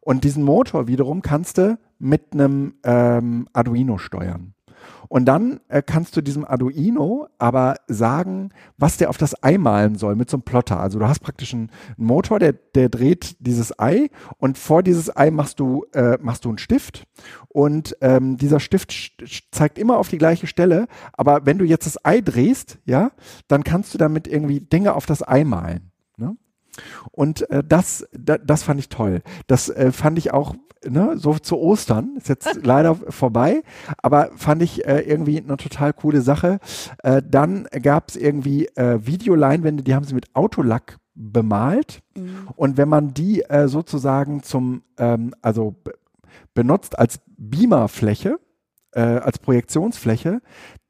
Und 0.00 0.24
diesen 0.24 0.44
Motor 0.44 0.86
wiederum 0.86 1.22
kannst 1.22 1.58
du 1.58 1.78
mit 1.98 2.32
einem 2.32 2.74
ähm, 2.84 3.48
Arduino 3.52 3.98
steuern. 3.98 4.54
Und 5.08 5.24
dann 5.24 5.60
äh, 5.68 5.82
kannst 5.84 6.16
du 6.16 6.20
diesem 6.20 6.44
Arduino 6.44 7.26
aber 7.38 7.74
sagen, 7.88 8.50
was 8.78 8.96
der 8.96 9.10
auf 9.10 9.18
das 9.18 9.42
Ei 9.42 9.58
malen 9.58 9.96
soll 9.96 10.14
mit 10.14 10.30
so 10.30 10.36
einem 10.36 10.42
Plotter. 10.42 10.78
Also 10.78 11.00
du 11.00 11.08
hast 11.08 11.18
praktisch 11.18 11.52
einen 11.52 11.70
Motor, 11.96 12.38
der, 12.38 12.52
der 12.52 12.88
dreht 12.88 13.36
dieses 13.40 13.76
Ei 13.78 14.08
und 14.38 14.56
vor 14.56 14.84
dieses 14.84 15.14
Ei 15.16 15.32
machst 15.32 15.58
du, 15.58 15.84
äh, 15.94 16.16
machst 16.20 16.44
du 16.44 16.50
einen 16.50 16.58
Stift 16.58 17.08
und 17.48 17.96
ähm, 18.00 18.36
dieser 18.36 18.60
Stift 18.60 18.92
zeigt 19.50 19.78
immer 19.78 19.98
auf 19.98 20.08
die 20.08 20.18
gleiche 20.18 20.46
Stelle. 20.46 20.86
Aber 21.12 21.44
wenn 21.44 21.58
du 21.58 21.64
jetzt 21.64 21.86
das 21.86 22.04
Ei 22.04 22.20
drehst, 22.20 22.78
ja, 22.84 23.10
dann 23.48 23.64
kannst 23.64 23.92
du 23.92 23.98
damit 23.98 24.28
irgendwie 24.28 24.60
Dinge 24.60 24.94
auf 24.94 25.06
das 25.06 25.26
Ei 25.26 25.42
malen. 25.42 25.89
Und 27.12 27.48
äh, 27.50 27.62
das, 27.66 28.06
da, 28.12 28.38
das 28.38 28.62
fand 28.62 28.80
ich 28.80 28.88
toll. 28.88 29.22
Das 29.46 29.68
äh, 29.68 29.92
fand 29.92 30.18
ich 30.18 30.32
auch 30.32 30.54
ne, 30.88 31.16
so 31.16 31.34
zu 31.34 31.58
Ostern, 31.58 32.16
ist 32.16 32.28
jetzt 32.28 32.60
leider 32.64 32.94
vorbei, 32.94 33.62
aber 33.98 34.30
fand 34.36 34.62
ich 34.62 34.86
äh, 34.86 35.00
irgendwie 35.00 35.38
eine 35.38 35.56
total 35.56 35.92
coole 35.92 36.20
Sache. 36.20 36.58
Äh, 37.02 37.22
dann 37.28 37.66
gab 37.82 38.08
es 38.08 38.16
irgendwie 38.16 38.66
äh, 38.76 39.04
Videoleinwände, 39.04 39.82
die 39.82 39.94
haben 39.94 40.04
sie 40.04 40.14
mit 40.14 40.34
Autolack 40.34 40.98
bemalt. 41.14 42.00
Mhm. 42.16 42.48
Und 42.56 42.76
wenn 42.76 42.88
man 42.88 43.14
die 43.14 43.42
äh, 43.42 43.68
sozusagen 43.68 44.42
zum, 44.42 44.82
ähm, 44.98 45.34
also 45.42 45.76
benutzt 46.54 46.98
als 46.98 47.20
Beamerfläche, 47.36 48.38
äh, 48.92 49.00
als 49.00 49.38
Projektionsfläche, 49.38 50.40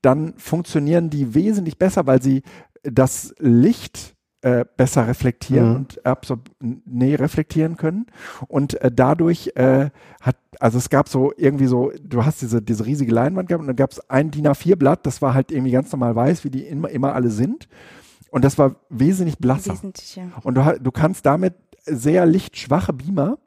dann 0.03 0.35
funktionieren 0.39 1.11
die 1.11 1.35
wesentlich 1.35 1.79
besser, 1.79 2.07
weil 2.07 2.23
sie 2.23 2.43
das 2.83 3.35
Licht 3.39 4.17
äh, 4.43 4.65
besser 4.77 5.07
reflektieren 5.07 5.69
mhm. 5.69 5.77
und 5.77 6.07
absorb 6.07 6.51
nee, 6.61 7.15
reflektieren 7.15 7.77
können. 7.77 8.07
Und 8.49 8.81
äh, 8.81 8.91
dadurch 8.91 9.53
äh, 9.55 9.91
hat, 10.21 10.37
also 10.59 10.79
es 10.79 10.89
gab 10.89 11.09
so 11.09 11.33
irgendwie 11.37 11.67
so, 11.67 11.93
du 12.03 12.25
hast 12.25 12.41
diese, 12.41 12.63
diese 12.63 12.87
riesige 12.87 13.13
Leinwand 13.13 13.49
gehabt 13.49 13.61
und 13.61 13.67
dann 13.67 13.77
gab 13.77 13.93
es 13.93 14.09
ein 14.09 14.31
DIN 14.31 14.47
A4-Blatt, 14.49 15.05
das 15.05 15.21
war 15.21 15.35
halt 15.35 15.53
irgendwie 15.53 15.73
ganz 15.73 15.93
normal 15.93 16.17
weiß, 16.17 16.45
wie 16.45 16.51
die 16.51 16.63
immer, 16.63 16.89
immer 16.89 17.15
alle 17.15 17.31
sind. 17.31 17.69
Und 18.31 18.45
das 18.45 18.57
war 18.59 18.77
wesentlich 18.89 19.39
blasser. 19.39 19.73
Wesentlich, 19.73 20.17
ja. 20.17 20.25
Und 20.43 20.55
du, 20.55 20.79
du 20.81 20.91
kannst 20.91 21.27
damit 21.27 21.55
sehr 21.85 22.25
lichtschwache 22.27 22.93
Beamer 22.93 23.39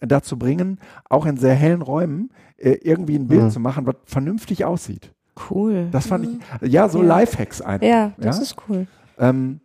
dazu 0.00 0.38
bringen, 0.38 0.80
auch 1.08 1.26
in 1.26 1.36
sehr 1.36 1.54
hellen 1.54 1.80
Räumen 1.80 2.30
äh, 2.56 2.72
irgendwie 2.82 3.16
ein 3.16 3.28
Bild 3.28 3.44
mhm. 3.44 3.50
zu 3.50 3.60
machen, 3.60 3.86
was 3.86 3.94
vernünftig 4.04 4.64
aussieht. 4.64 5.12
Cool. 5.50 5.88
Das 5.92 6.06
fand 6.06 6.26
mhm. 6.26 6.40
ich, 6.60 6.72
ja, 6.72 6.88
so 6.88 7.02
ja. 7.02 7.08
Lifehacks 7.20 7.62
einfach. 7.62 7.86
Ja, 7.86 8.12
das 8.18 8.36
ja? 8.36 8.42
ist 8.42 8.56
cool. 8.68 8.86
Ähm, 9.18 9.60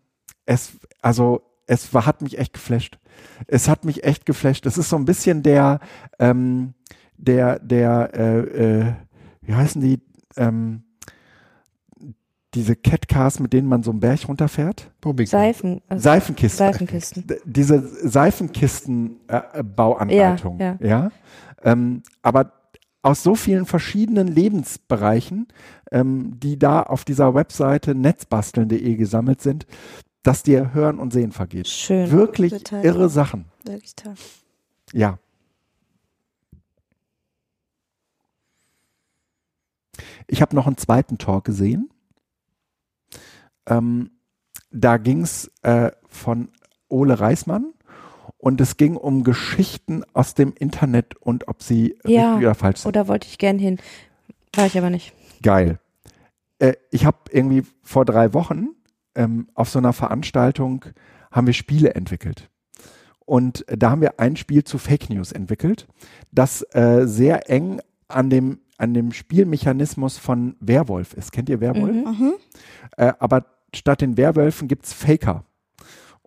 es, 0.47 0.71
also 1.01 1.43
es 1.67 1.93
war, 1.93 2.07
hat 2.07 2.23
mich 2.23 2.39
echt 2.39 2.53
geflasht. 2.53 2.97
Es 3.45 3.69
hat 3.69 3.85
mich 3.85 4.03
echt 4.03 4.25
geflasht. 4.25 4.65
Es 4.65 4.79
ist 4.79 4.89
so 4.89 4.95
ein 4.95 5.05
bisschen 5.05 5.43
der, 5.43 5.79
ähm, 6.17 6.73
der, 7.17 7.59
der, 7.59 8.09
äh, 8.15 8.39
äh, 8.39 8.93
wie 9.41 9.53
heißen 9.53 9.79
die, 9.81 9.99
ähm, 10.37 10.81
diese 12.53 12.75
Catcars, 12.75 13.39
mit 13.39 13.53
denen 13.53 13.67
man 13.67 13.83
so 13.83 13.91
einen 13.91 13.99
Berg 13.99 14.27
runterfährt? 14.27 14.91
Seifen, 15.25 15.81
also 15.89 16.01
Seifenkisten. 16.01 16.65
Seifenkisten. 16.65 17.25
Diese 17.45 17.87
Seifenkistenbauanleitung. 18.07 20.59
Äh, 20.59 20.63
ja. 20.63 20.77
ja. 20.79 20.87
ja? 20.87 21.11
Ähm, 21.63 22.03
aber 22.21 22.53
aus 23.01 23.23
so 23.23 23.35
vielen 23.35 23.65
verschiedenen 23.65 24.27
Lebensbereichen, 24.27 25.47
ähm, 25.91 26.39
die 26.39 26.57
da 26.57 26.83
auf 26.83 27.03
dieser 27.05 27.35
Webseite 27.35 27.95
netzbasteln.de 27.95 28.95
gesammelt 28.95 29.41
sind, 29.41 29.65
dass 30.23 30.43
dir 30.43 30.73
Hören 30.73 30.99
und 30.99 31.13
Sehen 31.13 31.31
vergeht. 31.31 31.67
Schön. 31.67 32.11
Wirklich 32.11 32.51
Total 32.51 32.83
irre 32.83 32.97
toll. 32.99 33.09
Sachen. 33.09 33.45
Wirklich 33.63 33.95
toll. 33.95 34.15
Ja. 34.93 35.19
Ich 40.27 40.41
habe 40.41 40.55
noch 40.55 40.67
einen 40.67 40.77
zweiten 40.77 41.17
Talk 41.17 41.45
gesehen. 41.45 41.89
Ähm, 43.65 44.11
da 44.71 44.97
ging 44.97 45.21
es 45.21 45.51
äh, 45.61 45.91
von 46.07 46.49
Ole 46.89 47.19
Reismann 47.19 47.73
und 48.37 48.61
es 48.61 48.77
ging 48.77 48.95
um 48.95 49.23
Geschichten 49.23 50.03
aus 50.13 50.33
dem 50.33 50.53
Internet 50.53 51.15
und 51.15 51.47
ob 51.47 51.63
sie 51.63 51.97
ja, 52.05 52.33
richtig 52.33 52.47
oder 52.47 52.55
falsch 52.55 52.79
sind. 52.79 52.89
Oder 52.89 53.07
wollte 53.07 53.27
ich 53.27 53.37
gern 53.37 53.59
hin. 53.59 53.79
War 54.53 54.65
ich 54.65 54.77
aber 54.77 54.89
nicht. 54.89 55.13
Geil. 55.41 55.79
Äh, 56.59 56.73
ich 56.91 57.05
habe 57.05 57.17
irgendwie 57.31 57.63
vor 57.81 58.05
drei 58.05 58.33
Wochen 58.33 58.69
ähm, 59.17 59.47
auf 59.53 59.69
so 59.69 59.79
einer 59.79 59.93
Veranstaltung 59.93 60.85
haben 61.31 61.47
wir 61.47 61.53
Spiele 61.53 61.93
entwickelt. 61.95 62.49
Und 63.25 63.65
da 63.67 63.91
haben 63.91 64.01
wir 64.01 64.21
ein 64.21 64.37
Spiel 64.37 64.63
zu 64.63 64.77
Fake 64.77 65.09
News 65.09 65.33
entwickelt, 65.33 65.85
das 66.31 66.61
äh, 66.73 67.05
sehr 67.05 67.49
eng 67.49 67.81
an 68.07 68.29
dem, 68.29 68.59
an 68.77 68.93
dem 68.93 69.11
Spielmechanismus 69.11 70.17
von 70.17 70.55
Werwolf 70.61 71.13
ist. 71.13 71.33
Kennt 71.33 71.49
ihr 71.49 71.59
Werwolf? 71.59 71.93
Mhm. 71.93 72.03
mhm. 72.03 72.33
Äh, 72.95 73.11
aber 73.19 73.45
statt 73.75 73.99
den 73.99 74.15
Werwölfen 74.15 74.69
gibt's 74.69 74.93
Faker. 74.93 75.43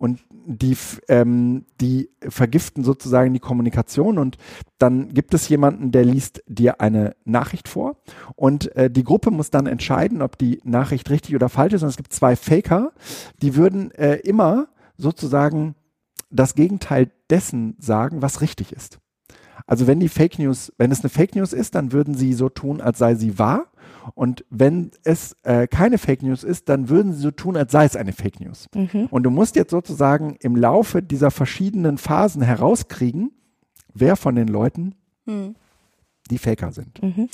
Und 0.01 0.21
die, 0.31 0.75
ähm, 1.09 1.67
die 1.79 2.09
vergiften 2.27 2.85
sozusagen 2.85 3.35
die 3.35 3.39
Kommunikation. 3.39 4.17
Und 4.17 4.39
dann 4.79 5.13
gibt 5.13 5.35
es 5.35 5.47
jemanden, 5.51 5.93
der 5.93 6.07
liest 6.07 6.43
dir 6.47 6.81
eine 6.81 7.15
Nachricht 7.27 7.69
vor. 7.69 7.97
Und 8.35 8.75
äh, 8.77 8.91
die 8.91 9.05
Gruppe 9.05 9.31
muss 9.31 9.51
dann 9.51 9.67
entscheiden, 9.67 10.23
ob 10.23 10.39
die 10.39 10.59
Nachricht 10.65 11.11
richtig 11.11 11.35
oder 11.35 11.51
falsch 11.51 11.75
ist. 11.75 11.83
Und 11.83 11.91
es 11.91 11.99
gibt 11.99 12.15
zwei 12.15 12.35
Faker, 12.35 12.93
die 13.43 13.57
würden 13.57 13.91
äh, 13.91 14.15
immer 14.17 14.69
sozusagen 14.97 15.75
das 16.31 16.55
Gegenteil 16.55 17.11
dessen 17.29 17.77
sagen, 17.79 18.23
was 18.23 18.41
richtig 18.41 18.73
ist. 18.73 19.01
Also 19.67 19.87
wenn 19.87 20.01
die 20.01 20.09
Fake 20.09 20.39
News, 20.39 20.73
wenn 20.79 20.91
es 20.91 21.01
eine 21.01 21.11
Fake 21.11 21.37
News 21.37 21.53
ist, 21.53 21.75
dann 21.75 21.93
würden 21.93 22.15
sie 22.15 22.33
so 22.33 22.49
tun, 22.49 22.81
als 22.81 22.99
sei 22.99 23.17
sie 23.17 23.39
wahr 23.39 23.67
und 24.15 24.45
wenn 24.51 24.91
es 25.05 25.37
äh, 25.43 25.67
keine 25.67 25.99
Fake 25.99 26.23
News 26.23 26.45
ist, 26.45 26.69
dann 26.69 26.89
würden 26.89 27.13
sie 27.13 27.21
so 27.21 27.31
tun, 27.31 27.57
als 27.57 27.73
sei 27.73 27.85
es 27.85 27.97
eine 27.97 28.13
Fake 28.13 28.41
News. 28.41 28.69
Mhm. 28.75 29.07
Und 29.11 29.23
du 29.23 29.31
musst 29.31 29.57
jetzt 29.57 29.71
sozusagen 29.71 30.37
im 30.41 30.57
Laufe 30.57 31.03
dieser 31.03 31.31
verschiedenen 31.31 31.99
Phasen 31.99 32.43
herauskriegen, 32.43 33.33
wer 33.95 34.17
von 34.17 34.35
den 34.35 34.49
Leuten 34.49 34.95
mhm. 35.27 35.55
die 36.31 36.39
Faker 36.39 36.73
sind. 36.73 37.03
Mhm. 37.03 37.29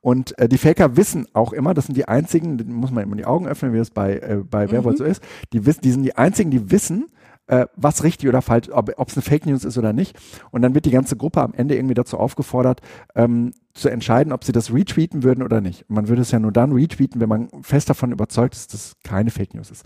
Und 0.00 0.38
äh, 0.38 0.48
die 0.48 0.58
Faker 0.58 0.96
wissen 0.96 1.26
auch 1.32 1.52
immer, 1.52 1.74
das 1.74 1.86
sind 1.86 1.96
die 1.96 2.06
einzigen, 2.06 2.56
muss 2.72 2.90
man 2.90 3.04
immer 3.04 3.16
die 3.16 3.26
Augen 3.26 3.46
öffnen, 3.46 3.72
wie 3.72 3.78
das 3.78 3.90
bei, 3.90 4.18
äh, 4.18 4.42
bei 4.48 4.70
Werwolf 4.70 4.94
mhm. 4.94 4.98
so 4.98 5.04
ist, 5.04 5.22
die, 5.52 5.66
wissen, 5.66 5.80
die 5.82 5.90
sind 5.90 6.02
die 6.02 6.16
einzigen, 6.16 6.50
die 6.50 6.70
wissen, 6.70 7.06
äh, 7.48 7.66
was 7.76 8.04
richtig 8.04 8.28
oder 8.28 8.42
falsch, 8.42 8.68
ob 8.70 9.08
es 9.08 9.16
eine 9.16 9.22
Fake 9.22 9.46
News 9.46 9.64
ist 9.64 9.76
oder 9.76 9.92
nicht. 9.92 10.16
Und 10.50 10.62
dann 10.62 10.74
wird 10.74 10.84
die 10.84 10.90
ganze 10.90 11.16
Gruppe 11.16 11.42
am 11.42 11.54
Ende 11.54 11.74
irgendwie 11.74 11.94
dazu 11.94 12.18
aufgefordert, 12.18 12.80
ähm, 13.14 13.52
zu 13.74 13.88
entscheiden, 13.88 14.32
ob 14.32 14.44
sie 14.44 14.52
das 14.52 14.72
retweeten 14.72 15.22
würden 15.22 15.42
oder 15.42 15.60
nicht. 15.60 15.88
man 15.88 16.08
würde 16.08 16.22
es 16.22 16.30
ja 16.30 16.38
nur 16.38 16.52
dann 16.52 16.72
retweeten, 16.72 17.20
wenn 17.20 17.28
man 17.28 17.48
fest 17.62 17.88
davon 17.88 18.12
überzeugt 18.12 18.54
ist, 18.54 18.72
dass 18.72 18.86
es 18.86 18.96
keine 19.02 19.30
Fake 19.30 19.54
News 19.54 19.70
ist. 19.70 19.84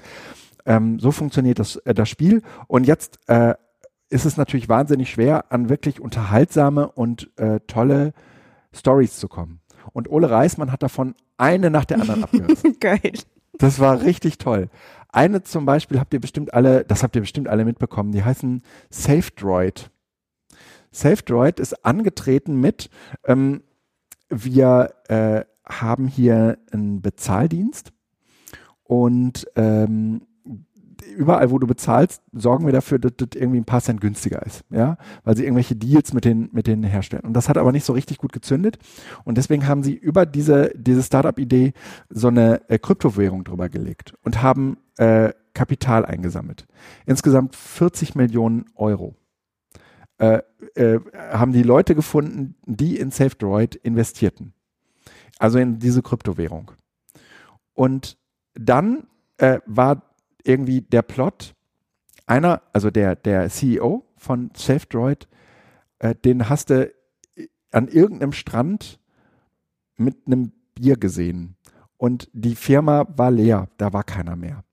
Ähm, 0.67 0.99
so 0.99 1.11
funktioniert 1.13 1.59
das, 1.59 1.77
äh, 1.77 1.95
das 1.95 2.09
Spiel. 2.09 2.43
Und 2.67 2.87
jetzt 2.87 3.19
äh, 3.29 3.55
ist 4.09 4.27
es 4.27 4.37
natürlich 4.37 4.69
wahnsinnig 4.69 5.11
schwer, 5.11 5.53
an 5.53 5.69
wirklich 5.69 6.01
unterhaltsame 6.01 6.91
und 6.91 7.31
äh, 7.39 7.61
tolle 7.67 8.13
Stories 8.73 9.19
zu 9.19 9.29
kommen. 9.29 9.61
Und 9.93 10.11
Ole 10.11 10.31
Reismann 10.31 10.73
hat 10.73 10.83
davon 10.83 11.15
eine 11.37 11.71
nach 11.71 11.85
der 11.85 12.01
anderen 12.01 12.25
abgehört. 12.25 12.59
Geil. 12.81 13.13
Das 13.59 13.81
war 13.81 14.03
richtig 14.03 14.39
toll. 14.39 14.69
Eine 15.13 15.43
zum 15.43 15.67
Beispiel 15.67 16.01
habt 16.01 16.15
ihr 16.15 16.21
bestimmt 16.21 16.55
alle, 16.55 16.85
das 16.85 17.03
habt 17.03 17.15
ihr 17.15 17.23
bestimmt 17.23 17.49
alle 17.49 17.65
mitbekommen, 17.65 18.13
die 18.13 18.25
heißen 18.25 18.63
SafeDroid. 18.91 19.91
SafeDroid 20.91 21.61
ist 21.61 21.85
angetreten 21.85 22.61
mit, 22.61 22.91
ähm, 23.27 23.63
wir 24.31 24.95
äh, 25.09 25.45
haben 25.67 26.09
hier 26.09 26.59
einen 26.73 27.03
Bezahldienst 27.03 27.93
und 28.85 29.47
ähm, 29.55 30.23
überall, 31.17 31.51
wo 31.51 31.59
du 31.59 31.67
bezahlst, 31.67 32.23
sorgen 32.33 32.67
wir 32.67 32.73
dafür, 32.73 32.99
dass 32.99 33.13
das 33.17 33.29
irgendwie 33.35 33.61
ein 33.61 33.65
paar 33.65 33.81
Cent 33.81 34.01
günstiger 34.01 34.45
ist, 34.45 34.65
ja, 34.71 34.97
weil 35.25 35.37
sie 35.37 35.45
irgendwelche 35.45 35.77
Deals 35.77 36.13
mit 36.13 36.25
den, 36.25 36.49
mit 36.53 36.67
denen 36.67 36.85
herstellen. 36.85 37.25
Und 37.25 37.35
das 37.35 37.49
hat 37.49 37.59
aber 37.59 37.73
nicht 37.73 37.85
so 37.85 37.93
richtig 37.93 38.19
gut 38.19 38.33
gezündet. 38.33 38.79
Und 39.25 39.39
deswegen 39.39 39.67
haben 39.67 39.83
sie 39.83 39.95
über 39.95 40.27
diese, 40.27 40.73
diese 40.75 41.03
Startup-Idee 41.03 41.73
so 42.09 42.29
eine 42.29 42.69
äh, 42.69 42.79
Kryptowährung 42.79 43.45
drüber 43.45 43.69
gelegt 43.69 44.15
und 44.23 44.43
haben 44.43 44.79
äh, 44.97 45.33
Kapital 45.55 46.05
eingesammelt. 46.05 46.67
Insgesamt 47.07 47.57
40 47.57 48.15
Millionen 48.15 48.67
Euro. 48.75 49.15
Äh, 50.19 50.43
äh, 50.75 51.01
haben 51.15 51.53
die 51.53 51.63
Leute 51.63 51.95
gefunden, 51.95 52.55
die 52.65 52.99
in 52.99 53.11
SafeDroid 53.11 53.75
investierten. 53.75 54.55
Also 55.39 55.59
in 55.59 55.79
diese 55.79 56.03
Kryptowährung. 56.03 56.73
Und 57.75 58.17
dann 58.55 59.09
äh, 59.39 59.61
war 59.67 60.03
irgendwie 60.45 60.83
der 60.83 61.03
Plot, 61.03 61.55
einer, 62.27 62.63
also 62.73 62.91
der, 62.91 63.17
der 63.17 63.49
CEO 63.49 64.05
von 64.17 64.51
SafeDroid, 64.55 65.29
äh, 65.99 66.15
den 66.15 66.49
hast 66.49 66.71
du 66.71 66.93
an 67.71 67.89
irgendeinem 67.89 68.33
Strand 68.33 69.01
mit 69.97 70.27
einem 70.27 70.53
Bier 70.75 70.97
gesehen. 70.97 71.57
Und 71.97 72.29
die 72.33 72.55
Firma 72.55 73.07
war 73.17 73.31
leer, 73.31 73.69
da 73.79 73.93
war 73.93 74.05
keiner 74.05 74.37
mehr. 74.37 74.65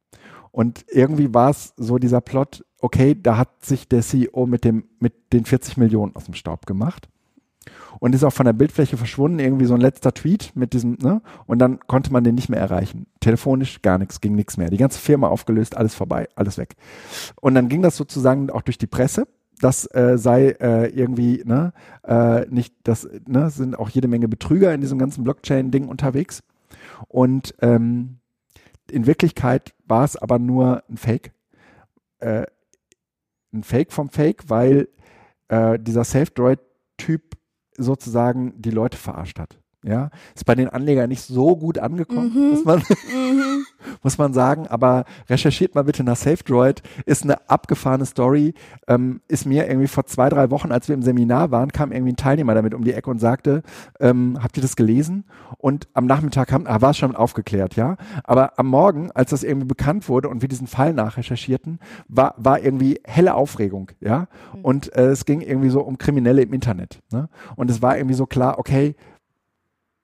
Und 0.59 0.83
irgendwie 0.89 1.33
war 1.33 1.51
es 1.51 1.73
so 1.77 1.99
dieser 1.99 2.19
Plot, 2.19 2.65
okay, 2.81 3.15
da 3.17 3.37
hat 3.37 3.63
sich 3.63 3.87
der 3.87 4.01
CEO 4.01 4.45
mit 4.45 4.65
dem, 4.65 4.83
mit 4.99 5.13
den 5.31 5.45
40 5.45 5.77
Millionen 5.77 6.13
aus 6.17 6.25
dem 6.25 6.33
Staub 6.33 6.65
gemacht. 6.65 7.07
und 8.01 8.13
ist 8.13 8.25
auch 8.25 8.33
von 8.33 8.45
der 8.45 8.51
Bildfläche 8.51 8.97
verschwunden, 8.97 9.39
irgendwie 9.39 9.63
so 9.63 9.73
ein 9.73 9.79
letzter 9.79 10.13
Tweet 10.13 10.51
mit 10.55 10.73
diesem, 10.73 10.97
ne? 11.01 11.21
Und 11.47 11.59
dann 11.59 11.79
konnte 11.87 12.11
man 12.11 12.25
den 12.25 12.35
nicht 12.35 12.49
mehr 12.49 12.59
erreichen. 12.59 13.05
Telefonisch 13.21 13.81
gar 13.81 13.97
nichts, 13.99 14.19
ging 14.19 14.35
nichts 14.35 14.57
mehr. 14.57 14.69
Die 14.69 14.75
ganze 14.75 14.99
Firma 14.99 15.29
aufgelöst, 15.29 15.77
alles 15.77 15.95
vorbei, 15.95 16.27
alles 16.35 16.57
weg. 16.57 16.75
Und 17.39 17.55
dann 17.55 17.69
ging 17.69 17.81
das 17.81 17.95
sozusagen 17.95 18.49
auch 18.49 18.61
durch 18.61 18.77
die 18.77 18.87
Presse. 18.87 19.29
Das 19.61 19.85
äh, 19.95 20.17
sei 20.17 20.57
äh, 20.59 20.87
irgendwie, 20.87 21.41
ne, 21.45 21.71
äh, 22.03 22.45
nicht, 22.49 22.75
das, 22.83 23.07
ne, 23.25 23.49
sind 23.49 23.79
auch 23.79 23.87
jede 23.87 24.09
Menge 24.09 24.27
Betrüger 24.27 24.73
in 24.73 24.81
diesem 24.81 24.99
ganzen 24.99 25.23
Blockchain-Ding 25.23 25.87
unterwegs. 25.87 26.43
Und 27.07 27.55
ähm, 27.61 28.19
in 28.91 29.05
Wirklichkeit 29.05 29.73
war 29.85 30.03
es 30.03 30.15
aber 30.15 30.39
nur 30.39 30.83
ein 30.89 30.97
Fake. 30.97 31.31
Äh, 32.19 32.45
ein 33.53 33.63
Fake 33.63 33.91
vom 33.91 34.09
Fake, 34.09 34.43
weil 34.49 34.89
äh, 35.47 35.79
dieser 35.79 36.03
Safe-Droid-Typ 36.03 37.35
sozusagen 37.77 38.53
die 38.61 38.71
Leute 38.71 38.97
verarscht 38.97 39.39
hat. 39.39 39.59
Ja, 39.83 40.09
ist 40.35 40.45
bei 40.45 40.55
den 40.55 40.67
Anlegern 40.67 41.07
nicht 41.07 41.21
so 41.21 41.55
gut 41.55 41.77
angekommen, 41.77 42.33
Mhm. 42.33 42.49
muss, 42.51 42.65
man, 42.65 42.79
Mhm. 42.79 43.58
Muss 44.03 44.17
man 44.17 44.33
sagen. 44.33 44.67
Aber 44.67 45.05
recherchiert 45.29 45.75
mal 45.75 45.83
bitte 45.83 46.03
nach 46.03 46.15
SafeDroid. 46.15 46.81
Ist 47.05 47.23
eine 47.23 47.49
abgefahrene 47.49 48.05
Story. 48.05 48.53
Ähm, 48.87 49.21
ist 49.27 49.45
mir 49.45 49.67
irgendwie 49.67 49.87
vor 49.87 50.05
zwei, 50.05 50.29
drei 50.29 50.49
Wochen, 50.51 50.71
als 50.71 50.87
wir 50.87 50.95
im 50.95 51.01
Seminar 51.01 51.51
waren, 51.51 51.71
kam 51.71 51.91
irgendwie 51.91 52.13
ein 52.13 52.17
Teilnehmer 52.17 52.53
damit 52.53 52.73
um 52.73 52.83
die 52.83 52.93
Ecke 52.93 53.09
und 53.09 53.19
sagte, 53.19 53.63
ähm, 53.99 54.37
habt 54.41 54.57
ihr 54.57 54.61
das 54.61 54.75
gelesen? 54.75 55.25
Und 55.57 55.87
am 55.93 56.05
Nachmittag 56.05 56.51
haben, 56.51 56.67
ah, 56.67 56.81
war 56.81 56.91
es 56.91 56.97
schon 56.97 57.15
aufgeklärt, 57.15 57.75
ja. 57.75 57.97
Aber 58.23 58.57
am 58.57 58.67
Morgen, 58.67 59.11
als 59.11 59.31
das 59.31 59.43
irgendwie 59.43 59.67
bekannt 59.67 60.09
wurde 60.09 60.29
und 60.29 60.41
wir 60.41 60.49
diesen 60.49 60.67
Fall 60.67 60.93
nachrecherchierten, 60.93 61.79
war, 62.07 62.35
war 62.37 62.59
irgendwie 62.59 62.99
helle 63.05 63.33
Aufregung, 63.35 63.91
ja. 63.99 64.27
Und 64.61 64.95
äh, 64.95 65.07
es 65.07 65.25
ging 65.25 65.41
irgendwie 65.41 65.69
so 65.69 65.81
um 65.81 65.97
Kriminelle 65.97 66.41
im 66.41 66.53
Internet. 66.53 67.01
Ne? 67.11 67.29
Und 67.55 67.69
es 67.69 67.81
war 67.81 67.97
irgendwie 67.97 68.15
so 68.15 68.25
klar, 68.25 68.59
okay, 68.59 68.95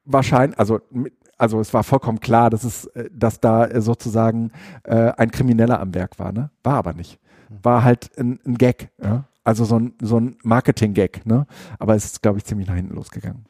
wahrscheinlich, 0.06 0.60
also 0.60 0.80
mit- 0.92 1.14
also 1.38 1.60
es 1.60 1.74
war 1.74 1.84
vollkommen 1.84 2.20
klar, 2.20 2.50
dass 2.50 2.64
es, 2.64 2.86
äh, 2.88 3.10
dass 3.12 3.40
da 3.40 3.66
äh, 3.66 3.82
sozusagen 3.82 4.52
äh, 4.84 5.12
ein 5.18 5.32
Krimineller 5.32 5.80
am 5.80 5.94
Werk 5.94 6.20
war, 6.20 6.32
ne? 6.32 6.50
War 6.64 6.76
aber 6.76 6.94
nicht. 6.94 7.20
War 7.50 7.84
halt 7.84 8.12
ein, 8.18 8.40
ein 8.46 8.58
Gag, 8.58 8.90
ja? 9.02 9.26
Also 9.44 9.64
so 9.64 9.78
ein, 9.78 9.94
so 10.02 10.20
ein 10.20 10.38
Marketing-Gag, 10.44 11.26
ne? 11.26 11.46
Aber 11.78 11.96
es 11.96 12.06
ist, 12.06 12.22
glaube 12.22 12.40
ich, 12.40 12.46
ziemlich 12.46 12.68
nach 12.68 12.76
hinten 12.76 12.96
losgegangen. 12.96 13.46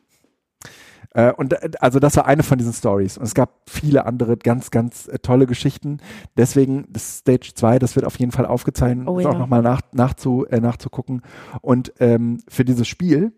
Äh, 1.13 1.31
und 1.31 1.53
äh, 1.53 1.71
also 1.79 1.99
das 1.99 2.17
war 2.17 2.25
eine 2.25 2.43
von 2.43 2.57
diesen 2.57 2.73
Stories. 2.73 3.17
Und 3.17 3.23
es 3.23 3.33
gab 3.33 3.69
viele 3.69 4.05
andere 4.05 4.35
ganz, 4.35 4.71
ganz 4.71 5.07
äh, 5.07 5.19
tolle 5.19 5.47
Geschichten. 5.47 5.99
Deswegen 6.35 6.85
das 6.89 7.19
Stage 7.19 7.53
2, 7.55 7.79
das 7.79 7.95
wird 7.95 8.05
auf 8.05 8.19
jeden 8.19 8.33
Fall 8.33 8.45
aufgezeichnet, 8.45 9.07
Oh 9.07 9.17
ist 9.17 9.23
ja. 9.23 9.31
auch 9.31 9.37
nochmal 9.37 9.61
nach, 9.61 9.81
nachzu, 9.93 10.45
nachzugucken. 10.49 11.21
Und 11.61 11.93
ähm, 11.99 12.39
für 12.49 12.65
dieses 12.65 12.87
Spiel 12.87 13.31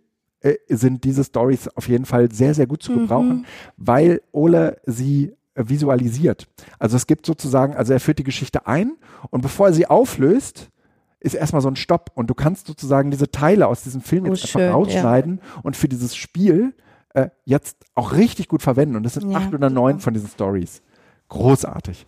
äh, 0.48 0.76
sind 0.76 1.04
diese 1.04 1.24
Stories 1.24 1.68
auf 1.70 1.88
jeden 1.88 2.06
Fall 2.06 2.32
sehr, 2.32 2.54
sehr 2.54 2.68
gut 2.68 2.84
zu 2.84 2.94
gebrauchen, 2.94 3.46
weil 3.78 4.22
Ole 4.32 4.80
sie 4.86 5.34
äh, 5.56 5.64
visualisiert. 5.68 6.48
Also 6.80 6.98
es 6.98 7.08
gibt 7.08 7.26
sozusagen, 7.26 7.76
also 7.76 7.94
er 7.94 8.00
führt 8.00 8.20
die 8.20 8.24
Geschichte 8.24 8.68
ein 8.68 8.94
und 9.30 9.42
bevor 9.42 9.68
er 9.68 9.74
sie 9.74 9.88
auflöst, 9.88 10.70
ist 11.20 11.34
erstmal 11.34 11.62
so 11.62 11.68
ein 11.68 11.76
Stopp 11.76 12.12
und 12.14 12.30
du 12.30 12.34
kannst 12.36 12.68
sozusagen 12.68 13.10
diese 13.12 13.32
Teile 13.32 13.68
aus 13.68 13.84
diesem 13.84 14.02
Film 14.02 14.26
Oh, 14.26 14.28
jetzt 14.28 14.44
einfach 14.44 14.60
schön, 14.60 14.62
ja. 14.62 14.74
rausschneiden 14.74 15.42
und 15.64 15.76
für 15.76 15.90
dieses 15.90 16.16
Spiel 16.16 16.74
äh, 17.14 17.30
jetzt 17.46 17.78
auch 17.96 18.14
richtig 18.14 18.48
gut 18.48 18.62
verwenden. 18.62 18.96
Und 18.96 19.04
das 19.04 19.16
sind 19.16 19.32
Ja, 19.32 19.40
acht 19.40 19.54
oder 19.54 19.70
neun 19.70 20.00
von 20.00 20.14
diesen 20.14 20.30
Stories. 20.30 20.84
Großartig. 21.30 22.06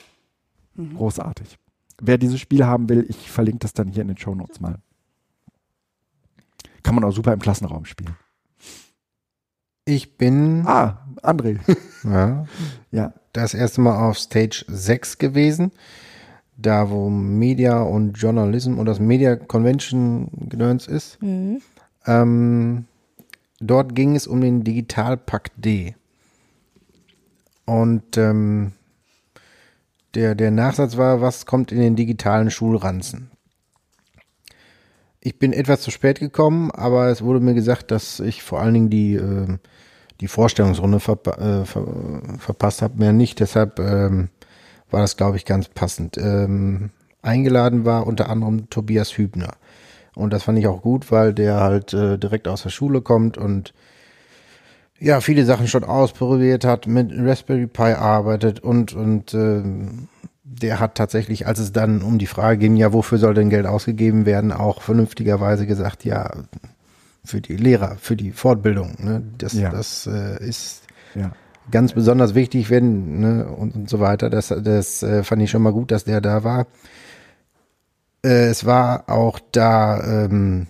Mhm. 0.76 0.96
Großartig. 0.96 1.58
Wer 2.02 2.18
dieses 2.18 2.40
Spiel 2.40 2.66
haben 2.66 2.88
will, 2.88 3.06
ich 3.10 3.30
verlinke 3.32 3.60
das 3.60 3.74
dann 3.74 3.90
hier 3.90 4.04
in 4.04 4.08
den 4.10 4.18
Show 4.18 4.36
Notes 4.36 4.60
mal. 4.60 4.76
Kann 6.84 6.96
man 6.96 7.04
auch 7.04 7.12
super 7.12 7.34
im 7.34 7.40
Klassenraum 7.40 7.86
spielen. 7.86 8.16
Ich 9.90 10.18
bin 10.18 10.68
Ah, 10.68 11.00
André. 11.24 11.58
ja, 12.04 12.46
ja. 12.92 13.14
das 13.34 13.56
erste 13.56 13.82
Mal 13.82 14.08
auf 14.08 14.20
Stage 14.20 14.64
6 14.68 15.18
gewesen. 15.18 15.72
Da, 16.58 16.92
wo 16.92 17.10
Media 17.10 17.82
und 17.82 18.14
Journalism 18.14 18.78
und 18.78 18.86
das 18.86 19.00
Media 19.00 19.36
Convention 19.36 20.30
Gedöns 20.50 20.86
ist. 20.86 21.20
Mhm. 21.24 21.62
Ähm, 22.06 22.86
dort 23.60 23.96
ging 23.96 24.16
es 24.16 24.28
um 24.28 24.42
den 24.42 24.64
Digitalpakt 24.64 25.54
D. 25.56 25.96
Und 27.66 28.16
ähm, 28.18 28.74
der, 30.14 30.36
der 30.36 30.52
Nachsatz 30.52 30.98
war, 30.98 31.22
was 31.22 31.48
kommt 31.48 31.72
in 31.72 31.80
den 31.80 31.96
digitalen 31.96 32.52
Schulranzen? 32.52 33.32
Ich 35.22 35.40
bin 35.40 35.52
etwas 35.52 35.82
zu 35.82 35.90
spät 35.90 36.20
gekommen, 36.20 36.70
aber 36.72 37.08
es 37.08 37.24
wurde 37.24 37.40
mir 37.40 37.54
gesagt, 37.54 37.90
dass 37.92 38.20
ich 38.20 38.44
vor 38.44 38.60
allen 38.62 38.74
Dingen 38.74 38.90
die, 38.90 39.16
äh, 39.16 39.58
die 40.22 40.28
Vorstellungsrunde 40.28 41.00
verpa 41.00 41.32
äh, 41.62 41.66
ver 41.66 41.86
verpasst 42.38 42.82
habe, 42.82 42.98
mehr 42.98 43.14
nicht. 43.14 43.40
Deshalb 43.40 43.80
ähm, 43.80 44.30
war 44.92 45.02
das, 45.02 45.18
glaube 45.18 45.38
ich, 45.38 45.46
ganz 45.46 45.70
passend. 45.70 46.18
Ähm, 46.18 46.92
eingeladen 47.22 47.86
war 47.86 48.08
unter 48.08 48.30
anderem 48.30 48.70
Tobias 48.70 49.18
Hübner. 49.18 49.52
Und 50.16 50.34
das 50.34 50.44
fand 50.44 50.60
ich 50.60 50.68
auch 50.68 50.82
gut, 50.82 51.12
weil 51.12 51.34
der 51.34 51.60
halt 51.62 51.94
äh, 51.94 52.18
direkt 52.18 52.48
aus 52.48 52.64
der 52.64 52.70
Schule 52.70 53.02
kommt 53.02 53.38
und 53.38 53.74
ja, 55.00 55.22
viele 55.22 55.46
Sachen 55.46 55.68
schon 55.68 55.86
ausprobiert 55.86 56.66
hat, 56.66 56.86
mit 56.86 57.12
Raspberry 57.16 57.68
Pi 57.68 57.94
arbeitet 57.94 58.60
und, 58.60 58.94
und 58.94 59.34
ähm, 59.34 60.10
der 60.44 60.82
hat 60.82 60.96
tatsächlich, 60.96 61.48
als 61.48 61.60
es 61.60 61.72
dann 61.72 62.02
um 62.02 62.18
die 62.18 62.28
Frage 62.28 62.58
ging, 62.58 62.76
ja, 62.76 62.92
wofür 62.92 63.18
soll 63.18 63.34
denn 63.34 63.50
Geld 63.50 63.66
ausgegeben 63.66 64.26
werden, 64.26 64.52
auch 64.52 64.82
vernünftigerweise 64.82 65.66
gesagt, 65.66 66.04
ja, 66.04 66.32
für 67.24 67.42
die 67.42 67.58
Lehrer, 67.58 67.98
für 68.00 68.16
die 68.16 68.32
Fortbildung. 68.32 68.96
Ne? 69.00 69.24
Das, 69.38 69.54
Ja. 69.54 69.70
das 69.70 70.08
äh, 70.08 70.44
ist 70.48 70.84
Ja. 71.16 71.32
ganz 71.72 71.94
besonders 71.94 72.36
wichtig, 72.36 72.70
wenn, 72.70 73.20
ne, 73.20 73.46
und, 73.48 73.76
und 73.76 73.90
so 73.90 74.00
weiter. 74.00 74.30
Das, 74.30 74.48
das 74.50 75.04
äh, 75.04 75.24
fand 75.24 75.42
ich 75.42 75.52
schon 75.52 75.62
mal 75.62 75.74
gut, 75.74 75.92
dass 75.92 76.04
der 76.06 76.22
da 76.22 76.44
war. 76.44 76.68
Äh, 78.24 78.48
es 78.48 78.66
war 78.66 79.10
auch 79.10 79.40
da 79.52 80.26
ähm, 80.26 80.68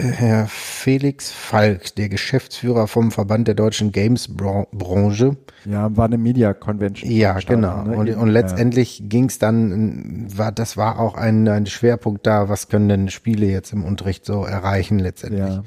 Herr 0.00 0.46
Felix 0.48 1.30
Falk, 1.30 1.94
der 1.94 2.08
Geschäftsführer 2.08 2.86
vom 2.86 3.10
Verband 3.10 3.48
der 3.48 3.54
deutschen 3.54 3.92
Games-Branche. 3.92 5.36
Ja, 5.64 5.94
war 5.96 6.06
eine 6.06 6.18
Media 6.18 6.54
Convention. 6.54 7.10
Ja, 7.10 7.38
genau. 7.38 7.82
Ne? 7.82 7.96
Und, 7.96 8.10
und 8.14 8.28
letztendlich 8.28 9.02
ging 9.04 9.26
es 9.26 9.38
dann, 9.38 10.26
war, 10.36 10.52
das 10.52 10.76
war 10.76 10.98
auch 10.98 11.14
ein, 11.16 11.46
ein 11.48 11.66
Schwerpunkt 11.66 12.26
da, 12.26 12.48
was 12.48 12.68
können 12.68 12.88
denn 12.88 13.08
Spiele 13.10 13.46
jetzt 13.46 13.72
im 13.72 13.84
Unterricht 13.84 14.24
so 14.24 14.44
erreichen 14.44 14.98
letztendlich. 14.98 15.40
ja. 15.40 15.62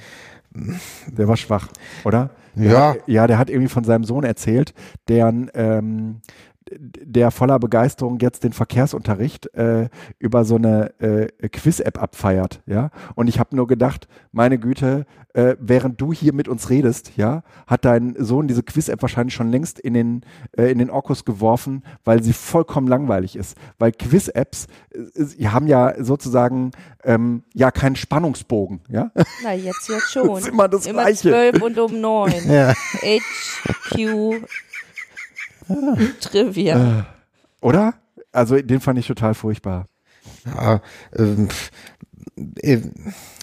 Der 1.07 1.27
war 1.27 1.35
schwach, 1.37 1.69
oder? 2.03 2.29
Der 2.55 2.71
Ja. 2.71 2.89
Hat, 2.89 2.97
ja, 3.07 3.27
der 3.27 3.39
hat 3.39 3.49
irgendwie 3.49 3.69
von 3.69 3.83
seinem 3.83 4.03
Sohn 4.03 4.23
erzählt, 4.23 4.73
deren 5.07 5.49
ähm, 5.55 6.21
der 6.79 7.31
voller 7.31 7.59
Begeisterung 7.59 8.19
jetzt 8.19 8.43
den 8.43 8.53
Verkehrsunterricht 8.53 9.53
äh, 9.55 9.89
über 10.19 10.45
so 10.45 10.55
eine 10.55 10.99
äh, 10.99 11.27
Quiz-App 11.49 12.01
abfeiert, 12.01 12.61
ja. 12.65 12.89
Und 13.15 13.27
ich 13.27 13.39
habe 13.39 13.55
nur 13.55 13.67
gedacht, 13.67 14.07
meine 14.31 14.57
Güte, 14.57 15.05
äh, 15.33 15.55
während 15.59 15.99
du 15.99 16.13
hier 16.13 16.33
mit 16.33 16.47
uns 16.47 16.69
redest, 16.69 17.13
ja, 17.17 17.43
hat 17.67 17.85
dein 17.85 18.15
Sohn 18.17 18.47
diese 18.47 18.63
Quiz-App 18.63 19.01
wahrscheinlich 19.01 19.33
schon 19.33 19.51
längst 19.51 19.79
in 19.79 19.93
den 19.93 20.21
äh, 20.57 20.71
in 20.71 20.77
den 20.77 20.89
Orkus 20.89 21.25
geworfen, 21.25 21.83
weil 22.03 22.21
sie 22.23 22.33
vollkommen 22.33 22.87
langweilig 22.87 23.35
ist. 23.35 23.57
Weil 23.79 23.91
Quiz-Apps, 23.91 24.67
äh, 24.93 25.45
haben 25.45 25.67
ja 25.67 25.93
sozusagen 26.03 26.71
ähm, 27.03 27.43
ja 27.53 27.71
keinen 27.71 27.95
Spannungsbogen, 27.95 28.81
ja. 28.89 29.11
Na, 29.43 29.53
jetzt, 29.53 29.89
jetzt 29.89 30.11
schon. 30.11 30.23
Das 30.33 30.41
ist 30.43 30.47
immer 30.49 30.67
das 30.67 30.85
immer 30.85 31.03
Gleiche. 31.03 31.29
zwölf 31.29 31.61
und 31.61 31.77
um 31.79 32.01
neun. 32.01 32.33
Ja. 32.47 32.73
HQ 32.73 34.41
Trivia. 36.19 37.05
Oder? 37.61 37.93
Also 38.31 38.57
den 38.61 38.79
fand 38.79 38.99
ich 38.99 39.07
total 39.07 39.33
furchtbar. 39.33 39.87
Ja, 40.45 40.81
ähm, 41.15 41.47
äh, 42.61 42.79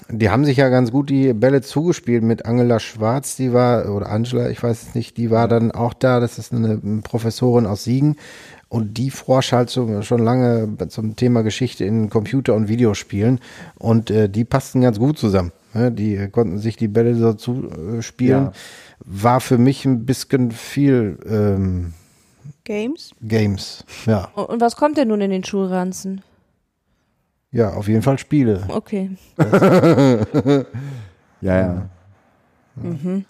die 0.09 0.29
haben 0.29 0.45
sich 0.45 0.57
ja 0.57 0.69
ganz 0.69 0.91
gut 0.91 1.11
die 1.11 1.33
Bälle 1.33 1.63
zugespielt 1.63 2.25
mit 2.25 2.45
Angela 2.45 2.81
Schwarz, 2.81 3.37
die 3.37 3.53
war, 3.53 3.95
oder 3.95 4.11
Angela, 4.11 4.51
ich 4.51 4.61
weiß 4.63 4.83
es 4.83 4.95
nicht, 4.95 5.17
die 5.17 5.31
war 5.31 5.47
dann 5.47 5.71
auch 5.71 5.95
da, 5.95 6.19
das 6.19 6.39
ist 6.39 6.53
eine 6.53 6.79
Professorin 7.03 7.67
aus 7.67 7.85
Siegen 7.85 8.17
und 8.69 8.99
die 8.99 9.11
forscht 9.11 9.53
halt 9.53 9.71
so, 9.71 10.03
schon 10.03 10.23
lange 10.23 10.69
zum 10.89 11.15
Thema 11.15 11.43
Geschichte 11.43 11.85
in 11.85 12.11
Computer- 12.11 12.55
und 12.55 12.69
Videospielen 12.69 13.39
und 13.79 14.11
äh, 14.11 14.29
die 14.29 14.45
passten 14.45 14.81
ganz 14.81 14.99
gut 14.99 15.19
zusammen. 15.19 15.53
Ne? 15.75 15.93
Die 15.93 16.17
äh, 16.17 16.29
konnten 16.29 16.59
sich 16.59 16.77
die 16.77 16.89
Bälle 16.89 17.15
so 17.15 17.33
zuspielen. 17.35 18.45
Ja. 18.47 18.53
War 19.05 19.41
für 19.41 19.59
mich 19.59 19.85
ein 19.85 20.05
bisschen 20.07 20.51
viel 20.51 21.19
ähm, 21.29 21.95
Games. 22.71 23.11
Games. 23.21 23.85
Ja, 24.07 24.27
Und, 24.37 24.61
was 24.61 24.77
kommt 24.77 24.97
denn 24.97 25.09
nun 25.09 25.21
in 25.21 25.31
den 25.33 25.43
Schulranzen? 25.43 26.23
ja, 27.51 27.73
auf 27.73 27.89
jeden 27.89 28.03
Fall 28.03 28.17
Spiele. 28.19 28.65
Okay. 28.69 29.11
Ja, 31.43 31.57
ja. 31.59 31.89
Mhm. 32.77 33.25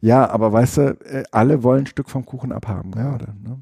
Ja, 0.00 0.30
aber 0.30 0.52
weißt 0.52 0.76
du, 0.78 0.82
äh, 1.04 1.24
alle 1.32 1.62
wollen 1.64 1.82
ein 1.82 1.86
Stück 1.86 2.08
vom 2.08 2.24
Kuchen 2.24 2.52
abhaben 2.52 2.92
gerade. 2.92 3.34
Ne? 3.42 3.60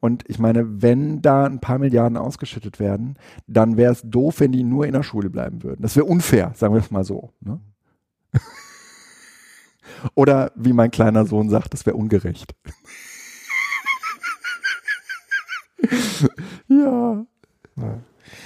Und 0.00 0.22
ich 0.28 0.38
meine, 0.38 0.80
wenn 0.80 1.20
da 1.20 1.44
ein 1.44 1.58
paar 1.60 1.78
Milliarden 1.78 2.16
ausgeschüttet 2.16 2.78
werden, 2.78 3.16
dann 3.48 3.76
wäre 3.76 3.92
es 3.92 4.02
doof, 4.04 4.38
wenn 4.40 4.52
die 4.52 4.62
nur 4.62 4.86
in 4.86 4.92
der 4.92 5.02
Schule 5.02 5.28
bleiben 5.28 5.62
würden. 5.64 5.82
Das 5.82 5.96
wäre 5.96 6.06
unfair, 6.06 6.52
sagen 6.54 6.72
wir 6.72 6.80
es 6.80 6.90
mal 6.92 7.04
so. 7.04 7.30
Ne? 7.40 7.60
Oder 10.14 10.52
wie 10.54 10.72
mein 10.72 10.90
kleiner 10.90 11.26
Sohn 11.26 11.48
sagt, 11.50 11.72
das 11.74 11.86
wäre 11.86 11.96
ungerecht. 11.96 12.54
ja. 16.68 17.24
ja. 17.76 17.98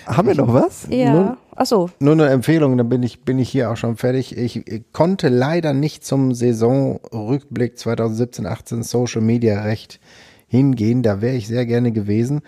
Haben 0.07 0.29
wir 0.29 0.35
noch 0.35 0.53
was? 0.53 0.87
Ja. 0.89 1.13
Nun, 1.13 1.37
Achso. 1.57 1.91
Nur 2.01 2.13
eine 2.13 2.29
Empfehlung, 2.29 2.77
dann 2.77 2.89
bin 2.89 3.03
ich, 3.03 3.25
bin 3.25 3.39
ich 3.39 3.49
hier 3.49 3.71
auch 3.71 3.77
schon 3.77 3.97
fertig. 3.97 4.37
Ich, 4.37 4.67
ich 4.67 4.93
konnte 4.93 5.29
leider 5.29 5.73
nicht 5.73 6.05
zum 6.05 6.35
Saisonrückblick 6.35 7.77
2017-18 7.77 8.83
Social 8.83 9.23
Media 9.23 9.63
Recht 9.63 9.99
hingehen. 10.47 11.03
Da 11.03 11.23
wäre 11.23 11.35
ich 11.35 11.49
sehr 11.49 11.65
gerne 11.65 11.93
gewesen. 11.93 12.43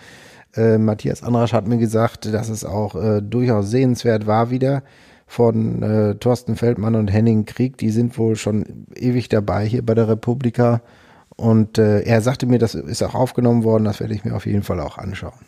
Äh, 0.55 0.79
Matthias 0.79 1.23
Anrasch 1.23 1.55
hat 1.55 1.67
mir 1.67 1.79
gesagt, 1.79 2.27
dass 2.33 2.49
es 2.49 2.65
auch 2.65 2.95
äh, 2.95 3.23
durchaus 3.23 3.71
sehenswert 3.71 4.27
war 4.27 4.51
wieder 4.51 4.83
von 5.29 5.83
äh, 5.83 6.15
Thorsten 6.17 6.57
Feldmann 6.57 6.97
und 6.97 7.13
Henning 7.13 7.45
Krieg. 7.45 7.77
Die 7.77 7.91
sind 7.91 8.19
wohl 8.19 8.35
schon 8.35 8.87
ewig 8.97 9.29
dabei 9.29 9.67
hier 9.67 9.85
bei 9.85 9.95
der 9.95 10.09
Republika. 10.09 10.81
Und 11.37 11.79
äh, 11.79 12.01
er 12.01 12.23
sagte 12.23 12.47
mir, 12.47 12.59
das 12.59 12.75
ist 12.75 13.03
auch 13.03 13.15
aufgenommen 13.15 13.63
worden. 13.63 13.85
Das 13.85 14.01
werde 14.01 14.15
ich 14.15 14.25
mir 14.25 14.35
auf 14.35 14.47
jeden 14.47 14.63
Fall 14.63 14.81
auch 14.81 14.99
anschauen. 14.99 15.39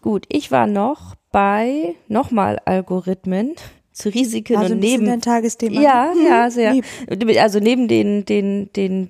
Gut, 0.00 0.24
ich 0.28 0.50
war 0.50 0.66
noch 0.66 1.14
bei 1.30 1.94
nochmal 2.08 2.58
Algorithmen 2.64 3.54
zu 3.92 4.08
Risiken 4.08 4.56
Also 4.56 4.74
und 4.74 4.80
neben 4.80 5.04
dein 5.04 5.20
Tagesthema. 5.20 5.80
Ja, 5.80 6.12
ja, 6.28 6.50
sehr. 6.50 6.72
Lieb. 6.72 6.84
Also 7.38 7.60
neben 7.60 7.86
den, 7.86 8.24
den, 8.24 8.70
den 8.74 9.08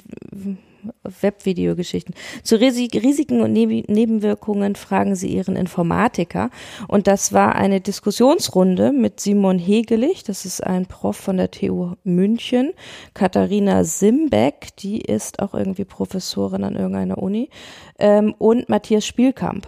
Webvideogeschichten. 1.02 2.14
Zu 2.42 2.56
Risi- 2.56 2.92
Risiken 2.94 3.40
und 3.40 3.52
Neb- 3.52 3.88
Nebenwirkungen 3.88 4.74
fragen 4.74 5.14
Sie 5.16 5.28
Ihren 5.28 5.56
Informatiker. 5.56 6.50
Und 6.88 7.06
das 7.06 7.32
war 7.32 7.54
eine 7.54 7.80
Diskussionsrunde 7.80 8.92
mit 8.92 9.20
Simon 9.20 9.58
Hegelich, 9.58 10.24
das 10.24 10.44
ist 10.44 10.64
ein 10.64 10.86
Prof 10.86 11.16
von 11.16 11.36
der 11.36 11.50
TU 11.50 11.94
München, 12.04 12.72
Katharina 13.14 13.84
Simbeck, 13.84 14.76
die 14.78 15.00
ist 15.00 15.40
auch 15.40 15.54
irgendwie 15.54 15.84
Professorin 15.84 16.64
an 16.64 16.76
irgendeiner 16.76 17.18
Uni, 17.18 17.50
ähm, 17.98 18.34
und 18.38 18.68
Matthias 18.68 19.06
Spielkamp 19.06 19.66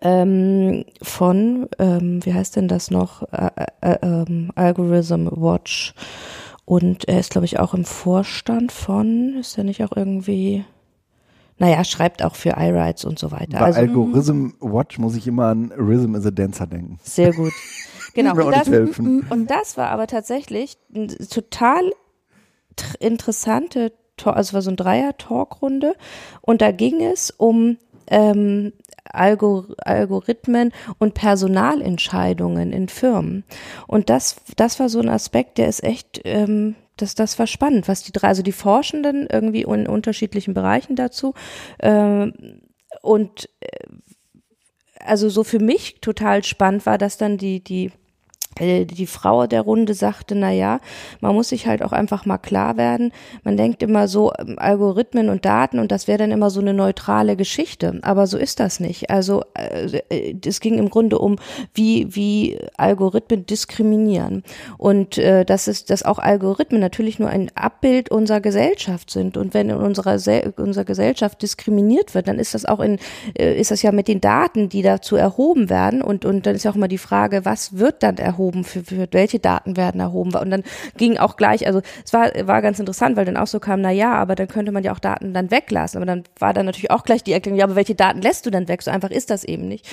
ähm, 0.00 0.84
von, 1.00 1.68
ähm, 1.78 2.24
wie 2.24 2.34
heißt 2.34 2.56
denn 2.56 2.66
das 2.66 2.90
noch, 2.90 3.22
äh, 3.32 3.48
äh, 3.80 3.96
ähm, 4.02 4.50
Algorithm 4.56 5.28
Watch. 5.30 5.94
Und 6.64 7.08
er 7.08 7.18
ist, 7.20 7.30
glaube 7.30 7.44
ich, 7.44 7.58
auch 7.58 7.74
im 7.74 7.84
Vorstand 7.84 8.70
von, 8.72 9.36
ist 9.40 9.58
er 9.58 9.64
nicht 9.64 9.82
auch 9.82 9.96
irgendwie, 9.96 10.64
naja, 11.58 11.82
schreibt 11.84 12.22
auch 12.22 12.36
für 12.36 12.50
iRights 12.50 13.04
und 13.04 13.18
so 13.18 13.30
weiter. 13.32 13.58
Bei 13.58 13.66
Also 13.66 13.80
Algorithm 13.80 14.54
Watch 14.60 14.98
muss 14.98 15.16
ich 15.16 15.26
immer 15.26 15.46
an 15.46 15.72
Rhythm 15.76 16.14
is 16.14 16.24
a 16.26 16.30
Dancer 16.30 16.66
denken. 16.66 16.98
sehr 17.02 17.32
gut. 17.32 17.52
Genau. 18.14 18.32
Und 18.44 18.52
das, 18.54 18.68
und 18.68 19.46
das 19.50 19.78
war 19.78 19.88
aber 19.88 20.06
tatsächlich 20.06 20.76
eine 20.94 21.06
total 21.30 21.92
interessante, 23.00 23.92
Talk- 24.18 24.36
also 24.36 24.50
es 24.50 24.54
war 24.54 24.62
so 24.62 24.70
ein 24.70 24.76
Dreier-Talkrunde 24.76 25.94
und 26.42 26.60
da 26.60 26.72
ging 26.72 27.00
es 27.00 27.30
um 27.30 27.78
ähm, 28.08 28.72
Algorithmen 29.04 30.72
und 30.98 31.14
Personalentscheidungen 31.14 32.72
in 32.72 32.88
Firmen. 32.88 33.44
Und 33.86 34.10
das, 34.10 34.36
das 34.56 34.78
war 34.80 34.88
so 34.88 35.00
ein 35.00 35.08
Aspekt, 35.08 35.58
der 35.58 35.68
ist 35.68 35.82
echt, 35.82 36.20
ähm, 36.24 36.76
das, 36.96 37.14
das 37.14 37.38
war 37.38 37.46
spannend, 37.46 37.88
was 37.88 38.02
die 38.02 38.12
drei, 38.12 38.28
also 38.28 38.42
die 38.42 38.52
Forschenden 38.52 39.26
irgendwie 39.30 39.62
in 39.62 39.86
unterschiedlichen 39.86 40.54
Bereichen 40.54 40.94
dazu 40.94 41.34
ähm, 41.80 42.60
und 43.00 43.48
äh, 43.60 43.86
also 45.04 45.28
so 45.28 45.42
für 45.42 45.58
mich 45.58 46.00
total 46.00 46.44
spannend 46.44 46.86
war, 46.86 46.96
dass 46.96 47.18
dann 47.18 47.36
die, 47.36 47.62
die 47.62 47.90
die 48.58 49.06
Frau 49.06 49.46
der 49.46 49.62
Runde 49.62 49.94
sagte, 49.94 50.34
na 50.34 50.50
ja, 50.50 50.80
man 51.20 51.34
muss 51.34 51.48
sich 51.48 51.66
halt 51.66 51.82
auch 51.82 51.92
einfach 51.92 52.26
mal 52.26 52.38
klar 52.38 52.76
werden. 52.76 53.12
Man 53.44 53.56
denkt 53.56 53.82
immer 53.82 54.08
so 54.08 54.32
ähm, 54.38 54.58
Algorithmen 54.58 55.30
und 55.30 55.44
Daten 55.44 55.78
und 55.78 55.90
das 55.90 56.06
wäre 56.06 56.18
dann 56.18 56.32
immer 56.32 56.50
so 56.50 56.60
eine 56.60 56.74
neutrale 56.74 57.36
Geschichte. 57.36 57.98
Aber 58.02 58.26
so 58.26 58.36
ist 58.36 58.60
das 58.60 58.78
nicht. 58.78 59.10
Also 59.10 59.42
äh, 59.54 60.00
äh, 60.10 60.36
es 60.44 60.60
ging 60.60 60.78
im 60.78 60.90
Grunde 60.90 61.18
um, 61.18 61.36
wie 61.72 62.14
wie 62.14 62.58
Algorithmen 62.76 63.46
diskriminieren 63.46 64.42
und 64.76 65.16
äh, 65.16 65.44
dass 65.44 65.66
es, 65.66 65.86
dass 65.86 66.02
auch 66.02 66.18
Algorithmen 66.18 66.80
natürlich 66.80 67.18
nur 67.18 67.30
ein 67.30 67.50
Abbild 67.54 68.10
unserer 68.10 68.40
Gesellschaft 68.40 69.10
sind. 69.10 69.36
Und 69.36 69.54
wenn 69.54 69.70
in 69.70 69.76
unserer 69.76 70.18
Se 70.18 70.52
unserer 70.56 70.84
Gesellschaft 70.84 71.40
diskriminiert 71.40 72.14
wird, 72.14 72.28
dann 72.28 72.38
ist 72.38 72.54
das 72.54 72.66
auch 72.66 72.80
in 72.80 72.98
äh, 73.38 73.58
ist 73.58 73.70
das 73.70 73.82
ja 73.82 73.92
mit 73.92 74.08
den 74.08 74.20
Daten, 74.20 74.68
die 74.68 74.82
dazu 74.82 75.16
erhoben 75.16 75.70
werden. 75.70 76.02
Und 76.02 76.26
und 76.26 76.44
dann 76.46 76.54
ist 76.54 76.64
ja 76.64 76.70
auch 76.70 76.76
mal 76.76 76.88
die 76.88 76.98
Frage, 76.98 77.46
was 77.46 77.78
wird 77.78 78.02
dann 78.02 78.18
erhoben? 78.18 78.41
Für, 78.50 78.82
für 78.82 79.08
welche 79.12 79.38
Daten 79.38 79.76
werden 79.76 80.00
erhoben? 80.00 80.34
Und 80.34 80.50
dann 80.50 80.64
ging 80.96 81.18
auch 81.18 81.36
gleich, 81.36 81.66
also 81.66 81.80
es 82.04 82.12
war 82.12 82.30
war 82.46 82.62
ganz 82.62 82.78
interessant, 82.78 83.16
weil 83.16 83.24
dann 83.24 83.36
auch 83.36 83.46
so 83.46 83.60
kam, 83.60 83.80
na 83.80 83.90
ja, 83.90 84.14
aber 84.14 84.34
dann 84.34 84.48
könnte 84.48 84.72
man 84.72 84.82
ja 84.82 84.92
auch 84.92 84.98
Daten 84.98 85.34
dann 85.34 85.50
weglassen. 85.50 85.98
Aber 85.98 86.06
dann 86.06 86.24
war 86.38 86.52
dann 86.52 86.66
natürlich 86.66 86.90
auch 86.90 87.04
gleich 87.04 87.22
die 87.22 87.32
Erklärung, 87.32 87.58
ja, 87.58 87.64
aber 87.64 87.76
welche 87.76 87.94
Daten 87.94 88.22
lässt 88.22 88.46
du 88.46 88.50
dann 88.50 88.68
weg? 88.68 88.82
So 88.82 88.90
einfach 88.90 89.10
ist 89.10 89.30
das 89.30 89.44
eben 89.44 89.68
nicht. 89.68 89.86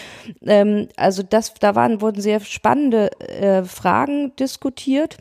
Ähm, 0.45 0.87
also 0.95 1.23
das, 1.23 1.53
da 1.53 1.75
waren 1.75 2.01
wurden 2.01 2.21
sehr 2.21 2.39
spannende 2.39 3.11
äh, 3.19 3.63
Fragen 3.63 4.35
diskutiert. 4.37 5.17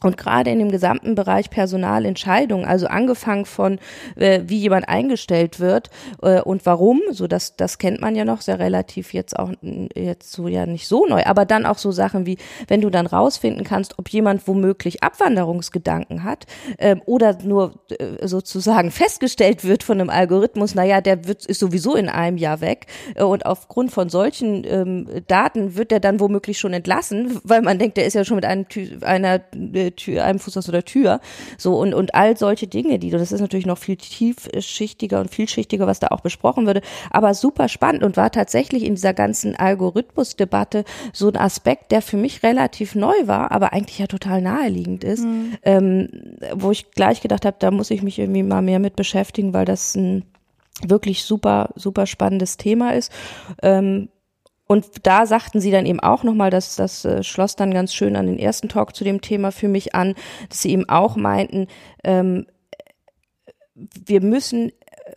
Und 0.00 0.16
gerade 0.16 0.50
in 0.50 0.60
dem 0.60 0.70
gesamten 0.70 1.16
Bereich 1.16 1.50
Personalentscheidungen, 1.50 2.64
also 2.64 2.86
angefangen 2.86 3.46
von, 3.46 3.80
äh, 4.14 4.42
wie 4.46 4.58
jemand 4.58 4.88
eingestellt 4.88 5.58
wird 5.58 5.90
äh, 6.22 6.40
und 6.40 6.64
warum, 6.66 7.00
so 7.10 7.26
das, 7.26 7.56
das 7.56 7.78
kennt 7.78 8.00
man 8.00 8.14
ja 8.14 8.24
noch 8.24 8.40
sehr 8.40 8.60
relativ 8.60 9.12
jetzt 9.12 9.36
auch 9.36 9.50
jetzt 9.60 10.30
so 10.30 10.46
ja 10.46 10.66
nicht 10.66 10.86
so 10.86 11.04
neu, 11.06 11.24
aber 11.24 11.44
dann 11.44 11.66
auch 11.66 11.78
so 11.78 11.90
Sachen 11.90 12.26
wie, 12.26 12.38
wenn 12.68 12.80
du 12.80 12.90
dann 12.90 13.06
rausfinden 13.06 13.64
kannst, 13.64 13.98
ob 13.98 14.08
jemand 14.10 14.46
womöglich 14.46 15.02
Abwanderungsgedanken 15.02 16.22
hat 16.22 16.46
ähm, 16.78 17.02
oder 17.04 17.36
nur 17.42 17.74
äh, 17.90 18.24
sozusagen 18.26 18.90
festgestellt 18.92 19.64
wird 19.64 19.82
von 19.82 20.00
einem 20.00 20.10
Algorithmus, 20.10 20.76
naja, 20.76 21.00
der 21.00 21.26
wird, 21.26 21.44
ist 21.44 21.58
sowieso 21.58 21.96
in 21.96 22.08
einem 22.08 22.36
Jahr 22.36 22.60
weg 22.60 22.86
äh, 23.16 23.24
und 23.24 23.46
aufgrund 23.46 23.90
von 23.90 24.10
solchen 24.10 24.62
ähm, 24.64 25.08
Daten 25.26 25.76
wird 25.76 25.90
der 25.90 25.98
dann 25.98 26.20
womöglich 26.20 26.60
schon 26.60 26.72
entlassen, 26.72 27.40
weil 27.42 27.62
man 27.62 27.80
denkt, 27.80 27.96
der 27.96 28.06
ist 28.06 28.14
ja 28.14 28.24
schon 28.24 28.36
mit 28.36 28.44
einem 28.44 28.66
einer 29.02 29.40
äh, 29.88 29.92
Tür, 29.92 30.24
einem 30.24 30.38
Fuß 30.38 30.56
aus 30.56 30.66
der 30.66 30.84
Tür, 30.84 31.20
so 31.56 31.78
und 31.78 31.94
und 31.94 32.14
all 32.14 32.36
solche 32.36 32.66
Dinge, 32.66 32.98
die 32.98 33.10
das 33.10 33.32
ist 33.32 33.40
natürlich 33.40 33.66
noch 33.66 33.78
viel 33.78 33.96
tiefschichtiger 33.96 35.20
und 35.20 35.30
vielschichtiger, 35.30 35.86
was 35.86 36.00
da 36.00 36.08
auch 36.08 36.20
besprochen 36.20 36.66
würde, 36.66 36.82
aber 37.10 37.34
super 37.34 37.68
spannend 37.68 38.02
und 38.02 38.16
war 38.16 38.30
tatsächlich 38.30 38.84
in 38.84 38.94
dieser 38.94 39.14
ganzen 39.14 39.56
Algorithmusdebatte 39.56 40.84
so 41.12 41.28
ein 41.28 41.36
Aspekt, 41.36 41.92
der 41.92 42.02
für 42.02 42.16
mich 42.16 42.42
relativ 42.42 42.94
neu 42.94 43.14
war, 43.26 43.52
aber 43.52 43.72
eigentlich 43.72 43.98
ja 43.98 44.06
total 44.06 44.42
naheliegend 44.42 45.04
ist, 45.04 45.24
ähm, 45.62 46.08
wo 46.54 46.70
ich 46.70 46.90
gleich 46.92 47.20
gedacht 47.20 47.44
habe, 47.44 47.56
da 47.58 47.70
muss 47.70 47.90
ich 47.90 48.02
mich 48.02 48.18
irgendwie 48.18 48.42
mal 48.42 48.62
mehr 48.62 48.78
mit 48.78 48.96
beschäftigen, 48.96 49.52
weil 49.52 49.64
das 49.64 49.94
ein 49.94 50.24
wirklich 50.82 51.24
super, 51.24 51.70
super 51.74 52.06
spannendes 52.06 52.56
Thema 52.56 52.94
ist. 52.94 53.12
Ähm, 53.62 54.08
und 54.68 55.06
da 55.06 55.24
sagten 55.24 55.60
sie 55.60 55.70
dann 55.70 55.86
eben 55.86 55.98
auch 55.98 56.22
nochmal, 56.22 56.50
dass 56.50 56.76
das 56.76 57.04
äh, 57.04 57.22
schloss 57.22 57.56
dann 57.56 57.72
ganz 57.72 57.94
schön 57.94 58.16
an 58.16 58.26
den 58.26 58.38
ersten 58.38 58.68
Talk 58.68 58.94
zu 58.94 59.02
dem 59.02 59.22
Thema 59.22 59.50
für 59.50 59.66
mich 59.66 59.94
an, 59.94 60.14
dass 60.50 60.62
sie 60.62 60.70
eben 60.70 60.88
auch 60.88 61.16
meinten, 61.16 61.66
ähm, 62.04 62.46
wir 63.74 64.20
müssen, 64.20 64.70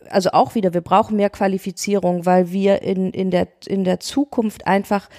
also 0.08 0.30
auch 0.30 0.54
wieder, 0.54 0.72
wir 0.72 0.80
brauchen 0.80 1.16
mehr 1.16 1.28
Qualifizierung, 1.28 2.24
weil 2.24 2.50
wir 2.50 2.80
in, 2.80 3.10
in, 3.10 3.30
der, 3.30 3.46
in 3.66 3.84
der 3.84 4.00
Zukunft 4.00 4.66
einfach 4.66 5.10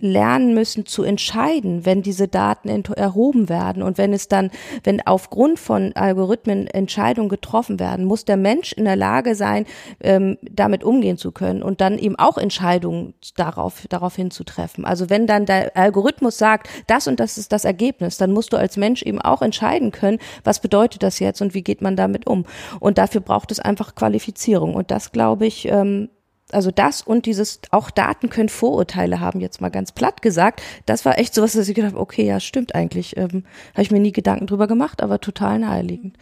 lernen 0.00 0.54
müssen 0.54 0.86
zu 0.86 1.02
entscheiden, 1.02 1.84
wenn 1.86 2.02
diese 2.02 2.28
Daten 2.28 2.68
erhoben 2.68 3.48
werden 3.48 3.82
und 3.82 3.98
wenn 3.98 4.12
es 4.12 4.28
dann, 4.28 4.50
wenn 4.84 5.06
aufgrund 5.06 5.58
von 5.58 5.92
Algorithmen 5.94 6.66
Entscheidungen 6.66 7.28
getroffen 7.28 7.80
werden, 7.80 8.04
muss 8.04 8.24
der 8.24 8.36
Mensch 8.36 8.72
in 8.72 8.84
der 8.84 8.96
Lage 8.96 9.34
sein, 9.34 9.66
ähm, 10.00 10.38
damit 10.42 10.84
umgehen 10.84 11.16
zu 11.16 11.32
können 11.32 11.62
und 11.62 11.80
dann 11.80 11.98
eben 11.98 12.16
auch 12.16 12.38
Entscheidungen 12.38 13.14
darauf 13.36 13.86
daraufhin 13.88 14.30
zu 14.30 14.44
treffen. 14.44 14.84
Also 14.84 15.10
wenn 15.10 15.26
dann 15.26 15.46
der 15.46 15.76
Algorithmus 15.76 16.38
sagt, 16.38 16.68
das 16.86 17.06
und 17.06 17.20
das 17.20 17.38
ist 17.38 17.52
das 17.52 17.64
Ergebnis, 17.64 18.16
dann 18.18 18.32
musst 18.32 18.52
du 18.52 18.56
als 18.56 18.76
Mensch 18.76 19.02
eben 19.02 19.20
auch 19.20 19.42
entscheiden 19.42 19.92
können, 19.92 20.18
was 20.44 20.60
bedeutet 20.60 21.02
das 21.02 21.18
jetzt 21.18 21.40
und 21.40 21.54
wie 21.54 21.62
geht 21.62 21.82
man 21.82 21.96
damit 21.96 22.26
um. 22.26 22.44
Und 22.80 22.98
dafür 22.98 23.20
braucht 23.20 23.50
es 23.50 23.60
einfach 23.60 23.94
Qualifizierung 23.94 24.74
und 24.74 24.90
das 24.90 25.12
glaube 25.12 25.46
ich 25.46 25.66
ähm, 25.68 26.08
also 26.52 26.70
das 26.70 27.02
und 27.02 27.26
dieses, 27.26 27.60
auch 27.70 27.90
Daten 27.90 28.30
können 28.30 28.48
Vorurteile 28.48 29.20
haben, 29.20 29.40
jetzt 29.40 29.60
mal 29.60 29.70
ganz 29.70 29.92
platt 29.92 30.22
gesagt. 30.22 30.62
Das 30.86 31.04
war 31.04 31.18
echt 31.18 31.34
sowas, 31.34 31.52
dass 31.52 31.68
ich 31.68 31.74
gedacht 31.74 31.92
habe, 31.92 32.00
okay, 32.00 32.26
ja, 32.26 32.40
stimmt 32.40 32.74
eigentlich. 32.74 33.16
Ähm, 33.16 33.44
habe 33.72 33.82
ich 33.82 33.90
mir 33.90 34.00
nie 34.00 34.12
Gedanken 34.12 34.46
drüber 34.46 34.66
gemacht, 34.66 35.02
aber 35.02 35.20
total 35.20 35.58
naheliegend. 35.58 36.16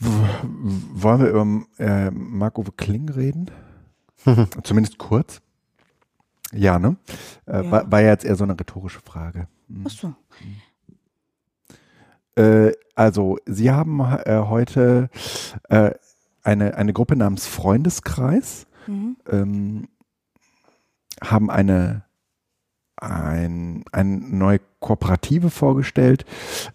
Wollen 0.00 1.20
wir 1.20 1.28
über 1.28 1.62
äh, 1.78 2.10
Marc-Uwe 2.10 2.72
Kling 2.72 3.08
reden? 3.10 3.50
Zumindest 4.64 4.98
kurz. 4.98 5.40
Ja, 6.52 6.78
ne? 6.78 6.96
Äh, 7.46 7.64
Ja. 7.64 7.70
War, 7.70 7.92
war 7.92 8.00
ja 8.00 8.08
jetzt 8.10 8.24
eher 8.24 8.36
so 8.36 8.44
eine 8.44 8.58
rhetorische 8.58 9.00
Frage. 9.00 9.48
Ach 9.84 9.90
so. 9.90 10.14
Äh, 12.36 12.72
also, 12.94 13.38
Sie 13.46 13.70
haben 13.70 14.00
äh, 14.00 14.42
heute 14.46 15.08
äh, 15.68 15.92
eine, 16.44 16.76
eine 16.76 16.92
Gruppe 16.92 17.16
namens 17.16 17.46
Freundeskreis, 17.46 18.66
Mhm. 18.86 19.16
ähm, 19.30 19.88
haben 21.22 21.50
eine, 21.50 22.04
ein, 22.96 23.84
eine 23.92 24.18
neue 24.18 24.60
Kooperative 24.80 25.50
vorgestellt, 25.50 26.24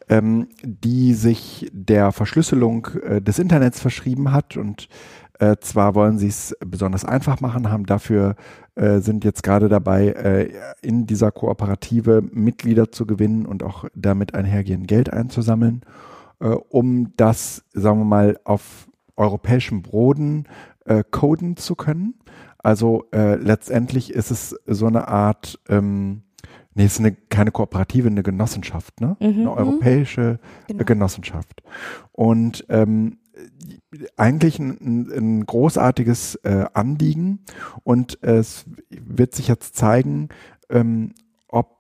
ähm, 0.10 0.48
die 0.64 1.14
sich 1.14 1.70
der 1.72 2.12
Verschlüsselung 2.12 2.88
äh, 3.04 3.22
des 3.22 3.40
Internets 3.40 3.80
verschrieben 3.80 4.32
hat 4.32 4.58
und 4.58 4.90
äh, 5.40 5.56
zwar 5.62 5.96
wollen 5.96 6.18
sie 6.18 6.28
es 6.28 6.56
besonders 6.66 7.06
einfach 7.06 7.40
machen, 7.40 7.72
haben 7.72 7.86
dafür 7.86 8.36
äh, 8.76 9.00
sind 9.00 9.24
jetzt 9.24 9.44
gerade 9.44 9.70
dabei, 9.70 10.08
äh, 10.10 10.52
in 10.82 11.06
dieser 11.06 11.32
Kooperative 11.32 12.22
Mitglieder 12.22 12.92
zu 12.92 13.06
gewinnen 13.06 13.46
und 13.46 13.64
auch 13.64 13.86
damit 13.96 14.36
einhergehend 14.36 14.88
Geld 14.88 15.14
einzusammeln, 15.14 15.82
äh, 16.40 16.48
um 16.48 17.14
das, 17.16 17.64
sagen 17.74 18.00
wir 18.00 18.06
mal, 18.06 18.40
auf 18.44 18.89
europäischem 19.20 19.84
Boden 19.84 20.48
äh, 20.86 21.04
coden 21.10 21.58
zu 21.58 21.76
können. 21.76 22.16
Also 22.58 23.06
äh, 23.14 23.36
letztendlich 23.36 24.12
ist 24.12 24.32
es 24.32 24.56
so 24.66 24.88
eine 24.88 25.08
Art, 25.08 25.60
ähm, 25.70 26.24
nee, 26.74 26.86
es 26.86 26.94
ist 26.94 27.00
eine, 27.00 27.14
keine 27.14 27.52
Kooperative, 27.52 28.08
eine 28.08 28.24
Genossenschaft, 28.24 29.00
ne? 29.00 29.16
Mhm. 29.20 29.28
Eine 29.42 29.54
europäische 29.54 30.40
Genau. 30.68 30.84
Genossenschaft. 30.84 31.62
Und 32.12 32.66
ähm, 32.70 33.20
eigentlich 34.18 34.60
ein, 34.60 35.10
ein, 35.12 35.46
großartiges 35.46 36.36
äh, 36.44 36.66
Anliegen 36.74 37.46
und 37.84 38.22
es 38.22 38.66
wird 38.90 39.34
sich 39.34 39.48
jetzt 39.48 39.76
zeigen, 39.78 40.30
ähm, 40.70 41.14
ob, 41.48 41.80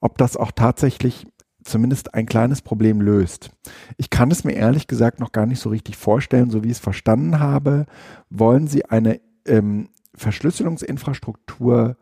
ob 0.00 0.18
das 0.18 0.36
auch 0.36 0.52
tatsächlich 0.52 1.26
zumindest 1.64 2.14
ein 2.14 2.26
kleines 2.26 2.62
Problem 2.62 3.00
löst. 3.00 3.50
Ich 3.96 4.10
kann 4.10 4.30
es 4.30 4.44
mir 4.44 4.52
ehrlich 4.52 4.86
gesagt 4.86 5.20
noch 5.20 5.32
gar 5.32 5.46
nicht 5.46 5.60
so 5.60 5.70
richtig 5.70 5.96
vorstellen, 5.96 6.50
so 6.50 6.62
wie 6.62 6.68
ich 6.68 6.74
es 6.74 6.78
verstanden 6.80 7.38
habe, 7.40 7.86
wollen 8.30 8.66
Sie 8.66 8.84
eine 8.86 9.20
ähm, 9.46 9.88
Verschlüsselungsinfrastruktur 10.14 11.96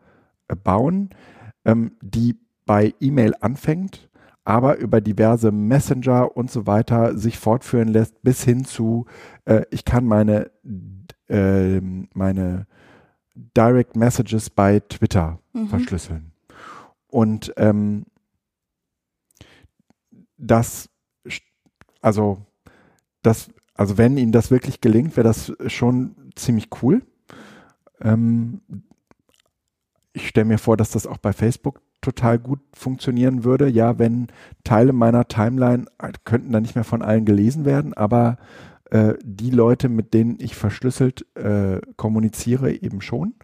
äh, 0.47 0.55
bauen, 0.55 1.09
ähm, 1.65 1.93
die 2.01 2.37
bei 2.65 2.93
E-Mail 2.99 3.33
anfängt, 3.41 4.09
aber 4.43 4.77
über 4.77 5.01
diverse 5.01 5.51
Messenger 5.51 6.35
und 6.35 6.49
so 6.49 6.65
weiter 6.67 7.17
sich 7.17 7.37
fortführen 7.37 7.87
lässt, 7.89 8.21
bis 8.23 8.43
hin 8.43 8.65
zu, 8.65 9.05
äh, 9.45 9.63
ich 9.71 9.85
kann 9.85 10.05
meine, 10.05 10.51
äh, 11.29 11.79
meine 12.13 12.65
Direct 13.35 13.95
Messages 13.95 14.49
bei 14.49 14.79
Twitter 14.79 15.39
Mhm. 15.53 15.67
verschlüsseln. 15.67 16.31
Und 17.07 17.53
ähm, 17.57 18.05
das, 20.41 20.89
also 22.01 22.39
das, 23.21 23.49
also 23.75 23.97
wenn 23.97 24.17
Ihnen 24.17 24.31
das 24.31 24.51
wirklich 24.51 24.81
gelingt, 24.81 25.15
wäre 25.15 25.27
das 25.27 25.53
schon 25.67 26.15
ziemlich 26.35 26.69
cool. 26.81 27.03
Ähm, 28.01 28.61
ich 30.13 30.27
stelle 30.27 30.45
mir 30.45 30.57
vor, 30.57 30.75
dass 30.75 30.91
das 30.91 31.07
auch 31.07 31.17
bei 31.17 31.31
Facebook 31.31 31.81
total 32.01 32.39
gut 32.39 32.59
funktionieren 32.73 33.43
würde. 33.43 33.67
Ja, 33.69 33.99
wenn 33.99 34.27
Teile 34.63 34.91
meiner 34.91 35.27
Timeline 35.27 35.85
äh, 35.99 36.11
könnten 36.25 36.51
dann 36.51 36.63
nicht 36.63 36.75
mehr 36.75 36.83
von 36.83 37.01
allen 37.01 37.25
gelesen 37.25 37.63
werden, 37.63 37.93
aber 37.93 38.37
äh, 38.89 39.13
die 39.23 39.51
Leute, 39.51 39.87
mit 39.87 40.13
denen 40.13 40.37
ich 40.39 40.55
verschlüsselt 40.55 41.25
äh, 41.35 41.79
kommuniziere, 41.95 42.73
eben 42.73 43.01
schon. 43.01 43.35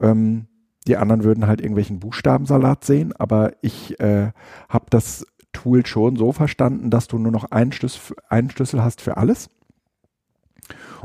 Ähm, 0.00 0.48
die 0.88 0.96
anderen 0.96 1.22
würden 1.22 1.46
halt 1.46 1.60
irgendwelchen 1.60 2.00
Buchstabensalat 2.00 2.84
sehen, 2.84 3.12
aber 3.16 3.52
ich 3.62 4.00
äh, 4.00 4.32
habe 4.68 4.86
das 4.90 5.24
Tool 5.52 5.86
schon 5.86 6.16
so 6.16 6.32
verstanden, 6.32 6.90
dass 6.90 7.08
du 7.08 7.18
nur 7.18 7.32
noch 7.32 7.50
einen 7.50 7.72
Schlüssel, 7.72 8.16
einen 8.28 8.50
Schlüssel 8.50 8.82
hast 8.82 9.00
für 9.00 9.16
alles. 9.16 9.48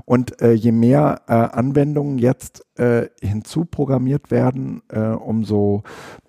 Und 0.05 0.41
äh, 0.41 0.53
je 0.53 0.71
mehr 0.71 1.21
äh, 1.27 1.33
Anwendungen 1.33 2.19
jetzt 2.19 2.65
äh, 2.77 3.09
hinzuprogrammiert 3.21 4.31
werden, 4.31 4.83
äh, 4.89 5.09
umso 5.09 5.83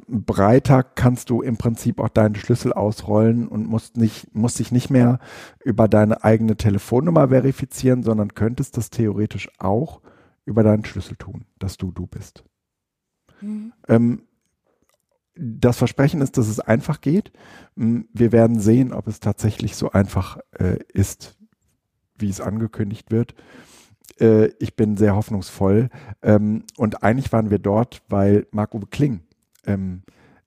breiter 0.08 0.82
kannst 0.82 1.28
du 1.30 1.42
im 1.42 1.58
Prinzip 1.58 2.00
auch 2.00 2.08
deinen 2.08 2.34
Schlüssel 2.34 2.72
ausrollen 2.72 3.46
und 3.46 3.68
musst 3.68 3.96
nicht, 3.96 4.34
musst 4.34 4.58
dich 4.58 4.72
nicht 4.72 4.90
mehr 4.90 5.18
über 5.62 5.86
deine 5.86 6.24
eigene 6.24 6.56
Telefonnummer 6.56 7.28
verifizieren, 7.28 8.02
sondern 8.02 8.34
könntest 8.34 8.76
das 8.78 8.90
theoretisch 8.90 9.50
auch 9.58 10.00
über 10.46 10.62
deinen 10.62 10.84
Schlüssel 10.84 11.16
tun, 11.16 11.44
dass 11.58 11.76
du 11.76 11.92
du 11.92 12.06
bist. 12.06 12.42
Mhm. 13.42 13.72
Ähm, 13.86 14.22
das 15.38 15.78
Versprechen 15.78 16.20
ist, 16.20 16.36
dass 16.36 16.48
es 16.48 16.60
einfach 16.60 17.00
geht. 17.00 17.32
Mm, 17.76 18.00
Wir 18.12 18.32
werden 18.32 18.58
sehen, 18.58 18.92
ob 18.92 19.06
es 19.06 19.20
tatsächlich 19.20 19.76
so 19.76 19.90
einfach 19.92 20.38
äh, 20.58 20.78
ist, 20.92 21.38
wie 22.18 22.28
es 22.28 22.40
angekündigt 22.40 23.10
wird. 23.10 23.34
Äh, 24.20 24.46
ich 24.58 24.74
bin 24.76 24.96
sehr 24.96 25.14
hoffnungsvoll. 25.14 25.90
Ähm, 26.22 26.64
und 26.76 27.02
eigentlich 27.02 27.32
waren 27.32 27.50
wir 27.50 27.58
dort, 27.58 28.02
weil 28.08 28.46
Marc-Uwe 28.50 28.86
Kling 28.86 29.20
ähm, 29.66 30.02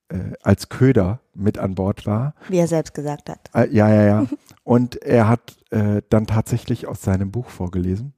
äh, 0.08 0.32
als 0.42 0.68
Köder 0.68 1.20
mit 1.34 1.58
an 1.58 1.74
Bord 1.74 2.06
war. 2.06 2.34
Wie 2.48 2.58
er 2.58 2.68
selbst 2.68 2.94
gesagt 2.94 3.30
hat. 3.30 3.50
Äh, 3.54 3.74
ja, 3.74 3.88
ja, 3.88 4.02
ja. 4.02 4.26
Und 4.64 4.96
er 4.96 5.28
hat 5.28 5.56
äh, 5.70 6.02
dann 6.10 6.26
tatsächlich 6.26 6.86
aus 6.86 7.02
seinem 7.02 7.30
Buch 7.30 7.48
vorgelesen. 7.48 8.12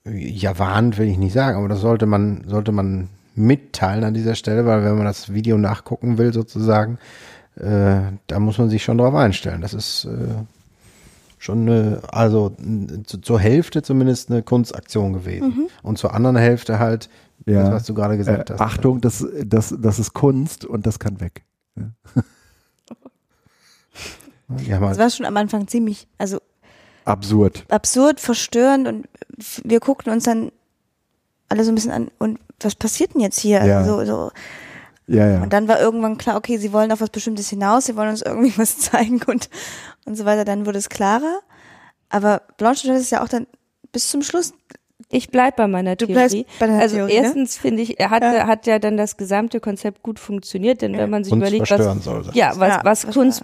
ja, 0.04 0.60
warnend 0.60 0.98
will 0.98 1.08
ich 1.08 1.18
nicht 1.18 1.34
sagen, 1.34 1.58
aber 1.58 1.70
das 1.70 1.80
sollte 1.80 2.06
man, 2.06 2.44
sollte 2.48 2.74
man 2.74 3.08
mitteilen 3.34 4.04
an 4.04 4.14
dieser 4.14 4.36
Stelle, 4.36 4.66
weil 4.66 4.84
wenn 4.84 4.98
man 4.98 5.06
das 5.06 5.34
Video 5.34 5.58
nachgucken 5.58 6.18
will, 6.18 6.34
sozusagen, 6.34 6.98
äh, 7.56 8.02
da 8.28 8.40
muss 8.40 8.58
man 8.58 8.70
sich 8.70 8.84
schon 8.84 8.98
drauf 8.98 9.16
einstellen. 9.16 9.62
Das 9.62 9.74
ist 9.74 10.06
schon 11.42 11.62
eine, 11.68 12.02
also 12.12 12.56
zu, 13.06 13.18
zur 13.18 13.40
Hälfte 13.40 13.82
zumindest 13.82 14.30
eine 14.30 14.44
Kunstaktion 14.44 15.12
gewesen. 15.14 15.68
Und 15.82 15.98
zur 15.98 16.14
anderen 16.14 16.36
Hälfte 16.38 16.78
halt, 16.78 17.10
Ja. 17.48 17.64
das, 17.64 17.72
was 17.74 17.84
du 17.86 17.94
gerade 17.96 18.14
Äh, 18.14 18.18
gesagt 18.18 18.52
hast. 18.52 18.62
Achtung, 18.62 19.02
das, 19.02 19.26
das, 19.46 19.74
das 19.78 19.98
ist 19.98 20.14
Kunst 20.14 20.66
und 20.66 20.86
das 20.86 21.00
kann 21.00 21.20
weg. 21.20 21.44
Ja, 24.68 24.80
mal, 24.80 24.90
Das 24.90 24.98
war 24.98 25.10
schon 25.10 25.26
am 25.26 25.38
Anfang 25.38 25.68
ziemlich, 25.68 26.08
also 26.18 26.40
Absurd. 27.06 27.66
absurd, 27.70 28.20
verstörend 28.20 28.86
und 28.88 29.08
wir 29.64 29.80
guckten 29.80 30.12
uns 30.12 30.26
dann 30.26 30.52
alle 31.48 31.64
so 31.64 31.72
ein 31.72 31.76
bisschen 31.76 31.92
an 31.92 32.12
und 32.20 32.38
was 32.60 32.76
passiert 32.76 33.14
denn 33.14 33.22
jetzt 33.22 33.40
hier? 33.40 33.64
Ja. 33.66 33.80
Also, 33.80 34.00
so, 34.00 34.06
so. 34.06 34.32
Ja, 35.08 35.28
ja. 35.28 35.42
Und 35.44 35.52
dann 35.54 35.68
war 35.68 35.80
irgendwann 35.82 36.18
klar, 36.18 36.38
okay, 36.38 36.58
sie 36.58 36.72
wollen 36.74 36.92
auf 36.92 37.02
was 37.02 37.10
Bestimmtes 37.10 37.50
hinaus, 37.50 37.86
sie 37.86 37.96
wollen 37.96 38.10
uns 38.10 38.22
irgendwie 38.22 38.54
was 38.58 38.78
zeigen 38.78 39.22
und, 39.28 39.50
und 40.06 40.16
so 40.16 40.26
weiter. 40.26 40.46
Dann 40.46 40.66
wurde 40.66 40.78
es 40.78 40.90
klarer. 40.90 41.40
Aber 42.10 42.42
Blanche 42.58 42.92
ist 42.94 43.12
ja 43.12 43.24
auch 43.24 43.30
dann 43.30 43.48
bis 43.92 44.10
zum 44.10 44.22
Schluss. 44.22 44.54
Ich 45.10 45.30
bleib 45.30 45.58
bei 45.58 45.68
meiner 45.68 45.98
Du 45.98 46.06
Theorie. 46.06 46.46
bei 46.60 46.70
also 46.80 46.96
Theorie, 46.96 47.20
ne? 47.20 47.24
erstens 47.26 47.58
finde 47.58 47.82
ich, 47.84 48.00
er 48.00 48.12
hat, 48.12 48.24
Ja. 48.24 48.48
hat 48.48 48.66
ja 48.66 48.80
dann 48.80 48.96
das 48.96 49.18
gesamte 49.18 49.60
Konzept 49.60 50.04
gut 50.04 50.20
funktioniert, 50.20 50.82
denn 50.82 50.96
wenn 50.98 51.10
man 51.10 51.26
sich 51.26 51.32
Kunst 51.32 51.42
überlegt, 51.48 51.70
was, 51.72 52.04
soll. 52.04 52.24
ja, 52.34 52.54
was, 52.56 52.70
Ja, 52.70 52.82
was 52.84 53.08
Kunst 53.08 53.44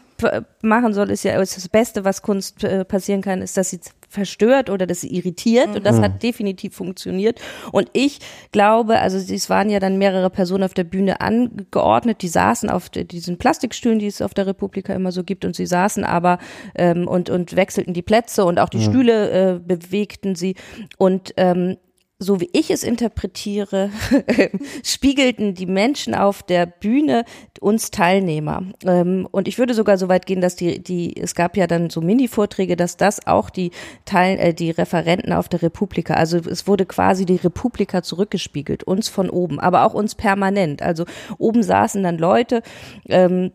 machen 0.61 0.93
soll, 0.93 1.09
ist 1.11 1.23
ja 1.23 1.41
ist 1.41 1.57
das 1.57 1.67
Beste, 1.67 2.05
was 2.05 2.21
Kunst 2.21 2.63
äh, 2.63 2.85
passieren 2.85 3.21
kann, 3.21 3.41
ist, 3.41 3.57
dass 3.57 3.71
sie 3.71 3.81
verstört 4.07 4.69
oder 4.69 4.87
sie 5.01 5.13
irritiert. 5.13 5.75
Und 5.75 5.85
das 5.85 5.99
hat 5.99 6.23
definitiv 6.23 6.75
funktioniert. 6.75 7.39
Und 7.71 7.89
ich 7.93 8.19
glaube, 8.51 8.99
also 8.99 9.17
es 9.17 9.49
waren 9.49 9.69
ja 9.69 9.79
dann 9.79 9.97
mehrere 9.97 10.29
Personen 10.29 10.63
auf 10.63 10.73
der 10.73 10.83
Bühne 10.83 11.21
angeordnet, 11.21 12.21
die 12.21 12.27
saßen 12.27 12.69
auf 12.69 12.89
diesen 12.89 13.37
Plastikstühlen, 13.37 13.99
die 13.99 14.07
es 14.07 14.21
auf 14.21 14.33
der 14.33 14.47
Republika 14.47 14.93
immer 14.93 15.11
so 15.11 15.23
gibt. 15.23 15.45
Und 15.45 15.55
sie 15.55 15.65
saßen 15.65 16.03
aber 16.03 16.39
ähm, 16.75 17.07
und, 17.07 17.29
und 17.29 17.55
wechselten 17.55 17.93
die 17.93 18.01
Plätze 18.01 18.45
und 18.45 18.59
auch 18.59 18.69
die 18.69 18.81
Stühle 18.81 19.29
äh, 19.55 19.59
bewegten 19.59 20.35
sie. 20.35 20.55
Und 20.97 21.33
ähm, 21.37 21.77
so 22.19 22.41
wie 22.41 22.49
ich 22.51 22.71
es 22.71 22.83
interpretiere, 22.83 23.91
spiegelten 24.83 25.53
die 25.53 25.67
Menschen 25.67 26.15
auf 26.15 26.41
der 26.41 26.65
Bühne 26.65 27.25
uns 27.59 27.91
Teilnehmer. 27.91 28.63
Ähm, 28.83 29.27
und 29.31 29.47
ich 29.47 29.59
würde 29.59 29.75
sogar 29.75 29.99
so 29.99 30.09
weit 30.09 30.25
gehen, 30.25 30.41
dass 30.41 30.55
die, 30.55 30.81
die, 30.81 31.15
es 31.15 31.35
gab 31.35 31.55
ja 31.55 31.67
dann 31.67 31.91
so 31.91 32.01
Mini-Vorträge, 32.01 32.75
dass 32.75 32.97
das 32.97 33.27
auch 33.27 33.51
die 33.51 33.69
Teil, 34.05 34.39
äh, 34.39 34.53
die 34.53 34.71
Referenten 34.71 35.31
auf 35.31 35.47
der 35.47 35.61
Republika, 35.61 36.15
also 36.15 36.37
es 36.37 36.67
wurde 36.67 36.87
quasi 36.87 37.25
die 37.25 37.35
Republika 37.35 38.01
zurückgespiegelt, 38.01 38.83
uns 38.83 39.09
von 39.09 39.29
oben, 39.29 39.59
aber 39.59 39.85
auch 39.85 39.93
uns 39.93 40.15
permanent. 40.15 40.81
Also 40.81 41.05
oben 41.37 41.61
saßen 41.61 42.01
dann 42.01 42.17
Leute, 42.17 42.63
ähm, 43.09 43.51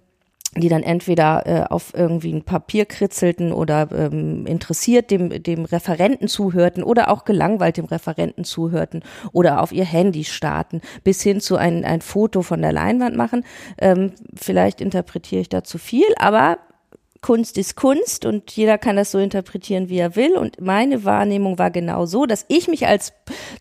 die 0.57 0.69
dann 0.69 0.83
entweder 0.83 1.47
äh, 1.47 1.65
auf 1.65 1.95
irgendwie 1.95 2.33
ein 2.33 2.43
Papier 2.43 2.85
kritzelten 2.85 3.53
oder 3.53 3.89
ähm, 3.91 4.47
interessiert 4.47 5.11
dem, 5.11 5.43
dem 5.43 5.65
Referenten 5.65 6.29
zuhörten 6.29 6.83
oder 6.83 7.11
auch 7.11 7.25
gelangweilt 7.25 7.79
dem 7.79 7.87
Referenten 7.87 8.45
zuhörten 8.45 9.03
oder 9.33 9.63
auf 9.63 9.73
ihr 9.73 9.87
Handy 9.87 10.25
starten, 10.25 10.83
bis 11.05 11.23
hin 11.23 11.41
zu 11.41 11.57
ein, 11.57 11.85
ein 11.85 12.03
Foto 12.03 12.43
von 12.43 12.61
der 12.61 12.73
Leinwand 12.73 13.17
machen. 13.17 13.45
Ähm, 13.79 14.13
vielleicht 14.35 14.83
interpretiere 14.83 15.41
ich 15.41 15.49
da 15.49 15.65
zu 15.65 15.79
viel, 15.79 16.07
aber 16.17 16.59
Kunst 17.23 17.57
ist 17.57 17.77
Kunst 17.77 18.27
und 18.27 18.51
jeder 18.51 18.79
kann 18.79 18.97
das 18.97 19.13
so 19.13 19.19
interpretieren, 19.19 19.89
wie 19.89 19.99
er 19.99 20.17
will. 20.17 20.37
Und 20.37 20.61
meine 20.61 21.05
Wahrnehmung 21.05 21.57
war 21.57 21.71
genau 21.71 22.05
so, 22.05 22.27
dass 22.27 22.45
ich 22.49 22.67
mich 22.67 22.89
als 22.89 23.13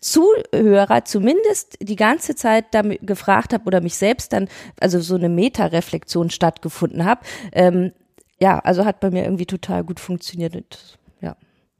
Zuhörer 0.01 1.05
zumindest 1.05 1.77
die 1.79 1.95
ganze 1.95 2.35
Zeit 2.35 2.65
damit 2.71 3.05
gefragt 3.05 3.53
habe 3.53 3.65
oder 3.65 3.79
mich 3.79 3.95
selbst 3.95 4.33
dann, 4.33 4.49
also 4.79 4.99
so 4.99 5.15
eine 5.15 5.29
Metareflexion 5.29 6.31
stattgefunden 6.31 7.05
habe. 7.05 7.21
Ähm, 7.51 7.91
ja, 8.39 8.57
also 8.57 8.83
hat 8.83 8.99
bei 8.99 9.11
mir 9.11 9.23
irgendwie 9.23 9.45
total 9.45 9.83
gut 9.83 9.99
funktioniert. 9.99 10.55
Und, 10.55 10.97
ja. 11.21 11.35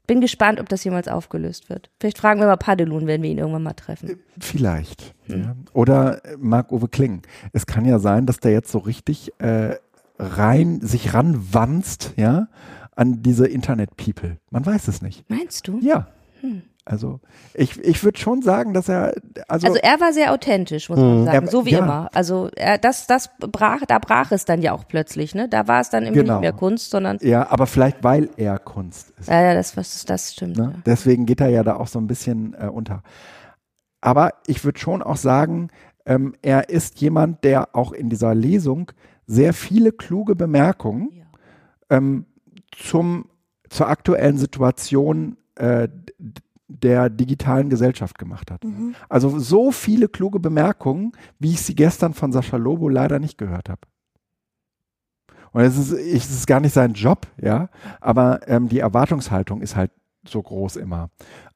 Bin 0.05 0.21
gespannt, 0.21 0.59
ob 0.59 0.69
das 0.69 0.83
jemals 0.83 1.07
aufgelöst 1.07 1.69
wird. 1.69 1.89
Vielleicht 1.99 2.19
fragen 2.19 2.39
wir 2.39 2.47
mal 2.47 2.57
Padelun, 2.57 3.07
wenn 3.07 3.23
wir 3.23 3.31
ihn 3.31 3.39
irgendwann 3.39 3.63
mal 3.63 3.73
treffen. 3.73 4.19
Vielleicht. 4.39 5.15
Hm. 5.25 5.41
Ja. 5.41 5.55
Oder 5.73 6.21
Marc-Uwe 6.37 6.89
Kling. 6.89 7.23
Es 7.53 7.65
kann 7.65 7.85
ja 7.85 7.97
sein, 7.97 8.27
dass 8.27 8.39
der 8.39 8.51
jetzt 8.51 8.71
so 8.71 8.77
richtig 8.77 9.31
äh, 9.39 9.77
rein, 10.22 10.80
sich 10.81 11.14
ranwanzt, 11.14 12.14
ja, 12.15 12.48
an 12.95 13.22
diese 13.22 13.48
Internet-People. 13.48 14.38
Man 14.49 14.65
weiß 14.65 14.88
es 14.88 15.02
nicht. 15.02 15.30
Meinst 15.30 15.68
du? 15.68 15.80
Ja. 15.81 16.07
Hm. 16.41 16.61
Also 16.84 17.19
ich, 17.53 17.80
ich 17.80 18.03
würde 18.03 18.18
schon 18.18 18.41
sagen, 18.41 18.73
dass 18.73 18.89
er 18.89 19.14
also, 19.48 19.68
also 19.68 19.80
er 19.80 19.99
war 19.99 20.14
sehr 20.14 20.34
authentisch, 20.34 20.89
muss 20.89 20.98
man 20.98 21.19
hm. 21.19 21.26
sagen, 21.26 21.45
er, 21.45 21.52
so 21.52 21.65
wie 21.65 21.72
ja. 21.72 21.80
immer. 21.80 22.10
Also 22.14 22.49
er, 22.56 22.80
das 22.80 23.06
das 23.06 23.30
brach, 23.39 23.81
da 23.88 23.99
brach 23.99 24.31
es 24.31 24.45
dann 24.45 24.64
ja 24.64 24.72
auch 24.73 24.88
plötzlich, 24.88 25.35
ne? 25.35 25.48
Da 25.48 25.68
war 25.68 25.81
es 25.81 25.91
dann 25.91 26.03
irgendwie 26.03 26.22
genau. 26.22 26.34
nicht 26.35 26.41
mehr 26.41 26.53
Kunst, 26.53 26.89
sondern 26.89 27.19
ja, 27.22 27.49
aber 27.52 27.68
vielleicht 27.68 28.03
weil 28.03 28.30
er 28.35 28.57
Kunst 28.57 29.14
ist. 29.19 29.30
Ja, 29.30 29.41
ja 29.41 29.53
das 29.53 29.77
was 29.77 30.06
das 30.06 30.34
stimmt. 30.34 30.57
Ne? 30.57 30.72
Ja. 30.76 30.81
Deswegen 30.85 31.27
geht 31.27 31.39
er 31.39 31.49
ja 31.49 31.64
da 31.64 31.76
auch 31.76 31.88
so 31.88 31.99
ein 31.99 32.07
bisschen 32.07 32.56
äh, 32.60 32.65
unter. 32.65 33.03
Aber 34.02 34.31
ich 34.48 34.65
würde 34.65 34.80
schon 34.80 35.03
auch 35.03 35.18
sagen, 35.18 35.69
ähm, 36.07 36.34
er 36.41 36.69
ist 36.69 36.99
jemand, 36.99 37.43
der 37.43 37.76
auch 37.76 37.91
in 37.91 38.10
dieser 38.10 38.34
Lesung 38.34 38.91
sehr 39.31 39.53
viele 39.53 39.93
kluge 39.93 40.35
Bemerkungen 40.35 41.09
ja. 41.13 41.25
ähm, 41.89 42.25
zum, 42.75 43.29
zur 43.69 43.87
aktuellen 43.87 44.37
Situation 44.37 45.37
äh, 45.55 45.87
der 46.67 47.09
digitalen 47.09 47.69
Gesellschaft 47.69 48.17
gemacht 48.19 48.51
hat. 48.51 48.63
Mhm. 48.63 48.93
Also 49.07 49.39
so 49.39 49.71
viele 49.71 50.09
kluge 50.09 50.39
Bemerkungen, 50.39 51.13
wie 51.39 51.51
ich 51.51 51.61
sie 51.61 51.75
gestern 51.75 52.13
von 52.13 52.33
Sascha 52.33 52.57
Lobo 52.57 52.89
leider 52.89 53.19
nicht 53.19 53.37
gehört 53.37 53.69
habe. 53.69 53.81
Und 55.53 55.61
es 55.61 55.77
ist, 55.77 55.91
es 55.91 56.29
ist 56.29 56.47
gar 56.47 56.59
nicht 56.59 56.73
sein 56.73 56.93
Job, 56.93 57.27
ja, 57.37 57.69
aber 57.99 58.47
ähm, 58.47 58.67
die 58.67 58.79
Erwartungshaltung 58.79 59.61
ist 59.61 59.75
halt 59.75 59.91
so 60.27 60.41
groß 60.41 60.77
immer. 60.77 61.10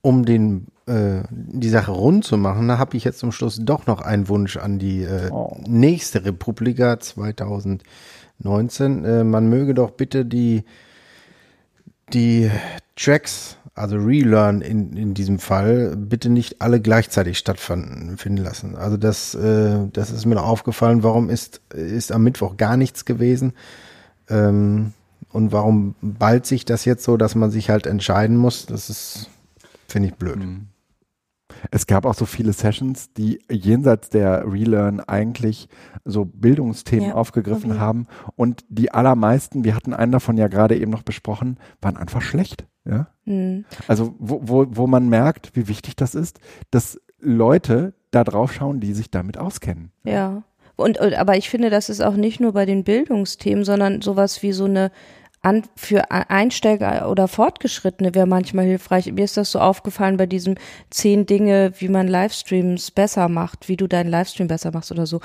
Um 0.00 0.24
den 0.24 0.66
äh, 0.86 1.22
die 1.30 1.68
Sache 1.68 1.92
rund 1.92 2.24
zu 2.24 2.36
machen, 2.36 2.68
da 2.68 2.78
habe 2.78 2.96
ich 2.96 3.04
jetzt 3.04 3.20
zum 3.20 3.30
Schluss 3.30 3.60
doch 3.62 3.86
noch 3.86 4.00
einen 4.00 4.28
Wunsch 4.28 4.56
an 4.56 4.78
die 4.78 5.02
äh, 5.02 5.30
oh. 5.30 5.56
nächste 5.66 6.24
Republika 6.24 6.98
2019. 6.98 9.04
Äh, 9.04 9.24
man 9.24 9.48
möge 9.48 9.74
doch 9.74 9.92
bitte 9.92 10.24
die 10.24 10.64
die 12.12 12.50
Tracks, 12.96 13.56
also 13.74 13.96
Relearn 13.96 14.60
in, 14.60 14.96
in 14.96 15.14
diesem 15.14 15.38
Fall, 15.38 15.96
bitte 15.96 16.28
nicht 16.28 16.60
alle 16.60 16.80
gleichzeitig 16.80 17.38
stattfinden 17.38 18.36
lassen. 18.36 18.76
Also 18.76 18.96
das, 18.96 19.34
äh, 19.34 19.88
das 19.92 20.10
ist 20.10 20.26
mir 20.26 20.34
noch 20.34 20.46
aufgefallen. 20.46 21.02
Warum 21.02 21.30
ist, 21.30 21.60
ist 21.72 22.12
am 22.12 22.22
Mittwoch 22.22 22.56
gar 22.56 22.76
nichts 22.76 23.04
gewesen? 23.04 23.54
Ähm, 24.32 24.92
und 25.30 25.52
warum 25.52 25.94
ballt 26.00 26.46
sich 26.46 26.64
das 26.64 26.84
jetzt 26.84 27.04
so, 27.04 27.16
dass 27.16 27.34
man 27.34 27.50
sich 27.50 27.70
halt 27.70 27.86
entscheiden 27.86 28.36
muss? 28.36 28.66
Das 28.66 28.90
ist, 28.90 29.30
finde 29.88 30.08
ich 30.08 30.14
blöd. 30.14 30.36
Mhm. 30.36 30.68
Es 31.70 31.86
gab 31.86 32.06
auch 32.06 32.14
so 32.14 32.26
viele 32.26 32.52
Sessions, 32.52 33.12
die 33.12 33.40
jenseits 33.50 34.08
der 34.08 34.50
Relearn 34.50 35.00
eigentlich 35.00 35.68
so 36.04 36.24
Bildungsthemen 36.24 37.10
ja, 37.10 37.14
aufgegriffen 37.14 37.72
okay. 37.72 37.80
haben. 37.80 38.06
Und 38.36 38.64
die 38.68 38.90
allermeisten, 38.90 39.64
wir 39.64 39.74
hatten 39.74 39.94
einen 39.94 40.12
davon 40.12 40.36
ja 40.36 40.48
gerade 40.48 40.76
eben 40.76 40.90
noch 40.90 41.02
besprochen, 41.02 41.58
waren 41.80 41.96
einfach 41.96 42.22
schlecht. 42.22 42.66
Ja? 42.84 43.08
Mhm. 43.24 43.64
Also 43.86 44.14
wo, 44.18 44.40
wo, 44.42 44.66
wo 44.70 44.86
man 44.86 45.08
merkt, 45.08 45.54
wie 45.54 45.68
wichtig 45.68 45.94
das 45.94 46.14
ist, 46.14 46.40
dass 46.70 47.00
Leute 47.20 47.94
da 48.10 48.24
drauf 48.24 48.52
schauen, 48.52 48.80
die 48.80 48.92
sich 48.92 49.10
damit 49.10 49.38
auskennen. 49.38 49.92
Ja. 50.04 50.42
Und, 50.82 50.98
und 50.98 51.14
aber 51.14 51.36
ich 51.36 51.48
finde, 51.48 51.70
das 51.70 51.88
ist 51.88 52.02
auch 52.02 52.14
nicht 52.14 52.40
nur 52.40 52.52
bei 52.52 52.66
den 52.66 52.84
Bildungsthemen, 52.84 53.64
sondern 53.64 54.02
sowas 54.02 54.42
wie 54.42 54.52
so 54.52 54.64
eine 54.64 54.90
an, 55.42 55.64
für 55.74 56.10
Einsteiger 56.10 57.10
oder 57.10 57.26
Fortgeschrittene 57.26 58.14
wäre 58.14 58.26
manchmal 58.26 58.64
hilfreich. 58.64 59.12
Mir 59.12 59.24
ist 59.24 59.36
das 59.36 59.50
so 59.50 59.58
aufgefallen 59.58 60.16
bei 60.16 60.26
diesem 60.26 60.54
zehn 60.90 61.26
Dinge, 61.26 61.72
wie 61.78 61.88
man 61.88 62.06
Livestreams 62.06 62.92
besser 62.92 63.28
macht, 63.28 63.68
wie 63.68 63.76
du 63.76 63.88
deinen 63.88 64.08
Livestream 64.08 64.46
besser 64.46 64.70
machst 64.72 64.92
oder 64.92 65.04
so. 65.04 65.20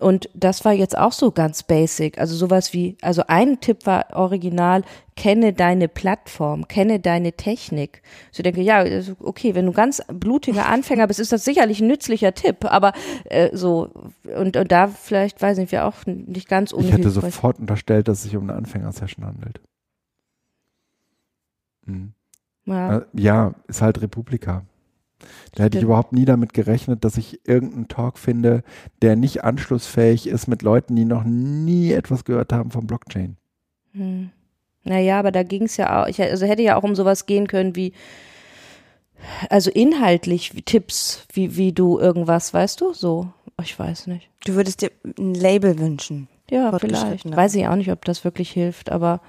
Und 0.00 0.28
das 0.34 0.64
war 0.64 0.72
jetzt 0.72 0.98
auch 0.98 1.12
so 1.12 1.30
ganz 1.30 1.62
basic. 1.62 2.18
Also 2.18 2.34
sowas 2.34 2.72
wie, 2.72 2.96
also 3.00 3.22
ein 3.28 3.60
Tipp 3.60 3.86
war 3.86 4.06
original, 4.12 4.82
kenne 5.20 5.52
deine 5.52 5.86
Plattform, 5.86 6.66
kenne 6.66 6.98
deine 6.98 7.34
Technik. 7.34 8.00
So 8.32 8.40
ich 8.40 8.44
denke, 8.44 8.62
ja, 8.62 8.82
okay, 9.20 9.54
wenn 9.54 9.66
du 9.66 9.72
ganz 9.72 10.00
blutiger 10.08 10.64
Anfänger 10.64 11.06
bist, 11.06 11.20
ist 11.20 11.30
das 11.30 11.44
sicherlich 11.44 11.82
ein 11.82 11.88
nützlicher 11.88 12.32
Tipp, 12.32 12.64
aber 12.64 12.94
äh, 13.24 13.54
so 13.54 13.90
und, 14.34 14.56
und 14.56 14.72
da 14.72 14.86
vielleicht, 14.86 15.42
weiß 15.42 15.58
nicht, 15.58 15.72
wir 15.72 15.84
auch 15.84 16.06
nicht 16.06 16.48
ganz 16.48 16.72
unhilfreich. 16.72 17.00
Ich 17.00 17.04
hätte 17.04 17.10
sofort 17.10 17.58
unterstellt, 17.58 18.08
dass 18.08 18.18
es 18.18 18.24
sich 18.24 18.36
um 18.38 18.44
eine 18.44 18.54
Anfängersession 18.54 19.26
handelt. 19.26 19.60
Hm. 21.84 22.14
Ja. 22.64 22.96
Äh, 22.96 23.02
ja, 23.12 23.54
ist 23.68 23.82
halt 23.82 24.00
Republika. 24.00 24.64
Da 25.54 25.64
hätte 25.64 25.76
ich 25.76 25.84
überhaupt 25.84 26.14
nie 26.14 26.24
damit 26.24 26.54
gerechnet, 26.54 27.04
dass 27.04 27.18
ich 27.18 27.46
irgendeinen 27.46 27.88
Talk 27.88 28.18
finde, 28.18 28.62
der 29.02 29.16
nicht 29.16 29.44
anschlussfähig 29.44 30.26
ist 30.28 30.46
mit 30.46 30.62
Leuten, 30.62 30.96
die 30.96 31.04
noch 31.04 31.24
nie 31.24 31.92
etwas 31.92 32.24
gehört 32.24 32.54
haben 32.54 32.70
von 32.70 32.86
Blockchain. 32.86 33.36
Hm. 33.92 34.30
Naja, 34.84 35.18
aber 35.18 35.30
da 35.30 35.42
ging 35.42 35.64
es 35.64 35.76
ja 35.76 36.02
auch, 36.02 36.06
ich, 36.06 36.20
also 36.20 36.46
hätte 36.46 36.62
ja 36.62 36.76
auch 36.76 36.82
um 36.82 36.94
sowas 36.94 37.26
gehen 37.26 37.46
können 37.46 37.76
wie, 37.76 37.92
also 39.50 39.70
inhaltlich 39.70 40.54
wie 40.54 40.62
Tipps, 40.62 41.26
wie, 41.32 41.56
wie 41.56 41.72
du 41.72 41.98
irgendwas, 41.98 42.54
weißt 42.54 42.80
du, 42.80 42.94
so, 42.94 43.28
ich 43.62 43.78
weiß 43.78 44.06
nicht. 44.06 44.28
Du 44.44 44.54
würdest 44.54 44.80
dir 44.80 44.90
ein 45.18 45.34
Label 45.34 45.78
wünschen. 45.78 46.28
Ja, 46.50 46.76
vielleicht. 46.78 47.30
Weiß 47.36 47.54
ich 47.54 47.66
auch 47.68 47.76
nicht, 47.76 47.92
ob 47.92 48.04
das 48.04 48.24
wirklich 48.24 48.50
hilft, 48.50 48.90
aber 48.90 49.20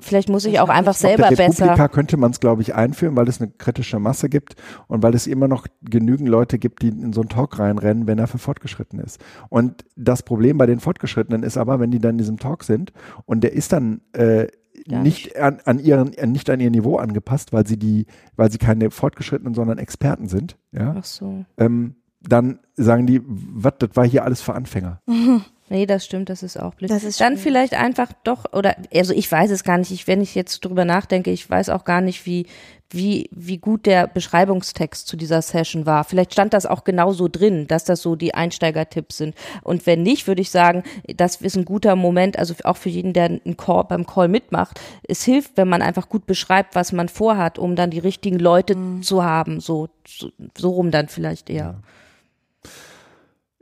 vielleicht 0.00 0.28
muss 0.28 0.44
ich 0.44 0.60
auch 0.60 0.68
einfach 0.68 0.94
selber 0.94 1.24
Auf 1.28 1.34
der 1.34 1.38
Republika 1.48 1.74
besser. 1.74 1.88
könnte 1.88 2.16
man 2.16 2.30
es, 2.32 2.40
glaube 2.40 2.62
ich, 2.62 2.74
einführen, 2.74 3.16
weil 3.16 3.28
es 3.28 3.40
eine 3.40 3.50
kritische 3.50 3.98
Masse 3.98 4.28
gibt 4.28 4.56
und 4.88 5.02
weil 5.02 5.14
es 5.14 5.26
immer 5.26 5.48
noch 5.48 5.66
genügend 5.82 6.28
Leute 6.28 6.58
gibt, 6.58 6.82
die 6.82 6.88
in 6.88 7.12
so 7.12 7.20
einen 7.20 7.30
Talk 7.30 7.58
reinrennen, 7.58 8.06
wenn 8.06 8.18
er 8.18 8.26
für 8.26 8.38
fortgeschritten 8.38 8.98
ist. 8.98 9.22
Und 9.48 9.84
das 9.96 10.22
Problem 10.22 10.58
bei 10.58 10.66
den 10.66 10.80
Fortgeschrittenen 10.80 11.42
ist 11.42 11.56
aber, 11.56 11.80
wenn 11.80 11.90
die 11.90 11.98
dann 12.00 12.12
in 12.12 12.18
diesem 12.18 12.38
Talk 12.38 12.64
sind 12.64 12.92
und 13.24 13.42
der 13.44 13.52
ist 13.52 13.72
dann 13.72 14.00
äh, 14.12 14.48
Ja, 14.86 15.00
nicht 15.00 15.36
an, 15.36 15.60
an 15.64 15.78
ihren 15.78 16.12
äh, 16.14 16.26
nicht 16.26 16.50
an 16.50 16.60
ihr 16.60 16.70
Niveau 16.70 16.96
angepasst, 16.96 17.52
weil 17.52 17.66
sie 17.66 17.78
die, 17.78 18.06
weil 18.36 18.50
sie 18.50 18.58
keine 18.58 18.90
Fortgeschrittenen, 18.90 19.54
sondern 19.54 19.78
Experten 19.78 20.28
sind, 20.28 20.56
ja, 20.72 20.96
Ach 20.98 21.04
so. 21.04 21.44
ähm, 21.56 21.94
dann 22.20 22.58
sagen 22.74 23.06
die, 23.06 23.20
was, 23.24 23.74
das 23.78 23.90
war 23.94 24.06
hier 24.06 24.24
alles 24.24 24.40
für 24.40 24.54
Anfänger. 24.54 25.00
Nee, 25.70 25.86
das 25.86 26.04
stimmt, 26.04 26.28
das 26.28 26.42
ist 26.42 26.58
auch 26.58 26.74
blöd. 26.74 26.90
Das 26.90 27.04
ist 27.04 27.20
Dann 27.20 27.32
schwierig. 27.32 27.42
vielleicht 27.42 27.74
einfach 27.74 28.12
doch, 28.22 28.52
oder, 28.52 28.76
also 28.92 29.14
ich 29.14 29.30
weiß 29.30 29.50
es 29.50 29.64
gar 29.64 29.78
nicht, 29.78 29.90
ich, 29.90 30.06
wenn 30.06 30.20
ich 30.20 30.34
jetzt 30.34 30.62
drüber 30.64 30.84
nachdenke, 30.84 31.30
ich 31.30 31.48
weiß 31.48 31.70
auch 31.70 31.84
gar 31.84 32.02
nicht, 32.02 32.26
wie, 32.26 32.46
wie, 32.90 33.30
wie 33.32 33.56
gut 33.56 33.86
der 33.86 34.06
Beschreibungstext 34.06 35.06
zu 35.06 35.16
dieser 35.16 35.40
Session 35.40 35.86
war. 35.86 36.04
Vielleicht 36.04 36.32
stand 36.32 36.52
das 36.52 36.66
auch 36.66 36.84
genauso 36.84 37.28
drin, 37.28 37.66
dass 37.66 37.84
das 37.84 38.02
so 38.02 38.14
die 38.14 38.34
Einsteigertipps 38.34 39.16
sind. 39.16 39.34
Und 39.62 39.86
wenn 39.86 40.02
nicht, 40.02 40.26
würde 40.26 40.42
ich 40.42 40.50
sagen, 40.50 40.82
das 41.16 41.36
ist 41.36 41.56
ein 41.56 41.64
guter 41.64 41.96
Moment, 41.96 42.38
also 42.38 42.54
auch 42.64 42.76
für 42.76 42.90
jeden, 42.90 43.14
der 43.14 43.24
einen 43.24 43.56
Call, 43.56 43.84
beim 43.84 44.06
Call 44.06 44.28
mitmacht. 44.28 44.80
Es 45.08 45.24
hilft, 45.24 45.56
wenn 45.56 45.68
man 45.68 45.80
einfach 45.80 46.10
gut 46.10 46.26
beschreibt, 46.26 46.74
was 46.74 46.92
man 46.92 47.08
vorhat, 47.08 47.58
um 47.58 47.74
dann 47.74 47.90
die 47.90 47.98
richtigen 48.00 48.38
Leute 48.38 48.76
zu 49.00 49.24
haben, 49.24 49.60
so, 49.60 49.88
so, 50.06 50.30
so 50.56 50.70
rum 50.70 50.90
dann 50.90 51.08
vielleicht 51.08 51.48
eher. 51.48 51.80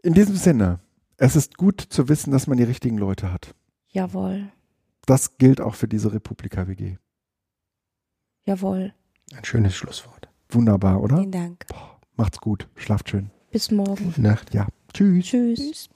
In 0.03 0.15
diesem 0.15 0.35
Sinne, 0.35 0.81
es 1.25 1.37
ist 1.37 1.57
gut 1.57 1.81
zu 1.81 2.09
wissen, 2.09 2.33
dass 2.33 2.47
man 2.49 2.59
die 2.59 2.65
richtigen 2.65 2.99
Leute 2.99 3.33
hat. 3.33 3.55
Jawohl, 3.91 4.51
Das 5.07 5.39
gilt 5.39 5.61
auch 5.61 5.75
für 5.77 5.87
diese 5.89 6.13
Republika 6.13 6.67
WG. 6.67 6.97
jawohl. 8.45 8.93
Ein 9.35 9.45
schönes 9.45 9.75
Schlusswort. 9.77 10.29
Wunderbar, 10.51 11.01
oder? 11.01 11.17
Vielen 11.19 11.31
Dank. 11.33 11.65
Macht's 12.17 12.39
gut, 12.39 12.69
schlaft 12.77 13.09
schön. 13.09 13.31
Bis 13.51 13.71
morgen. 13.71 14.05
Gute 14.05 14.21
Nacht. 14.23 14.53
Ja, 14.55 14.67
tschüss. 14.93 15.27
Tschüss. 15.27 15.59
Tschüss. 15.59 15.89